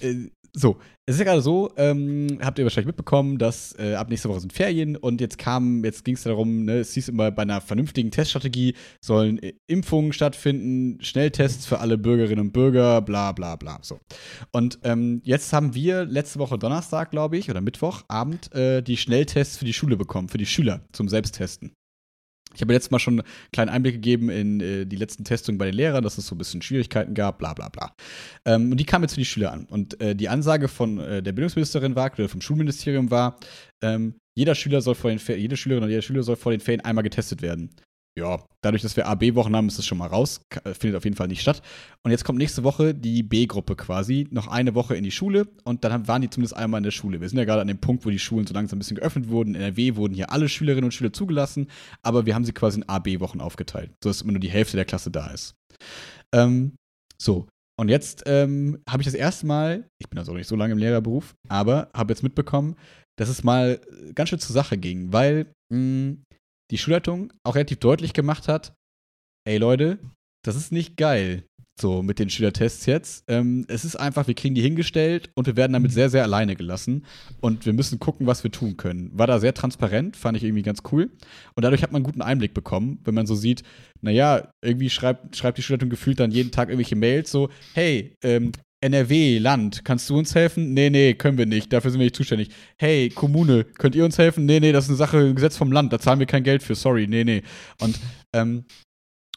Äh, 0.00 0.30
so, 0.58 0.76
es 1.06 1.14
ist 1.14 1.20
ja 1.20 1.24
gerade 1.24 1.40
so, 1.40 1.70
ähm, 1.76 2.38
habt 2.42 2.58
ihr 2.58 2.64
wahrscheinlich 2.64 2.88
mitbekommen, 2.88 3.38
dass 3.38 3.74
äh, 3.78 3.94
ab 3.94 4.10
nächster 4.10 4.28
Woche 4.28 4.40
sind 4.40 4.52
Ferien 4.52 4.96
und 4.96 5.20
jetzt 5.20 5.38
kam, 5.38 5.84
jetzt 5.84 6.04
ging 6.04 6.16
es 6.16 6.24
darum, 6.24 6.64
ne, 6.64 6.78
es 6.78 6.92
hieß 6.94 7.08
immer, 7.08 7.30
bei 7.30 7.42
einer 7.42 7.60
vernünftigen 7.60 8.10
Teststrategie 8.10 8.74
sollen 9.00 9.42
äh, 9.42 9.54
Impfungen 9.68 10.12
stattfinden, 10.12 11.02
Schnelltests 11.02 11.66
für 11.66 11.78
alle 11.78 11.96
Bürgerinnen 11.96 12.46
und 12.46 12.52
Bürger, 12.52 13.00
bla 13.00 13.32
bla 13.32 13.56
bla. 13.56 13.78
So. 13.82 14.00
Und 14.52 14.80
ähm, 14.82 15.20
jetzt 15.24 15.52
haben 15.52 15.74
wir 15.74 16.04
letzte 16.04 16.40
Woche 16.40 16.58
Donnerstag, 16.58 17.10
glaube 17.10 17.38
ich, 17.38 17.48
oder 17.50 17.60
Mittwochabend, 17.60 18.52
äh, 18.54 18.82
die 18.82 18.96
Schnelltests 18.96 19.58
für 19.58 19.64
die 19.64 19.72
Schule 19.72 19.96
bekommen, 19.96 20.28
für 20.28 20.38
die 20.38 20.46
Schüler 20.46 20.82
zum 20.92 21.08
Selbsttesten. 21.08 21.77
Ich 22.54 22.60
habe 22.60 22.72
letztes 22.72 22.90
Mal 22.90 22.98
schon 22.98 23.20
einen 23.20 23.28
kleinen 23.52 23.70
Einblick 23.70 23.94
gegeben 23.94 24.30
in 24.30 24.60
äh, 24.60 24.86
die 24.86 24.96
letzten 24.96 25.24
Testungen 25.24 25.58
bei 25.58 25.66
den 25.66 25.74
Lehrern, 25.74 26.02
dass 26.02 26.18
es 26.18 26.26
so 26.26 26.34
ein 26.34 26.38
bisschen 26.38 26.62
Schwierigkeiten 26.62 27.14
gab, 27.14 27.38
bla 27.38 27.54
bla 27.54 27.68
bla. 27.68 27.94
Ähm, 28.44 28.70
und 28.70 28.78
die 28.78 28.84
kamen 28.84 29.04
jetzt 29.04 29.14
für 29.14 29.20
die 29.20 29.26
Schüler 29.26 29.52
an. 29.52 29.66
Und 29.66 30.00
äh, 30.00 30.14
die 30.14 30.28
Ansage 30.28 30.68
von 30.68 30.98
äh, 30.98 31.22
der 31.22 31.32
Bildungsministerin 31.32 31.94
war, 31.94 32.12
oder 32.12 32.28
vom 32.28 32.40
Schulministerium 32.40 33.10
war, 33.10 33.38
ähm, 33.82 34.14
jeder 34.34 34.54
Schüler 34.54 34.80
soll 34.80 34.94
vor 34.94 35.10
den 35.10 35.18
Fer 35.18 35.36
jede 35.36 35.56
Schülerin 35.56 35.82
oder 35.82 35.90
jeder 35.90 36.02
Schüler 36.02 36.22
soll 36.22 36.36
vor 36.36 36.52
den 36.52 36.60
Ferien 36.60 36.84
einmal 36.84 37.04
getestet 37.04 37.42
werden 37.42 37.70
ja, 38.18 38.44
dadurch, 38.60 38.82
dass 38.82 38.96
wir 38.96 39.06
AB-Wochen 39.06 39.54
haben, 39.54 39.68
ist 39.68 39.78
es 39.78 39.86
schon 39.86 39.98
mal 39.98 40.08
raus. 40.08 40.42
Äh, 40.64 40.74
findet 40.74 40.96
auf 40.96 41.04
jeden 41.04 41.16
Fall 41.16 41.28
nicht 41.28 41.40
statt. 41.40 41.62
Und 42.02 42.10
jetzt 42.10 42.24
kommt 42.24 42.38
nächste 42.38 42.64
Woche 42.64 42.94
die 42.94 43.22
B-Gruppe 43.22 43.76
quasi. 43.76 44.26
Noch 44.30 44.48
eine 44.48 44.74
Woche 44.74 44.96
in 44.96 45.04
die 45.04 45.10
Schule 45.10 45.48
und 45.64 45.84
dann 45.84 46.06
waren 46.06 46.22
die 46.22 46.30
zumindest 46.30 46.56
einmal 46.56 46.78
in 46.78 46.84
der 46.84 46.90
Schule. 46.90 47.20
Wir 47.20 47.28
sind 47.28 47.38
ja 47.38 47.44
gerade 47.44 47.62
an 47.62 47.68
dem 47.68 47.78
Punkt, 47.78 48.04
wo 48.04 48.10
die 48.10 48.18
Schulen 48.18 48.46
so 48.46 48.54
langsam 48.54 48.76
ein 48.76 48.80
bisschen 48.80 48.96
geöffnet 48.96 49.28
wurden. 49.28 49.54
In 49.54 49.60
NRW 49.60 49.96
wurden 49.96 50.14
hier 50.14 50.30
alle 50.30 50.48
Schülerinnen 50.48 50.84
und 50.84 50.92
Schüler 50.92 51.12
zugelassen, 51.12 51.68
aber 52.02 52.26
wir 52.26 52.34
haben 52.34 52.44
sie 52.44 52.52
quasi 52.52 52.80
in 52.80 52.88
AB-Wochen 52.88 53.40
aufgeteilt, 53.40 53.92
sodass 54.02 54.22
immer 54.22 54.32
nur 54.32 54.40
die 54.40 54.50
Hälfte 54.50 54.76
der 54.76 54.84
Klasse 54.84 55.10
da 55.10 55.28
ist. 55.28 55.54
Ähm, 56.34 56.72
so. 57.20 57.48
Und 57.80 57.88
jetzt 57.88 58.24
ähm, 58.26 58.82
habe 58.88 59.02
ich 59.02 59.06
das 59.06 59.14
erste 59.14 59.46
Mal, 59.46 59.88
ich 60.00 60.10
bin 60.10 60.18
also 60.18 60.32
nicht 60.32 60.48
so 60.48 60.56
lange 60.56 60.72
im 60.72 60.78
Lehrerberuf, 60.78 61.34
aber 61.48 61.90
habe 61.94 62.12
jetzt 62.12 62.24
mitbekommen, 62.24 62.74
dass 63.16 63.28
es 63.28 63.44
mal 63.44 63.80
ganz 64.14 64.30
schön 64.30 64.40
zur 64.40 64.54
Sache 64.54 64.78
ging, 64.78 65.12
weil 65.12 65.52
mh, 65.72 65.76
hm, 65.76 66.24
die 66.70 66.78
Schulleitung 66.78 67.32
auch 67.44 67.54
relativ 67.54 67.78
deutlich 67.78 68.12
gemacht 68.12 68.48
hat, 68.48 68.74
ey 69.46 69.58
Leute, 69.58 69.98
das 70.44 70.56
ist 70.56 70.72
nicht 70.72 70.96
geil. 70.96 71.44
So 71.80 72.02
mit 72.02 72.18
den 72.18 72.28
Schülertests 72.28 72.86
jetzt. 72.86 73.24
Ähm, 73.28 73.64
es 73.68 73.84
ist 73.84 73.94
einfach, 73.94 74.26
wir 74.26 74.34
kriegen 74.34 74.56
die 74.56 74.62
hingestellt 74.62 75.30
und 75.36 75.46
wir 75.46 75.56
werden 75.56 75.72
damit 75.72 75.92
sehr, 75.92 76.10
sehr 76.10 76.24
alleine 76.24 76.56
gelassen. 76.56 77.04
Und 77.40 77.66
wir 77.66 77.72
müssen 77.72 78.00
gucken, 78.00 78.26
was 78.26 78.42
wir 78.42 78.50
tun 78.50 78.76
können. 78.76 79.16
War 79.16 79.28
da 79.28 79.38
sehr 79.38 79.54
transparent, 79.54 80.16
fand 80.16 80.36
ich 80.36 80.42
irgendwie 80.42 80.62
ganz 80.62 80.82
cool. 80.90 81.12
Und 81.54 81.64
dadurch 81.64 81.84
hat 81.84 81.92
man 81.92 82.00
einen 82.00 82.06
guten 82.06 82.22
Einblick 82.22 82.52
bekommen, 82.52 82.98
wenn 83.04 83.14
man 83.14 83.28
so 83.28 83.36
sieht, 83.36 83.62
naja, 84.00 84.50
irgendwie 84.60 84.90
schreibt, 84.90 85.36
schreibt 85.36 85.56
die 85.58 85.62
Schulleitung 85.62 85.88
gefühlt 85.88 86.18
dann 86.18 86.32
jeden 86.32 86.50
Tag 86.50 86.68
irgendwelche 86.68 86.96
Mails 86.96 87.30
so, 87.30 87.48
hey, 87.74 88.12
ähm, 88.24 88.50
NRW, 88.80 89.38
Land, 89.38 89.84
kannst 89.84 90.08
du 90.08 90.16
uns 90.16 90.34
helfen? 90.34 90.72
Nee, 90.72 90.90
nee, 90.90 91.14
können 91.14 91.36
wir 91.36 91.46
nicht. 91.46 91.72
Dafür 91.72 91.90
sind 91.90 91.98
wir 91.98 92.04
nicht 92.06 92.16
zuständig. 92.16 92.50
Hey, 92.78 93.08
Kommune, 93.08 93.64
könnt 93.64 93.96
ihr 93.96 94.04
uns 94.04 94.18
helfen? 94.18 94.46
Nee, 94.46 94.60
nee, 94.60 94.70
das 94.70 94.84
ist 94.84 94.90
eine 94.90 94.96
Sache, 94.98 95.18
ein 95.18 95.34
Gesetz 95.34 95.56
vom 95.56 95.72
Land, 95.72 95.92
da 95.92 95.98
zahlen 95.98 96.20
wir 96.20 96.26
kein 96.26 96.44
Geld 96.44 96.62
für, 96.62 96.76
sorry, 96.76 97.08
nee, 97.08 97.24
nee. 97.24 97.42
Und, 97.80 97.98
ähm, 98.32 98.64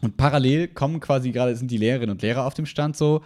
und 0.02 0.16
parallel 0.18 0.68
kommen 0.68 1.00
quasi 1.00 1.32
gerade, 1.32 1.56
sind 1.56 1.72
die 1.72 1.78
Lehrerinnen 1.78 2.12
und 2.12 2.22
Lehrer 2.22 2.46
auf 2.46 2.54
dem 2.54 2.68
Stand 2.68 2.96
so, 2.96 3.24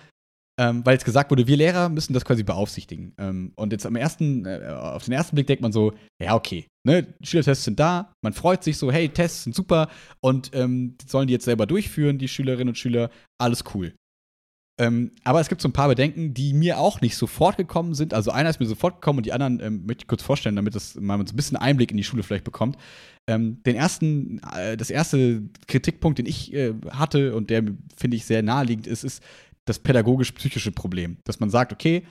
ähm, 0.57 0.85
weil 0.85 0.93
jetzt 0.93 1.03
gesagt 1.03 1.31
wurde, 1.31 1.47
wir 1.47 1.57
Lehrer 1.57 1.89
müssen 1.89 2.13
das 2.13 2.23
quasi 2.23 2.43
beaufsichtigen. 2.43 3.13
Ähm, 3.17 3.51
und 3.57 3.73
jetzt 3.73 3.85
am 3.85 3.97
ersten, 3.97 4.45
äh, 4.45 4.67
auf 4.69 5.03
den 5.03 5.13
ersten 5.13 5.35
Blick 5.35 5.47
denkt 5.47 5.61
man 5.61 5.73
so, 5.73 5.93
ja, 6.23 6.33
okay, 6.33 6.65
ne, 6.87 7.13
Schülertests 7.21 7.65
sind 7.65 7.77
da, 7.77 8.13
man 8.23 8.31
freut 8.31 8.63
sich 8.63 8.77
so, 8.77 8.89
hey, 8.89 9.09
Tests 9.09 9.43
sind 9.43 9.53
super 9.53 9.89
und 10.21 10.51
ähm, 10.53 10.95
sollen 11.05 11.27
die 11.27 11.33
jetzt 11.33 11.45
selber 11.45 11.65
durchführen, 11.65 12.17
die 12.17 12.29
Schülerinnen 12.29 12.69
und 12.69 12.77
Schüler, 12.77 13.09
alles 13.37 13.65
cool. 13.73 13.93
Ähm, 14.77 15.11
aber 15.23 15.39
es 15.39 15.47
gibt 15.47 15.61
so 15.61 15.69
ein 15.69 15.73
paar 15.73 15.87
Bedenken, 15.87 16.33
die 16.33 16.53
mir 16.53 16.79
auch 16.79 16.99
nicht 16.99 17.15
sofort 17.15 17.55
gekommen 17.55 17.93
sind. 17.93 18.13
Also 18.13 18.31
einer 18.31 18.49
ist 18.49 18.59
mir 18.59 18.65
sofort 18.65 18.95
gekommen 18.95 19.19
und 19.19 19.25
die 19.25 19.31
anderen 19.31 19.61
ähm, 19.61 19.85
möchte 19.85 20.03
ich 20.03 20.07
kurz 20.07 20.21
vorstellen, 20.21 20.57
damit 20.57 20.75
das, 20.75 20.95
man 20.95 21.25
so 21.25 21.33
ein 21.33 21.37
bisschen 21.37 21.57
Einblick 21.57 21.91
in 21.91 21.97
die 21.97 22.03
Schule 22.03 22.23
vielleicht 22.23 22.43
bekommt. 22.43 22.77
Ähm, 23.27 23.63
den 23.63 23.75
ersten, 23.75 24.41
äh, 24.53 24.75
das 24.75 24.89
erste 24.89 25.43
Kritikpunkt, 25.67 26.19
den 26.19 26.25
ich 26.25 26.53
äh, 26.53 26.73
hatte 26.89 27.35
und 27.35 27.49
der 27.49 27.63
finde 27.95 28.17
ich 28.17 28.25
sehr 28.25 28.43
naheliegend 28.43 28.85
ist, 28.85 29.05
ist 29.05 29.23
das 29.63 29.79
pädagogisch-psychische 29.79 30.73
Problem. 30.73 31.17
Dass 31.23 31.39
man 31.39 31.49
sagt, 31.49 31.71
okay, 31.71 32.03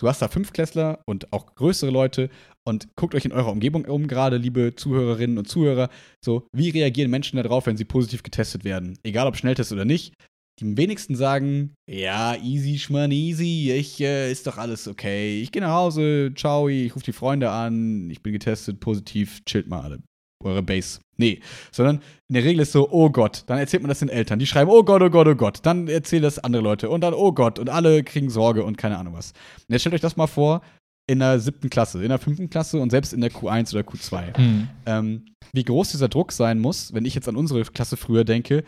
du 0.00 0.06
hast 0.06 0.22
da 0.22 0.28
Fünfklässler 0.28 1.02
und 1.06 1.32
auch 1.32 1.56
größere 1.56 1.90
Leute 1.90 2.30
und 2.64 2.94
guckt 2.94 3.16
euch 3.16 3.24
in 3.24 3.32
eurer 3.32 3.50
Umgebung 3.50 3.86
um, 3.86 4.06
gerade 4.06 4.36
liebe 4.36 4.76
Zuhörerinnen 4.76 5.36
und 5.36 5.48
Zuhörer. 5.48 5.90
So, 6.24 6.46
wie 6.52 6.70
reagieren 6.70 7.10
Menschen 7.10 7.42
darauf, 7.42 7.66
wenn 7.66 7.76
sie 7.76 7.84
positiv 7.84 8.22
getestet 8.22 8.62
werden? 8.62 8.98
Egal 9.02 9.26
ob 9.26 9.36
Schnelltest 9.36 9.72
oder 9.72 9.84
nicht 9.84 10.14
die 10.60 10.76
wenigsten 10.76 11.16
sagen, 11.16 11.74
ja, 11.90 12.36
easy, 12.36 12.78
schmann, 12.78 13.10
easy, 13.10 13.72
ich, 13.72 14.00
äh, 14.00 14.30
ist 14.30 14.46
doch 14.46 14.58
alles 14.58 14.86
okay. 14.86 15.40
Ich 15.40 15.50
gehe 15.50 15.62
nach 15.62 15.74
Hause, 15.74 16.32
ciao, 16.36 16.68
ich 16.68 16.94
rufe 16.94 17.04
die 17.04 17.12
Freunde 17.12 17.50
an, 17.50 18.08
ich 18.10 18.22
bin 18.22 18.32
getestet, 18.32 18.80
positiv, 18.80 19.44
chillt 19.44 19.68
mal 19.68 19.80
alle. 19.80 20.02
Eure 20.44 20.62
Base. 20.62 21.00
Nee, 21.16 21.40
sondern 21.72 21.96
in 22.28 22.34
der 22.34 22.44
Regel 22.44 22.62
ist 22.62 22.72
so, 22.72 22.90
oh 22.90 23.08
Gott, 23.08 23.44
dann 23.46 23.58
erzählt 23.58 23.82
man 23.82 23.88
das 23.88 24.00
den 24.00 24.10
Eltern. 24.10 24.38
Die 24.38 24.46
schreiben, 24.46 24.70
oh 24.70 24.82
Gott, 24.82 25.00
oh 25.00 25.08
Gott, 25.08 25.26
oh 25.26 25.34
Gott. 25.34 25.60
Dann 25.62 25.88
erzählen 25.88 26.22
das 26.22 26.38
andere 26.38 26.62
Leute 26.62 26.90
und 26.90 27.00
dann, 27.00 27.14
oh 27.14 27.32
Gott, 27.32 27.58
und 27.58 27.70
alle 27.70 28.04
kriegen 28.04 28.28
Sorge 28.28 28.62
und 28.64 28.76
keine 28.76 28.98
Ahnung 28.98 29.14
was. 29.14 29.32
Und 29.32 29.72
jetzt 29.72 29.80
stellt 29.80 29.94
euch 29.94 30.00
das 30.02 30.16
mal 30.16 30.26
vor, 30.26 30.60
in 31.06 31.18
der 31.18 31.38
siebten 31.40 31.70
Klasse, 31.70 32.02
in 32.02 32.08
der 32.08 32.18
fünften 32.18 32.50
Klasse 32.50 32.78
und 32.78 32.90
selbst 32.90 33.12
in 33.12 33.20
der 33.20 33.30
Q1 33.30 33.74
oder 33.74 33.86
Q2. 33.88 34.38
Mhm. 34.38 34.68
Ähm, 34.86 35.24
wie 35.52 35.64
groß 35.64 35.92
dieser 35.92 36.08
Druck 36.08 36.32
sein 36.32 36.58
muss, 36.58 36.92
wenn 36.92 37.04
ich 37.04 37.14
jetzt 37.14 37.28
an 37.28 37.36
unsere 37.36 37.62
Klasse 37.64 37.96
früher 37.96 38.24
denke, 38.24 38.64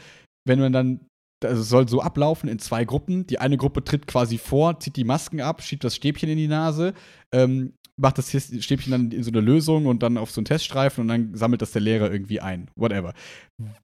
wenn 0.47 0.61
man 0.61 0.73
dann 0.73 1.01
es 1.41 1.69
soll 1.69 1.89
so 1.89 2.01
ablaufen 2.01 2.49
in 2.49 2.59
zwei 2.59 2.85
Gruppen. 2.85 3.27
Die 3.27 3.39
eine 3.39 3.57
Gruppe 3.57 3.85
tritt 3.85 4.07
quasi 4.07 4.39
vor, 4.39 4.81
zieht 4.81 4.97
die 4.97 5.05
Masken 5.05 5.41
ab, 5.41 5.63
schiebt 5.63 5.85
das 5.85 5.97
Stäbchen 5.97 6.29
in 6.29 6.39
die 6.39 6.49
Nase, 6.49 6.95
ähm, 7.33 7.75
macht 7.99 8.19
das 8.19 8.31
Stäbchen 8.31 8.91
dann 8.91 9.11
in 9.11 9.23
so 9.23 9.31
eine 9.31 9.41
Lösung 9.41 9.87
und 9.87 10.03
dann 10.03 10.19
auf 10.19 10.31
so 10.31 10.41
einen 10.41 10.45
Teststreifen 10.45 11.03
und 11.03 11.09
dann 11.09 11.35
sammelt 11.35 11.63
das 11.63 11.73
der 11.73 11.81
Lehrer 11.81 12.13
irgendwie 12.13 12.41
ein. 12.41 12.69
Whatever. 12.77 13.15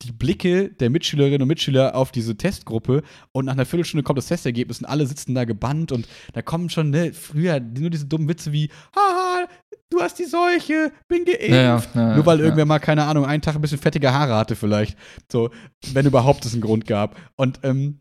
Die 0.02 0.12
Blicke 0.12 0.68
der 0.68 0.90
Mitschülerinnen 0.90 1.42
und 1.42 1.48
Mitschüler 1.48 1.94
auf 1.94 2.12
diese 2.12 2.36
Testgruppe 2.36 3.02
und 3.32 3.46
nach 3.46 3.54
einer 3.54 3.64
Viertelstunde 3.64 4.02
kommt 4.02 4.18
das 4.18 4.26
Testergebnis 4.26 4.80
und 4.80 4.86
alle 4.86 5.06
sitzen 5.06 5.34
da 5.34 5.44
gebannt 5.44 5.92
und 5.92 6.06
da 6.34 6.42
kommen 6.42 6.68
schon, 6.68 6.90
ne, 6.90 7.12
früher 7.14 7.58
nur 7.60 7.88
diese 7.88 8.06
dummen 8.06 8.28
Witze 8.28 8.52
wie, 8.52 8.68
haha, 8.94 9.48
du 9.88 10.00
hast 10.00 10.18
die 10.18 10.24
Seuche, 10.24 10.92
bin 11.08 11.24
geimpft. 11.24 11.94
Ja, 11.94 12.02
ja, 12.02 12.08
ja, 12.08 12.14
Nur 12.16 12.26
weil 12.26 12.40
irgendwer 12.40 12.66
mal, 12.66 12.80
keine 12.80 13.04
Ahnung, 13.04 13.24
einen 13.24 13.42
Tag 13.42 13.54
ein 13.54 13.60
bisschen 13.62 13.78
fettige 13.78 14.12
Haare 14.12 14.34
hatte 14.36 14.56
vielleicht. 14.56 14.96
So, 15.30 15.50
wenn 15.92 16.06
überhaupt 16.06 16.44
es 16.44 16.52
einen 16.52 16.62
Grund 16.62 16.86
gab. 16.86 17.18
Und 17.36 17.60
ähm, 17.62 18.00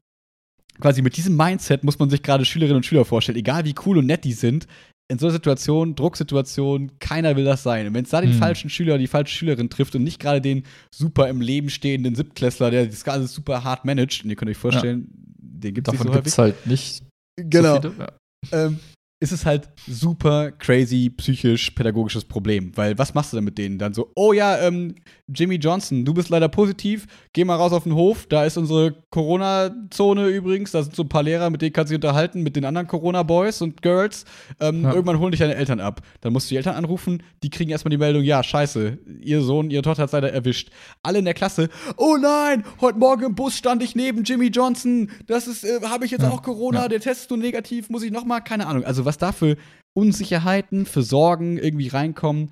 quasi 0.80 1.01
mit 1.01 1.16
diesem 1.16 1.36
Mindset 1.38 1.84
muss 1.84 1.99
man 1.99 2.09
sich 2.09 2.24
gerade 2.24 2.43
Schülerinnen 2.43 2.78
und 2.78 2.86
Schüler 2.86 3.05
vorstellen, 3.05 3.38
egal 3.38 3.66
wie 3.66 3.76
cool 3.86 3.97
und 3.97 4.07
nett 4.07 4.24
die 4.24 4.34
sind, 4.34 4.68
in 5.12 5.20
so 5.20 5.28
einer 5.28 5.34
Situation, 5.34 5.95
Drucksituation, 5.95 6.91
keiner 6.99 7.36
will 7.36 7.43
das 7.43 7.64
sein. 7.64 7.86
Und 7.86 7.93
wenn 7.93 8.05
es 8.05 8.12
da 8.12 8.22
den 8.22 8.32
hm. 8.32 8.39
falschen 8.39 8.70
Schüler, 8.70 8.97
die 8.97 9.07
falsche 9.07 9.36
Schülerin 9.36 9.70
trifft 9.70 9.93
und 9.93 10.03
nicht 10.03 10.22
gerade 10.22 10.39
den 10.39 10.64
super 10.89 11.28
im 11.28 11.41
Leben 11.41 11.70
stehenden 11.70 12.16
Siebtklässler, 12.16 12.72
der 12.72 12.86
das 12.86 13.03
Ganze 13.03 13.28
super 13.28 13.66
hart 13.66 13.84
managt, 13.84 14.24
und 14.24 14.30
ihr 14.30 14.38
könnt 14.38 14.49
euch 14.49 14.57
vorstellen, 14.57 15.09
ja. 15.12 15.59
den 15.59 15.74
gibt 15.74 15.88
es 15.89 15.93
nicht 15.93 16.03
so 16.03 16.12
gibt's 16.12 16.38
halt 16.38 16.66
nicht. 16.66 17.03
Genau. 17.36 17.82
So 17.82 17.91
viele, 17.91 18.07
ja. 18.51 18.66
ähm, 18.66 18.80
ist 19.22 19.32
es 19.32 19.45
halt 19.45 19.69
super 19.88 20.51
crazy 20.51 21.09
psychisch-pädagogisches 21.15 22.26
Problem. 22.26 22.72
Weil 22.76 22.97
was 22.97 23.13
machst 23.13 23.32
du 23.32 23.38
denn 23.38 23.43
mit 23.45 23.57
denen? 23.57 23.78
Dann 23.78 23.93
so, 23.93 24.11
oh 24.15 24.34
ja, 24.34 24.57
ähm, 24.59 24.95
Jimmy 25.34 25.55
Johnson, 25.55 26.03
du 26.03 26.13
bist 26.13 26.30
leider 26.30 26.49
positiv, 26.49 27.05
geh 27.32 27.45
mal 27.45 27.55
raus 27.55 27.72
auf 27.72 27.84
den 27.84 27.93
Hof, 27.95 28.26
da 28.28 28.43
ist 28.45 28.57
unsere 28.57 28.93
Corona-Zone 29.11 30.28
übrigens, 30.28 30.72
da 30.72 30.84
sind 30.84 30.95
so 30.95 31.03
ein 31.03 31.09
paar 31.09 31.24
Lehrer, 31.24 31.49
mit 31.49 31.61
denen 31.61 31.72
kannst 31.74 31.91
du 31.91 31.97
dich 31.97 32.03
unterhalten, 32.03 32.41
mit 32.43 32.55
den 32.55 32.65
anderen 32.65 32.88
Corona-Boys 32.88 33.61
und 33.61 33.82
Girls. 33.82 34.26
Ähm, 34.59 34.84
Ja. 34.84 34.91
Irgendwann 34.93 35.19
holen 35.19 35.32
dich 35.32 35.39
deine 35.39 35.55
Eltern 35.55 35.80
ab. 35.80 36.01
Dann 36.22 36.34
musst 36.34 36.47
du 36.49 36.53
die 36.53 36.57
Eltern 36.57 36.76
anrufen, 36.76 37.24
die 37.43 37.49
kriegen 37.49 37.69
erstmal 37.72 37.91
die 37.91 37.97
Meldung, 37.97 38.24
ja, 38.24 38.43
scheiße, 38.43 38.97
ihr 39.22 39.41
Sohn, 39.41 39.69
ihre 39.69 39.84
Tochter 39.84 40.03
hat 40.03 40.11
leider 40.11 40.34
erwischt. 40.34 40.69
Alle 41.03 41.19
in 41.19 41.26
der 41.26 41.34
Klasse, 41.34 41.69
oh 41.97 42.17
nein, 42.19 42.63
heute 42.82 42.97
Morgen 42.97 43.24
im 43.24 43.36
Bus 43.36 43.55
stand 43.55 43.84
ich 43.84 43.95
neben 43.95 44.24
Jimmy 44.24 44.47
Johnson, 44.47 45.09
das 45.28 45.47
ist, 45.47 45.63
äh, 45.63 45.80
habe 45.84 46.05
ich 46.05 46.11
jetzt 46.11 46.24
Ja. 46.24 46.32
auch 46.32 46.41
Corona, 46.41 46.82
Ja. 46.84 46.88
der 46.88 46.99
Test 46.99 47.22
ist 47.22 47.30
nur 47.30 47.39
negativ, 47.39 47.89
muss 47.89 48.03
ich 48.03 48.11
nochmal, 48.11 48.43
keine 48.43 48.65
Ahnung. 48.67 48.84
Also 48.84 49.05
was 49.05 49.11
da 49.18 49.32
für 49.32 49.57
Unsicherheiten, 49.97 50.86
für 50.86 51.03
Sorgen 51.03 51.57
irgendwie 51.57 51.88
reinkommen, 51.89 52.51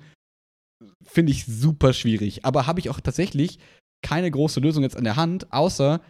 finde 1.02 1.32
ich 1.32 1.44
super 1.46 1.92
schwierig. 1.92 2.44
Aber 2.44 2.66
habe 2.66 2.80
ich 2.80 2.90
auch 2.90 3.00
tatsächlich 3.00 3.58
keine 4.06 4.30
große 4.30 4.60
Lösung 4.60 4.82
jetzt 4.82 4.96
an 4.96 5.04
der 5.04 5.16
Hand, 5.16 5.52
außer 5.52 6.00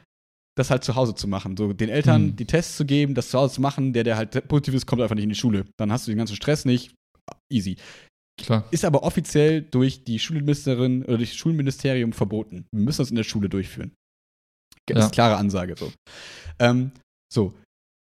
das 0.57 0.71
halt 0.71 0.85
zu 0.85 0.95
Hause 0.97 1.15
zu 1.15 1.27
machen. 1.29 1.57
So 1.57 1.73
den 1.73 1.89
Eltern 1.89 2.23
Hm. 2.29 2.37
die 2.37 2.45
Tests 2.47 2.77
zu 2.77 2.85
geben, 2.85 3.15
das 3.15 3.31
zu 3.31 3.39
Hause 3.39 3.55
zu 3.55 3.61
machen, 3.61 3.93
der, 3.93 4.05
der 4.05 4.17
halt 4.17 4.47
positiv 4.49 4.75
ist, 4.75 4.87
kommt 4.87 5.01
einfach 5.03 5.15
nicht 5.15 5.25
in 5.25 5.31
die 5.31 5.35
Schule. 5.37 5.67
Dann 5.79 5.91
hast 5.93 6.07
du 6.07 6.11
den 6.11 6.19
ganzen 6.19 6.37
Stress 6.37 6.65
nicht. 6.65 6.95
Easy. 7.53 7.77
Klar. 8.41 8.65
Ist 8.71 8.85
aber 8.85 9.03
offiziell 9.03 9.63
durch 9.63 10.05
die 10.05 10.19
Schulministerin 10.19 11.05
oder 11.05 11.19
durch 11.19 11.31
das 11.31 11.37
Schulministerium 11.39 12.13
verboten. 12.13 12.67
Wir 12.73 12.83
müssen 12.83 12.99
das 13.03 13.11
in 13.11 13.17
der 13.17 13.25
Schule 13.25 13.49
durchführen. 13.49 13.93
Das 14.87 14.99
Ja. 14.99 15.07
ist 15.07 15.13
klare 15.13 15.37
Ansage 15.37 15.77
so. 15.79 15.93
Ähm, 16.59 16.91
so. 17.33 17.55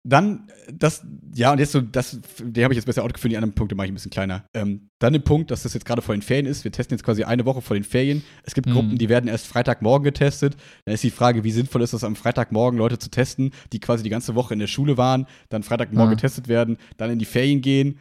Dann, 0.07 0.48
äh, 0.66 0.72
das, 0.72 1.02
ja, 1.34 1.50
und 1.52 1.59
jetzt 1.59 1.72
so, 1.72 1.80
das, 1.80 2.20
den 2.38 2.62
habe 2.64 2.74
ich 2.74 2.76
jetzt 2.76 2.84
besser 2.84 3.02
outgeführt, 3.05 3.32
die 3.32 3.36
anderen 3.36 3.55
Punkte 3.55 3.74
mache 3.74 3.86
ich 3.86 3.92
ein 3.92 3.94
bisschen 3.94 4.11
kleiner. 4.11 4.44
Ähm, 4.55 4.90
dann 4.98 5.12
den 5.14 5.22
Punkt, 5.24 5.50
dass 5.50 5.62
das 5.62 5.72
jetzt 5.74 5.84
gerade 5.86 6.02
vor 6.02 6.14
den 6.14 6.22
Ferien 6.22 6.46
ist. 6.46 6.62
Wir 6.64 6.72
testen 6.72 6.94
jetzt 6.96 7.05
quasi 7.05 7.24
eine 7.24 7.44
Woche 7.46 7.62
vor 7.62 7.74
den 7.74 7.84
Ferien. 7.84 8.22
Es 8.44 8.55
gibt 8.55 8.68
Mhm. 8.68 8.72
Gruppen, 8.72 8.98
die 8.98 9.09
werden 9.09 9.28
erst 9.28 9.46
Freitagmorgen 9.46 10.05
getestet. 10.05 10.57
Dann 10.84 10.94
ist 10.94 11.02
die 11.05 11.11
Frage, 11.11 11.42
wie 11.42 11.50
sinnvoll 11.50 11.82
ist 11.82 11.94
das 11.94 12.05
am 12.05 12.16
Freitagmorgen, 12.16 12.78
Leute 12.78 12.98
zu 12.98 13.11
testen, 13.11 13.50
die 13.72 13.80
quasi 13.80 14.02
die 14.02 14.11
ganze 14.11 14.34
Woche 14.34 14.52
in 14.55 14.61
der 14.61 14.66
Schule 14.66 14.96
waren, 14.98 15.26
dann 15.48 15.62
Freitagmorgen 15.62 16.11
Ja. 16.12 16.14
getestet 16.16 16.48
werden, 16.48 16.76
dann 16.98 17.11
in 17.11 17.18
die 17.18 17.24
Ferien 17.24 17.61
gehen. 17.62 17.98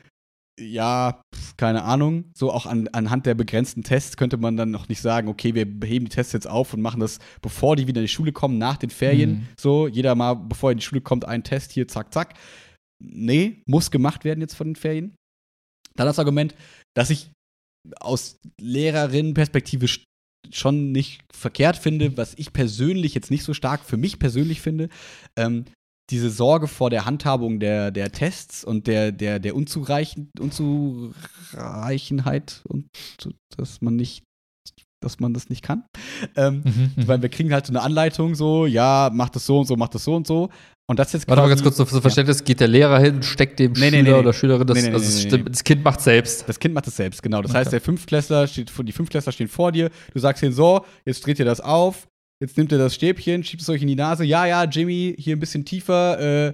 Ja, 0.59 1.21
keine 1.57 1.83
Ahnung. 1.83 2.31
So 2.35 2.51
auch 2.51 2.65
an, 2.65 2.87
anhand 2.89 3.25
der 3.25 3.33
begrenzten 3.33 3.83
Tests 3.83 4.17
könnte 4.17 4.37
man 4.37 4.55
dann 4.55 4.69
noch 4.69 4.87
nicht 4.87 5.01
sagen, 5.01 5.27
okay, 5.27 5.55
wir 5.55 5.65
heben 5.87 6.05
die 6.05 6.11
Tests 6.15 6.33
jetzt 6.33 6.47
auf 6.47 6.73
und 6.73 6.81
machen 6.81 6.99
das, 6.99 7.19
bevor 7.41 7.75
die 7.75 7.87
wieder 7.87 8.01
in 8.01 8.05
die 8.05 8.13
Schule 8.13 8.31
kommen, 8.31 8.59
nach 8.59 8.77
den 8.77 8.91
Ferien. 8.91 9.31
Mhm. 9.31 9.47
So, 9.59 9.87
jeder 9.87 10.13
mal, 10.15 10.35
bevor 10.35 10.69
er 10.69 10.73
in 10.73 10.77
die 10.77 10.83
Schule 10.85 11.01
kommt, 11.01 11.25
ein 11.25 11.43
Test 11.43 11.71
hier, 11.71 11.87
zack, 11.87 12.13
zack. 12.13 12.35
Nee, 13.03 13.63
muss 13.65 13.89
gemacht 13.89 14.23
werden 14.23 14.41
jetzt 14.41 14.53
von 14.55 14.67
den 14.67 14.75
Ferien. 14.75 15.15
Dann 15.95 16.07
das 16.07 16.19
Argument, 16.19 16.55
dass 16.95 17.09
ich 17.09 17.31
aus 17.99 18.37
Lehrerinnenperspektive 18.61 19.87
sch- 19.87 20.03
schon 20.51 20.91
nicht 20.91 21.21
verkehrt 21.33 21.77
finde, 21.77 22.15
was 22.17 22.33
ich 22.37 22.53
persönlich 22.53 23.13
jetzt 23.15 23.31
nicht 23.31 23.43
so 23.43 23.53
stark 23.53 23.83
für 23.83 23.97
mich 23.97 24.19
persönlich 24.19 24.61
finde. 24.61 24.89
Ähm, 25.35 25.65
diese 26.09 26.29
Sorge 26.29 26.67
vor 26.67 26.89
der 26.89 27.05
Handhabung 27.05 27.59
der, 27.59 27.91
der 27.91 28.11
Tests 28.11 28.63
und 28.63 28.87
der, 28.87 29.11
der, 29.11 29.39
der 29.39 29.55
Unzureichen, 29.55 30.29
Unzureichenheit 30.39 32.61
und 32.67 32.87
so, 33.21 33.31
dass 33.57 33.81
man 33.81 33.95
nicht, 33.95 34.23
dass 35.01 35.19
man 35.19 35.33
das 35.33 35.49
nicht 35.49 35.63
kann. 35.63 35.83
Ähm, 36.35 36.61
Mhm, 36.65 36.91
mhm. 36.95 37.07
weil 37.07 37.21
wir 37.21 37.29
kriegen 37.29 37.53
halt 37.53 37.65
so 37.65 37.71
eine 37.71 37.81
Anleitung, 37.81 38.35
so, 38.35 38.65
ja, 38.65 39.09
mach 39.13 39.29
das 39.29 39.45
so 39.45 39.59
und 39.59 39.65
so, 39.65 39.75
mach 39.75 39.89
das 39.89 40.03
so 40.03 40.15
und 40.15 40.27
so. 40.27 40.49
Und 40.89 40.99
das 40.99 41.13
jetzt 41.13 41.29
Warte 41.29 41.41
mal 41.41 41.47
ganz 41.47 41.63
kurz 41.63 41.77
zum 41.77 41.87
Verständnis, 41.87 42.43
geht 42.43 42.59
der 42.59 42.67
Lehrer 42.67 42.99
hin, 42.99 43.23
steckt 43.23 43.57
dem 43.59 43.71
Nee, 43.71 43.89
Schüler 43.89 43.91
nee, 43.91 44.03
nee. 44.03 44.13
oder 44.13 44.33
Schülerin 44.33 44.67
das, 44.67 44.77
also 44.83 44.91
das, 44.97 45.21
stimmt, 45.21 45.49
das 45.49 45.63
Kind 45.63 45.81
macht 45.83 46.01
selbst. 46.01 46.47
Das 46.49 46.59
Kind 46.59 46.73
macht 46.73 46.87
es 46.87 46.97
selbst, 46.97 47.23
genau. 47.23 47.41
Das 47.41 47.51
Okay. 47.51 47.59
heißt, 47.59 47.71
der 47.71 47.79
Fünftklässler 47.79 48.47
steht, 48.47 48.69
vor- 48.69 48.83
die 48.83 48.91
Fünftklässler 48.91 49.31
stehen 49.31 49.47
vor 49.47 49.71
dir. 49.71 49.89
Du 50.13 50.19
sagst 50.19 50.43
ihnen 50.43 50.51
so, 50.51 50.85
jetzt 51.05 51.25
dreht 51.25 51.39
ihr 51.39 51.45
das 51.45 51.61
auf. 51.61 52.07
Jetzt 52.43 52.57
nimmt 52.57 52.73
ihr 52.73 52.77
das 52.77 52.93
Stäbchen, 52.95 53.41
schiebt 53.45 53.61
es 53.61 53.69
euch 53.69 53.81
in 53.81 53.87
die 53.87 53.95
Nase. 53.95 54.25
Ja, 54.25 54.45
ja, 54.45 54.65
Jimmy, 54.65 55.15
hier 55.17 55.37
ein 55.37 55.39
bisschen 55.39 55.63
tiefer. 55.63 56.47
Äh, 56.49 56.53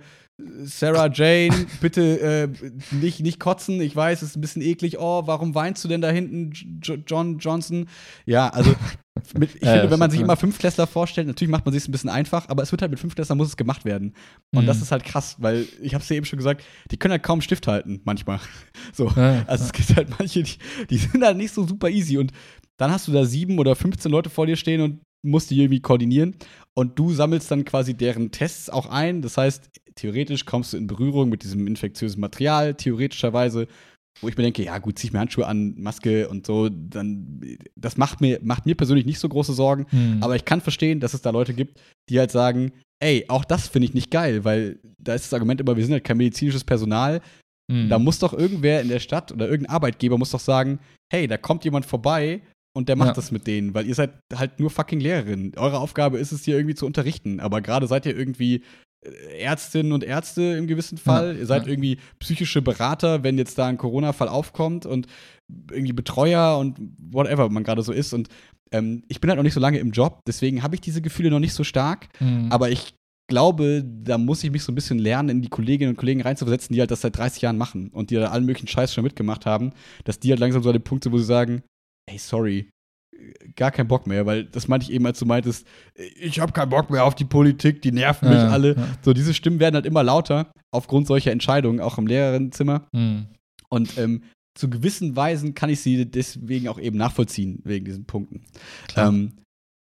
Sarah 0.63 1.09
Jane, 1.11 1.65
bitte 1.81 2.19
äh, 2.21 2.47
nicht, 2.95 3.21
nicht 3.21 3.39
kotzen. 3.39 3.81
Ich 3.81 3.95
weiß, 3.95 4.21
es 4.21 4.29
ist 4.29 4.35
ein 4.37 4.41
bisschen 4.41 4.61
eklig. 4.61 4.99
Oh, 4.99 5.23
warum 5.25 5.55
weinst 5.55 5.83
du 5.83 5.87
denn 5.87 5.99
da 6.01 6.09
hinten, 6.11 6.51
J 6.83 6.99
John 7.07 7.39
Johnson? 7.39 7.87
Ja, 8.27 8.49
also 8.49 8.73
mit, 9.37 9.55
ich 9.55 9.61
Ja, 9.63 9.71
finde, 9.71 9.85
ja, 9.85 9.91
wenn 9.91 9.97
man 9.99 10.11
sich 10.11 10.19
ja. 10.19 10.25
immer 10.25 10.37
Fünftklässler 10.37 10.85
vorstellt, 10.85 11.25
natürlich 11.27 11.49
macht 11.51 11.65
man 11.65 11.73
sich 11.73 11.87
ein 11.87 11.91
bisschen 11.91 12.09
einfach, 12.11 12.47
aber 12.49 12.61
es 12.61 12.71
wird 12.71 12.81
halt 12.83 12.91
mit 12.91 12.99
Fünftklässlern 12.99 13.37
muss 13.37 13.47
es 13.49 13.57
gemacht 13.57 13.83
werden. 13.83 14.13
Und 14.55 14.61
Mhm. 14.63 14.67
das 14.67 14.79
ist 14.81 14.91
halt 14.91 15.03
krass, 15.03 15.37
weil 15.39 15.65
ich 15.81 15.95
habe 15.95 16.03
es 16.03 16.09
ja 16.09 16.17
eben 16.17 16.25
schon 16.27 16.37
gesagt, 16.37 16.63
die 16.91 16.97
können 16.97 17.13
halt 17.13 17.23
kaum 17.23 17.41
Stift 17.41 17.65
halten, 17.67 17.99
manchmal. 18.05 18.39
So. 18.93 19.11
Ja, 19.15 19.43
Also 19.47 19.65
es 19.65 19.73
gibt 19.73 19.95
halt 19.97 20.09
manche, 20.19 20.43
die, 20.43 20.57
die 20.89 20.97
sind 20.97 21.23
halt 21.23 21.35
nicht 21.37 21.53
so 21.53 21.65
super 21.67 21.89
easy. 21.89 22.17
Und 22.17 22.31
dann 22.77 22.91
hast 22.91 23.07
du 23.07 23.11
da 23.11 23.25
sieben 23.25 23.59
oder 23.59 23.75
15 23.75 24.09
Leute 24.09 24.29
vor 24.29 24.45
dir 24.45 24.55
stehen 24.55 24.79
und 24.81 25.01
musst 25.21 25.51
die 25.51 25.59
irgendwie 25.59 25.81
koordinieren. 25.81 26.35
Und 26.73 26.97
du 26.97 27.11
sammelst 27.11 27.51
dann 27.51 27.65
quasi 27.65 27.93
deren 27.93 28.31
Tests 28.31 28.69
auch 28.69 28.87
ein. 28.87 29.21
Das 29.21 29.37
heißt, 29.37 29.69
theoretisch 29.95 30.45
kommst 30.45 30.73
du 30.73 30.77
in 30.77 30.87
Berührung 30.87 31.29
mit 31.29 31.43
diesem 31.43 31.67
infektiösen 31.67 32.21
Material, 32.21 32.73
theoretischerweise. 32.73 33.67
Wo 34.21 34.27
ich 34.27 34.35
mir 34.35 34.43
denke, 34.43 34.63
ja 34.63 34.77
gut, 34.79 34.99
zieh 34.99 35.07
ich 35.07 35.13
mir 35.13 35.19
Handschuhe 35.19 35.47
an, 35.47 35.75
Maske 35.77 36.27
und 36.27 36.45
so, 36.45 36.67
dann, 36.67 37.39
das 37.75 37.95
macht 37.95 38.19
mir, 38.19 38.39
macht 38.41 38.65
mir 38.65 38.75
persönlich 38.75 39.05
nicht 39.05 39.19
so 39.19 39.29
große 39.29 39.53
Sorgen. 39.53 39.85
Mhm. 39.91 40.17
Aber 40.21 40.35
ich 40.35 40.43
kann 40.43 40.59
verstehen, 40.59 40.99
dass 40.99 41.13
es 41.13 41.21
da 41.21 41.29
Leute 41.29 41.53
gibt, 41.53 41.79
die 42.09 42.19
halt 42.19 42.31
sagen, 42.31 42.73
ey, 43.01 43.25
auch 43.29 43.45
das 43.45 43.69
finde 43.69 43.87
ich 43.87 43.93
nicht 43.93 44.11
geil, 44.11 44.43
weil 44.43 44.79
da 44.97 45.13
ist 45.13 45.25
das 45.25 45.33
Argument 45.33 45.61
immer, 45.61 45.77
wir 45.77 45.83
sind 45.85 45.93
halt 45.93 46.03
kein 46.03 46.17
medizinisches 46.17 46.65
Personal, 46.65 47.21
Mhm. 47.69 47.87
da 47.87 47.99
muss 47.99 48.19
doch 48.19 48.33
irgendwer 48.33 48.81
in 48.81 48.89
der 48.89 48.99
Stadt 48.99 49.31
oder 49.31 49.47
irgendein 49.47 49.75
Arbeitgeber 49.75 50.17
muss 50.17 50.31
doch 50.31 50.39
sagen, 50.39 50.79
hey, 51.13 51.27
da 51.27 51.37
kommt 51.37 51.63
jemand 51.63 51.85
vorbei 51.85 52.41
und 52.75 52.89
der 52.89 52.95
macht 52.95 53.09
Ja. 53.09 53.13
das 53.13 53.31
mit 53.31 53.47
denen, 53.47 53.73
weil 53.73 53.87
ihr 53.87 53.95
seid 53.95 54.11
halt 54.33 54.59
nur 54.59 54.69
fucking 54.69 54.99
Lehrerin. 54.99 55.53
Eure 55.57 55.79
Aufgabe 55.79 56.17
ist 56.19 56.31
es 56.31 56.45
hier 56.45 56.55
irgendwie 56.55 56.75
zu 56.75 56.85
unterrichten, 56.85 57.39
aber 57.39 57.61
gerade 57.61 57.87
seid 57.87 58.05
ihr 58.05 58.17
irgendwie 58.17 58.63
äh, 59.05 59.39
Ärztinnen 59.41 59.91
und 59.91 60.03
Ärzte 60.03 60.41
im 60.57 60.67
gewissen 60.67 60.97
Fall. 60.97 61.33
Ja, 61.33 61.39
ihr 61.39 61.45
seid 61.45 61.63
ja. 61.65 61.69
irgendwie 61.69 61.97
psychische 62.19 62.61
Berater, 62.61 63.23
wenn 63.23 63.37
jetzt 63.37 63.57
da 63.57 63.67
ein 63.67 63.77
Corona-Fall 63.77 64.27
aufkommt 64.27 64.85
und 64.85 65.07
irgendwie 65.71 65.93
Betreuer 65.93 66.57
und 66.57 66.79
whatever 66.97 67.49
man 67.49 67.63
gerade 67.63 67.81
so 67.81 67.91
ist. 67.91 68.13
Und 68.13 68.29
ähm, 68.71 69.03
ich 69.07 69.19
bin 69.19 69.29
halt 69.29 69.37
noch 69.37 69.43
nicht 69.43 69.53
so 69.55 69.59
lange 69.59 69.79
im 69.79 69.91
Job, 69.91 70.21
deswegen 70.27 70.61
habe 70.61 70.75
ich 70.75 70.81
diese 70.81 71.01
Gefühle 71.01 71.31
noch 71.31 71.39
nicht 71.39 71.53
so 71.53 71.63
stark. 71.63 72.07
Mhm. 72.19 72.51
Aber 72.51 72.69
ich 72.69 72.93
glaube, 73.29 73.83
da 73.85 74.17
muss 74.17 74.43
ich 74.43 74.51
mich 74.51 74.63
so 74.63 74.71
ein 74.71 74.75
bisschen 74.75 74.99
lernen, 74.99 75.29
in 75.29 75.41
die 75.41 75.49
Kolleginnen 75.49 75.91
und 75.91 75.97
Kollegen 75.97 76.21
reinzuversetzen, 76.21 76.73
die 76.73 76.79
halt 76.79 76.91
das 76.91 77.01
seit 77.01 77.15
30 77.17 77.41
Jahren 77.43 77.57
machen 77.57 77.89
und 77.89 78.09
die 78.09 78.15
da 78.15 78.29
allen 78.29 78.45
möglichen 78.45 78.67
Scheiß 78.67 78.93
schon 78.93 79.03
mitgemacht 79.03 79.45
haben, 79.45 79.71
dass 80.03 80.19
die 80.19 80.31
halt 80.31 80.39
langsam 80.39 80.61
so 80.63 80.69
an 80.69 80.73
dem 80.73 80.83
Punkt 80.83 81.03
sind, 81.03 81.13
wo 81.13 81.17
sie 81.17 81.25
sagen, 81.25 81.61
ey, 82.09 82.17
sorry, 82.17 82.69
gar 83.55 83.71
keinen 83.71 83.87
Bock 83.87 84.07
mehr, 84.07 84.25
weil 84.25 84.45
das 84.45 84.67
meinte 84.67 84.85
ich 84.85 84.91
eben, 84.93 85.05
als 85.05 85.19
du 85.19 85.25
meintest, 85.25 85.67
ich 86.15 86.39
habe 86.39 86.51
keinen 86.53 86.69
Bock 86.69 86.89
mehr 86.89 87.03
auf 87.03 87.15
die 87.15 87.25
Politik, 87.25 87.81
die 87.81 87.91
nerven 87.91 88.29
mich 88.29 88.37
Ja, 88.37 88.49
alle. 88.49 88.75
ja. 88.75 88.87
So, 89.01 89.13
diese 89.13 89.33
Stimmen 89.33 89.59
werden 89.59 89.75
halt 89.75 89.85
immer 89.85 90.03
lauter 90.03 90.51
aufgrund 90.71 91.07
solcher 91.07 91.31
Entscheidungen, 91.31 91.81
auch 91.81 91.97
im 91.97 92.07
Lehrerinnenzimmer. 92.07 92.87
Mhm. 92.93 93.27
Und 93.69 93.97
ähm, 93.97 94.23
zu 94.57 94.69
gewissen 94.69 95.15
Weisen 95.15 95.53
kann 95.53 95.69
ich 95.69 95.81
sie 95.81 96.05
deswegen 96.09 96.67
auch 96.69 96.79
eben 96.79 96.97
nachvollziehen, 96.97 97.61
wegen 97.65 97.85
diesen 97.85 98.05
Punkten. 98.05 98.43
Ähm, 98.95 99.33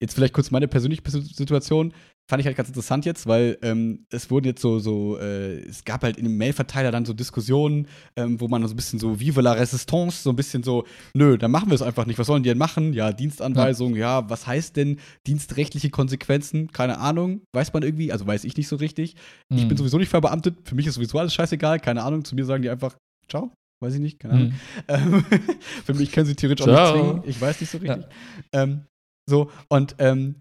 jetzt 0.03 0.15
vielleicht 0.15 0.35
kurz 0.35 0.51
meine 0.51 0.69
persönliche 0.69 1.03
Situation. 1.11 1.93
Fand 2.29 2.41
ich 2.41 2.47
halt 2.47 2.57
ganz 2.59 2.69
interessant 2.69 3.07
jetzt, 3.07 3.27
weil 3.27 3.57
ähm, 3.63 4.05
es 4.11 4.31
wurden 4.31 4.45
jetzt 4.47 4.61
so, 4.61 4.79
so 4.81 5.17
äh, 5.19 5.61
es 5.61 5.83
gab 5.85 6.03
halt 6.03 6.19
in 6.19 6.25
dem 6.25 6.37
Mailverteiler 6.37 6.91
dann 6.91 7.07
so 7.07 7.15
Diskussionen, 7.15 7.89
ähm, 8.17 8.39
wo 8.39 8.49
man 8.49 8.63
so 8.69 8.75
ein 8.75 8.77
bisschen 8.77 8.99
so 8.99 9.19
Vive 9.19 9.41
la 9.41 9.53
Resistance, 9.53 10.23
so 10.23 10.29
ein 10.31 10.37
bisschen 10.37 10.63
so, 10.63 10.85
nö, 11.15 11.39
dann 11.39 11.51
machen 11.51 11.71
wir 11.71 11.75
es 11.75 11.81
einfach 11.81 12.05
nicht. 12.05 12.19
Was 12.19 12.27
sollen 12.27 12.43
die 12.43 12.51
denn 12.51 12.59
machen? 12.59 12.93
Ja, 12.93 13.13
Dienstanweisung, 13.13 13.97
ja. 13.97 14.29
was 14.29 14.47
heißt 14.47 14.77
denn 14.77 14.99
dienstrechtliche 15.27 15.89
Konsequenzen? 15.89 16.71
Keine 16.71 16.99
Ahnung, 16.99 17.41
weiß 17.55 17.73
man 17.73 17.83
irgendwie, 17.83 18.13
also 18.13 18.27
weiß 18.27 18.45
ich 18.45 18.57
nicht 18.59 18.69
so 18.69 18.77
richtig. 18.77 19.15
Ich 19.55 19.65
Mhm. 19.65 19.69
bin 19.69 19.77
sowieso 19.79 19.97
nicht 19.97 20.11
verbeamtet, 20.11 20.69
für 20.69 20.75
mich 20.75 20.87
ist 20.87 20.95
sowieso 20.97 21.19
alles 21.19 21.33
scheißegal, 21.33 21.81
keine 21.81 22.03
Ahnung. 22.03 22.25
Zu 22.27 22.35
mir 22.35 22.45
sagen 22.45 22.63
die 22.63 22.69
einfach, 22.69 22.95
ciao, 23.31 23.51
weiß 23.83 23.95
ich 23.95 24.01
nicht, 24.01 24.21
keine 24.21 24.35
Ahnung. 24.35 24.49
Mhm. 24.49 24.55
Ähm, 24.89 25.25
für 25.87 25.95
mich 25.95 26.13
können 26.13 26.27
sie 26.27 26.35
theoretisch 26.35 26.67
auch 26.67 26.71
nicht 26.71 26.77
Ciao. 26.77 26.93
zwingen. 26.95 27.23
Ich 27.27 27.41
weiß 27.41 27.59
nicht 27.61 27.71
so 27.71 27.79
richtig. 27.79 28.05
Ähm, 28.53 28.85
so, 29.31 29.51
und 29.71 29.95
ähm, 29.99 30.37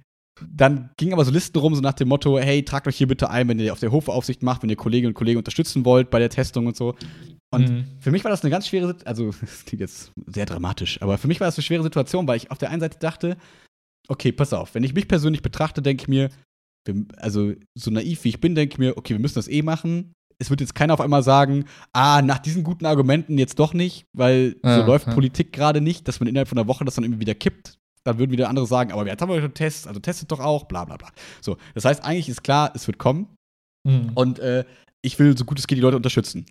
dann 0.50 0.90
ging 0.98 1.14
aber 1.14 1.26
so 1.26 1.32
Listen 1.32 1.58
rum, 1.60 1.74
so 1.76 1.82
nach 1.82 1.94
dem 1.94 2.08
Motto: 2.10 2.38
hey, 2.40 2.64
tragt 2.64 2.88
euch 2.88 2.98
hier 2.98 3.08
bitte 3.08 3.30
ein, 3.30 3.48
wenn 3.48 3.60
ihr 3.60 3.74
auf 3.74 3.80
der 3.80 3.92
Hofaufsicht 3.92 4.44
macht, 4.44 4.64
wenn 4.64 4.70
ihr 4.70 4.76
Kolleginnen 4.76 5.12
und 5.12 5.16
Kollegen 5.16 5.38
unterstützen 5.38 5.86
wollt 5.86 6.10
bei 6.10 6.20
der 6.20 6.30
Testung 6.30 6.68
und 6.68 6.76
so. 6.76 6.96
Und 7.54 7.70
Mhm. 7.70 7.86
für 8.00 8.12
mich 8.12 8.24
war 8.24 8.32
das 8.32 8.44
eine 8.44 8.52
ganz 8.52 8.68
schwere 8.68 8.88
Situation, 8.88 9.08
also 9.08 9.32
das 9.42 9.66
klingt 9.66 9.80
jetzt 9.82 10.12
sehr 10.28 10.46
dramatisch, 10.46 11.02
aber 11.02 11.18
für 11.18 11.28
mich 11.28 11.40
war 11.40 11.48
das 11.48 11.58
eine 11.58 11.64
schwere 11.64 11.84
Situation, 11.84 12.28
weil 12.28 12.38
ich 12.38 12.52
auf 12.52 12.58
der 12.58 12.70
einen 12.72 12.82
Seite 12.82 13.00
dachte, 13.00 13.38
okay, 14.10 14.32
pass 14.32 14.54
auf, 14.54 14.76
wenn 14.76 14.84
ich 14.84 14.94
mich 14.94 15.08
persönlich 15.08 15.42
betrachte, 15.42 15.82
denke 15.82 16.04
ich 16.04 16.08
mir, 16.08 16.30
also 17.18 17.54
so 17.78 17.92
naiv 17.92 18.24
wie 18.24 18.30
ich 18.30 18.40
bin, 18.42 18.56
denke 18.56 18.74
ich 18.74 18.80
mir, 18.80 18.98
okay, 18.98 19.14
wir 19.14 19.20
müssen 19.20 19.36
das 19.36 19.48
eh 19.48 19.62
machen. 19.62 20.14
Es 20.40 20.50
wird 20.50 20.62
jetzt 20.62 20.76
keiner 20.76 20.94
auf 20.94 21.02
einmal 21.02 21.24
sagen, 21.24 21.66
ah, 21.94 22.22
nach 22.22 22.38
diesen 22.40 22.64
guten 22.64 22.86
Argumenten 22.86 23.38
jetzt 23.38 23.60
doch 23.60 23.74
nicht, 23.74 24.06
weil 24.16 24.56
so 24.64 24.70
Ja, 24.70 24.86
läuft 24.86 25.08
ja. 25.08 25.14
Politik 25.14 25.52
gerade 25.52 25.82
nicht, 25.82 26.08
dass 26.08 26.20
man 26.20 26.28
innerhalb 26.30 26.48
von 26.48 26.58
einer 26.58 26.68
Woche 26.68 26.86
das 26.86 26.96
dann 26.96 27.04
irgendwie 27.04 27.22
wieder 27.22 27.34
kippt. 27.36 27.78
Dann 28.08 28.18
würden 28.18 28.32
wieder 28.32 28.50
andere 28.50 28.66
sagen, 28.66 28.92
aber 28.92 29.06
jetzt 29.06 29.22
haben 29.22 29.30
wir 29.30 29.42
schon 29.42 29.54
Tests, 29.54 29.86
also 29.86 30.00
testet 30.00 30.32
doch 30.32 30.40
auch, 30.40 30.64
bla 30.66 30.86
bla 30.86 30.98
bla. 30.98 31.10
So, 31.42 31.58
das 31.76 31.86
heißt, 31.86 32.04
eigentlich 32.04 32.30
ist 32.30 32.44
klar, 32.44 32.72
es 32.74 32.88
wird 32.88 32.98
kommen 32.98 33.28
Mhm. 33.88 34.12
und 34.16 34.40
äh, 34.40 34.66
ich 35.02 35.18
will 35.18 35.38
so 35.38 35.46
gut 35.46 35.58
es 35.60 35.68
geht 35.68 35.78
die 35.78 35.82
Leute 35.82 35.96
unterstützen. 35.96 36.46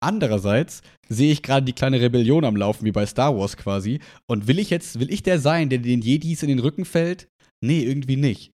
Andererseits 0.00 0.82
sehe 1.08 1.32
ich 1.32 1.42
gerade 1.42 1.64
die 1.64 1.72
kleine 1.72 2.00
Rebellion 2.00 2.44
am 2.44 2.54
Laufen, 2.56 2.84
wie 2.84 2.92
bei 2.92 3.06
Star 3.06 3.36
Wars 3.36 3.56
quasi. 3.56 3.98
Und 4.30 4.46
will 4.46 4.58
ich 4.58 4.70
jetzt, 4.70 5.00
will 5.00 5.10
ich 5.10 5.22
der 5.22 5.40
sein, 5.40 5.68
der 5.68 5.78
den 5.78 6.02
Jedis 6.02 6.42
in 6.42 6.48
den 6.48 6.58
Rücken 6.58 6.84
fällt? 6.84 7.28
Nee, 7.64 7.82
irgendwie 7.82 8.16
nicht. 8.16 8.52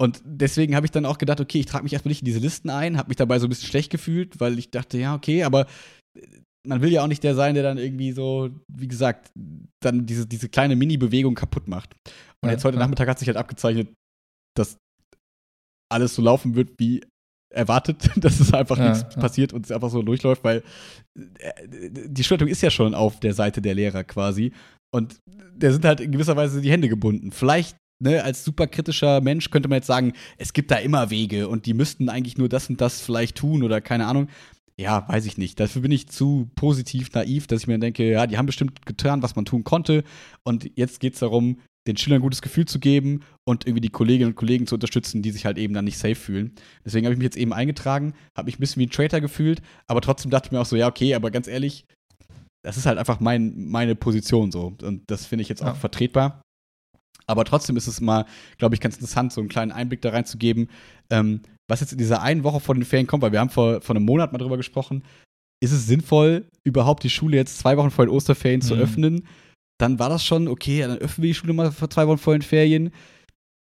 Und 0.00 0.22
deswegen 0.24 0.74
habe 0.76 0.86
ich 0.86 0.92
dann 0.92 1.04
auch 1.04 1.18
gedacht, 1.18 1.40
okay, 1.40 1.58
ich 1.58 1.66
trage 1.66 1.84
mich 1.84 1.92
erstmal 1.92 2.10
nicht 2.10 2.22
in 2.22 2.26
diese 2.26 2.38
Listen 2.38 2.70
ein, 2.70 2.96
habe 2.96 3.08
mich 3.08 3.16
dabei 3.16 3.38
so 3.38 3.46
ein 3.46 3.50
bisschen 3.50 3.68
schlecht 3.68 3.90
gefühlt, 3.90 4.40
weil 4.40 4.58
ich 4.58 4.70
dachte, 4.70 4.98
ja, 4.98 5.14
okay, 5.14 5.44
aber 5.44 5.66
äh, 6.16 6.20
man 6.66 6.80
will 6.80 6.92
ja 6.92 7.02
auch 7.02 7.08
nicht 7.08 7.22
der 7.22 7.34
sein, 7.34 7.54
der 7.54 7.62
dann 7.62 7.78
irgendwie 7.78 8.12
so, 8.12 8.50
wie 8.68 8.88
gesagt, 8.88 9.30
dann 9.82 10.06
diese, 10.06 10.26
diese 10.26 10.48
kleine 10.48 10.76
Mini-Bewegung 10.76 11.34
kaputt 11.34 11.68
macht. 11.68 11.94
Und 12.42 12.48
Ja, 12.48 12.52
jetzt 12.52 12.64
heute 12.64 12.76
ja. 12.76 12.82
Nachmittag 12.82 13.08
hat 13.08 13.18
sich 13.18 13.28
halt 13.28 13.36
abgezeichnet, 13.36 13.88
dass 14.56 14.76
alles 15.92 16.14
so 16.14 16.22
laufen 16.22 16.54
wird, 16.54 16.70
wie 16.78 17.02
erwartet, 17.52 18.10
dass 18.16 18.40
es 18.40 18.52
einfach 18.52 18.78
Ja, 18.78 18.90
nichts 18.90 19.14
passiert 19.14 19.52
und 19.52 19.66
es 19.66 19.72
einfach 19.72 19.90
so 19.90 20.02
durchläuft, 20.02 20.42
weil 20.44 20.62
äh, 21.38 21.52
die 21.90 22.24
Schulleitung 22.24 22.48
ist 22.48 22.62
ja 22.62 22.70
schon 22.70 22.94
auf 22.94 23.20
der 23.20 23.34
Seite 23.34 23.62
der 23.62 23.74
Lehrer 23.74 24.04
quasi. 24.04 24.52
Und 24.92 25.16
der 25.26 25.72
sind 25.72 25.84
halt 25.84 26.00
in 26.00 26.12
gewisser 26.12 26.36
Weise 26.36 26.60
die 26.60 26.70
Hände 26.70 26.88
gebunden. 26.88 27.30
Vielleicht, 27.32 27.76
ne, 28.02 28.22
als 28.22 28.44
superkritischer 28.44 29.20
Mensch 29.20 29.50
könnte 29.50 29.68
man 29.68 29.76
jetzt 29.76 29.86
sagen, 29.86 30.12
es 30.38 30.52
gibt 30.52 30.70
da 30.70 30.76
immer 30.76 31.10
Wege 31.10 31.48
und 31.48 31.66
die 31.66 31.74
müssten 31.74 32.08
eigentlich 32.08 32.38
nur 32.38 32.48
das 32.48 32.70
und 32.70 32.80
das 32.80 33.00
vielleicht 33.00 33.36
tun 33.36 33.62
oder 33.62 33.80
keine 33.80 34.06
Ahnung. 34.06 34.28
Ja, 34.80 35.08
weiß 35.08 35.26
ich 35.26 35.38
nicht. 35.38 35.60
Dafür 35.60 35.82
bin 35.82 35.92
ich 35.92 36.08
zu 36.08 36.50
positiv 36.56 37.12
naiv, 37.12 37.46
dass 37.46 37.62
ich 37.62 37.66
mir 37.68 37.78
denke, 37.78 38.10
ja, 38.10 38.26
die 38.26 38.36
haben 38.36 38.46
bestimmt 38.46 38.84
getan, 38.86 39.22
was 39.22 39.36
man 39.36 39.44
tun 39.44 39.62
konnte. 39.62 40.02
Und 40.42 40.68
jetzt 40.76 40.98
geht 40.98 41.14
es 41.14 41.20
darum, 41.20 41.58
den 41.86 41.96
Schülern 41.96 42.18
ein 42.18 42.22
gutes 42.22 42.42
Gefühl 42.42 42.64
zu 42.64 42.80
geben 42.80 43.20
und 43.44 43.66
irgendwie 43.66 43.82
die 43.82 43.90
Kolleginnen 43.90 44.30
und 44.30 44.36
Kollegen 44.36 44.66
zu 44.66 44.74
unterstützen, 44.74 45.22
die 45.22 45.30
sich 45.30 45.44
halt 45.44 45.58
eben 45.58 45.74
dann 45.74 45.84
nicht 45.84 45.98
safe 45.98 46.14
fühlen. 46.14 46.54
Deswegen 46.84 47.06
habe 47.06 47.12
ich 47.12 47.18
mich 47.18 47.26
jetzt 47.26 47.36
eben 47.36 47.52
eingetragen, 47.52 48.14
habe 48.36 48.46
mich 48.46 48.56
ein 48.56 48.60
bisschen 48.60 48.80
wie 48.80 48.86
ein 48.86 48.90
Traitor 48.90 49.20
gefühlt, 49.20 49.60
aber 49.86 50.00
trotzdem 50.00 50.30
dachte 50.30 50.46
ich 50.48 50.52
mir 50.52 50.60
auch 50.60 50.66
so, 50.66 50.76
ja, 50.76 50.88
okay, 50.88 51.14
aber 51.14 51.30
ganz 51.30 51.46
ehrlich, 51.46 51.84
das 52.64 52.78
ist 52.78 52.86
halt 52.86 52.98
einfach 52.98 53.20
mein, 53.20 53.68
meine 53.68 53.94
Position 53.94 54.50
so. 54.50 54.74
Und 54.82 55.02
das 55.08 55.26
finde 55.26 55.42
ich 55.42 55.50
jetzt 55.50 55.62
auch 55.62 55.66
Ja. 55.68 55.74
vertretbar. 55.74 56.40
Aber 57.26 57.44
trotzdem 57.44 57.76
ist 57.76 57.86
es 57.86 58.00
mal, 58.00 58.26
glaube 58.58 58.74
ich, 58.74 58.80
ganz 58.80 58.96
interessant, 58.96 59.32
so 59.32 59.40
einen 59.40 59.48
kleinen 59.48 59.72
Einblick 59.72 60.02
da 60.02 60.10
reinzugeben, 60.10 60.68
ähm, 61.10 61.40
was 61.68 61.80
jetzt 61.80 61.92
in 61.92 61.98
dieser 61.98 62.20
einen 62.20 62.44
Woche 62.44 62.60
vor 62.60 62.74
den 62.74 62.84
Ferien 62.84 63.06
kommt, 63.06 63.22
weil 63.22 63.32
wir 63.32 63.40
haben 63.40 63.50
vor, 63.50 63.80
vor 63.80 63.96
einem 63.96 64.04
Monat 64.04 64.32
mal 64.32 64.38
drüber 64.38 64.56
gesprochen. 64.58 65.02
Ist 65.62 65.72
es 65.72 65.86
sinnvoll, 65.86 66.46
überhaupt 66.64 67.02
die 67.04 67.10
Schule 67.10 67.36
jetzt 67.36 67.58
zwei 67.58 67.76
Wochen 67.78 67.90
vor 67.90 68.04
den 68.04 68.14
Osterferien 68.14 68.60
zu 68.60 68.74
Mhm. 68.74 68.80
öffnen? 68.82 69.26
Dann 69.80 69.98
war 69.98 70.08
das 70.10 70.24
schon, 70.24 70.46
okay, 70.48 70.80
dann 70.80 70.98
öffnen 70.98 71.22
wir 71.22 71.30
die 71.30 71.34
Schule 71.34 71.52
mal 71.54 71.72
vor 71.72 71.88
zwei 71.88 72.06
Wochen 72.06 72.18
vor 72.18 72.34
den 72.34 72.42
Ferien. 72.42 72.90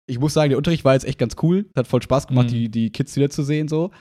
Ich 0.10 0.18
muss 0.20 0.34
sagen, 0.34 0.50
der 0.50 0.58
Unterricht 0.58 0.86
war 0.86 0.94
jetzt 0.94 1.06
echt 1.06 1.20
ganz 1.20 1.36
cool. 1.44 1.70
Hat 1.76 1.88
voll 1.88 2.02
Spaß 2.02 2.28
gemacht, 2.28 2.48
Mhm. 2.48 2.52
die, 2.54 2.70
die 2.70 2.90
Kids 2.92 3.16
wiederzusehen, 3.16 3.68
so. 3.68 3.92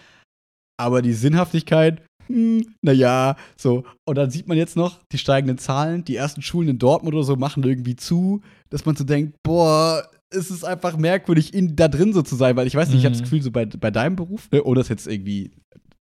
Aber 0.81 1.03
die 1.03 1.13
Sinnhaftigkeit, 1.13 2.07
hm, 2.29 2.65
naja, 2.83 3.37
so. 3.57 3.85
Und 4.07 4.17
dann 4.17 4.31
sieht 4.31 4.47
man 4.49 4.57
jetzt 4.57 4.77
noch 4.77 5.01
die 5.13 5.19
steigenden 5.19 5.59
Zahlen. 5.59 6.05
Die 6.05 6.17
ersten 6.17 6.43
Schulen 6.43 6.69
in 6.69 6.79
Dortmund 6.79 7.15
oder 7.15 7.25
so 7.25 7.37
machen 7.37 7.63
irgendwie 7.65 7.97
zu, 7.97 8.41
dass 8.71 8.87
man 8.87 8.97
so 8.97 9.05
denkt, 9.05 9.37
boah, 9.43 10.09
es 10.31 10.51
ist 10.51 10.65
einfach 10.65 10.97
merkwürdig, 10.97 11.55
in, 11.55 11.75
da 11.75 11.89
drin 11.89 12.13
so 12.13 12.23
zu 12.23 12.37
sein, 12.37 12.55
weil 12.57 12.67
ich 12.67 12.75
weiß 12.75 12.89
nicht, 12.91 12.99
ich 12.99 13.05
habe 13.05 13.13
das 13.13 13.21
Mhm. 13.21 13.25
Gefühl, 13.25 13.43
so 13.43 13.51
bei, 13.51 13.65
bei 13.67 13.91
deinem 13.91 14.17
Beruf, 14.17 14.49
ne, 14.53 14.63
ohne 14.63 14.81
das 14.81 14.89
jetzt 14.89 15.07
irgendwie 15.07 15.51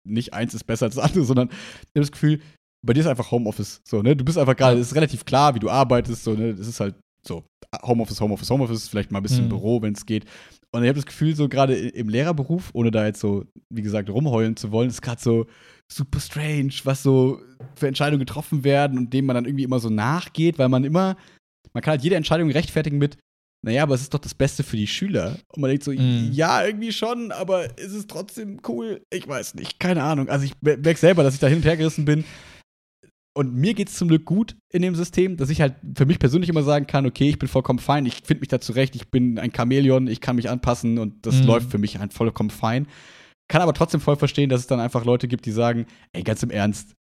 nicht 0.04 0.34
eins 0.34 0.54
ist 0.54 0.66
besser 0.66 0.86
als 0.86 0.96
das 0.96 1.04
andere, 1.04 1.24
sondern 1.26 1.48
ich 1.50 1.56
habe 1.96 2.02
das 2.02 2.12
Gefühl, 2.12 2.40
bei 2.86 2.94
dir 2.94 3.00
ist 3.02 3.08
einfach 3.08 3.32
Homeoffice. 3.32 3.82
So, 3.84 4.02
ne? 4.02 4.16
Du 4.16 4.24
bist 4.24 4.38
einfach 4.38 4.56
gerade, 4.56 4.80
es 4.80 4.88
ist 4.88 4.96
relativ 4.96 5.26
klar, 5.26 5.56
wie 5.56 5.60
du 5.60 5.70
arbeitest, 5.70 6.24
so, 6.24 6.34
ne? 6.34 6.54
Das 6.54 6.68
ist 6.68 6.80
halt 6.80 6.96
so, 7.26 7.44
Homeoffice, 7.84 8.22
Homeoffice, 8.22 8.50
Homeoffice, 8.50 8.88
vielleicht 8.88 9.12
mal 9.12 9.20
ein 9.20 9.24
bisschen 9.24 9.46
Mhm. 9.46 9.50
Büro, 9.50 9.82
wenn 9.82 9.94
es 9.94 10.06
geht. 10.06 10.26
Und 10.74 10.84
ich 10.84 10.90
habe 10.90 10.98
das 10.98 11.06
Gefühl, 11.06 11.36
so 11.36 11.48
gerade 11.50 11.76
im 11.76 12.10
Lehrerberuf, 12.10 12.70
ohne 12.74 12.92
da 12.92 13.06
jetzt 13.06 13.20
so, 13.22 13.46
wie 13.74 13.82
gesagt, 13.82 14.10
rumheulen 14.10 14.56
zu 14.58 14.72
wollen, 14.72 14.90
ist 14.90 15.02
gerade 15.02 15.22
so 15.22 15.46
super 15.92 16.20
strange, 16.20 16.74
was 16.84 17.02
so 17.04 17.40
für 17.76 17.88
Entscheidungen 17.88 18.20
getroffen 18.20 18.64
werden 18.64 18.98
und 18.98 19.14
denen 19.14 19.26
man 19.28 19.36
dann 19.36 19.46
irgendwie 19.46 19.64
immer 19.64 19.80
so 19.80 19.90
nachgeht, 19.90 20.60
weil 20.60 20.68
man 20.70 20.84
immer, 20.84 21.16
man 21.74 21.82
kann 21.82 21.92
halt 21.92 22.04
jede 22.04 22.16
Entscheidung 22.16 22.52
rechtfertigen 22.52 22.98
mit, 22.98 23.18
naja, 23.66 23.84
aber 23.84 23.96
es 23.96 24.02
ist 24.02 24.14
doch 24.14 24.20
das 24.20 24.36
Beste 24.36 24.64
für 24.64 24.78
die 24.78 24.86
Schüler. 24.88 25.38
Und 25.54 25.62
man 25.62 25.70
denkt 25.70 25.84
so, 25.86 25.92
Mhm. 25.92 26.30
ja, 26.32 26.64
irgendwie 26.66 26.92
schon, 26.92 27.32
aber 27.32 27.78
ist 27.80 27.94
es 27.94 28.06
trotzdem 28.06 28.60
cool? 28.68 29.02
Ich 29.12 29.28
weiß 29.28 29.56
nicht, 29.56 29.80
keine 29.80 30.04
Ahnung. 30.04 30.28
Also 30.30 30.46
ich 30.46 30.52
mer- 30.62 30.78
merke 30.78 31.00
selber, 31.00 31.24
dass 31.24 31.34
ich 31.34 31.40
da 31.40 31.48
hin 31.48 31.58
und 31.58 31.66
her 31.66 31.78
gerissen 31.78 32.06
bin. 32.06 32.24
Und 33.38 33.54
mir 33.54 33.76
geht 33.76 33.90
es 33.90 33.96
zum 33.96 34.08
Glück 34.08 34.26
gut 34.26 34.56
in 34.74 34.82
dem 34.82 34.96
System, 34.96 35.38
dass 35.38 35.52
ich 35.52 35.62
halt 35.62 35.76
für 35.96 36.08
mich 36.08 36.18
persönlich 36.18 36.50
immer 36.50 36.64
sagen 36.64 36.88
kann, 36.88 37.06
okay, 37.06 37.30
ich 37.30 37.38
bin 37.38 37.48
vollkommen 37.48 37.78
fein, 37.78 38.08
ich 38.08 38.24
finde 38.24 38.40
mich 38.40 38.48
da 38.48 38.60
zurecht, 38.60 38.96
ich 38.96 39.10
bin 39.12 39.38
ein 39.38 39.54
Chamäleon, 39.56 40.08
ich 40.08 40.22
kann 40.22 40.38
mich 40.38 40.50
anpassen 40.50 40.98
und 40.98 41.24
das 41.24 41.42
Mhm. 41.42 41.46
läuft 41.46 41.70
für 41.70 41.78
mich 41.78 42.00
halt 42.00 42.14
vollkommen 42.14 42.50
fein. 42.50 42.88
Kann 43.48 43.62
aber 43.62 43.76
trotzdem 43.76 44.02
voll 44.02 44.16
verstehen, 44.16 44.50
dass 44.50 44.62
es 44.62 44.66
dann 44.68 44.80
einfach 44.80 45.06
Leute 45.06 45.28
gibt, 45.28 45.46
die 45.46 45.52
sagen, 45.52 45.86
ey, 46.14 46.24
ganz 46.24 46.42
im 46.42 46.50
Ernst, 46.50 46.96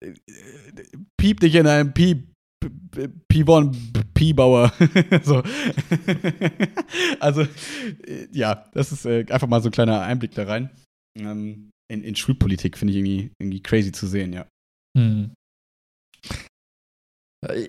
äh, 0.00 0.10
äh, 0.10 0.14
piep 1.20 1.40
dich 1.40 1.56
in 1.56 1.66
einem 1.66 1.92
Piep, 1.92 2.32
P1, 3.28 3.76
P-Bauer. 4.14 4.72
so. 5.24 5.42
also, 7.20 7.42
äh, 7.42 8.28
ja, 8.32 8.64
das 8.74 8.92
ist 8.92 9.06
äh, 9.06 9.26
einfach 9.28 9.48
mal 9.48 9.60
so 9.60 9.70
ein 9.70 9.72
kleiner 9.72 10.02
Einblick 10.02 10.36
da 10.36 10.44
rein. 10.44 10.70
Ähm, 11.18 11.70
in, 11.90 12.04
in 12.04 12.14
Schulpolitik 12.14 12.78
finde 12.78 12.92
ich 12.92 12.98
irgendwie, 12.98 13.32
irgendwie 13.40 13.60
crazy 13.60 13.90
zu 13.90 14.06
sehen, 14.06 14.32
ja. 14.32 14.46
Hm. 14.96 15.32
Äh, 17.46 17.68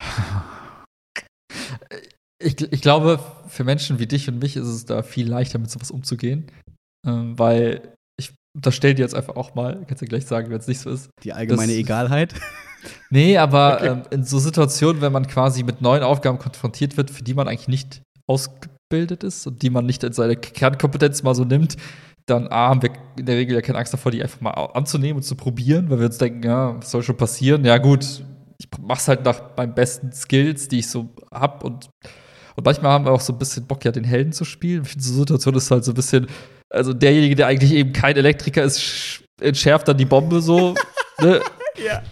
Ich, 2.40 2.60
ich 2.72 2.82
glaube, 2.82 3.18
für 3.48 3.64
Menschen 3.64 3.98
wie 3.98 4.06
dich 4.06 4.28
und 4.28 4.38
mich 4.38 4.56
ist 4.56 4.68
es 4.68 4.84
da 4.84 5.02
viel 5.02 5.28
leichter, 5.28 5.58
mit 5.58 5.70
sowas 5.72 5.90
umzugehen. 5.90 6.46
Ähm, 7.04 7.36
weil 7.36 7.94
ich 8.16 8.32
unterstelle 8.56 8.94
dir 8.94 9.02
jetzt 9.02 9.16
einfach 9.16 9.34
auch 9.34 9.56
mal, 9.56 9.84
kannst 9.88 10.02
du 10.02 10.06
gleich 10.06 10.24
sagen, 10.24 10.48
wenn 10.50 10.58
es 10.58 10.68
nicht 10.68 10.78
so 10.78 10.88
ist. 10.90 11.10
Die 11.24 11.32
allgemeine 11.32 11.72
Das- 11.72 11.78
Egalheit. 11.80 12.34
Nee, 13.10 13.36
aber 13.38 13.76
Okay. 13.80 13.86
ähm, 13.88 14.02
in 14.10 14.22
so 14.24 14.38
Situationen, 14.38 15.02
wenn 15.02 15.10
man 15.12 15.26
quasi 15.26 15.64
mit 15.64 15.80
neuen 15.82 16.04
Aufgaben 16.04 16.38
konfrontiert 16.38 16.96
wird, 16.96 17.10
für 17.10 17.24
die 17.24 17.34
man 17.34 17.48
eigentlich 17.48 17.66
nicht 17.66 18.02
ausgebildet 18.30 19.24
ist 19.24 19.48
und 19.48 19.62
die 19.62 19.70
man 19.70 19.84
nicht 19.84 20.04
in 20.04 20.12
seine 20.12 20.36
Kernkompetenz 20.36 21.24
mal 21.24 21.34
so 21.34 21.44
nimmt, 21.44 21.76
dann 22.28 22.48
A, 22.48 22.68
haben 22.68 22.82
wir 22.82 22.90
in 23.18 23.26
der 23.26 23.36
Regel 23.36 23.54
ja 23.54 23.60
keine 23.62 23.78
Angst 23.78 23.92
davor, 23.92 24.12
die 24.12 24.22
einfach 24.22 24.40
mal 24.40 24.50
anzunehmen 24.50 25.16
und 25.16 25.22
zu 25.22 25.34
probieren, 25.34 25.90
weil 25.90 25.98
wir 25.98 26.06
uns 26.06 26.18
denken, 26.18 26.42
ja, 26.44 26.76
was 26.78 26.90
soll 26.90 27.02
schon 27.02 27.16
passieren? 27.16 27.64
Ja, 27.64 27.78
gut, 27.78 28.04
ich 28.58 28.68
mach's 28.80 29.08
halt 29.08 29.24
nach 29.24 29.56
meinen 29.56 29.74
besten 29.74 30.12
Skills, 30.12 30.68
die 30.68 30.80
ich 30.80 30.88
so 30.88 31.08
hab 31.32 31.64
und 31.64 31.88
und 32.56 32.64
manchmal 32.64 32.90
haben 32.90 33.04
wir 33.04 33.12
auch 33.12 33.20
so 33.20 33.32
ein 33.32 33.38
bisschen 33.38 33.66
Bock, 33.68 33.84
ja, 33.84 33.92
den 33.92 34.02
Helden 34.02 34.32
zu 34.32 34.44
spielen. 34.44 34.82
Ich 34.82 34.88
finde, 34.88 35.04
so 35.04 35.12
eine 35.12 35.18
Situation 35.20 35.54
ist 35.54 35.70
halt 35.70 35.84
so 35.84 35.92
ein 35.92 35.94
bisschen, 35.94 36.26
also 36.70 36.92
derjenige, 36.92 37.36
der 37.36 37.46
eigentlich 37.46 37.72
eben 37.72 37.92
kein 37.92 38.16
Elektriker 38.16 38.64
ist, 38.64 38.80
sch- 38.80 39.20
entschärft 39.40 39.86
dann 39.86 39.96
die 39.96 40.04
Bombe 40.04 40.40
so. 40.40 40.74
ne? 41.20 41.40
Ja. 41.86 42.02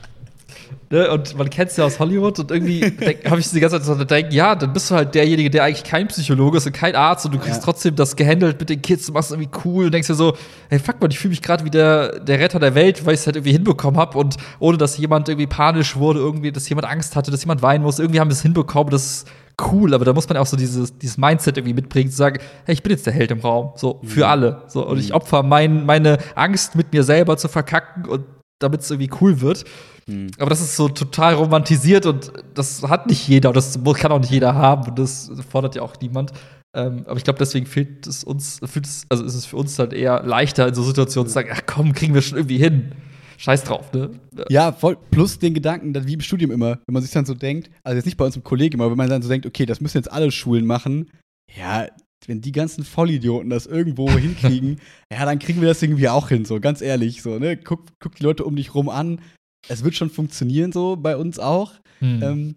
Ne? 0.91 1.11
Und 1.11 1.37
man 1.37 1.51
kennt 1.51 1.71
es 1.73 1.77
ja 1.77 1.85
aus 1.85 1.99
Hollywood 1.99 2.39
und 2.39 2.51
irgendwie 2.51 2.81
habe 3.29 3.41
ich 3.41 3.51
die 3.51 3.59
ganze 3.61 3.77
Zeit 3.79 3.85
so 3.87 3.97
gedacht, 3.97 4.33
ja, 4.33 4.55
dann 4.55 4.73
bist 4.73 4.91
du 4.91 4.95
halt 4.95 5.15
derjenige, 5.15 5.51
der 5.51 5.65
eigentlich 5.65 5.83
kein 5.85 6.07
Psychologe 6.09 6.59
ist 6.59 6.67
und 6.67 6.73
kein 6.73 6.95
Arzt 6.95 7.27
und 7.27 7.35
du 7.35 7.39
kriegst 7.39 7.59
Ja. 7.59 7.65
trotzdem 7.65 7.97
das 7.97 8.15
gehandelt 8.15 8.61
mit 8.61 8.69
den 8.71 8.83
Kids, 8.83 9.07
du 9.07 9.13
machst 9.13 9.31
es 9.31 9.37
irgendwie 9.37 9.51
cool 9.65 9.87
und 9.87 9.93
denkst 9.95 10.07
dir 10.07 10.15
so, 10.15 10.37
hey, 10.69 10.79
fuck 10.79 11.01
mal, 11.01 11.11
ich 11.11 11.19
fühle 11.19 11.31
mich 11.31 11.43
gerade 11.43 11.65
wie 11.65 11.71
der, 11.71 12.21
der 12.21 12.39
Retter 12.39 12.59
der 12.61 12.75
Welt, 12.75 13.05
weil 13.05 13.15
ich 13.15 13.21
es 13.21 13.27
halt 13.27 13.37
irgendwie 13.37 13.53
hinbekommen 13.53 13.99
habe 13.99 14.17
und 14.17 14.37
ohne, 14.61 14.79
dass 14.79 14.97
jemand 14.99 15.29
irgendwie 15.29 15.47
panisch 15.49 15.97
wurde, 15.97 16.21
irgendwie, 16.21 16.53
dass 16.53 16.69
jemand 16.69 16.87
Angst 16.87 17.17
hatte, 17.17 17.31
dass 17.31 17.43
jemand 17.43 17.63
weinen 17.63 17.83
muss, 17.83 17.99
irgendwie 17.99 18.21
haben 18.21 18.29
wir 18.29 18.35
es 18.35 18.43
hinbekommen, 18.43 18.91
das 18.91 19.07
ist 19.07 19.29
cool, 19.73 19.95
aber 19.95 20.05
da 20.05 20.13
muss 20.13 20.29
man 20.29 20.37
auch 20.39 20.47
so 20.47 20.57
dieses, 20.57 20.97
dieses 20.99 21.17
Mindset 21.17 21.57
irgendwie 21.57 21.75
mitbringen, 21.75 22.11
zu 22.11 22.17
sagen, 22.17 22.39
hey, 22.65 22.75
ich 22.75 22.83
bin 22.83 22.93
jetzt 22.93 23.07
der 23.07 23.13
Held 23.15 23.31
im 23.31 23.41
Raum, 23.41 23.71
so, 23.75 24.01
für 24.05 24.21
Mhm. 24.21 24.31
alle, 24.31 24.63
so, 24.69 24.87
und 24.87 24.99
ich 24.99 25.09
Mhm. 25.09 25.15
opfer 25.17 25.43
mein, 25.43 25.87
meine 25.87 26.19
Angst 26.35 26.75
mit 26.77 26.93
mir 26.93 27.03
selber 27.03 27.37
zu 27.39 27.49
verkacken 27.49 28.05
und 28.05 28.25
damit 28.59 28.81
es 28.81 28.91
irgendwie 28.91 29.11
cool 29.21 29.41
wird. 29.41 29.65
Hm. 30.09 30.31
Aber 30.39 30.51
das 30.51 30.61
ist 30.61 30.77
so 30.77 30.89
total 30.89 31.35
romantisiert 31.35 32.07
und 32.07 32.33
das 32.55 32.83
hat 32.83 33.07
nicht 33.07 33.27
jeder 33.29 33.51
und 33.51 33.57
das 33.57 33.79
kann 33.97 34.13
auch 34.13 34.21
nicht 34.21 34.31
jeder 34.31 34.55
haben 34.55 34.89
und 34.89 34.99
das 34.99 35.31
fordert 35.51 35.75
ja 35.75 35.83
auch 35.83 35.95
niemand. 36.01 36.33
Ähm, 36.75 37.05
aber 37.07 37.17
ich 37.17 37.25
glaube, 37.25 37.39
deswegen 37.39 37.67
fehlt 37.67 38.07
es 38.07 38.23
uns, 38.23 38.61
also 39.09 39.25
ist 39.25 39.35
es 39.35 39.47
für 39.47 39.57
uns 39.57 39.79
halt 39.79 39.93
eher 39.93 40.23
leichter 40.23 40.69
in 40.69 40.75
so 40.75 40.83
Situationen 40.83 41.27
zu 41.27 41.33
sagen, 41.33 41.49
ach 41.53 41.63
komm, 41.67 41.93
kriegen 41.93 42.15
wir 42.15 42.23
schon 42.23 42.39
irgendwie 42.39 42.59
hin. 42.59 42.93
Scheiß 43.39 43.65
drauf, 43.65 43.93
ne? 43.93 44.11
Ja, 44.49 44.73
voll. 44.73 44.97
Plus 45.11 45.39
den 45.39 45.53
Gedanken, 45.55 45.93
dass 45.93 46.07
wie 46.07 46.15
im 46.15 46.21
Studium 46.21 46.51
immer, 46.51 46.79
wenn 46.87 46.93
man 46.93 47.03
sich 47.03 47.13
dann 47.13 47.27
so 47.27 47.35
denkt, 47.35 47.71
also 47.83 47.97
jetzt 47.97 48.07
nicht 48.07 48.17
bei 48.17 48.25
uns 48.25 48.37
im 48.37 48.45
Kollegium, 48.45 48.81
aber 48.81 48.91
wenn 48.91 48.99
man 48.99 49.11
dann 49.11 49.23
so 49.23 49.29
denkt, 49.29 49.47
okay, 49.47 49.67
das 49.67 49.81
müssen 49.81 49.99
jetzt 49.99 50.11
alle 50.11 50.31
Schulen 50.31 50.65
machen, 50.65 51.11
ja, 51.55 51.87
wenn 52.27 52.41
die 52.41 52.53
ganzen 52.53 52.85
Vollidioten 52.85 53.51
das 53.51 53.67
irgendwo 53.67 54.11
hinkriegen, 54.19 54.81
ja, 55.13 55.25
dann 55.25 55.39
kriegen 55.39 55.61
wir 55.61 55.69
das 55.69 55.83
irgendwie 55.83 56.09
auch 56.09 56.29
hin, 56.29 56.45
so 56.45 56.61
ganz 56.61 56.81
ehrlich, 56.81 57.23
so, 57.23 57.39
ne? 57.39 57.57
Guck, 57.57 57.87
guck 58.01 58.15
die 58.17 58.25
Leute 58.25 58.45
um 58.45 58.57
dich 58.57 58.75
rum 58.75 58.89
an. 58.89 59.21
Es 59.69 59.85
wird 59.85 59.95
schon 59.95 60.11
funktionieren, 60.11 60.73
so 60.73 60.97
bei 60.97 61.17
uns 61.17 61.39
auch. 61.39 61.73
Hm. 61.99 62.23
Ähm, 62.23 62.57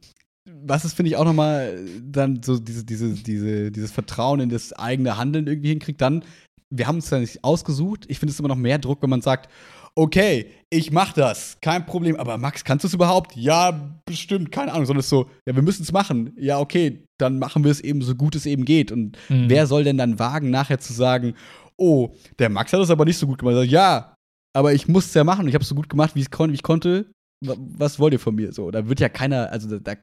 was 0.64 0.86
ist, 0.86 0.94
finde 0.94 1.10
ich, 1.10 1.15
auch 1.15 1.26
nochmal 1.26 1.86
dann 2.02 2.41
so 2.44 2.60
diese, 2.60 2.84
diese, 2.84 3.14
diese, 3.14 3.72
dieses 3.72 3.91
Vertrauen 3.91 4.40
in 4.40 4.49
das 4.49 4.73
eigene 4.73 5.18
Handeln 5.18 5.48
irgendwie 5.48 5.69
hinkriegt, 5.69 6.02
dann, 6.02 6.23
wir 6.69 6.88
haben 6.88 6.95
uns 6.98 7.10
ja 7.10 7.19
nicht 7.19 7.44
ausgesucht. 7.44 8.06
Ich 8.07 8.19
finde 8.19 8.31
es 8.31 8.40
immer 8.40 8.49
noch 8.49 8.56
mehr 8.56 8.80
Druck, 8.80 9.02
wenn 9.02 9.10
man 9.10 9.22
sagt, 9.22 9.49
okay, 9.95 10.51
ich 10.69 10.91
mach 10.91 11.13
das, 11.13 11.57
kein 11.61 11.85
Problem, 11.85 12.15
aber 12.15 12.37
Max, 12.37 12.63
kannst 12.63 12.83
du 12.83 12.87
es 12.87 12.93
überhaupt? 12.93 13.35
Ja, 13.35 13.97
bestimmt, 14.05 14.51
keine 14.51 14.71
Ahnung, 14.71 14.85
sondern 14.85 14.99
es 14.99 15.05
ist 15.07 15.09
so, 15.09 15.29
ja, 15.47 15.55
wir 15.55 15.63
müssen 15.63 15.83
es 15.83 15.91
machen. 15.91 16.33
Ja, 16.37 16.59
okay, 16.59 17.03
dann 17.17 17.39
machen 17.39 17.63
wir 17.63 17.71
es 17.71 17.81
eben 17.81 18.01
so 18.01 18.15
gut 18.15 18.35
es 18.35 18.45
eben 18.45 18.65
geht. 18.65 18.91
Und 18.91 19.17
Hm. 19.27 19.49
wer 19.49 19.67
soll 19.67 19.83
denn 19.83 19.97
dann 19.97 20.19
wagen, 20.19 20.49
nachher 20.51 20.79
zu 20.79 20.93
sagen, 20.93 21.33
oh, 21.77 22.09
der 22.37 22.49
Max 22.49 22.71
hat 22.73 22.79
das 22.79 22.91
aber 22.91 23.05
nicht 23.05 23.17
so 23.17 23.27
gut 23.27 23.39
gemacht? 23.39 23.65
Ja, 23.67 24.13
aber 24.53 24.73
ich 24.73 24.87
musste 24.87 25.09
es 25.09 25.13
ja 25.15 25.23
machen. 25.23 25.47
Ich 25.47 25.53
habe 25.53 25.63
es 25.63 25.69
so 25.69 25.75
gut 25.75 25.89
gemacht, 25.89 26.15
wie, 26.15 26.25
kon 26.25 26.51
wie 26.51 26.55
ich 26.55 26.63
konnte. 26.63 27.11
Was 27.41 27.99
wollt 27.99 28.13
ihr 28.13 28.19
von 28.19 28.35
mir? 28.35 28.51
So, 28.51 28.69
da 28.69 28.89
wird 28.89 28.99
ja 28.99 29.07
keiner, 29.07 29.49
also 29.51 29.79
da, 29.79 29.93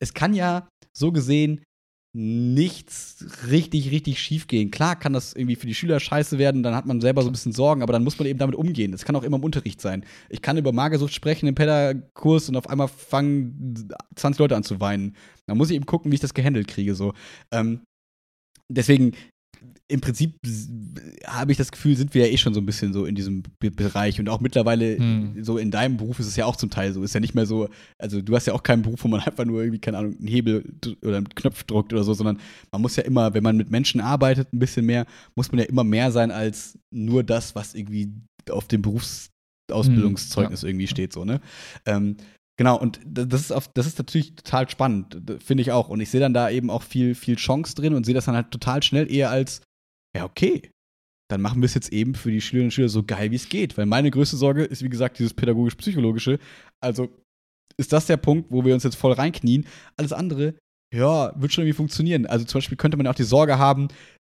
es 0.00 0.14
kann 0.14 0.32
ja 0.32 0.68
so 0.96 1.12
gesehen 1.12 1.62
nichts 2.20 3.24
richtig, 3.48 3.92
richtig 3.92 4.20
schief 4.20 4.48
gehen. 4.48 4.72
Klar 4.72 4.96
kann 4.96 5.12
das 5.12 5.34
irgendwie 5.34 5.54
für 5.54 5.68
die 5.68 5.74
Schüler 5.74 6.00
scheiße 6.00 6.36
werden, 6.36 6.64
dann 6.64 6.74
hat 6.74 6.84
man 6.84 7.00
selber 7.00 7.22
so 7.22 7.28
ein 7.28 7.32
bisschen 7.32 7.52
Sorgen, 7.52 7.80
aber 7.80 7.92
dann 7.92 8.02
muss 8.02 8.18
man 8.18 8.26
eben 8.26 8.40
damit 8.40 8.56
umgehen. 8.56 8.90
Das 8.90 9.04
kann 9.04 9.14
auch 9.14 9.22
immer 9.22 9.36
im 9.36 9.44
Unterricht 9.44 9.80
sein. 9.80 10.04
Ich 10.28 10.42
kann 10.42 10.56
über 10.56 10.72
Magersucht 10.72 11.14
sprechen 11.14 11.46
im 11.46 11.54
Pedakurs 11.54 12.48
und 12.48 12.56
auf 12.56 12.68
einmal 12.68 12.88
fangen 12.88 13.88
20 14.16 14.40
Leute 14.40 14.56
an 14.56 14.64
zu 14.64 14.80
weinen. 14.80 15.14
Da 15.46 15.54
muss 15.54 15.70
ich 15.70 15.76
eben 15.76 15.86
gucken, 15.86 16.10
wie 16.10 16.16
ich 16.16 16.20
das 16.20 16.34
gehandelt 16.34 16.66
kriege. 16.66 16.96
So. 16.96 17.14
Ähm, 17.52 17.82
deswegen, 18.68 19.12
im 19.88 20.00
Prinzip 20.00 20.34
habe 21.26 21.50
ich 21.50 21.58
das 21.58 21.72
Gefühl, 21.72 21.96
sind 21.96 22.14
wir 22.14 22.26
ja 22.26 22.32
eh 22.32 22.36
schon 22.36 22.52
so 22.52 22.60
ein 22.60 22.66
bisschen 22.66 22.92
so 22.92 23.06
in 23.06 23.14
diesem 23.14 23.42
B 23.58 23.70
Bereich 23.70 24.20
und 24.20 24.28
auch 24.28 24.40
mittlerweile 24.40 24.98
hm. 24.98 25.42
so 25.42 25.56
in 25.56 25.70
deinem 25.70 25.96
Beruf 25.96 26.20
ist 26.20 26.26
es 26.26 26.36
ja 26.36 26.44
auch 26.44 26.56
zum 26.56 26.70
Teil 26.70 26.92
so. 26.92 27.02
Ist 27.02 27.14
ja 27.14 27.20
nicht 27.20 27.34
mehr 27.34 27.46
so, 27.46 27.68
also 27.98 28.20
du 28.20 28.36
hast 28.36 28.46
ja 28.46 28.52
auch 28.52 28.62
keinen 28.62 28.82
Beruf, 28.82 29.02
wo 29.02 29.08
man 29.08 29.20
einfach 29.26 29.44
nur 29.44 29.62
irgendwie, 29.62 29.80
keine 29.80 29.98
Ahnung, 29.98 30.16
einen 30.18 30.28
Hebel 30.28 30.64
oder 31.02 31.16
einen 31.16 31.28
Knopf 31.30 31.64
drückt 31.64 31.92
oder 31.92 32.04
so, 32.04 32.12
sondern 32.12 32.38
man 32.70 32.82
muss 32.82 32.96
ja 32.96 33.02
immer, 33.04 33.34
wenn 33.34 33.42
man 33.42 33.56
mit 33.56 33.70
Menschen 33.70 34.00
arbeitet, 34.00 34.52
ein 34.52 34.58
bisschen 34.58 34.84
mehr, 34.84 35.06
muss 35.34 35.50
man 35.50 35.60
ja 35.60 35.64
immer 35.64 35.84
mehr 35.84 36.12
sein 36.12 36.30
als 36.30 36.78
nur 36.90 37.24
das, 37.24 37.54
was 37.54 37.74
irgendwie 37.74 38.12
auf 38.50 38.68
dem 38.68 38.82
Berufsausbildungszeugnis 38.82 40.60
hm. 40.60 40.66
ja. 40.66 40.70
irgendwie 40.70 40.86
steht, 40.86 41.12
so, 41.12 41.24
ne? 41.24 41.40
Ähm, 41.86 42.16
Genau, 42.58 42.76
und 42.76 43.00
das 43.06 43.40
ist, 43.40 43.52
auf, 43.52 43.68
das 43.68 43.86
ist 43.86 43.98
natürlich 43.98 44.34
total 44.34 44.68
spannend, 44.68 45.22
finde 45.44 45.62
ich 45.62 45.70
auch. 45.70 45.88
Und 45.88 46.00
ich 46.00 46.10
sehe 46.10 46.20
dann 46.20 46.34
da 46.34 46.50
eben 46.50 46.70
auch 46.70 46.82
viel, 46.82 47.14
viel 47.14 47.36
Chance 47.36 47.74
drin 47.76 47.94
und 47.94 48.04
sehe 48.04 48.14
das 48.14 48.24
dann 48.24 48.34
halt 48.34 48.50
total 48.50 48.82
schnell 48.82 49.10
eher 49.10 49.30
als, 49.30 49.62
ja, 50.16 50.24
okay, 50.24 50.70
dann 51.30 51.40
machen 51.40 51.60
wir 51.60 51.66
es 51.66 51.74
jetzt 51.74 51.92
eben 51.92 52.16
für 52.16 52.32
die 52.32 52.40
Schülerinnen 52.40 52.68
und 52.68 52.72
Schüler 52.72 52.88
so 52.88 53.04
geil, 53.04 53.30
wie 53.30 53.36
es 53.36 53.48
geht. 53.48 53.78
Weil 53.78 53.86
meine 53.86 54.10
größte 54.10 54.36
Sorge 54.36 54.64
ist, 54.64 54.82
wie 54.82 54.88
gesagt, 54.88 55.20
dieses 55.20 55.34
pädagogisch-psychologische. 55.34 56.40
Also 56.82 57.08
ist 57.76 57.92
das 57.92 58.06
der 58.06 58.16
Punkt, 58.16 58.50
wo 58.50 58.64
wir 58.64 58.74
uns 58.74 58.82
jetzt 58.82 58.96
voll 58.96 59.12
reinknien. 59.12 59.66
Alles 59.96 60.12
andere, 60.12 60.54
ja, 60.92 61.32
wird 61.40 61.52
schon 61.52 61.62
irgendwie 61.62 61.76
funktionieren. 61.76 62.26
Also 62.26 62.44
zum 62.44 62.58
Beispiel 62.58 62.78
könnte 62.78 62.96
man 62.96 63.06
auch 63.06 63.14
die 63.14 63.22
Sorge 63.22 63.58
haben, 63.58 63.88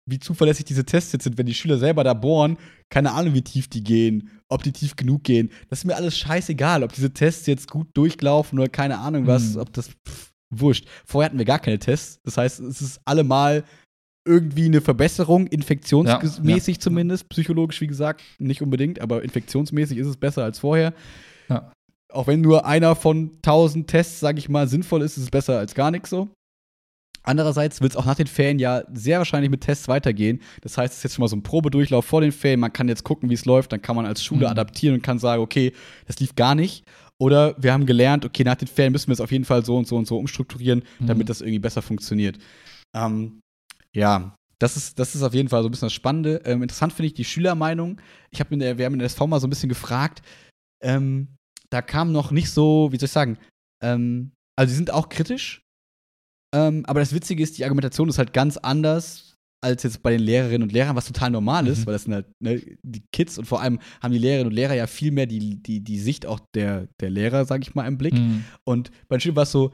wie 0.08 0.20
zuverlässig 0.20 0.66
diese 0.66 0.86
Tests 0.86 1.12
jetzt 1.14 1.24
sind, 1.24 1.38
wenn 1.38 1.46
die 1.46 1.54
Schüler 1.54 1.78
selber 1.78 2.04
da 2.04 2.14
bohren, 2.14 2.58
keine 2.90 3.12
Ahnung, 3.14 3.34
wie 3.34 3.42
tief 3.42 3.68
die 3.68 3.84
gehen, 3.84 4.30
ob 4.48 4.64
die 4.64 4.72
tief 4.72 4.96
genug 4.96 5.24
gehen. 5.24 5.50
Das 5.70 5.80
ist 5.80 5.86
mir 5.86 5.96
alles 5.96 6.18
scheißegal, 6.18 6.84
ob 6.84 6.94
diese 6.94 7.12
Tests 7.12 7.48
jetzt 7.48 7.70
gut 7.70 7.88
durchlaufen 7.94 8.60
oder 8.60 8.70
keine 8.70 9.00
Ahnung 9.00 9.26
was, 9.26 9.56
mhm. 9.56 9.62
ob 9.62 9.74
das 9.74 9.90
pff, 9.90 10.32
wurscht. 10.52 10.88
Vorher 11.06 11.30
hatten 11.30 11.40
wir 11.40 11.46
gar 11.46 11.60
keine 11.60 11.80
Tests. 11.80 12.20
Das 12.24 12.38
heißt, 12.38 12.60
es 12.60 12.82
ist 12.82 13.02
allemal 13.06 13.64
irgendwie 14.28 14.66
eine 14.66 14.82
Verbesserung, 14.82 15.48
infektionsmäßig 15.48 16.76
ja, 16.76 16.80
ja. 16.80 16.82
zumindest, 16.82 17.30
psychologisch 17.30 17.82
wie 17.82 17.88
gesagt, 17.88 18.22
nicht 18.40 18.62
unbedingt, 18.62 19.00
aber 19.00 19.24
infektionsmäßig 19.24 19.98
ist 19.98 20.08
es 20.08 20.18
besser 20.18 20.44
als 20.44 20.60
vorher. 20.60 20.94
Ja. 21.48 21.72
Auch 22.12 22.28
wenn 22.28 22.42
nur 22.42 22.66
einer 22.66 22.96
von 22.96 23.42
tausend 23.42 23.88
Tests, 23.88 24.20
sage 24.20 24.40
ich 24.40 24.50
mal, 24.50 24.68
sinnvoll 24.68 25.02
ist, 25.02 25.18
ist 25.18 25.24
es 25.24 25.30
besser 25.30 25.60
als 25.60 25.76
gar 25.76 25.92
nichts 25.92 26.10
so. 26.10 26.30
Andererseits 27.26 27.82
wird 27.82 27.94
es 27.94 27.98
auch 27.98 28.06
nach 28.06 28.16
den 28.16 28.28
Ferien 28.28 28.60
ja 28.60 28.84
sehr 28.94 29.18
wahrscheinlich 29.18 29.50
mit 29.50 29.62
Tests 29.62 29.88
weitergehen. 29.88 30.42
Das 30.62 30.78
heißt, 30.78 30.94
es 30.94 31.00
ist 31.00 31.04
jetzt 31.04 31.16
schon 31.16 31.24
mal 31.24 31.28
so 31.28 31.36
ein 31.36 31.44
Probedurchlauf 31.44 32.06
vor 32.06 32.22
den 32.22 32.32
Ferien. 32.32 32.60
Man 32.60 32.72
kann 32.72 32.88
jetzt 32.88 33.04
gucken, 33.04 33.30
wie 33.30 33.34
es 33.34 33.46
läuft. 33.46 33.72
Dann 33.72 33.82
kann 33.82 33.96
man 33.96 34.06
als 34.06 34.24
Schule 34.24 34.46
mhm. 34.46 34.52
adaptieren 34.52 34.96
und 34.96 35.02
kann 35.02 35.20
sagen, 35.20 35.42
okay, 35.42 35.74
das 36.08 36.20
lief 36.20 36.36
gar 36.36 36.56
nicht. 36.56 36.86
Oder 37.18 37.56
wir 37.58 37.74
haben 37.74 37.86
gelernt, 37.86 38.26
okay, 38.26 38.44
nach 38.44 38.56
den 38.56 38.68
Ferien 38.68 38.92
müssen 38.92 39.08
wir 39.08 39.14
es 39.14 39.22
auf 39.22 39.32
jeden 39.32 39.46
Fall 39.46 39.66
so 39.66 39.78
und 39.78 39.88
so 39.88 39.96
und 39.96 40.06
so 40.06 40.18
umstrukturieren, 40.18 40.84
mhm. 41.00 41.08
damit 41.08 41.30
das 41.30 41.42
irgendwie 41.42 41.60
besser 41.60 41.82
funktioniert. 41.82 42.38
Ähm, 42.96 43.40
ja, 43.96 44.36
das 44.60 44.78
ist, 44.78 45.00
das 45.00 45.16
ist 45.16 45.24
auf 45.24 45.34
jeden 45.34 45.50
Fall 45.50 45.62
so 45.62 45.70
ein 45.70 45.72
bisschen 45.72 45.88
das 45.88 45.94
Spannende. 45.94 46.42
Ähm, 46.46 46.62
interessant 46.62 46.94
finde 46.94 47.08
ich 47.08 47.14
die 47.14 47.26
Schülermeinung. 47.26 48.02
Ich 48.32 48.40
habe 48.40 48.58
wir 48.60 48.86
haben 48.86 48.94
in 48.94 49.00
der 49.00 49.08
SV 49.08 49.28
mal 49.28 49.40
so 49.40 49.48
ein 49.48 49.50
bisschen 49.50 49.70
gefragt. 49.70 50.22
Ähm, 50.84 51.36
da 51.70 51.82
kam 51.82 52.12
noch 52.12 52.32
nicht 52.32 52.52
so, 52.52 52.90
wie 52.92 52.98
soll 52.98 53.06
ich 53.06 53.12
sagen, 53.12 53.38
ähm, 53.82 54.32
also 54.58 54.70
sie 54.70 54.78
sind 54.78 54.92
auch 54.92 55.10
kritisch. 55.10 55.65
Ähm, 56.54 56.84
aber 56.86 57.00
das 57.00 57.14
Witzige 57.14 57.42
ist, 57.44 57.58
die 57.58 57.64
Argumentation 57.64 58.10
ist 58.10 58.18
halt 58.18 58.34
ganz 58.34 58.58
anders 58.58 59.36
als 59.62 59.82
jetzt 59.82 60.04
bei 60.04 60.12
den 60.12 60.22
Lehrerinnen 60.22 60.64
und 60.64 60.72
Lehrern, 60.72 60.96
was 60.96 61.08
total 61.08 61.32
normal 61.32 61.66
ist, 61.68 61.80
mhm. 61.80 61.86
weil 61.88 61.94
das 61.94 62.04
sind 62.04 62.14
halt 62.14 62.28
ne, 62.40 62.62
die 62.84 63.04
Kids 63.12 63.40
und 63.40 63.46
vor 63.46 63.62
allem 63.62 63.80
haben 64.02 64.12
die 64.12 64.20
Lehrerinnen 64.20 64.48
und 64.48 64.54
Lehrer 64.54 64.76
ja 64.76 64.86
viel 64.86 65.12
mehr 65.12 65.26
die, 65.26 65.62
die, 65.62 65.80
die 65.80 66.00
Sicht 66.00 66.26
auch 66.28 66.40
der, 66.54 66.88
der 67.02 67.10
Lehrer, 67.10 67.46
sag 67.46 67.62
ich 67.64 67.74
mal, 67.74 67.88
im 67.88 67.98
Blick. 67.98 68.14
Mhm. 68.14 68.44
Und 68.64 68.92
bei 69.08 69.18
den 69.18 69.22
Schülern 69.22 69.38
war 69.38 69.44
es 69.44 69.52
so, 69.52 69.72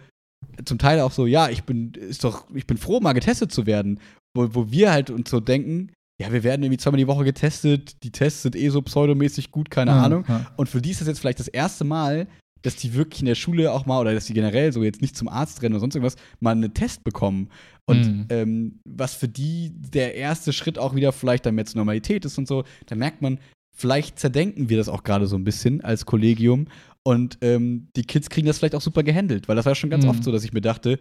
zum 0.66 0.78
Teil 0.78 1.00
auch 1.02 1.12
so, 1.12 1.28
ja, 1.28 1.50
ich 1.50 1.64
bin, 1.64 1.94
ist 1.94 2.24
doch, 2.24 2.46
ich 2.54 2.66
bin 2.66 2.78
froh, 2.78 3.00
mal 3.00 3.14
getestet 3.14 3.52
zu 3.52 3.66
werden. 3.66 4.00
Wo, 4.34 4.48
wo 4.54 4.72
wir 4.72 4.92
halt 4.92 5.10
uns 5.10 5.30
so 5.30 5.40
denken, 5.40 5.92
ja, 6.22 6.32
wir 6.32 6.44
werden 6.44 6.64
irgendwie 6.64 6.78
zweimal 6.78 7.00
die 7.00 7.08
Woche 7.08 7.26
getestet, 7.26 8.04
die 8.04 8.12
Tests 8.12 8.44
sind 8.44 8.56
eh 8.56 8.70
so 8.70 8.82
pseudomäßig 8.82 9.52
gut, 9.52 9.70
keine 9.70 9.92
ja, 9.92 10.04
Ahnung. 10.04 10.24
Ja. 10.28 10.52
Und 10.56 10.70
für 10.70 10.82
die 10.82 10.92
ist 10.92 11.02
das 11.02 11.08
jetzt 11.08 11.20
vielleicht 11.20 11.40
das 11.40 11.48
erste 11.48 11.84
Mal, 11.84 12.28
dass 12.62 12.76
die 12.76 12.94
wirklich 12.94 13.22
in 13.22 13.26
der 13.26 13.36
Schule 13.36 13.72
auch 13.72 13.86
mal, 13.86 14.00
oder 14.00 14.14
dass 14.14 14.26
die 14.26 14.34
generell 14.34 14.72
so 14.72 14.84
jetzt 14.84 15.02
nicht 15.02 15.16
zum 15.16 15.28
Arzt 15.28 15.62
rennen 15.62 15.74
oder 15.76 15.82
sonst 15.82 15.96
irgendwas, 15.96 16.18
mal 16.40 16.52
einen 16.52 16.74
Test 16.74 17.04
bekommen. 17.04 17.50
Und 17.86 18.06
mhm. 18.06 18.26
ähm, 18.30 18.80
was 18.86 19.14
für 19.16 19.28
die 19.28 19.72
der 19.74 20.16
erste 20.16 20.54
Schritt 20.54 20.78
auch 20.78 20.96
wieder 20.96 21.12
vielleicht 21.12 21.46
dann 21.46 21.56
mehr 21.56 21.66
zur 21.66 21.80
Normalität 21.80 22.26
ist 22.26 22.38
und 22.38 22.48
so, 22.48 22.64
da 22.86 22.96
merkt 22.96 23.22
man, 23.22 23.40
vielleicht 23.76 24.20
zerdenken 24.20 24.70
wir 24.70 24.78
das 24.78 24.90
auch 24.90 25.04
gerade 25.04 25.28
so 25.28 25.36
ein 25.36 25.44
bisschen 25.44 25.82
als 25.82 26.06
Kollegium 26.06 26.68
und 27.04 27.40
ähm, 27.42 27.88
die 27.96 28.04
Kids 28.04 28.30
kriegen 28.30 28.48
das 28.48 28.60
vielleicht 28.60 28.76
auch 28.76 28.82
super 28.82 29.04
gehandelt, 29.04 29.48
weil 29.48 29.56
das 29.56 29.66
war 29.66 29.76
schon 29.76 29.90
ganz 29.90 30.04
mhm. 30.04 30.12
oft 30.12 30.24
so, 30.24 30.32
dass 30.32 30.44
ich 30.44 30.54
mir 30.54 30.62
dachte, 30.62 31.00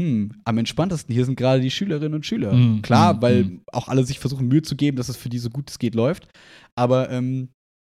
hm, 0.00 0.30
am 0.44 0.58
entspanntesten 0.58 1.12
hier 1.12 1.24
sind 1.24 1.36
gerade 1.36 1.60
die 1.60 1.70
Schülerinnen 1.70 2.14
und 2.14 2.24
Schüler. 2.24 2.52
Mhm. 2.52 2.82
Klar, 2.82 3.14
mhm. 3.14 3.22
weil 3.22 3.44
mhm. 3.44 3.60
auch 3.72 3.88
alle 3.88 4.04
sich 4.04 4.18
versuchen, 4.18 4.48
Mühe 4.48 4.62
zu 4.62 4.76
geben, 4.76 4.96
dass 4.96 5.08
es 5.08 5.16
für 5.16 5.28
die 5.28 5.38
so 5.38 5.50
gut 5.50 5.70
es 5.70 5.78
geht 5.78 5.94
läuft. 5.94 6.28
Aber 6.76 7.10
ähm, 7.10 7.48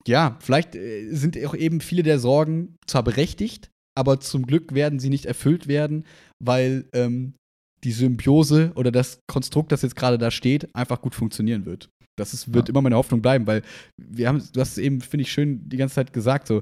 ja, 0.08 0.38
vielleicht 0.40 0.76
äh, 0.76 1.10
sind 1.12 1.44
auch 1.46 1.56
eben 1.56 1.82
viele 1.82 2.04
der 2.04 2.20
Sorgen 2.20 2.78
zwar 2.88 3.04
berechtigt, 3.04 3.70
aber 3.96 4.20
zum 4.20 4.46
Glück 4.46 4.74
werden 4.74 5.00
sie 5.00 5.10
nicht 5.10 5.26
erfüllt 5.26 5.68
werden, 5.68 6.06
weil 6.40 6.90
ähm, 6.94 7.36
die 7.84 7.92
Symbiose 7.92 8.72
oder 8.76 8.92
das 8.92 9.20
Konstrukt, 9.28 9.72
das 9.72 9.82
jetzt 9.82 9.96
gerade 9.96 10.18
da 10.18 10.32
steht, 10.32 10.74
einfach 10.76 11.02
gut 11.02 11.16
funktionieren 11.16 11.66
wird. 11.66 11.90
Das 12.18 12.34
ist, 12.34 12.54
wird 12.54 12.68
ja. 12.68 12.72
immer 12.72 12.82
meine 12.82 12.96
Hoffnung 12.96 13.22
bleiben, 13.22 13.48
weil 13.48 13.64
wir 14.00 14.28
haben, 14.28 14.44
du 14.54 14.60
hast 14.60 14.74
es 14.74 14.78
eben, 14.78 15.02
finde 15.02 15.24
ich, 15.24 15.32
schön 15.32 15.68
die 15.68 15.78
ganze 15.78 15.96
Zeit 15.96 16.14
gesagt, 16.14 16.48
so, 16.48 16.62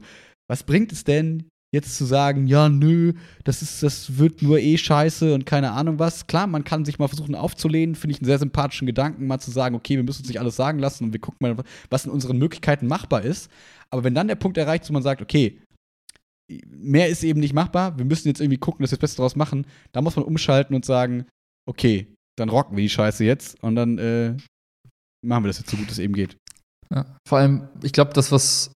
was 0.50 0.64
bringt 0.64 0.92
es 0.92 1.04
denn, 1.04 1.50
jetzt 1.74 1.98
zu 1.98 2.06
sagen, 2.06 2.48
ja, 2.48 2.68
nö, 2.68 3.14
das 3.46 3.62
ist, 3.62 3.82
das 3.82 4.18
wird 4.18 4.42
nur 4.42 4.60
eh 4.60 4.78
scheiße 4.78 5.34
und 5.34 5.46
keine 5.46 5.72
Ahnung 5.72 6.00
was. 6.00 6.28
Klar, 6.28 6.48
man 6.48 6.66
kann 6.66 6.84
sich 6.84 7.00
mal 7.00 7.08
versuchen 7.08 7.34
aufzulehnen, 7.34 7.96
finde 7.96 8.14
ich 8.14 8.20
einen 8.20 8.26
sehr 8.26 8.40
sympathischen 8.40 8.86
Gedanken, 8.86 9.26
mal 9.26 9.40
zu 9.40 9.52
sagen, 9.52 9.76
okay, 9.76 9.96
wir 9.96 10.04
müssen 10.04 10.22
uns 10.22 10.28
nicht 10.28 10.40
alles 10.40 10.58
sagen 10.58 10.80
lassen 10.80 11.06
und 11.06 11.14
wir 11.14 11.22
gucken 11.22 11.38
mal, 11.40 11.64
was 11.90 12.06
in 12.06 12.12
unseren 12.12 12.38
Möglichkeiten 12.38 12.88
machbar 12.88 13.22
ist. 13.22 13.50
Aber 13.90 14.04
wenn 14.04 14.14
dann 14.14 14.28
der 14.28 14.36
Punkt 14.36 14.58
erreicht, 14.58 14.88
wo 14.90 14.94
man 14.94 15.04
sagt, 15.04 15.22
okay, 15.22 15.62
mehr 16.68 17.08
ist 17.08 17.24
eben 17.24 17.40
nicht 17.40 17.54
machbar, 17.54 17.98
wir 17.98 18.06
müssen 18.06 18.28
jetzt 18.28 18.42
irgendwie 18.42 18.58
gucken, 18.58 18.84
dass 18.84 18.92
wir 18.92 18.98
das 18.98 19.02
Beste 19.02 19.18
daraus 19.18 19.38
machen, 19.38 19.66
da 19.94 20.02
muss 20.02 20.18
man 20.18 20.26
umschalten 20.26 20.76
und 20.76 20.84
sagen, 20.84 21.26
okay, 21.66 22.14
dann 22.38 22.50
rocken 22.50 22.76
wir 22.76 22.84
die 22.84 22.90
Scheiße 22.90 23.24
jetzt 23.24 23.62
und 23.64 23.76
dann 23.76 23.98
äh, 23.98 24.36
machen 25.26 25.44
wir 25.44 25.48
das 25.48 25.60
jetzt 25.60 25.70
so 25.70 25.78
gut 25.78 25.90
es 25.90 26.00
eben 26.00 26.14
geht. 26.14 26.36
Ja, 26.94 27.16
vor 27.26 27.38
allem, 27.38 27.70
ich 27.82 27.94
glaube, 27.94 28.12
das, 28.14 28.32
was 28.34 28.74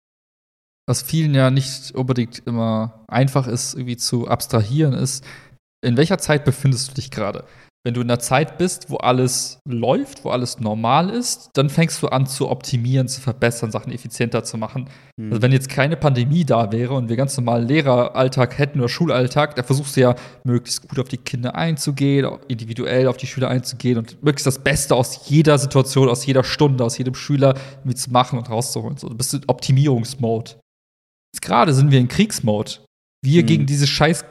was 0.88 1.02
vielen 1.02 1.34
ja 1.34 1.50
nicht 1.50 1.94
unbedingt 1.96 2.44
immer 2.46 3.04
einfach 3.08 3.48
ist, 3.48 3.74
irgendwie 3.74 3.98
zu 3.98 4.28
abstrahieren, 4.28 4.94
ist, 4.94 5.24
in 5.84 5.98
welcher 5.98 6.18
Zeit 6.18 6.46
befindest 6.46 6.90
du 6.90 6.94
dich 6.96 7.12
gerade? 7.12 7.46
Wenn 7.86 7.94
du 7.94 8.02
in 8.02 8.10
einer 8.10 8.20
Zeit 8.20 8.58
bist, 8.58 8.90
wo 8.90 8.98
alles 8.98 9.60
läuft, 9.64 10.26
wo 10.26 10.32
alles 10.32 10.60
normal 10.60 11.12
ist, 11.12 11.52
dann 11.54 11.70
fängst 11.70 12.02
du 12.02 12.08
an 12.08 12.26
zu 12.26 12.50
optimieren, 12.50 13.08
zu 13.08 13.22
verbessern, 13.22 13.70
Sachen 13.70 13.92
effizienter 13.94 14.44
zu 14.44 14.58
machen. 14.58 14.90
Mhm. 15.18 15.30
Also 15.30 15.44
wenn 15.44 15.52
jetzt 15.52 15.70
keine 15.70 15.96
Pandemie 15.96 16.46
da 16.46 16.72
wäre 16.72 16.96
und 16.96 17.10
wir 17.10 17.16
ganz 17.16 17.38
normalen 17.38 17.68
Lehreralltag 17.68 18.58
hätten 18.58 18.80
oder 18.80 18.90
Schulalltag, 18.90 19.56
da 19.56 19.62
versuchst 19.62 19.98
du 19.98 20.02
ja 20.02 20.16
möglichst 20.44 20.90
gut 20.90 20.98
auf 20.98 21.10
die 21.10 21.18
Kinder 21.18 21.54
einzugehen, 21.54 22.28
individuell 22.48 23.08
auf 23.08 23.18
die 23.18 23.28
Schüler 23.28 23.50
einzugehen 23.50 24.00
und 24.00 24.24
möglichst 24.24 24.48
das 24.48 24.58
Beste 24.58 24.96
aus 24.96 25.30
jeder 25.30 25.60
Situation, 25.60 26.10
aus 26.10 26.26
jeder 26.26 26.44
Stunde, 26.44 26.84
aus 26.84 26.98
jedem 26.98 27.14
Schüler 27.14 27.54
mitzumachen 27.84 28.40
und 28.40 28.50
rauszuholen. 28.50 28.98
So, 28.98 29.10
du 29.10 29.16
bist 29.16 29.36
in 29.36 29.44
Optimierungsmode. 29.46 30.56
Gerade 31.42 31.74
sind 31.74 31.92
wir 31.92 32.00
in 32.00 32.08
Kriegsmode. 32.08 32.80
Wir 33.24 33.44
mhm. 33.44 33.48
gegen 33.48 33.66
diese 33.66 33.88
scheiß 33.88 34.26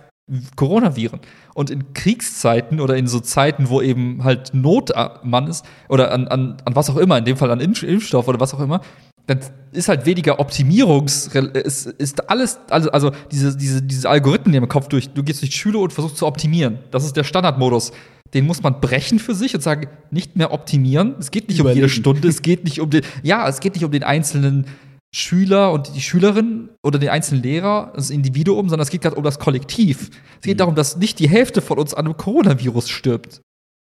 Coronaviren. 0.56 1.20
Und 1.54 1.70
in 1.70 1.92
Kriegszeiten 1.92 2.80
oder 2.80 2.96
in 2.96 3.06
so 3.06 3.20
Zeiten, 3.20 3.68
wo 3.68 3.82
eben 3.82 4.24
halt 4.24 4.54
Notmann 4.54 5.46
ist, 5.46 5.66
oder 5.88 6.12
an, 6.12 6.28
an, 6.28 6.56
an 6.64 6.74
was 6.74 6.88
auch 6.88 6.96
immer, 6.96 7.18
in 7.18 7.24
dem 7.24 7.36
Fall 7.36 7.50
an 7.50 7.60
Impfstoff 7.60 8.26
oder 8.26 8.40
was 8.40 8.54
auch 8.54 8.60
immer, 8.60 8.80
dann 9.26 9.40
ist 9.72 9.88
halt 9.88 10.06
weniger 10.06 10.38
Optimierungs, 10.38 11.28
ist, 11.54 11.86
ist 11.86 12.28
alles, 12.28 12.58
also, 12.68 12.90
also 12.90 13.10
diese, 13.30 13.56
diese, 13.56 13.82
diese 13.82 14.08
Algorithmen 14.08 14.54
im 14.54 14.68
Kopf 14.68 14.88
durch, 14.88 15.10
du 15.10 15.22
gehst 15.22 15.40
durch 15.42 15.50
die 15.50 15.56
Schule 15.56 15.78
und 15.78 15.92
versuchst 15.92 16.18
zu 16.18 16.26
optimieren. 16.26 16.78
Das 16.90 17.04
ist 17.04 17.16
der 17.16 17.24
Standardmodus. 17.24 17.92
Den 18.34 18.46
muss 18.46 18.62
man 18.62 18.80
brechen 18.80 19.18
für 19.18 19.34
sich 19.34 19.54
und 19.54 19.62
sagen, 19.62 19.88
nicht 20.10 20.36
mehr 20.36 20.52
optimieren. 20.52 21.14
Es 21.18 21.30
geht 21.30 21.48
nicht 21.48 21.60
Überlegen. 21.60 21.80
um 21.80 21.88
jede 21.88 21.88
Stunde, 21.88 22.28
es 22.28 22.42
geht 22.42 22.64
nicht 22.64 22.80
um 22.80 22.90
den, 22.90 23.02
ja, 23.22 23.48
es 23.48 23.60
geht 23.60 23.74
nicht 23.74 23.84
um 23.84 23.92
den 23.92 24.02
einzelnen 24.02 24.66
Schüler 25.14 25.70
und 25.72 25.94
die 25.94 26.00
Schülerin 26.00 26.70
oder 26.82 26.98
den 26.98 27.08
einzelnen 27.08 27.44
Lehrer, 27.44 27.92
das 27.94 28.10
Individuum, 28.10 28.68
sondern 28.68 28.82
es 28.82 28.90
geht 28.90 29.02
gerade 29.02 29.14
um 29.14 29.22
das 29.22 29.38
Kollektiv. 29.38 30.10
Es 30.40 30.46
geht 30.46 30.56
mhm. 30.56 30.58
darum, 30.58 30.74
dass 30.74 30.96
nicht 30.96 31.20
die 31.20 31.28
Hälfte 31.28 31.62
von 31.62 31.78
uns 31.78 31.94
an 31.94 32.06
einem 32.06 32.16
Coronavirus 32.16 32.88
stirbt. 32.88 33.40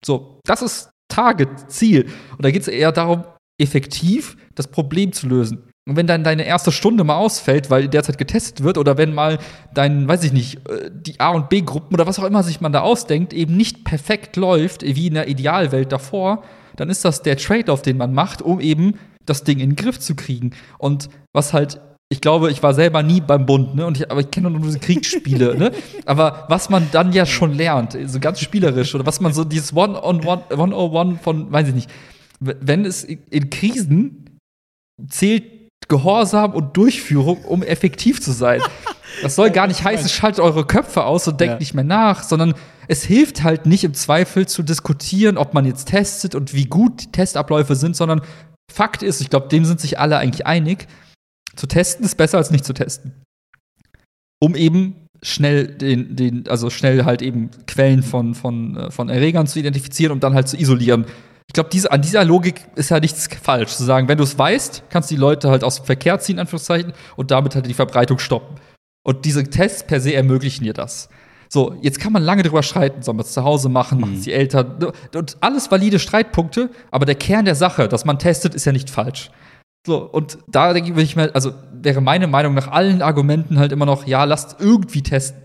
So, 0.04 0.38
das 0.44 0.60
ist 0.60 0.90
Target, 1.08 1.70
Ziel. 1.70 2.10
Und 2.32 2.44
da 2.44 2.50
geht 2.50 2.60
es 2.60 2.68
eher 2.68 2.92
darum, 2.92 3.24
effektiv 3.58 4.36
das 4.54 4.68
Problem 4.68 5.12
zu 5.12 5.26
lösen. 5.26 5.64
Und 5.88 5.96
wenn 5.96 6.06
dann 6.06 6.24
deine 6.24 6.44
erste 6.44 6.72
Stunde 6.72 7.04
mal 7.04 7.16
ausfällt, 7.16 7.70
weil 7.70 7.88
derzeit 7.88 8.18
getestet 8.18 8.62
wird, 8.62 8.76
oder 8.76 8.98
wenn 8.98 9.14
mal 9.14 9.38
dein, 9.72 10.06
weiß 10.06 10.24
ich 10.24 10.32
nicht, 10.32 10.56
äh, 10.68 10.90
die 10.92 11.20
A- 11.20 11.30
und 11.30 11.48
B-Gruppen 11.48 11.94
oder 11.94 12.06
was 12.06 12.18
auch 12.18 12.24
immer 12.24 12.42
sich 12.42 12.60
man 12.60 12.72
da 12.72 12.80
ausdenkt, 12.80 13.32
eben 13.32 13.56
nicht 13.56 13.84
perfekt 13.84 14.36
läuft, 14.36 14.82
wie 14.82 15.06
in 15.06 15.14
der 15.14 15.28
Idealwelt 15.28 15.90
davor, 15.90 16.42
dann 16.76 16.90
ist 16.90 17.04
das 17.04 17.22
der 17.22 17.38
Trade-off, 17.38 17.80
den 17.80 17.96
man 17.96 18.12
macht, 18.12 18.42
um 18.42 18.60
eben 18.60 18.98
das 19.26 19.44
Ding 19.44 19.58
in 19.60 19.70
den 19.70 19.76
Griff 19.76 19.98
zu 20.00 20.14
kriegen. 20.14 20.50
Und 20.78 21.08
was 21.32 21.52
halt, 21.52 21.80
ich 22.10 22.20
glaube, 22.20 22.50
ich 22.50 22.62
war 22.62 22.74
selber 22.74 23.02
nie 23.02 23.20
beim 23.20 23.46
Bund, 23.46 23.74
ne? 23.74 23.86
Und 23.86 23.96
ich, 23.98 24.10
aber 24.10 24.20
ich 24.20 24.30
kenne 24.30 24.50
nur 24.50 24.60
diese 24.60 24.78
Kriegsspiele, 24.78 25.56
ne? 25.56 25.72
Aber 26.06 26.44
was 26.48 26.68
man 26.70 26.88
dann 26.92 27.12
ja 27.12 27.26
schon 27.26 27.54
lernt, 27.54 27.96
so 28.06 28.20
ganz 28.20 28.40
spielerisch, 28.40 28.94
oder 28.94 29.06
was 29.06 29.20
man 29.20 29.32
so 29.32 29.42
dieses 29.44 29.74
One-on-One, 29.74 30.42
One-on-One 30.50 31.18
von, 31.22 31.50
weiß 31.50 31.68
ich 31.68 31.74
nicht, 31.74 31.90
wenn 32.40 32.84
es 32.84 33.04
in 33.04 33.50
Krisen 33.50 34.38
zählt 35.08 35.44
Gehorsam 35.88 36.52
und 36.54 36.76
Durchführung, 36.76 37.44
um 37.44 37.62
effektiv 37.62 38.20
zu 38.22 38.32
sein. 38.32 38.60
Das 39.22 39.34
soll 39.34 39.50
gar 39.50 39.66
nicht 39.66 39.84
heißen, 39.84 40.08
schaltet 40.08 40.40
eure 40.40 40.64
Köpfe 40.66 41.04
aus 41.04 41.28
und 41.28 41.40
denkt 41.40 41.54
Ja. 41.54 41.58
nicht 41.58 41.74
mehr 41.74 41.84
nach, 41.84 42.22
sondern 42.22 42.54
es 42.88 43.02
hilft 43.04 43.42
halt 43.42 43.66
nicht 43.66 43.84
im 43.84 43.92
Zweifel 43.94 44.46
zu 44.46 44.62
diskutieren, 44.62 45.36
ob 45.36 45.52
man 45.52 45.66
jetzt 45.66 45.88
testet 45.88 46.34
und 46.34 46.54
wie 46.54 46.64
gut 46.66 47.02
die 47.02 47.12
Testabläufe 47.12 47.74
sind, 47.76 47.96
sondern 47.96 48.22
Fakt 48.74 49.02
ist, 49.04 49.20
ich 49.20 49.30
glaube, 49.30 49.48
dem 49.48 49.64
sind 49.64 49.80
sich 49.80 50.00
alle 50.00 50.18
eigentlich 50.18 50.46
einig, 50.46 50.88
zu 51.54 51.68
testen 51.68 52.04
ist 52.04 52.16
besser 52.16 52.38
als 52.38 52.50
nicht 52.50 52.64
zu 52.64 52.72
testen. 52.72 53.22
Um 54.42 54.56
eben 54.56 55.06
schnell 55.22 55.68
den, 55.68 56.16
den, 56.16 56.48
also 56.48 56.70
schnell 56.70 57.04
halt 57.04 57.22
eben 57.22 57.50
Quellen 57.66 58.02
von, 58.02 58.34
von, 58.34 58.76
äh, 58.76 58.90
von 58.90 59.08
Erregern 59.08 59.46
zu 59.46 59.60
identifizieren 59.60 60.12
und 60.12 60.24
dann 60.24 60.34
halt 60.34 60.48
zu 60.48 60.56
isolieren. 60.56 61.06
Ich 61.46 61.54
glaube, 61.54 61.70
diese, 61.72 61.92
an 61.92 62.02
dieser 62.02 62.24
Logik 62.24 62.66
ist 62.74 62.90
ja 62.90 62.98
nichts 62.98 63.28
falsch, 63.40 63.76
zu 63.76 63.84
sagen, 63.84 64.08
wenn 64.08 64.18
du 64.18 64.24
es 64.24 64.36
weißt, 64.36 64.84
kannst 64.90 65.10
du 65.10 65.14
die 65.14 65.20
Leute 65.20 65.50
halt 65.50 65.62
aus 65.62 65.76
dem 65.76 65.84
Verkehr 65.84 66.18
ziehen, 66.18 66.40
Anführungszeichen, 66.40 66.92
und 67.16 67.30
damit 67.30 67.54
halt 67.54 67.66
die 67.66 67.74
Verbreitung 67.74 68.18
stoppen. 68.18 68.56
Und 69.06 69.24
diese 69.24 69.44
Tests 69.44 69.86
per 69.86 70.00
se 70.00 70.14
ermöglichen 70.14 70.64
dir 70.64 70.72
das. 70.72 71.08
So, 71.54 71.76
jetzt 71.82 72.00
kann 72.00 72.12
man 72.12 72.24
lange 72.24 72.42
drüber 72.42 72.64
streiten, 72.64 73.02
soll 73.02 73.14
man 73.14 73.24
es 73.24 73.32
zu 73.32 73.44
Hause 73.44 73.68
machen, 73.68 74.00
machen 74.00 74.16
es 74.16 74.24
die 74.24 74.32
Eltern, 74.32 74.92
und 75.14 75.36
alles 75.40 75.70
valide 75.70 76.00
Streitpunkte, 76.00 76.68
aber 76.90 77.06
der 77.06 77.14
Kern 77.14 77.44
der 77.44 77.54
Sache, 77.54 77.86
dass 77.86 78.04
man 78.04 78.18
testet, 78.18 78.56
ist 78.56 78.64
ja 78.64 78.72
nicht 78.72 78.90
falsch. 78.90 79.30
So, 79.86 79.98
und 79.98 80.36
da 80.48 80.72
denke 80.72 81.00
ich, 81.00 81.14
mir, 81.14 81.32
also 81.32 81.52
wäre 81.72 82.00
meine 82.00 82.26
Meinung 82.26 82.54
nach 82.54 82.66
allen 82.66 83.02
Argumenten 83.02 83.60
halt 83.60 83.70
immer 83.70 83.86
noch, 83.86 84.04
ja, 84.04 84.24
lasst 84.24 84.56
irgendwie 84.58 85.04
testen. 85.04 85.40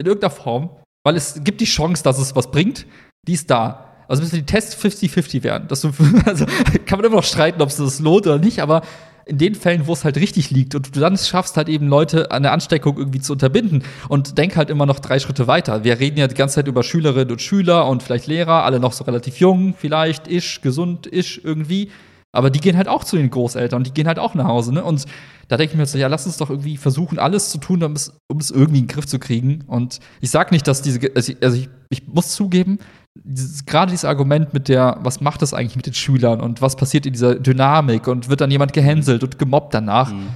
In 0.00 0.06
irgendeiner 0.06 0.32
Form, 0.32 0.70
weil 1.04 1.14
es 1.14 1.44
gibt 1.44 1.60
die 1.60 1.66
Chance, 1.66 2.02
dass 2.02 2.18
es 2.18 2.34
was 2.34 2.50
bringt, 2.50 2.84
die 3.28 3.34
ist 3.34 3.48
da. 3.48 3.92
Also 4.08 4.20
müssen 4.20 4.34
die 4.34 4.46
Tests 4.46 4.76
50-50 4.76 5.44
werden. 5.44 5.68
Du, 5.68 5.74
also 6.26 6.44
kann 6.86 6.98
man 6.98 7.04
immer 7.04 7.16
noch 7.18 7.22
streiten, 7.22 7.62
ob 7.62 7.68
es 7.68 7.76
das 7.76 8.00
lohnt 8.00 8.26
oder 8.26 8.38
nicht, 8.38 8.60
aber 8.60 8.82
in 9.26 9.38
den 9.38 9.54
Fällen, 9.54 9.86
wo 9.86 9.92
es 9.92 10.04
halt 10.04 10.16
richtig 10.16 10.50
liegt 10.50 10.74
und 10.74 10.94
du 10.94 11.00
dann 11.00 11.16
schaffst, 11.16 11.56
halt 11.56 11.68
eben 11.68 11.88
Leute 11.88 12.30
an 12.30 12.42
der 12.42 12.52
Ansteckung 12.52 12.98
irgendwie 12.98 13.20
zu 13.20 13.32
unterbinden 13.32 13.82
und 14.08 14.38
denk 14.38 14.56
halt 14.56 14.70
immer 14.70 14.86
noch 14.86 14.98
drei 14.98 15.18
Schritte 15.18 15.46
weiter. 15.46 15.84
Wir 15.84 15.98
reden 15.98 16.18
ja 16.18 16.26
die 16.26 16.34
ganze 16.34 16.56
Zeit 16.56 16.68
über 16.68 16.82
Schülerinnen 16.82 17.32
und 17.32 17.42
Schüler 17.42 17.88
und 17.88 18.02
vielleicht 18.02 18.26
Lehrer, 18.26 18.64
alle 18.64 18.80
noch 18.80 18.92
so 18.92 19.04
relativ 19.04 19.38
jung, 19.40 19.74
vielleicht 19.76 20.28
isch, 20.28 20.60
gesund 20.60 21.06
isch 21.06 21.40
irgendwie. 21.42 21.90
Aber 22.32 22.50
die 22.50 22.60
gehen 22.60 22.76
halt 22.76 22.88
auch 22.88 23.04
zu 23.04 23.16
den 23.16 23.30
Großeltern, 23.30 23.84
die 23.84 23.94
gehen 23.94 24.08
halt 24.08 24.18
auch 24.18 24.34
nach 24.34 24.46
Hause, 24.46 24.74
ne? 24.74 24.82
Und 24.82 25.04
da 25.46 25.56
denke 25.56 25.74
ich 25.74 25.78
mir 25.78 25.86
so, 25.86 25.98
ja, 25.98 26.08
lass 26.08 26.26
uns 26.26 26.36
doch 26.36 26.50
irgendwie 26.50 26.76
versuchen, 26.76 27.20
alles 27.20 27.50
zu 27.50 27.58
tun, 27.58 27.82
um 27.84 27.92
es, 27.92 28.18
um 28.26 28.38
es 28.38 28.50
irgendwie 28.50 28.80
in 28.80 28.86
den 28.86 28.92
Griff 28.92 29.06
zu 29.06 29.20
kriegen. 29.20 29.62
Und 29.68 30.00
ich 30.20 30.30
sag 30.30 30.50
nicht, 30.50 30.66
dass 30.66 30.82
diese, 30.82 30.98
also 31.14 31.32
ich, 31.32 31.42
also 31.42 31.56
ich, 31.56 31.68
ich 31.90 32.08
muss 32.08 32.34
zugeben, 32.34 32.80
dieses, 33.16 33.64
gerade 33.64 33.90
dieses 33.90 34.04
Argument 34.04 34.52
mit 34.54 34.68
der, 34.68 34.98
was 35.02 35.20
macht 35.20 35.42
das 35.42 35.54
eigentlich 35.54 35.76
mit 35.76 35.86
den 35.86 35.94
Schülern 35.94 36.40
und 36.40 36.60
was 36.62 36.76
passiert 36.76 37.06
in 37.06 37.12
dieser 37.12 37.36
Dynamik 37.36 38.08
und 38.08 38.28
wird 38.28 38.40
dann 38.40 38.50
jemand 38.50 38.72
gehänselt 38.72 39.22
und 39.22 39.38
gemobbt 39.38 39.72
danach, 39.74 40.12
Mhm. 40.12 40.28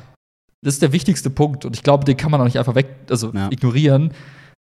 das 0.65 0.75
ist 0.75 0.83
der 0.83 0.93
wichtigste 0.93 1.31
Punkt. 1.31 1.65
Und 1.65 1.75
ich 1.77 1.83
glaube, 1.83 2.05
den 2.05 2.17
kann 2.17 2.31
man 2.31 2.41
auch 2.41 2.45
nicht 2.45 2.59
einfach 2.59 2.75
weg, 2.75 2.89
also 3.11 3.33
Ja. 3.33 3.51
ignorieren. 3.51 4.13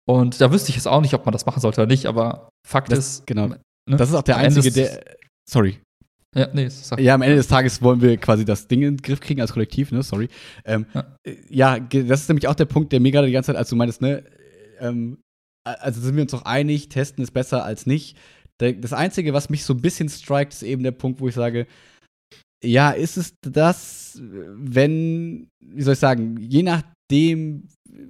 Und 0.08 0.40
da 0.40 0.52
wüsste 0.52 0.70
ich 0.70 0.76
jetzt 0.76 0.86
auch 0.88 1.00
nicht, 1.00 1.14
ob 1.14 1.26
man 1.26 1.32
das 1.32 1.46
machen 1.46 1.60
sollte 1.60 1.80
oder 1.82 1.88
nicht, 1.88 2.06
aber 2.06 2.48
Fakt 2.66 2.90
Das- 2.90 2.98
ist, 2.98 3.26
genau. 3.26 3.48
ne? 3.48 3.58
Das 3.86 4.08
ist 4.08 4.14
auch 4.14 4.22
der 4.22 4.36
einzige, 4.38 4.70
der. 4.70 5.02
Sorry. 5.48 5.78
Ja, 6.34 6.48
nee, 6.52 6.68
sag. 6.68 7.00
Ja, 7.00 7.14
am 7.14 7.22
Ende 7.22 7.36
des 7.36 7.46
Tages 7.48 7.80
wollen 7.80 8.00
wir 8.02 8.16
quasi 8.18 8.44
das 8.44 8.66
Ding 8.68 8.82
in 8.82 8.96
den 8.96 9.02
Griff 9.02 9.20
kriegen 9.20 9.40
als 9.40 9.52
Kollektiv, 9.52 9.90
ne? 9.92 10.02
Sorry. 10.02 10.28
Ähm, 10.64 10.84
Ja. 10.92 11.04
äh, 11.24 11.36
ja, 11.48 11.78
das 11.78 12.22
ist 12.22 12.28
nämlich 12.28 12.46
auch 12.48 12.54
der 12.54 12.64
Punkt, 12.66 12.92
der 12.92 13.00
mir 13.00 13.10
gerade 13.12 13.26
die 13.28 13.32
ganze 13.32 13.48
Zeit, 13.48 13.56
als 13.56 13.68
du 13.70 13.76
meintest, 13.76 14.02
ne? 14.02 14.22
Ähm, 14.80 15.18
also 15.66 16.00
sind 16.00 16.16
wir 16.16 16.22
uns 16.22 16.32
doch 16.32 16.44
einig, 16.44 16.88
testen 16.88 17.22
ist 17.22 17.32
besser 17.32 17.64
als 17.64 17.86
nicht. 17.86 18.16
Das 18.58 18.92
Einzige, 18.92 19.34
was 19.34 19.50
mich 19.50 19.64
so 19.64 19.74
ein 19.74 19.82
bisschen 19.82 20.08
strikt, 20.08 20.54
ist 20.54 20.62
eben 20.62 20.82
der 20.82 20.92
Punkt, 20.92 21.20
wo 21.20 21.28
ich 21.28 21.34
sage, 21.34 21.66
ja, 22.64 22.90
ist 22.90 23.16
es 23.18 23.34
das, 23.42 24.18
wenn, 24.22 25.48
wie 25.60 25.82
soll 25.82 25.92
ich 25.92 25.98
sagen, 25.98 26.38
je 26.40 26.62
nachdem, 26.62 27.68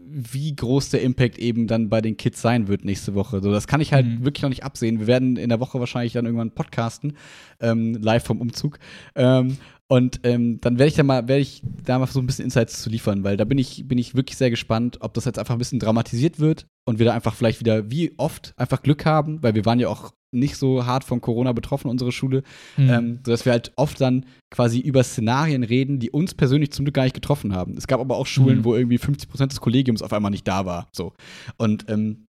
wie 0.09 0.55
groß 0.55 0.91
der 0.91 1.03
Impact 1.03 1.39
eben 1.39 1.67
dann 1.67 1.89
bei 1.89 2.01
den 2.01 2.17
Kids 2.17 2.41
sein 2.41 2.69
wird 2.69 2.85
nächste 2.85 3.15
Woche. 3.15 3.41
So, 3.41 3.51
das 3.51 3.67
kann 3.67 3.81
ich 3.81 3.93
halt 3.93 4.07
Mhm. 4.07 4.25
wirklich 4.25 4.43
noch 4.43 4.49
nicht 4.49 4.65
absehen. 4.65 5.01
Wir 5.01 5.07
werden 5.07 5.37
in 5.37 5.49
der 5.49 5.61
Woche 5.61 5.81
wahrscheinlich 5.81 6.13
dann 6.13 6.27
irgendwann 6.27 6.53
podcasten, 6.53 7.17
ähm, 7.61 7.95
live 7.95 8.25
vom 8.25 8.41
Umzug. 8.41 8.79
Ähm, 9.15 9.59
und 9.89 10.21
ähm, 10.25 10.61
dann 10.61 10.79
werde 10.79 10.89
ich 10.89 10.95
da 10.95 11.03
mal, 11.03 11.29
werde 11.29 11.43
ich 11.43 11.63
da 11.85 11.99
mal 11.99 12.07
so 12.07 12.19
ein 12.21 12.27
bisschen 12.27 12.45
Insights 12.47 12.83
zu 12.83 12.91
liefern, 12.91 13.23
weil 13.25 13.37
da 13.37 13.45
bin 13.45 13.59
ich, 13.59 13.87
bin 13.87 13.99
ich 13.99 14.15
wirklich 14.15 14.37
sehr 14.37 14.51
gespannt, 14.51 14.99
ob 15.01 15.15
das 15.15 15.25
jetzt 15.27 15.39
einfach 15.39 15.55
ein 15.55 15.59
bisschen 15.59 15.79
dramatisiert 15.79 16.41
wird 16.41 16.67
und 16.89 16.99
wir 16.99 17.07
da 17.07 17.15
einfach 17.15 17.35
vielleicht 17.35 17.61
wieder 17.61 17.91
wie 17.91 18.13
oft 18.19 18.53
einfach 18.57 18.83
Glück 18.83 19.05
haben, 19.07 19.43
weil 19.43 19.55
wir 19.55 19.65
waren 19.65 19.79
ja 19.79 19.89
auch 19.89 20.13
nicht 20.33 20.57
so 20.57 20.85
hart 20.87 21.05
von 21.05 21.21
Corona 21.21 21.53
betroffen, 21.53 21.89
unsere 21.89 22.11
Schule, 22.13 22.43
Hm. 22.75 22.91
ähm, 22.91 23.19
sodass 23.25 23.45
wir 23.45 23.53
halt 23.53 23.73
oft 23.77 24.01
dann 24.01 24.27
quasi 24.51 24.81
über 24.81 25.03
Szenarien 25.05 25.63
reden, 25.63 25.99
die 26.01 26.11
uns 26.11 26.35
persönlich 26.35 26.73
zum 26.73 26.85
Glück 26.85 26.95
gar 26.95 27.05
nicht 27.05 27.15
getroffen 27.15 27.55
haben. 27.55 27.77
Es 27.79 27.87
gab 27.87 28.01
aber 28.01 28.17
auch 28.17 28.27
Schulen, 28.27 28.59
Mhm. 28.59 28.65
wo 28.65 28.75
irgendwie 28.75 28.99
50% 28.99 29.53
des 29.53 29.61
Kollegiums 29.61 30.03
auf 30.03 30.13
einmal 30.13 30.33
nicht 30.33 30.47
da 30.49 30.67
war. 30.67 30.89
So. 30.93 31.15
Und 31.59 31.89
ähm, 31.89 32.27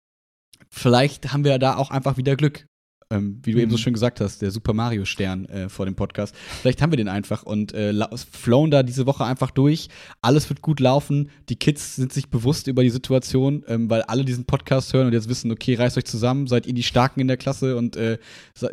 vielleicht 0.70 1.32
haben 1.34 1.44
wir 1.46 1.58
da 1.58 1.78
auch 1.78 1.90
einfach 1.92 2.18
wieder 2.18 2.36
Glück. 2.36 2.68
Ähm, 3.16 3.40
wie 3.44 3.52
du 3.54 3.60
eben 3.62 3.72
so 3.72 3.78
Mhm. 3.78 3.82
schön 3.82 3.94
gesagt 3.94 4.22
hast, 4.22 4.42
der 4.42 4.52
Super 4.52 4.74
Mario 4.74 5.06
Stern 5.06 5.46
äh, 5.46 5.70
vor 5.70 5.86
dem 5.86 5.96
Podcast. 5.96 6.36
Vielleicht 6.62 6.82
haben 6.82 6.92
wir 6.92 6.98
den 6.98 7.08
einfach 7.08 7.44
und 7.44 7.74
äh, 7.74 7.94
flown 8.32 8.72
da 8.72 8.84
diese 8.84 9.06
Woche 9.06 9.26
einfach 9.26 9.52
durch. 9.52 9.90
Alles 10.22 10.50
wird 10.50 10.62
gut 10.62 10.80
laufen. 10.80 11.30
Die 11.50 11.56
Kids 11.56 11.96
sind 11.96 12.12
sich 12.14 12.30
bewusst 12.30 12.68
über 12.68 12.84
die 12.84 12.90
Situation, 12.90 13.64
ähm, 13.68 13.90
weil 13.90 14.02
alle 14.04 14.26
diesen 14.26 14.46
Podcast 14.46 14.94
hören 14.94 15.08
und 15.08 15.14
jetzt 15.14 15.30
wissen, 15.30 15.52
okay, 15.52 15.76
reißt 15.76 15.98
euch 15.98 16.06
zusammen, 16.06 16.48
seid 16.48 16.66
ihr 16.68 16.74
die 16.74 16.84
Starken 16.84 17.20
in 17.20 17.28
der 17.28 17.38
Klasse 17.38 17.78
und 17.78 17.96
äh, 17.96 18.18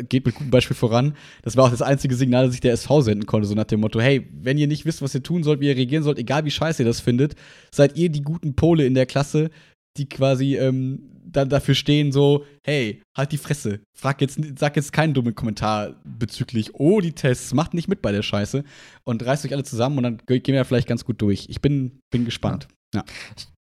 geht 0.09 0.27
mit 0.27 0.35
gutem 0.35 0.51
Beispiel 0.51 0.77
voran. 0.77 1.14
Das 1.43 1.56
war 1.56 1.64
auch 1.64 1.70
das 1.70 1.82
einzige 1.82 2.14
Signal, 2.14 2.47
das 2.47 2.55
ich 2.55 2.60
der 2.60 2.73
SV 2.73 3.01
senden 3.02 3.27
konnte, 3.27 3.47
so 3.48 3.55
nach 3.55 3.64
dem 3.64 3.81
Motto, 3.81 4.01
hey, 4.01 4.27
wenn 4.32 4.59
ihr 4.59 4.66
nicht 4.66 4.85
wisst, 4.85 5.02
was 5.02 5.14
ihr 5.14 5.23
tun 5.23 5.43
sollt, 5.43 5.60
wie 5.60 5.69
ihr 5.69 5.77
reagieren 5.77 6.02
sollt, 6.02 6.19
egal 6.19 6.44
wie 6.44 6.51
scheiße 6.51 6.82
ihr 6.82 6.86
das 6.86 7.01
findet, 7.01 7.35
seid 7.70 7.97
ihr 7.97 8.09
die 8.09 8.23
guten 8.23 8.55
Pole 8.55 8.85
in 8.86 8.94
der 8.94 9.06
Klasse, 9.06 9.51
die 9.97 10.09
quasi 10.09 10.56
ähm, 10.56 11.09
dann 11.24 11.48
dafür 11.48 11.74
stehen, 11.74 12.12
so, 12.12 12.44
hey, 12.64 13.01
halt 13.16 13.32
die 13.32 13.39
Fresse. 13.39 13.81
Frag 13.97 14.20
jetzt, 14.20 14.39
sag 14.59 14.77
jetzt 14.77 14.93
keinen 14.93 15.14
dummen 15.14 15.35
Kommentar 15.35 15.94
bezüglich, 16.05 16.74
oh, 16.74 17.01
die 17.01 17.12
Tests, 17.12 17.55
macht 17.55 17.74
nicht 17.74 17.89
mit 17.89 18.02
bei 18.02 18.12
der 18.12 18.23
Scheiße 18.23 18.64
und 19.05 19.24
reißt 19.24 19.44
euch 19.47 19.52
alle 19.52 19.64
zusammen 19.64 19.97
und 19.98 20.02
dann 20.05 20.19
ge- 20.27 20.40
gehen 20.40 20.55
wir 20.55 20.64
vielleicht 20.64 20.89
ganz 20.89 21.05
gut 21.05 21.20
durch. 21.23 21.47
Ich 21.48 21.60
bin, 21.60 22.01
bin 22.10 22.24
gespannt. 22.24 22.69
Ja. 22.94 23.05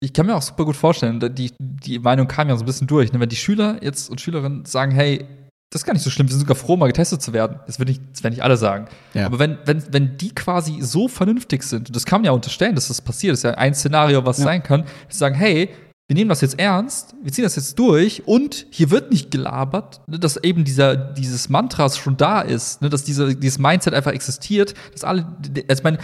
Ich 0.02 0.14
kann 0.14 0.28
mir 0.28 0.36
auch 0.36 0.42
super 0.42 0.64
gut 0.64 0.78
vorstellen, 0.78 1.20
die, 1.36 1.52
die 1.60 2.00
Meinung 2.00 2.28
kam 2.28 2.48
ja 2.48 2.56
so 2.56 2.64
ein 2.64 2.66
bisschen 2.66 2.88
durch. 2.88 3.12
Ne? 3.12 3.20
Wenn 3.20 3.28
die 3.30 3.36
Schüler 3.36 3.84
jetzt 3.84 4.10
und 4.10 4.22
Schülerinnen 4.22 4.64
sagen, 4.66 4.92
hey, 4.92 5.26
das 5.72 5.82
ist 5.82 5.86
gar 5.86 5.94
nicht 5.94 6.02
so 6.04 6.10
schlimm, 6.10 6.28
wir 6.28 6.32
sind 6.32 6.40
sogar 6.40 6.56
froh, 6.56 6.78
mal 6.78 6.88
getestet 6.88 7.22
zu 7.22 7.34
werden. 7.34 7.60
Das, 7.68 7.78
wird 7.80 7.90
nicht, 7.90 8.02
das 8.14 8.24
werden 8.24 8.34
nicht 8.34 8.44
alle 8.44 8.58
sagen. 8.58 8.88
Ja. 9.14 9.26
Aber 9.26 9.38
wenn, 9.40 9.58
wenn, 9.66 9.84
wenn 9.92 10.18
die 10.18 10.34
quasi 10.34 10.82
so 10.82 11.08
vernünftig 11.08 11.64
sind, 11.64 11.90
und 11.90 11.96
das 11.96 12.06
kann 12.06 12.22
man 12.22 12.26
ja 12.28 12.32
unterstellen, 12.32 12.76
dass 12.76 12.88
das 12.88 13.02
passiert, 13.02 13.34
das 13.34 13.40
ist 13.40 13.44
ja 13.44 13.52
ein 13.52 13.76
Szenario, 13.76 14.26
was 14.26 14.38
Ja. 14.40 14.46
sein 14.46 14.64
kann, 14.64 14.86
die 15.12 15.16
sagen, 15.16 15.36
hey, 15.36 15.70
wir 16.10 16.16
nehmen 16.16 16.30
das 16.30 16.42
jetzt 16.42 16.58
ernst, 16.58 17.14
wir 17.22 17.32
ziehen 17.32 17.44
das 17.44 17.56
jetzt 17.56 17.78
durch 17.78 18.28
und 18.28 18.66
hier 18.72 18.90
wird 18.90 19.12
nicht 19.12 19.30
gelabert, 19.30 20.02
ne, 20.08 20.18
dass 20.18 20.38
eben 20.38 20.64
dieser, 20.64 20.96
dieses 20.96 21.50
Mantras 21.50 22.00
schon 22.00 22.18
da 22.18 22.42
ist, 22.42 22.82
ne, 22.82 22.90
dass 22.90 23.04
diese, 23.04 23.36
dieses 23.36 23.60
Mindset 23.60 23.94
einfach 23.94 24.12
existiert, 24.12 24.74
dass 24.92 25.04
alle, 25.04 25.28
also 25.68 25.80
ich 25.80 25.84
meine, 25.84 26.00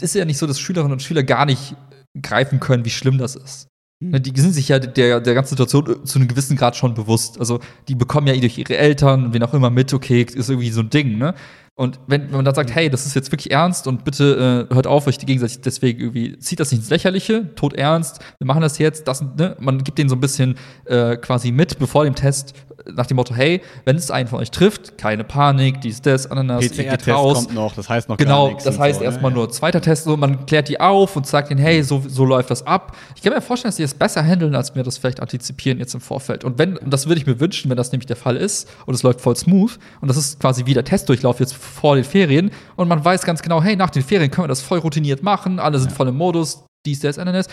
ist 0.00 0.14
ja 0.14 0.24
nicht 0.24 0.38
so, 0.38 0.46
dass 0.46 0.60
Schülerinnen 0.60 0.92
und 0.92 1.02
Schüler 1.02 1.24
gar 1.24 1.46
nicht 1.46 1.74
greifen 2.22 2.60
können, 2.60 2.84
wie 2.84 2.90
schlimm 2.90 3.18
das 3.18 3.34
ist. 3.34 3.66
Hm. 4.00 4.10
Ne, 4.12 4.20
Die 4.20 4.40
sind 4.40 4.52
sich 4.52 4.68
ja 4.68 4.78
der, 4.78 5.20
der 5.20 5.34
ganzen 5.34 5.56
Situation 5.56 6.06
zu 6.06 6.18
einem 6.20 6.28
gewissen 6.28 6.56
Grad 6.56 6.76
schon 6.76 6.94
bewusst. 6.94 7.40
Also 7.40 7.58
die 7.88 7.96
bekommen 7.96 8.28
ja 8.28 8.36
durch 8.36 8.56
ihre 8.56 8.76
Eltern, 8.76 9.34
wen 9.34 9.42
auch 9.42 9.52
immer 9.52 9.70
mit, 9.70 9.92
okay, 9.92 10.22
ist 10.22 10.48
irgendwie 10.48 10.70
so 10.70 10.80
ein 10.80 10.90
Ding, 10.90 11.18
ne? 11.18 11.34
Und 11.78 12.00
wenn, 12.08 12.22
wenn 12.22 12.32
man 12.32 12.44
dann 12.44 12.56
sagt, 12.56 12.74
hey, 12.74 12.90
das 12.90 13.06
ist 13.06 13.14
jetzt 13.14 13.30
wirklich 13.30 13.52
ernst 13.52 13.86
und 13.86 14.02
bitte 14.02 14.66
äh, 14.68 14.74
hört 14.74 14.88
auf, 14.88 15.06
euch 15.06 15.16
gegenseitig 15.16 15.60
deswegen 15.60 16.00
irgendwie, 16.00 16.36
zieht 16.40 16.58
das 16.58 16.72
nicht 16.72 16.80
ins 16.80 16.90
Lächerliche, 16.90 17.54
tot 17.54 17.72
ernst, 17.72 18.18
wir 18.38 18.48
machen 18.48 18.62
das 18.62 18.78
jetzt, 18.78 19.06
das, 19.06 19.22
ne? 19.22 19.54
Man 19.60 19.84
gibt 19.84 19.96
denen 19.96 20.10
so 20.10 20.16
ein 20.16 20.20
bisschen 20.20 20.56
äh, 20.86 21.16
quasi 21.16 21.52
mit, 21.52 21.78
bevor 21.78 22.02
dem 22.02 22.16
Test, 22.16 22.54
nach 22.94 23.06
dem 23.06 23.16
Motto, 23.16 23.34
hey, 23.34 23.60
wenn 23.84 23.96
es 23.96 24.10
einen 24.10 24.28
von 24.28 24.40
euch 24.40 24.50
trifft, 24.50 24.98
keine 24.98 25.24
Panik, 25.24 25.80
dies, 25.80 26.00
das, 26.00 26.30
Ananas, 26.30 26.64
ihr 26.64 26.70
geht 26.84 27.08
raus. 27.08 27.34
kommt 27.34 27.54
noch, 27.54 27.74
das 27.74 27.88
heißt 27.88 28.08
noch 28.08 28.16
Genau, 28.16 28.56
das 28.62 28.78
heißt 28.78 29.00
so, 29.00 29.04
erstmal 29.04 29.30
ne? 29.30 29.38
nur 29.38 29.50
zweiter 29.50 29.80
Test, 29.80 30.04
so 30.04 30.16
man 30.16 30.46
klärt 30.46 30.68
die 30.68 30.80
auf 30.80 31.16
und 31.16 31.26
sagt 31.26 31.50
ihnen, 31.50 31.60
hey, 31.60 31.82
so, 31.82 32.02
so 32.06 32.24
läuft 32.24 32.50
das 32.50 32.66
ab. 32.66 32.96
Ich 33.14 33.22
kann 33.22 33.32
mir 33.32 33.40
vorstellen, 33.40 33.70
dass 33.70 33.76
die 33.76 33.82
das 33.82 33.94
besser 33.94 34.22
handeln, 34.22 34.54
als 34.54 34.74
wir 34.74 34.82
das 34.82 34.98
vielleicht 34.98 35.20
antizipieren 35.20 35.78
jetzt 35.78 35.94
im 35.94 36.00
Vorfeld. 36.00 36.44
Und 36.44 36.58
wenn, 36.58 36.76
und 36.76 36.90
das 36.90 37.06
würde 37.06 37.20
ich 37.20 37.26
mir 37.26 37.40
wünschen, 37.40 37.70
wenn 37.70 37.76
das 37.76 37.92
nämlich 37.92 38.06
der 38.06 38.16
Fall 38.16 38.36
ist 38.36 38.68
und 38.86 38.94
es 38.94 39.02
läuft 39.02 39.20
voll 39.20 39.36
smooth 39.36 39.78
und 40.00 40.08
das 40.08 40.16
ist 40.16 40.40
quasi 40.40 40.66
wie 40.66 40.74
der 40.74 40.84
Testdurchlauf 40.84 41.40
jetzt 41.40 41.54
vor 41.68 41.94
den 41.94 42.04
Ferien 42.04 42.50
und 42.76 42.88
man 42.88 43.04
weiß 43.04 43.24
ganz 43.24 43.42
genau, 43.42 43.62
hey, 43.62 43.76
nach 43.76 43.90
den 43.90 44.02
Ferien 44.02 44.30
können 44.30 44.44
wir 44.44 44.48
das 44.48 44.62
voll 44.62 44.78
routiniert 44.78 45.22
machen, 45.22 45.58
alle 45.60 45.78
sind 45.78 45.90
Ja. 45.90 45.96
voll 45.96 46.08
im 46.08 46.16
Modus, 46.16 46.64
dies, 46.86 47.00
das, 47.00 47.16
NNS. 47.18 47.46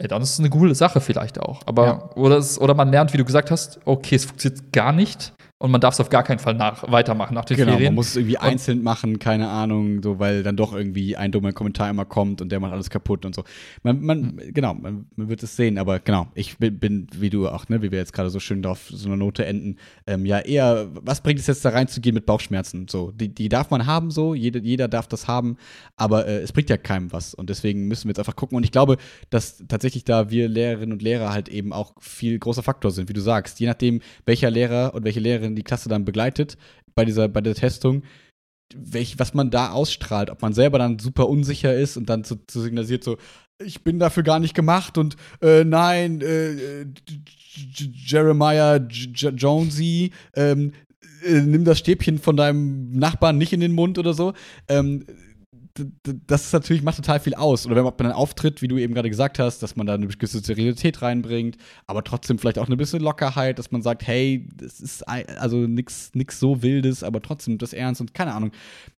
Ey, 0.00 0.06
dann 0.08 0.22
ist 0.22 0.34
es 0.34 0.38
eine 0.38 0.50
coole 0.50 0.74
Sache 0.74 1.00
vielleicht 1.00 1.40
auch. 1.40 1.60
Aber, 1.66 1.84
Ja. 1.86 2.10
oder, 2.16 2.36
es, 2.38 2.60
oder 2.60 2.74
man 2.74 2.90
lernt, 2.90 3.12
wie 3.12 3.16
du 3.18 3.24
gesagt 3.24 3.50
hast, 3.50 3.80
okay, 3.84 4.14
es 4.16 4.24
funktioniert 4.26 4.72
gar 4.72 4.92
nicht 4.92 5.32
und 5.60 5.72
man 5.72 5.80
darf 5.80 5.94
es 5.94 6.00
auf 6.00 6.08
gar 6.08 6.22
keinen 6.22 6.38
Fall 6.38 6.54
nach, 6.54 6.88
weitermachen 6.90 7.34
nach 7.34 7.44
den 7.44 7.56
Genau, 7.56 7.72
Ferien. 7.72 7.88
man 7.88 7.94
muss 7.96 8.10
es 8.10 8.16
irgendwie 8.16 8.38
einzeln 8.38 8.80
machen, 8.82 9.18
keine 9.18 9.48
Ahnung, 9.48 10.00
so, 10.04 10.20
weil 10.20 10.44
dann 10.44 10.56
doch 10.56 10.72
irgendwie 10.72 11.16
ein 11.16 11.32
dummer 11.32 11.52
Kommentar 11.52 11.90
immer 11.90 12.04
kommt 12.04 12.40
und 12.40 12.52
der 12.52 12.60
macht 12.60 12.72
alles 12.72 12.90
kaputt 12.90 13.24
und 13.24 13.34
so. 13.34 13.42
Man, 13.82 14.00
man 14.00 14.40
genau, 14.52 14.74
man, 14.74 15.06
man 15.16 15.28
wird 15.28 15.42
es 15.42 15.56
sehen, 15.56 15.76
aber 15.76 15.98
genau, 15.98 16.28
ich 16.34 16.58
bin, 16.58 16.78
bin, 16.78 17.08
wie 17.12 17.28
du 17.28 17.48
auch, 17.48 17.68
ne, 17.68 17.82
wie 17.82 17.90
wir 17.90 17.98
jetzt 17.98 18.12
gerade 18.12 18.30
so 18.30 18.38
schön 18.38 18.64
auf 18.66 18.88
so 18.88 19.08
einer 19.08 19.16
Note 19.16 19.44
enden, 19.46 19.78
ähm, 20.06 20.24
ja, 20.26 20.38
eher, 20.38 20.86
was 20.92 21.22
bringt 21.22 21.40
es 21.40 21.48
jetzt 21.48 21.64
da 21.64 21.70
reinzugehen 21.70 22.14
mit 22.14 22.24
Bauchschmerzen? 22.24 22.86
So, 22.88 23.10
die, 23.10 23.28
die 23.28 23.48
darf 23.48 23.70
man 23.70 23.84
haben, 23.84 24.12
so, 24.12 24.34
jeder, 24.34 24.60
jeder 24.60 24.86
darf 24.86 25.08
das 25.08 25.26
haben, 25.26 25.56
aber 25.96 26.28
äh, 26.28 26.38
es 26.38 26.52
bringt 26.52 26.70
ja 26.70 26.76
keinem 26.76 27.10
was 27.12 27.34
und 27.34 27.50
deswegen 27.50 27.88
müssen 27.88 28.04
wir 28.04 28.10
jetzt 28.10 28.20
einfach 28.20 28.36
gucken 28.36 28.56
und 28.56 28.62
ich 28.62 28.70
glaube, 28.70 28.96
dass 29.30 29.64
tatsächlich 29.66 30.04
da 30.04 30.30
wir 30.30 30.48
Lehrerinnen 30.48 30.92
und 30.92 31.02
Lehrer 31.02 31.32
halt 31.32 31.48
eben 31.48 31.72
auch 31.72 31.94
viel 31.98 32.38
großer 32.38 32.62
Faktor 32.62 32.92
sind, 32.92 33.08
wie 33.08 33.12
du 33.12 33.20
sagst, 33.20 33.58
je 33.58 33.66
nachdem, 33.66 34.02
welcher 34.24 34.52
Lehrer 34.52 34.94
und 34.94 35.02
welche 35.02 35.18
Lehrerin 35.18 35.47
die 35.56 35.62
Klasse 35.62 35.88
dann 35.88 36.04
begleitet 36.04 36.56
bei 36.94 37.04
dieser, 37.04 37.28
bei 37.28 37.40
der 37.40 37.54
Testung, 37.54 38.02
welch, 38.74 39.18
was 39.18 39.34
man 39.34 39.50
da 39.50 39.70
ausstrahlt, 39.70 40.30
ob 40.30 40.42
man 40.42 40.52
selber 40.52 40.78
dann 40.78 40.98
super 40.98 41.28
unsicher 41.28 41.74
ist 41.74 41.96
und 41.96 42.08
dann 42.08 42.24
zu, 42.24 42.36
zu 42.46 42.60
signalisiert 42.60 43.04
so, 43.04 43.16
ich 43.64 43.82
bin 43.82 43.98
dafür 43.98 44.22
gar 44.22 44.38
nicht 44.38 44.54
gemacht 44.54 44.98
und 44.98 45.16
äh, 45.40 45.64
nein, 45.64 46.20
äh, 46.20 46.82
äh, 46.82 46.86
Jeremiah 47.74 48.76
J 48.76 49.34
Jonesy, 49.36 50.12
ähm, 50.34 50.72
äh, 51.24 51.40
nimm 51.40 51.64
das 51.64 51.78
Stäbchen 51.78 52.18
von 52.18 52.36
deinem 52.36 52.90
Nachbarn 52.92 53.38
nicht 53.38 53.52
in 53.52 53.60
den 53.60 53.72
Mund 53.72 53.98
oder 53.98 54.14
so. 54.14 54.32
Ähm, 54.68 55.04
das 56.26 56.46
ist 56.46 56.52
natürlich, 56.52 56.82
macht 56.82 56.96
total 56.96 57.20
viel 57.20 57.34
aus. 57.34 57.66
Oder 57.66 57.76
wenn 57.76 57.84
man 57.84 57.94
dann 57.96 58.12
auftritt, 58.12 58.62
wie 58.62 58.68
du 58.68 58.78
eben 58.78 58.94
gerade 58.94 59.10
gesagt 59.10 59.38
hast, 59.38 59.62
dass 59.62 59.76
man 59.76 59.86
da 59.86 59.94
eine 59.94 60.06
gewisse 60.06 60.40
Seriosität 60.40 61.02
reinbringt, 61.02 61.56
aber 61.86 62.04
trotzdem 62.04 62.38
vielleicht 62.38 62.58
auch 62.58 62.66
eine 62.66 62.76
bisschen 62.76 63.00
Lockerheit, 63.00 63.58
dass 63.58 63.70
man 63.70 63.82
sagt, 63.82 64.06
hey, 64.06 64.48
das 64.54 64.80
ist 64.80 65.02
also 65.08 65.56
nichts 65.56 66.10
so 66.40 66.62
Wildes, 66.62 67.02
aber 67.02 67.20
trotzdem 67.22 67.58
das 67.58 67.72
Ernst 67.72 68.00
und 68.00 68.14
keine 68.14 68.34
Ahnung. 68.34 68.52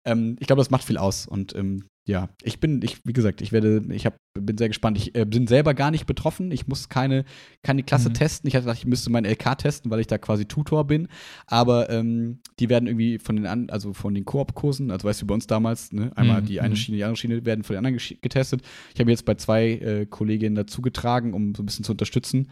Ähm, 0.05 0.35
ich 0.39 0.47
glaube, 0.47 0.61
das 0.61 0.69
macht 0.69 0.83
viel 0.83 0.97
aus. 0.97 1.27
Und 1.27 1.55
ähm, 1.55 1.85
ja, 2.09 2.27
ich 2.41 2.59
bin, 2.59 2.81
ich, 2.81 3.05
wie 3.05 3.13
gesagt, 3.13 3.39
ich 3.39 3.51
werde, 3.51 3.83
ich 3.91 4.07
hab, 4.07 4.17
bin 4.33 4.57
sehr 4.57 4.67
gespannt. 4.67 4.97
Ich 4.97 5.13
äh, 5.13 5.25
bin 5.25 5.45
selber 5.45 5.75
gar 5.75 5.91
nicht 5.91 6.07
betroffen. 6.07 6.49
Ich 6.51 6.67
muss 6.67 6.89
keine, 6.89 7.23
keine 7.61 7.83
Klasse 7.83 8.09
Mhm. 8.09 8.15
testen. 8.15 8.47
Ich 8.47 8.55
hatte 8.55 8.65
gedacht, 8.65 8.79
ich 8.79 8.87
müsste 8.87 9.11
meinen 9.11 9.25
LK 9.25 9.59
testen, 9.59 9.91
weil 9.91 9.99
ich 9.99 10.07
da 10.07 10.17
quasi 10.17 10.45
Tutor 10.45 10.87
bin. 10.87 11.07
Aber 11.45 11.91
ähm, 11.91 12.39
die 12.59 12.67
werden 12.67 12.87
irgendwie 12.87 13.19
von 13.19 13.35
den 13.35 13.45
an, 13.45 13.69
also 13.69 13.93
von 13.93 14.15
den 14.15 14.25
Koop-Kursen, 14.25 14.89
also 14.89 15.07
weißt 15.07 15.21
du, 15.21 15.27
bei 15.27 15.35
uns 15.35 15.45
damals, 15.45 15.91
ne, 15.91 16.11
einmal 16.15 16.41
Mhm, 16.41 16.45
die 16.47 16.61
eine 16.61 16.71
mhm. 16.71 16.77
Schiene, 16.77 16.97
die 16.97 17.03
andere 17.03 17.17
Schiene 17.17 17.45
werden 17.45 17.63
von 17.63 17.75
den 17.75 17.85
anderen 17.85 18.17
getestet. 18.21 18.63
Ich 18.95 18.99
habe 18.99 19.11
jetzt 19.11 19.25
bei 19.25 19.35
zwei 19.35 19.73
äh, 19.73 20.05
Kolleginnen 20.07 20.55
dazu 20.55 20.81
getragen, 20.81 21.35
um 21.35 21.53
so 21.53 21.61
ein 21.61 21.67
bisschen 21.67 21.85
zu 21.85 21.91
unterstützen. 21.91 22.47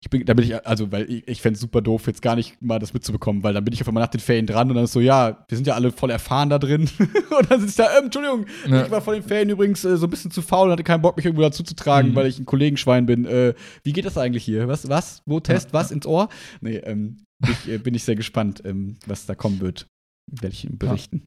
Ich 0.00 0.10
bin, 0.10 0.24
da 0.24 0.32
bin 0.34 0.44
ich, 0.44 0.64
also, 0.64 0.92
weil 0.92 1.10
ich, 1.10 1.26
ich 1.26 1.42
fände 1.42 1.56
es 1.56 1.60
super 1.60 1.80
doof, 1.82 2.06
jetzt 2.06 2.22
gar 2.22 2.36
nicht 2.36 2.62
mal 2.62 2.78
das 2.78 2.94
mitzubekommen, 2.94 3.42
weil 3.42 3.52
dann 3.52 3.64
bin 3.64 3.74
ich 3.74 3.80
auf 3.82 3.88
einmal 3.88 4.04
nach 4.04 4.10
den 4.10 4.20
Ferien 4.20 4.46
dran 4.46 4.68
und 4.68 4.76
dann 4.76 4.84
ist 4.84 4.92
so, 4.92 5.00
ja, 5.00 5.44
wir 5.48 5.56
sind 5.56 5.66
ja 5.66 5.74
alle 5.74 5.90
voll 5.90 6.10
erfahren 6.10 6.50
da 6.50 6.58
drin. 6.60 6.88
und 6.98 7.50
dann 7.50 7.60
sitze 7.60 7.70
ich 7.82 7.88
da, 7.88 7.98
ähm, 7.98 8.04
Entschuldigung, 8.04 8.46
Ja. 8.68 8.84
ich 8.84 8.90
war 8.92 9.00
vor 9.02 9.14
den 9.14 9.24
Ferien 9.24 9.50
übrigens 9.50 9.84
äh, 9.84 9.96
so 9.96 10.06
ein 10.06 10.10
bisschen 10.10 10.30
zu 10.30 10.40
faul 10.40 10.66
und 10.66 10.72
hatte 10.72 10.84
keinen 10.84 11.02
Bock, 11.02 11.16
mich 11.16 11.26
irgendwo 11.26 11.42
dazu 11.42 11.64
zu 11.64 11.74
tragen, 11.74 12.10
Mhm. 12.10 12.14
weil 12.14 12.28
ich 12.28 12.38
ein 12.38 12.46
Kollegenschwein 12.46 13.06
bin. 13.06 13.24
Äh, 13.24 13.54
wie 13.82 13.92
geht 13.92 14.04
das 14.04 14.16
eigentlich 14.16 14.44
hier? 14.44 14.68
Was, 14.68 14.88
was? 14.88 15.20
Wo 15.26 15.40
Test? 15.40 15.72
Was? 15.72 15.90
Ins 15.90 16.06
Ohr? 16.06 16.28
Nee, 16.60 16.76
ähm, 16.76 17.16
ich, 17.44 17.68
äh, 17.68 17.78
bin 17.78 17.94
ich 17.94 18.04
sehr 18.04 18.14
gespannt, 18.16 18.62
ähm, 18.64 18.98
was 19.06 19.26
da 19.26 19.34
kommen 19.34 19.58
wird. 19.60 19.88
Werde 20.30 20.54
ich 20.54 20.64
Ihnen 20.64 20.78
berichten. 20.78 21.24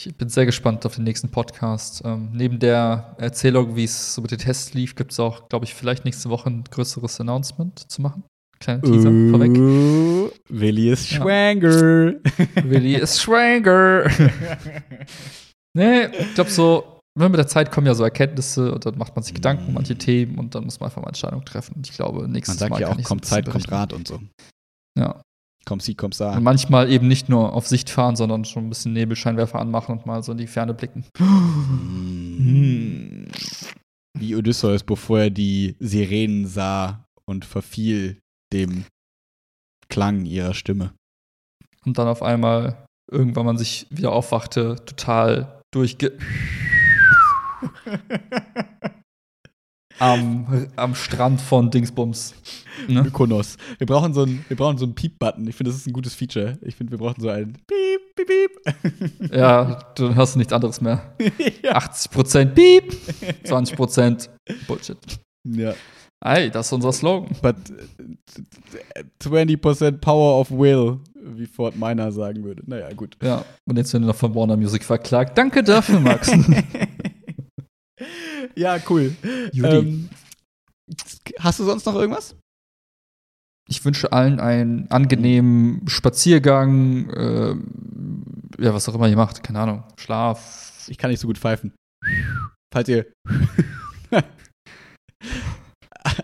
Ich 0.00 0.14
bin 0.16 0.28
sehr 0.28 0.46
gespannt 0.46 0.86
auf 0.86 0.94
den 0.94 1.02
nächsten 1.04 1.28
Podcast. 1.28 2.02
Ähm, 2.04 2.30
neben 2.32 2.60
der 2.60 3.16
Erzählung, 3.18 3.74
wie 3.74 3.82
es 3.82 4.14
so 4.14 4.22
mit 4.22 4.30
den 4.30 4.38
Tests 4.38 4.72
lief, 4.72 4.94
gibt 4.94 5.10
es 5.10 5.18
auch, 5.18 5.48
glaube 5.48 5.64
ich, 5.64 5.74
vielleicht 5.74 6.04
nächste 6.04 6.30
Woche 6.30 6.48
ein 6.50 6.62
größeres 6.70 7.20
Announcement 7.20 7.90
zu 7.90 8.02
machen. 8.02 8.22
Kleiner 8.60 8.82
Teaser 8.82 9.10
vorweg. 9.30 9.50
Uh, 9.56 10.30
Willi 10.48 10.90
ist 10.90 11.10
Ja. 11.10 11.18
schwanger. 11.18 12.14
Willi 12.64 12.94
ist 12.94 13.20
schwanger. 13.20 14.04
nee, 15.76 16.06
ich 16.06 16.34
glaube 16.34 16.50
so, 16.50 17.00
wenn 17.18 17.32
mit 17.32 17.38
der 17.38 17.48
Zeit 17.48 17.72
kommen 17.72 17.88
ja 17.88 17.94
so 17.94 18.04
Erkenntnisse 18.04 18.72
und 18.72 18.86
dann 18.86 18.98
macht 18.98 19.16
man 19.16 19.24
sich 19.24 19.34
Gedanken 19.34 19.66
um 19.66 19.74
manche 19.74 19.96
Themen 19.98 20.38
und 20.38 20.54
dann 20.54 20.64
muss 20.64 20.78
man 20.78 20.88
einfach 20.90 21.02
mal 21.02 21.08
Entscheidungen 21.08 21.44
treffen. 21.44 21.74
Und 21.74 21.88
ich 21.88 21.96
glaube, 21.96 22.22
Man 22.22 22.32
nächstes 22.32 22.58
sagt 22.58 22.70
Mal 22.70 22.80
ja 22.80 22.88
auch, 22.88 23.02
kommt 23.02 23.24
Zeit, 23.24 23.50
kommt. 23.50 23.70
Rat 23.70 23.92
und 23.92 24.06
so. 24.06 24.20
Ja. 24.96 25.20
Komm 25.68 25.80
sie, 25.80 25.94
komm 25.94 26.12
sa. 26.12 26.34
Und 26.34 26.44
manchmal 26.44 26.90
eben 26.90 27.08
nicht 27.08 27.28
nur 27.28 27.52
auf 27.52 27.66
Sicht 27.68 27.90
fahren, 27.90 28.16
sondern 28.16 28.46
schon 28.46 28.64
ein 28.64 28.70
bisschen 28.70 28.94
Nebelscheinwerfer 28.94 29.58
anmachen 29.58 29.92
und 29.92 30.06
mal 30.06 30.22
so 30.22 30.32
in 30.32 30.38
die 30.38 30.46
Ferne 30.46 30.72
blicken. 30.72 31.04
Mm. 32.38 33.26
Wie 34.18 34.34
Odysseus, 34.34 34.82
bevor 34.82 35.20
er 35.20 35.28
die 35.28 35.76
Sirenen 35.78 36.46
sah 36.46 37.04
und 37.26 37.44
verfiel 37.44 38.18
dem 38.50 38.86
Klang 39.90 40.24
ihrer 40.24 40.54
Stimme. 40.54 40.94
Und 41.84 41.98
dann 41.98 42.08
auf 42.08 42.22
einmal 42.22 42.86
irgendwann 43.10 43.44
man 43.44 43.58
sich 43.58 43.86
wieder 43.90 44.12
aufwachte, 44.12 44.76
total 44.86 45.60
durchge 45.70 46.16
am, 49.98 50.68
am 50.76 50.94
Strand 50.94 51.40
von 51.40 51.70
Dingsbums. 51.70 52.34
Ne? 52.86 53.02
Mykonos. 53.02 53.56
Wir 53.78 53.86
brauchen 53.86 54.14
so 54.14 54.22
einen, 54.22 54.44
wir 54.48 54.56
brauchen 54.56 54.78
so 54.78 54.84
einen 54.84 54.94
Piep-Button. 54.94 55.46
Ich 55.48 55.56
finde, 55.56 55.70
das 55.70 55.80
ist 55.80 55.86
ein 55.86 55.92
gutes 55.92 56.14
Feature. 56.14 56.58
Ich 56.62 56.76
finde, 56.76 56.92
wir 56.92 56.98
brauchen 56.98 57.20
so 57.20 57.28
einen 57.28 57.54
Piep, 57.66 58.14
Piep, 58.14 58.28
Piep. 58.28 59.34
Ja, 59.34 59.78
du 59.94 60.14
hast 60.14 60.36
nichts 60.36 60.52
anderes 60.52 60.80
mehr. 60.80 61.14
ja. 61.62 61.76
80% 61.78 62.46
Piep, 62.46 62.94
20% 63.44 64.28
Bullshit. 64.66 64.98
ja. 65.44 65.74
Ey, 66.20 66.50
das 66.50 66.66
ist 66.66 66.72
unser 66.72 66.92
Slogan. 66.92 67.30
But 67.40 67.56
äh, 68.90 69.04
20% 69.22 69.98
Power 69.98 70.40
of 70.40 70.50
Will, 70.50 70.98
wie 71.14 71.46
Fort 71.46 71.76
Minor 71.76 72.10
sagen 72.10 72.42
würde. 72.42 72.62
Naja, 72.66 72.92
gut. 72.92 73.16
Ja, 73.22 73.44
und 73.66 73.76
jetzt 73.76 73.92
werden 73.92 74.02
wir 74.02 74.08
noch 74.08 74.16
von 74.16 74.34
Warner 74.34 74.56
Music 74.56 74.82
verklagt. 74.82 75.38
Danke 75.38 75.62
dafür, 75.62 76.00
Max. 76.00 76.30
ja, 78.56 78.78
cool. 78.88 79.14
Judy. 79.52 79.76
Ähm, 79.76 80.08
hast 81.38 81.58
du 81.60 81.64
sonst 81.64 81.84
noch 81.86 81.94
irgendwas? 81.94 82.36
Ich 83.68 83.84
wünsche 83.84 84.12
allen 84.12 84.40
einen 84.40 84.90
angenehmen 84.90 85.86
Spaziergang, 85.88 87.10
ähm, 87.14 87.64
ja, 88.58 88.72
was 88.72 88.88
auch 88.88 88.94
immer 88.94 89.08
ihr 89.08 89.16
macht, 89.16 89.42
keine 89.42 89.60
Ahnung, 89.60 89.84
Schlaf. 89.98 90.86
Ich 90.88 90.96
kann 90.96 91.10
nicht 91.10 91.20
so 91.20 91.26
gut 91.26 91.36
pfeifen. 91.36 91.72
Falls 92.72 92.88
ihr 92.88 93.06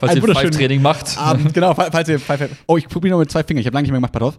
Falls 0.01 0.15
ihr 0.17 0.23
Pfeiftraining 0.23 0.81
macht. 0.83 1.19
Abend, 1.19 1.53
genau, 1.53 1.75
fa- 1.75 1.91
falls 1.91 2.09
ihr 2.09 2.19
pfeift. 2.19 2.57
Oh, 2.67 2.79
ich 2.79 2.89
probiere 2.89 3.13
noch 3.13 3.19
mit 3.21 3.31
zwei 3.31 3.45
Fingern. 3.45 3.61
Ich 3.61 3.67
habe 3.67 3.75
lange 3.75 3.83
nicht 3.83 3.93
mehr 3.93 3.99
gemacht. 4.01 4.13
Pass 4.13 4.23
auf. 4.23 4.39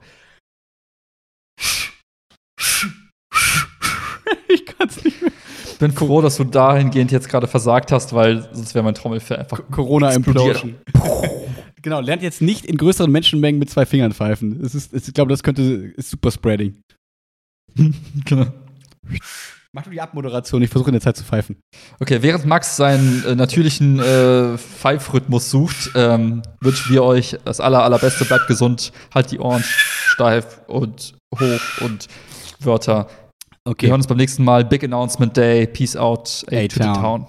ich 4.48 4.66
kann 4.66 4.88
es 4.88 5.04
nicht 5.04 5.22
mehr. 5.22 5.32
Bin 5.80 5.92
froh, 5.92 6.22
dass 6.22 6.38
du 6.38 6.44
dahingehend 6.44 7.12
jetzt 7.12 7.30
gerade 7.30 7.48
versagt 7.48 7.92
hast, 7.92 8.14
weil 8.14 8.48
sonst 8.54 8.76
wäre 8.76 8.84
mein 8.84 8.96
Trommelfell 8.96 9.38
einfach. 9.38 9.62
Corona. 9.72 10.12
Implosion. 10.12 10.76
genau, 11.82 12.02
lernt 12.02 12.22
jetzt 12.22 12.42
nicht 12.42 12.66
in 12.66 12.78
größeren 12.78 13.12
Menschenmengen 13.12 13.60
mit 13.60 13.70
zwei 13.70 13.86
Fingern 13.86 14.14
pfeifen. 14.14 14.62
Es 14.64 14.76
ist, 14.76 14.94
ich 14.94 15.14
glaube, 15.14 15.30
das 15.30 15.44
könnte 15.44 15.94
ist 15.96 16.10
super 16.10 16.32
Spreading. 16.32 16.82
Genau. 18.26 18.48
Mach 19.76 19.84
du 19.84 19.90
die 19.90 20.00
Abmoderation, 20.00 20.62
ich 20.62 20.70
versuche 20.70 20.90
in 20.90 20.94
der 20.94 21.02
Zeit 21.02 21.18
zu 21.18 21.26
pfeifen. 21.26 21.58
Okay, 22.00 22.22
während 22.22 22.46
Max 22.46 22.78
seinen 22.78 23.26
äh, 23.26 23.36
natürlichen 23.36 24.00
äh, 24.00 24.58
Pfeifrhythmus 24.58 25.52
sucht, 25.52 25.92
ähm, 25.96 26.44
wünschen 26.62 26.94
wir 26.94 27.04
euch 27.04 27.36
das 27.44 27.60
aller, 27.60 27.84
allerbeste. 27.84 28.24
Bleibt 28.24 28.48
gesund, 28.48 28.94
halt 29.14 29.32
die 29.32 29.40
Ohren 29.40 29.66
steif 29.66 30.62
und 30.68 31.16
hoch 31.38 31.82
und 31.82 32.08
Wörter. 32.62 33.10
Wir 33.68 33.90
hören 33.90 34.00
uns 34.00 34.06
beim 34.06 34.18
nächsten 34.18 34.44
Mal. 34.44 34.64
Big 34.64 34.84
Announcement 34.84 35.36
Day. 35.36 35.66
Peace 35.66 35.96
out. 35.96 36.46
A 36.52 36.68
to 36.68 36.76
the 36.76 36.84
A-Town. 36.84 36.96
town. 37.02 37.28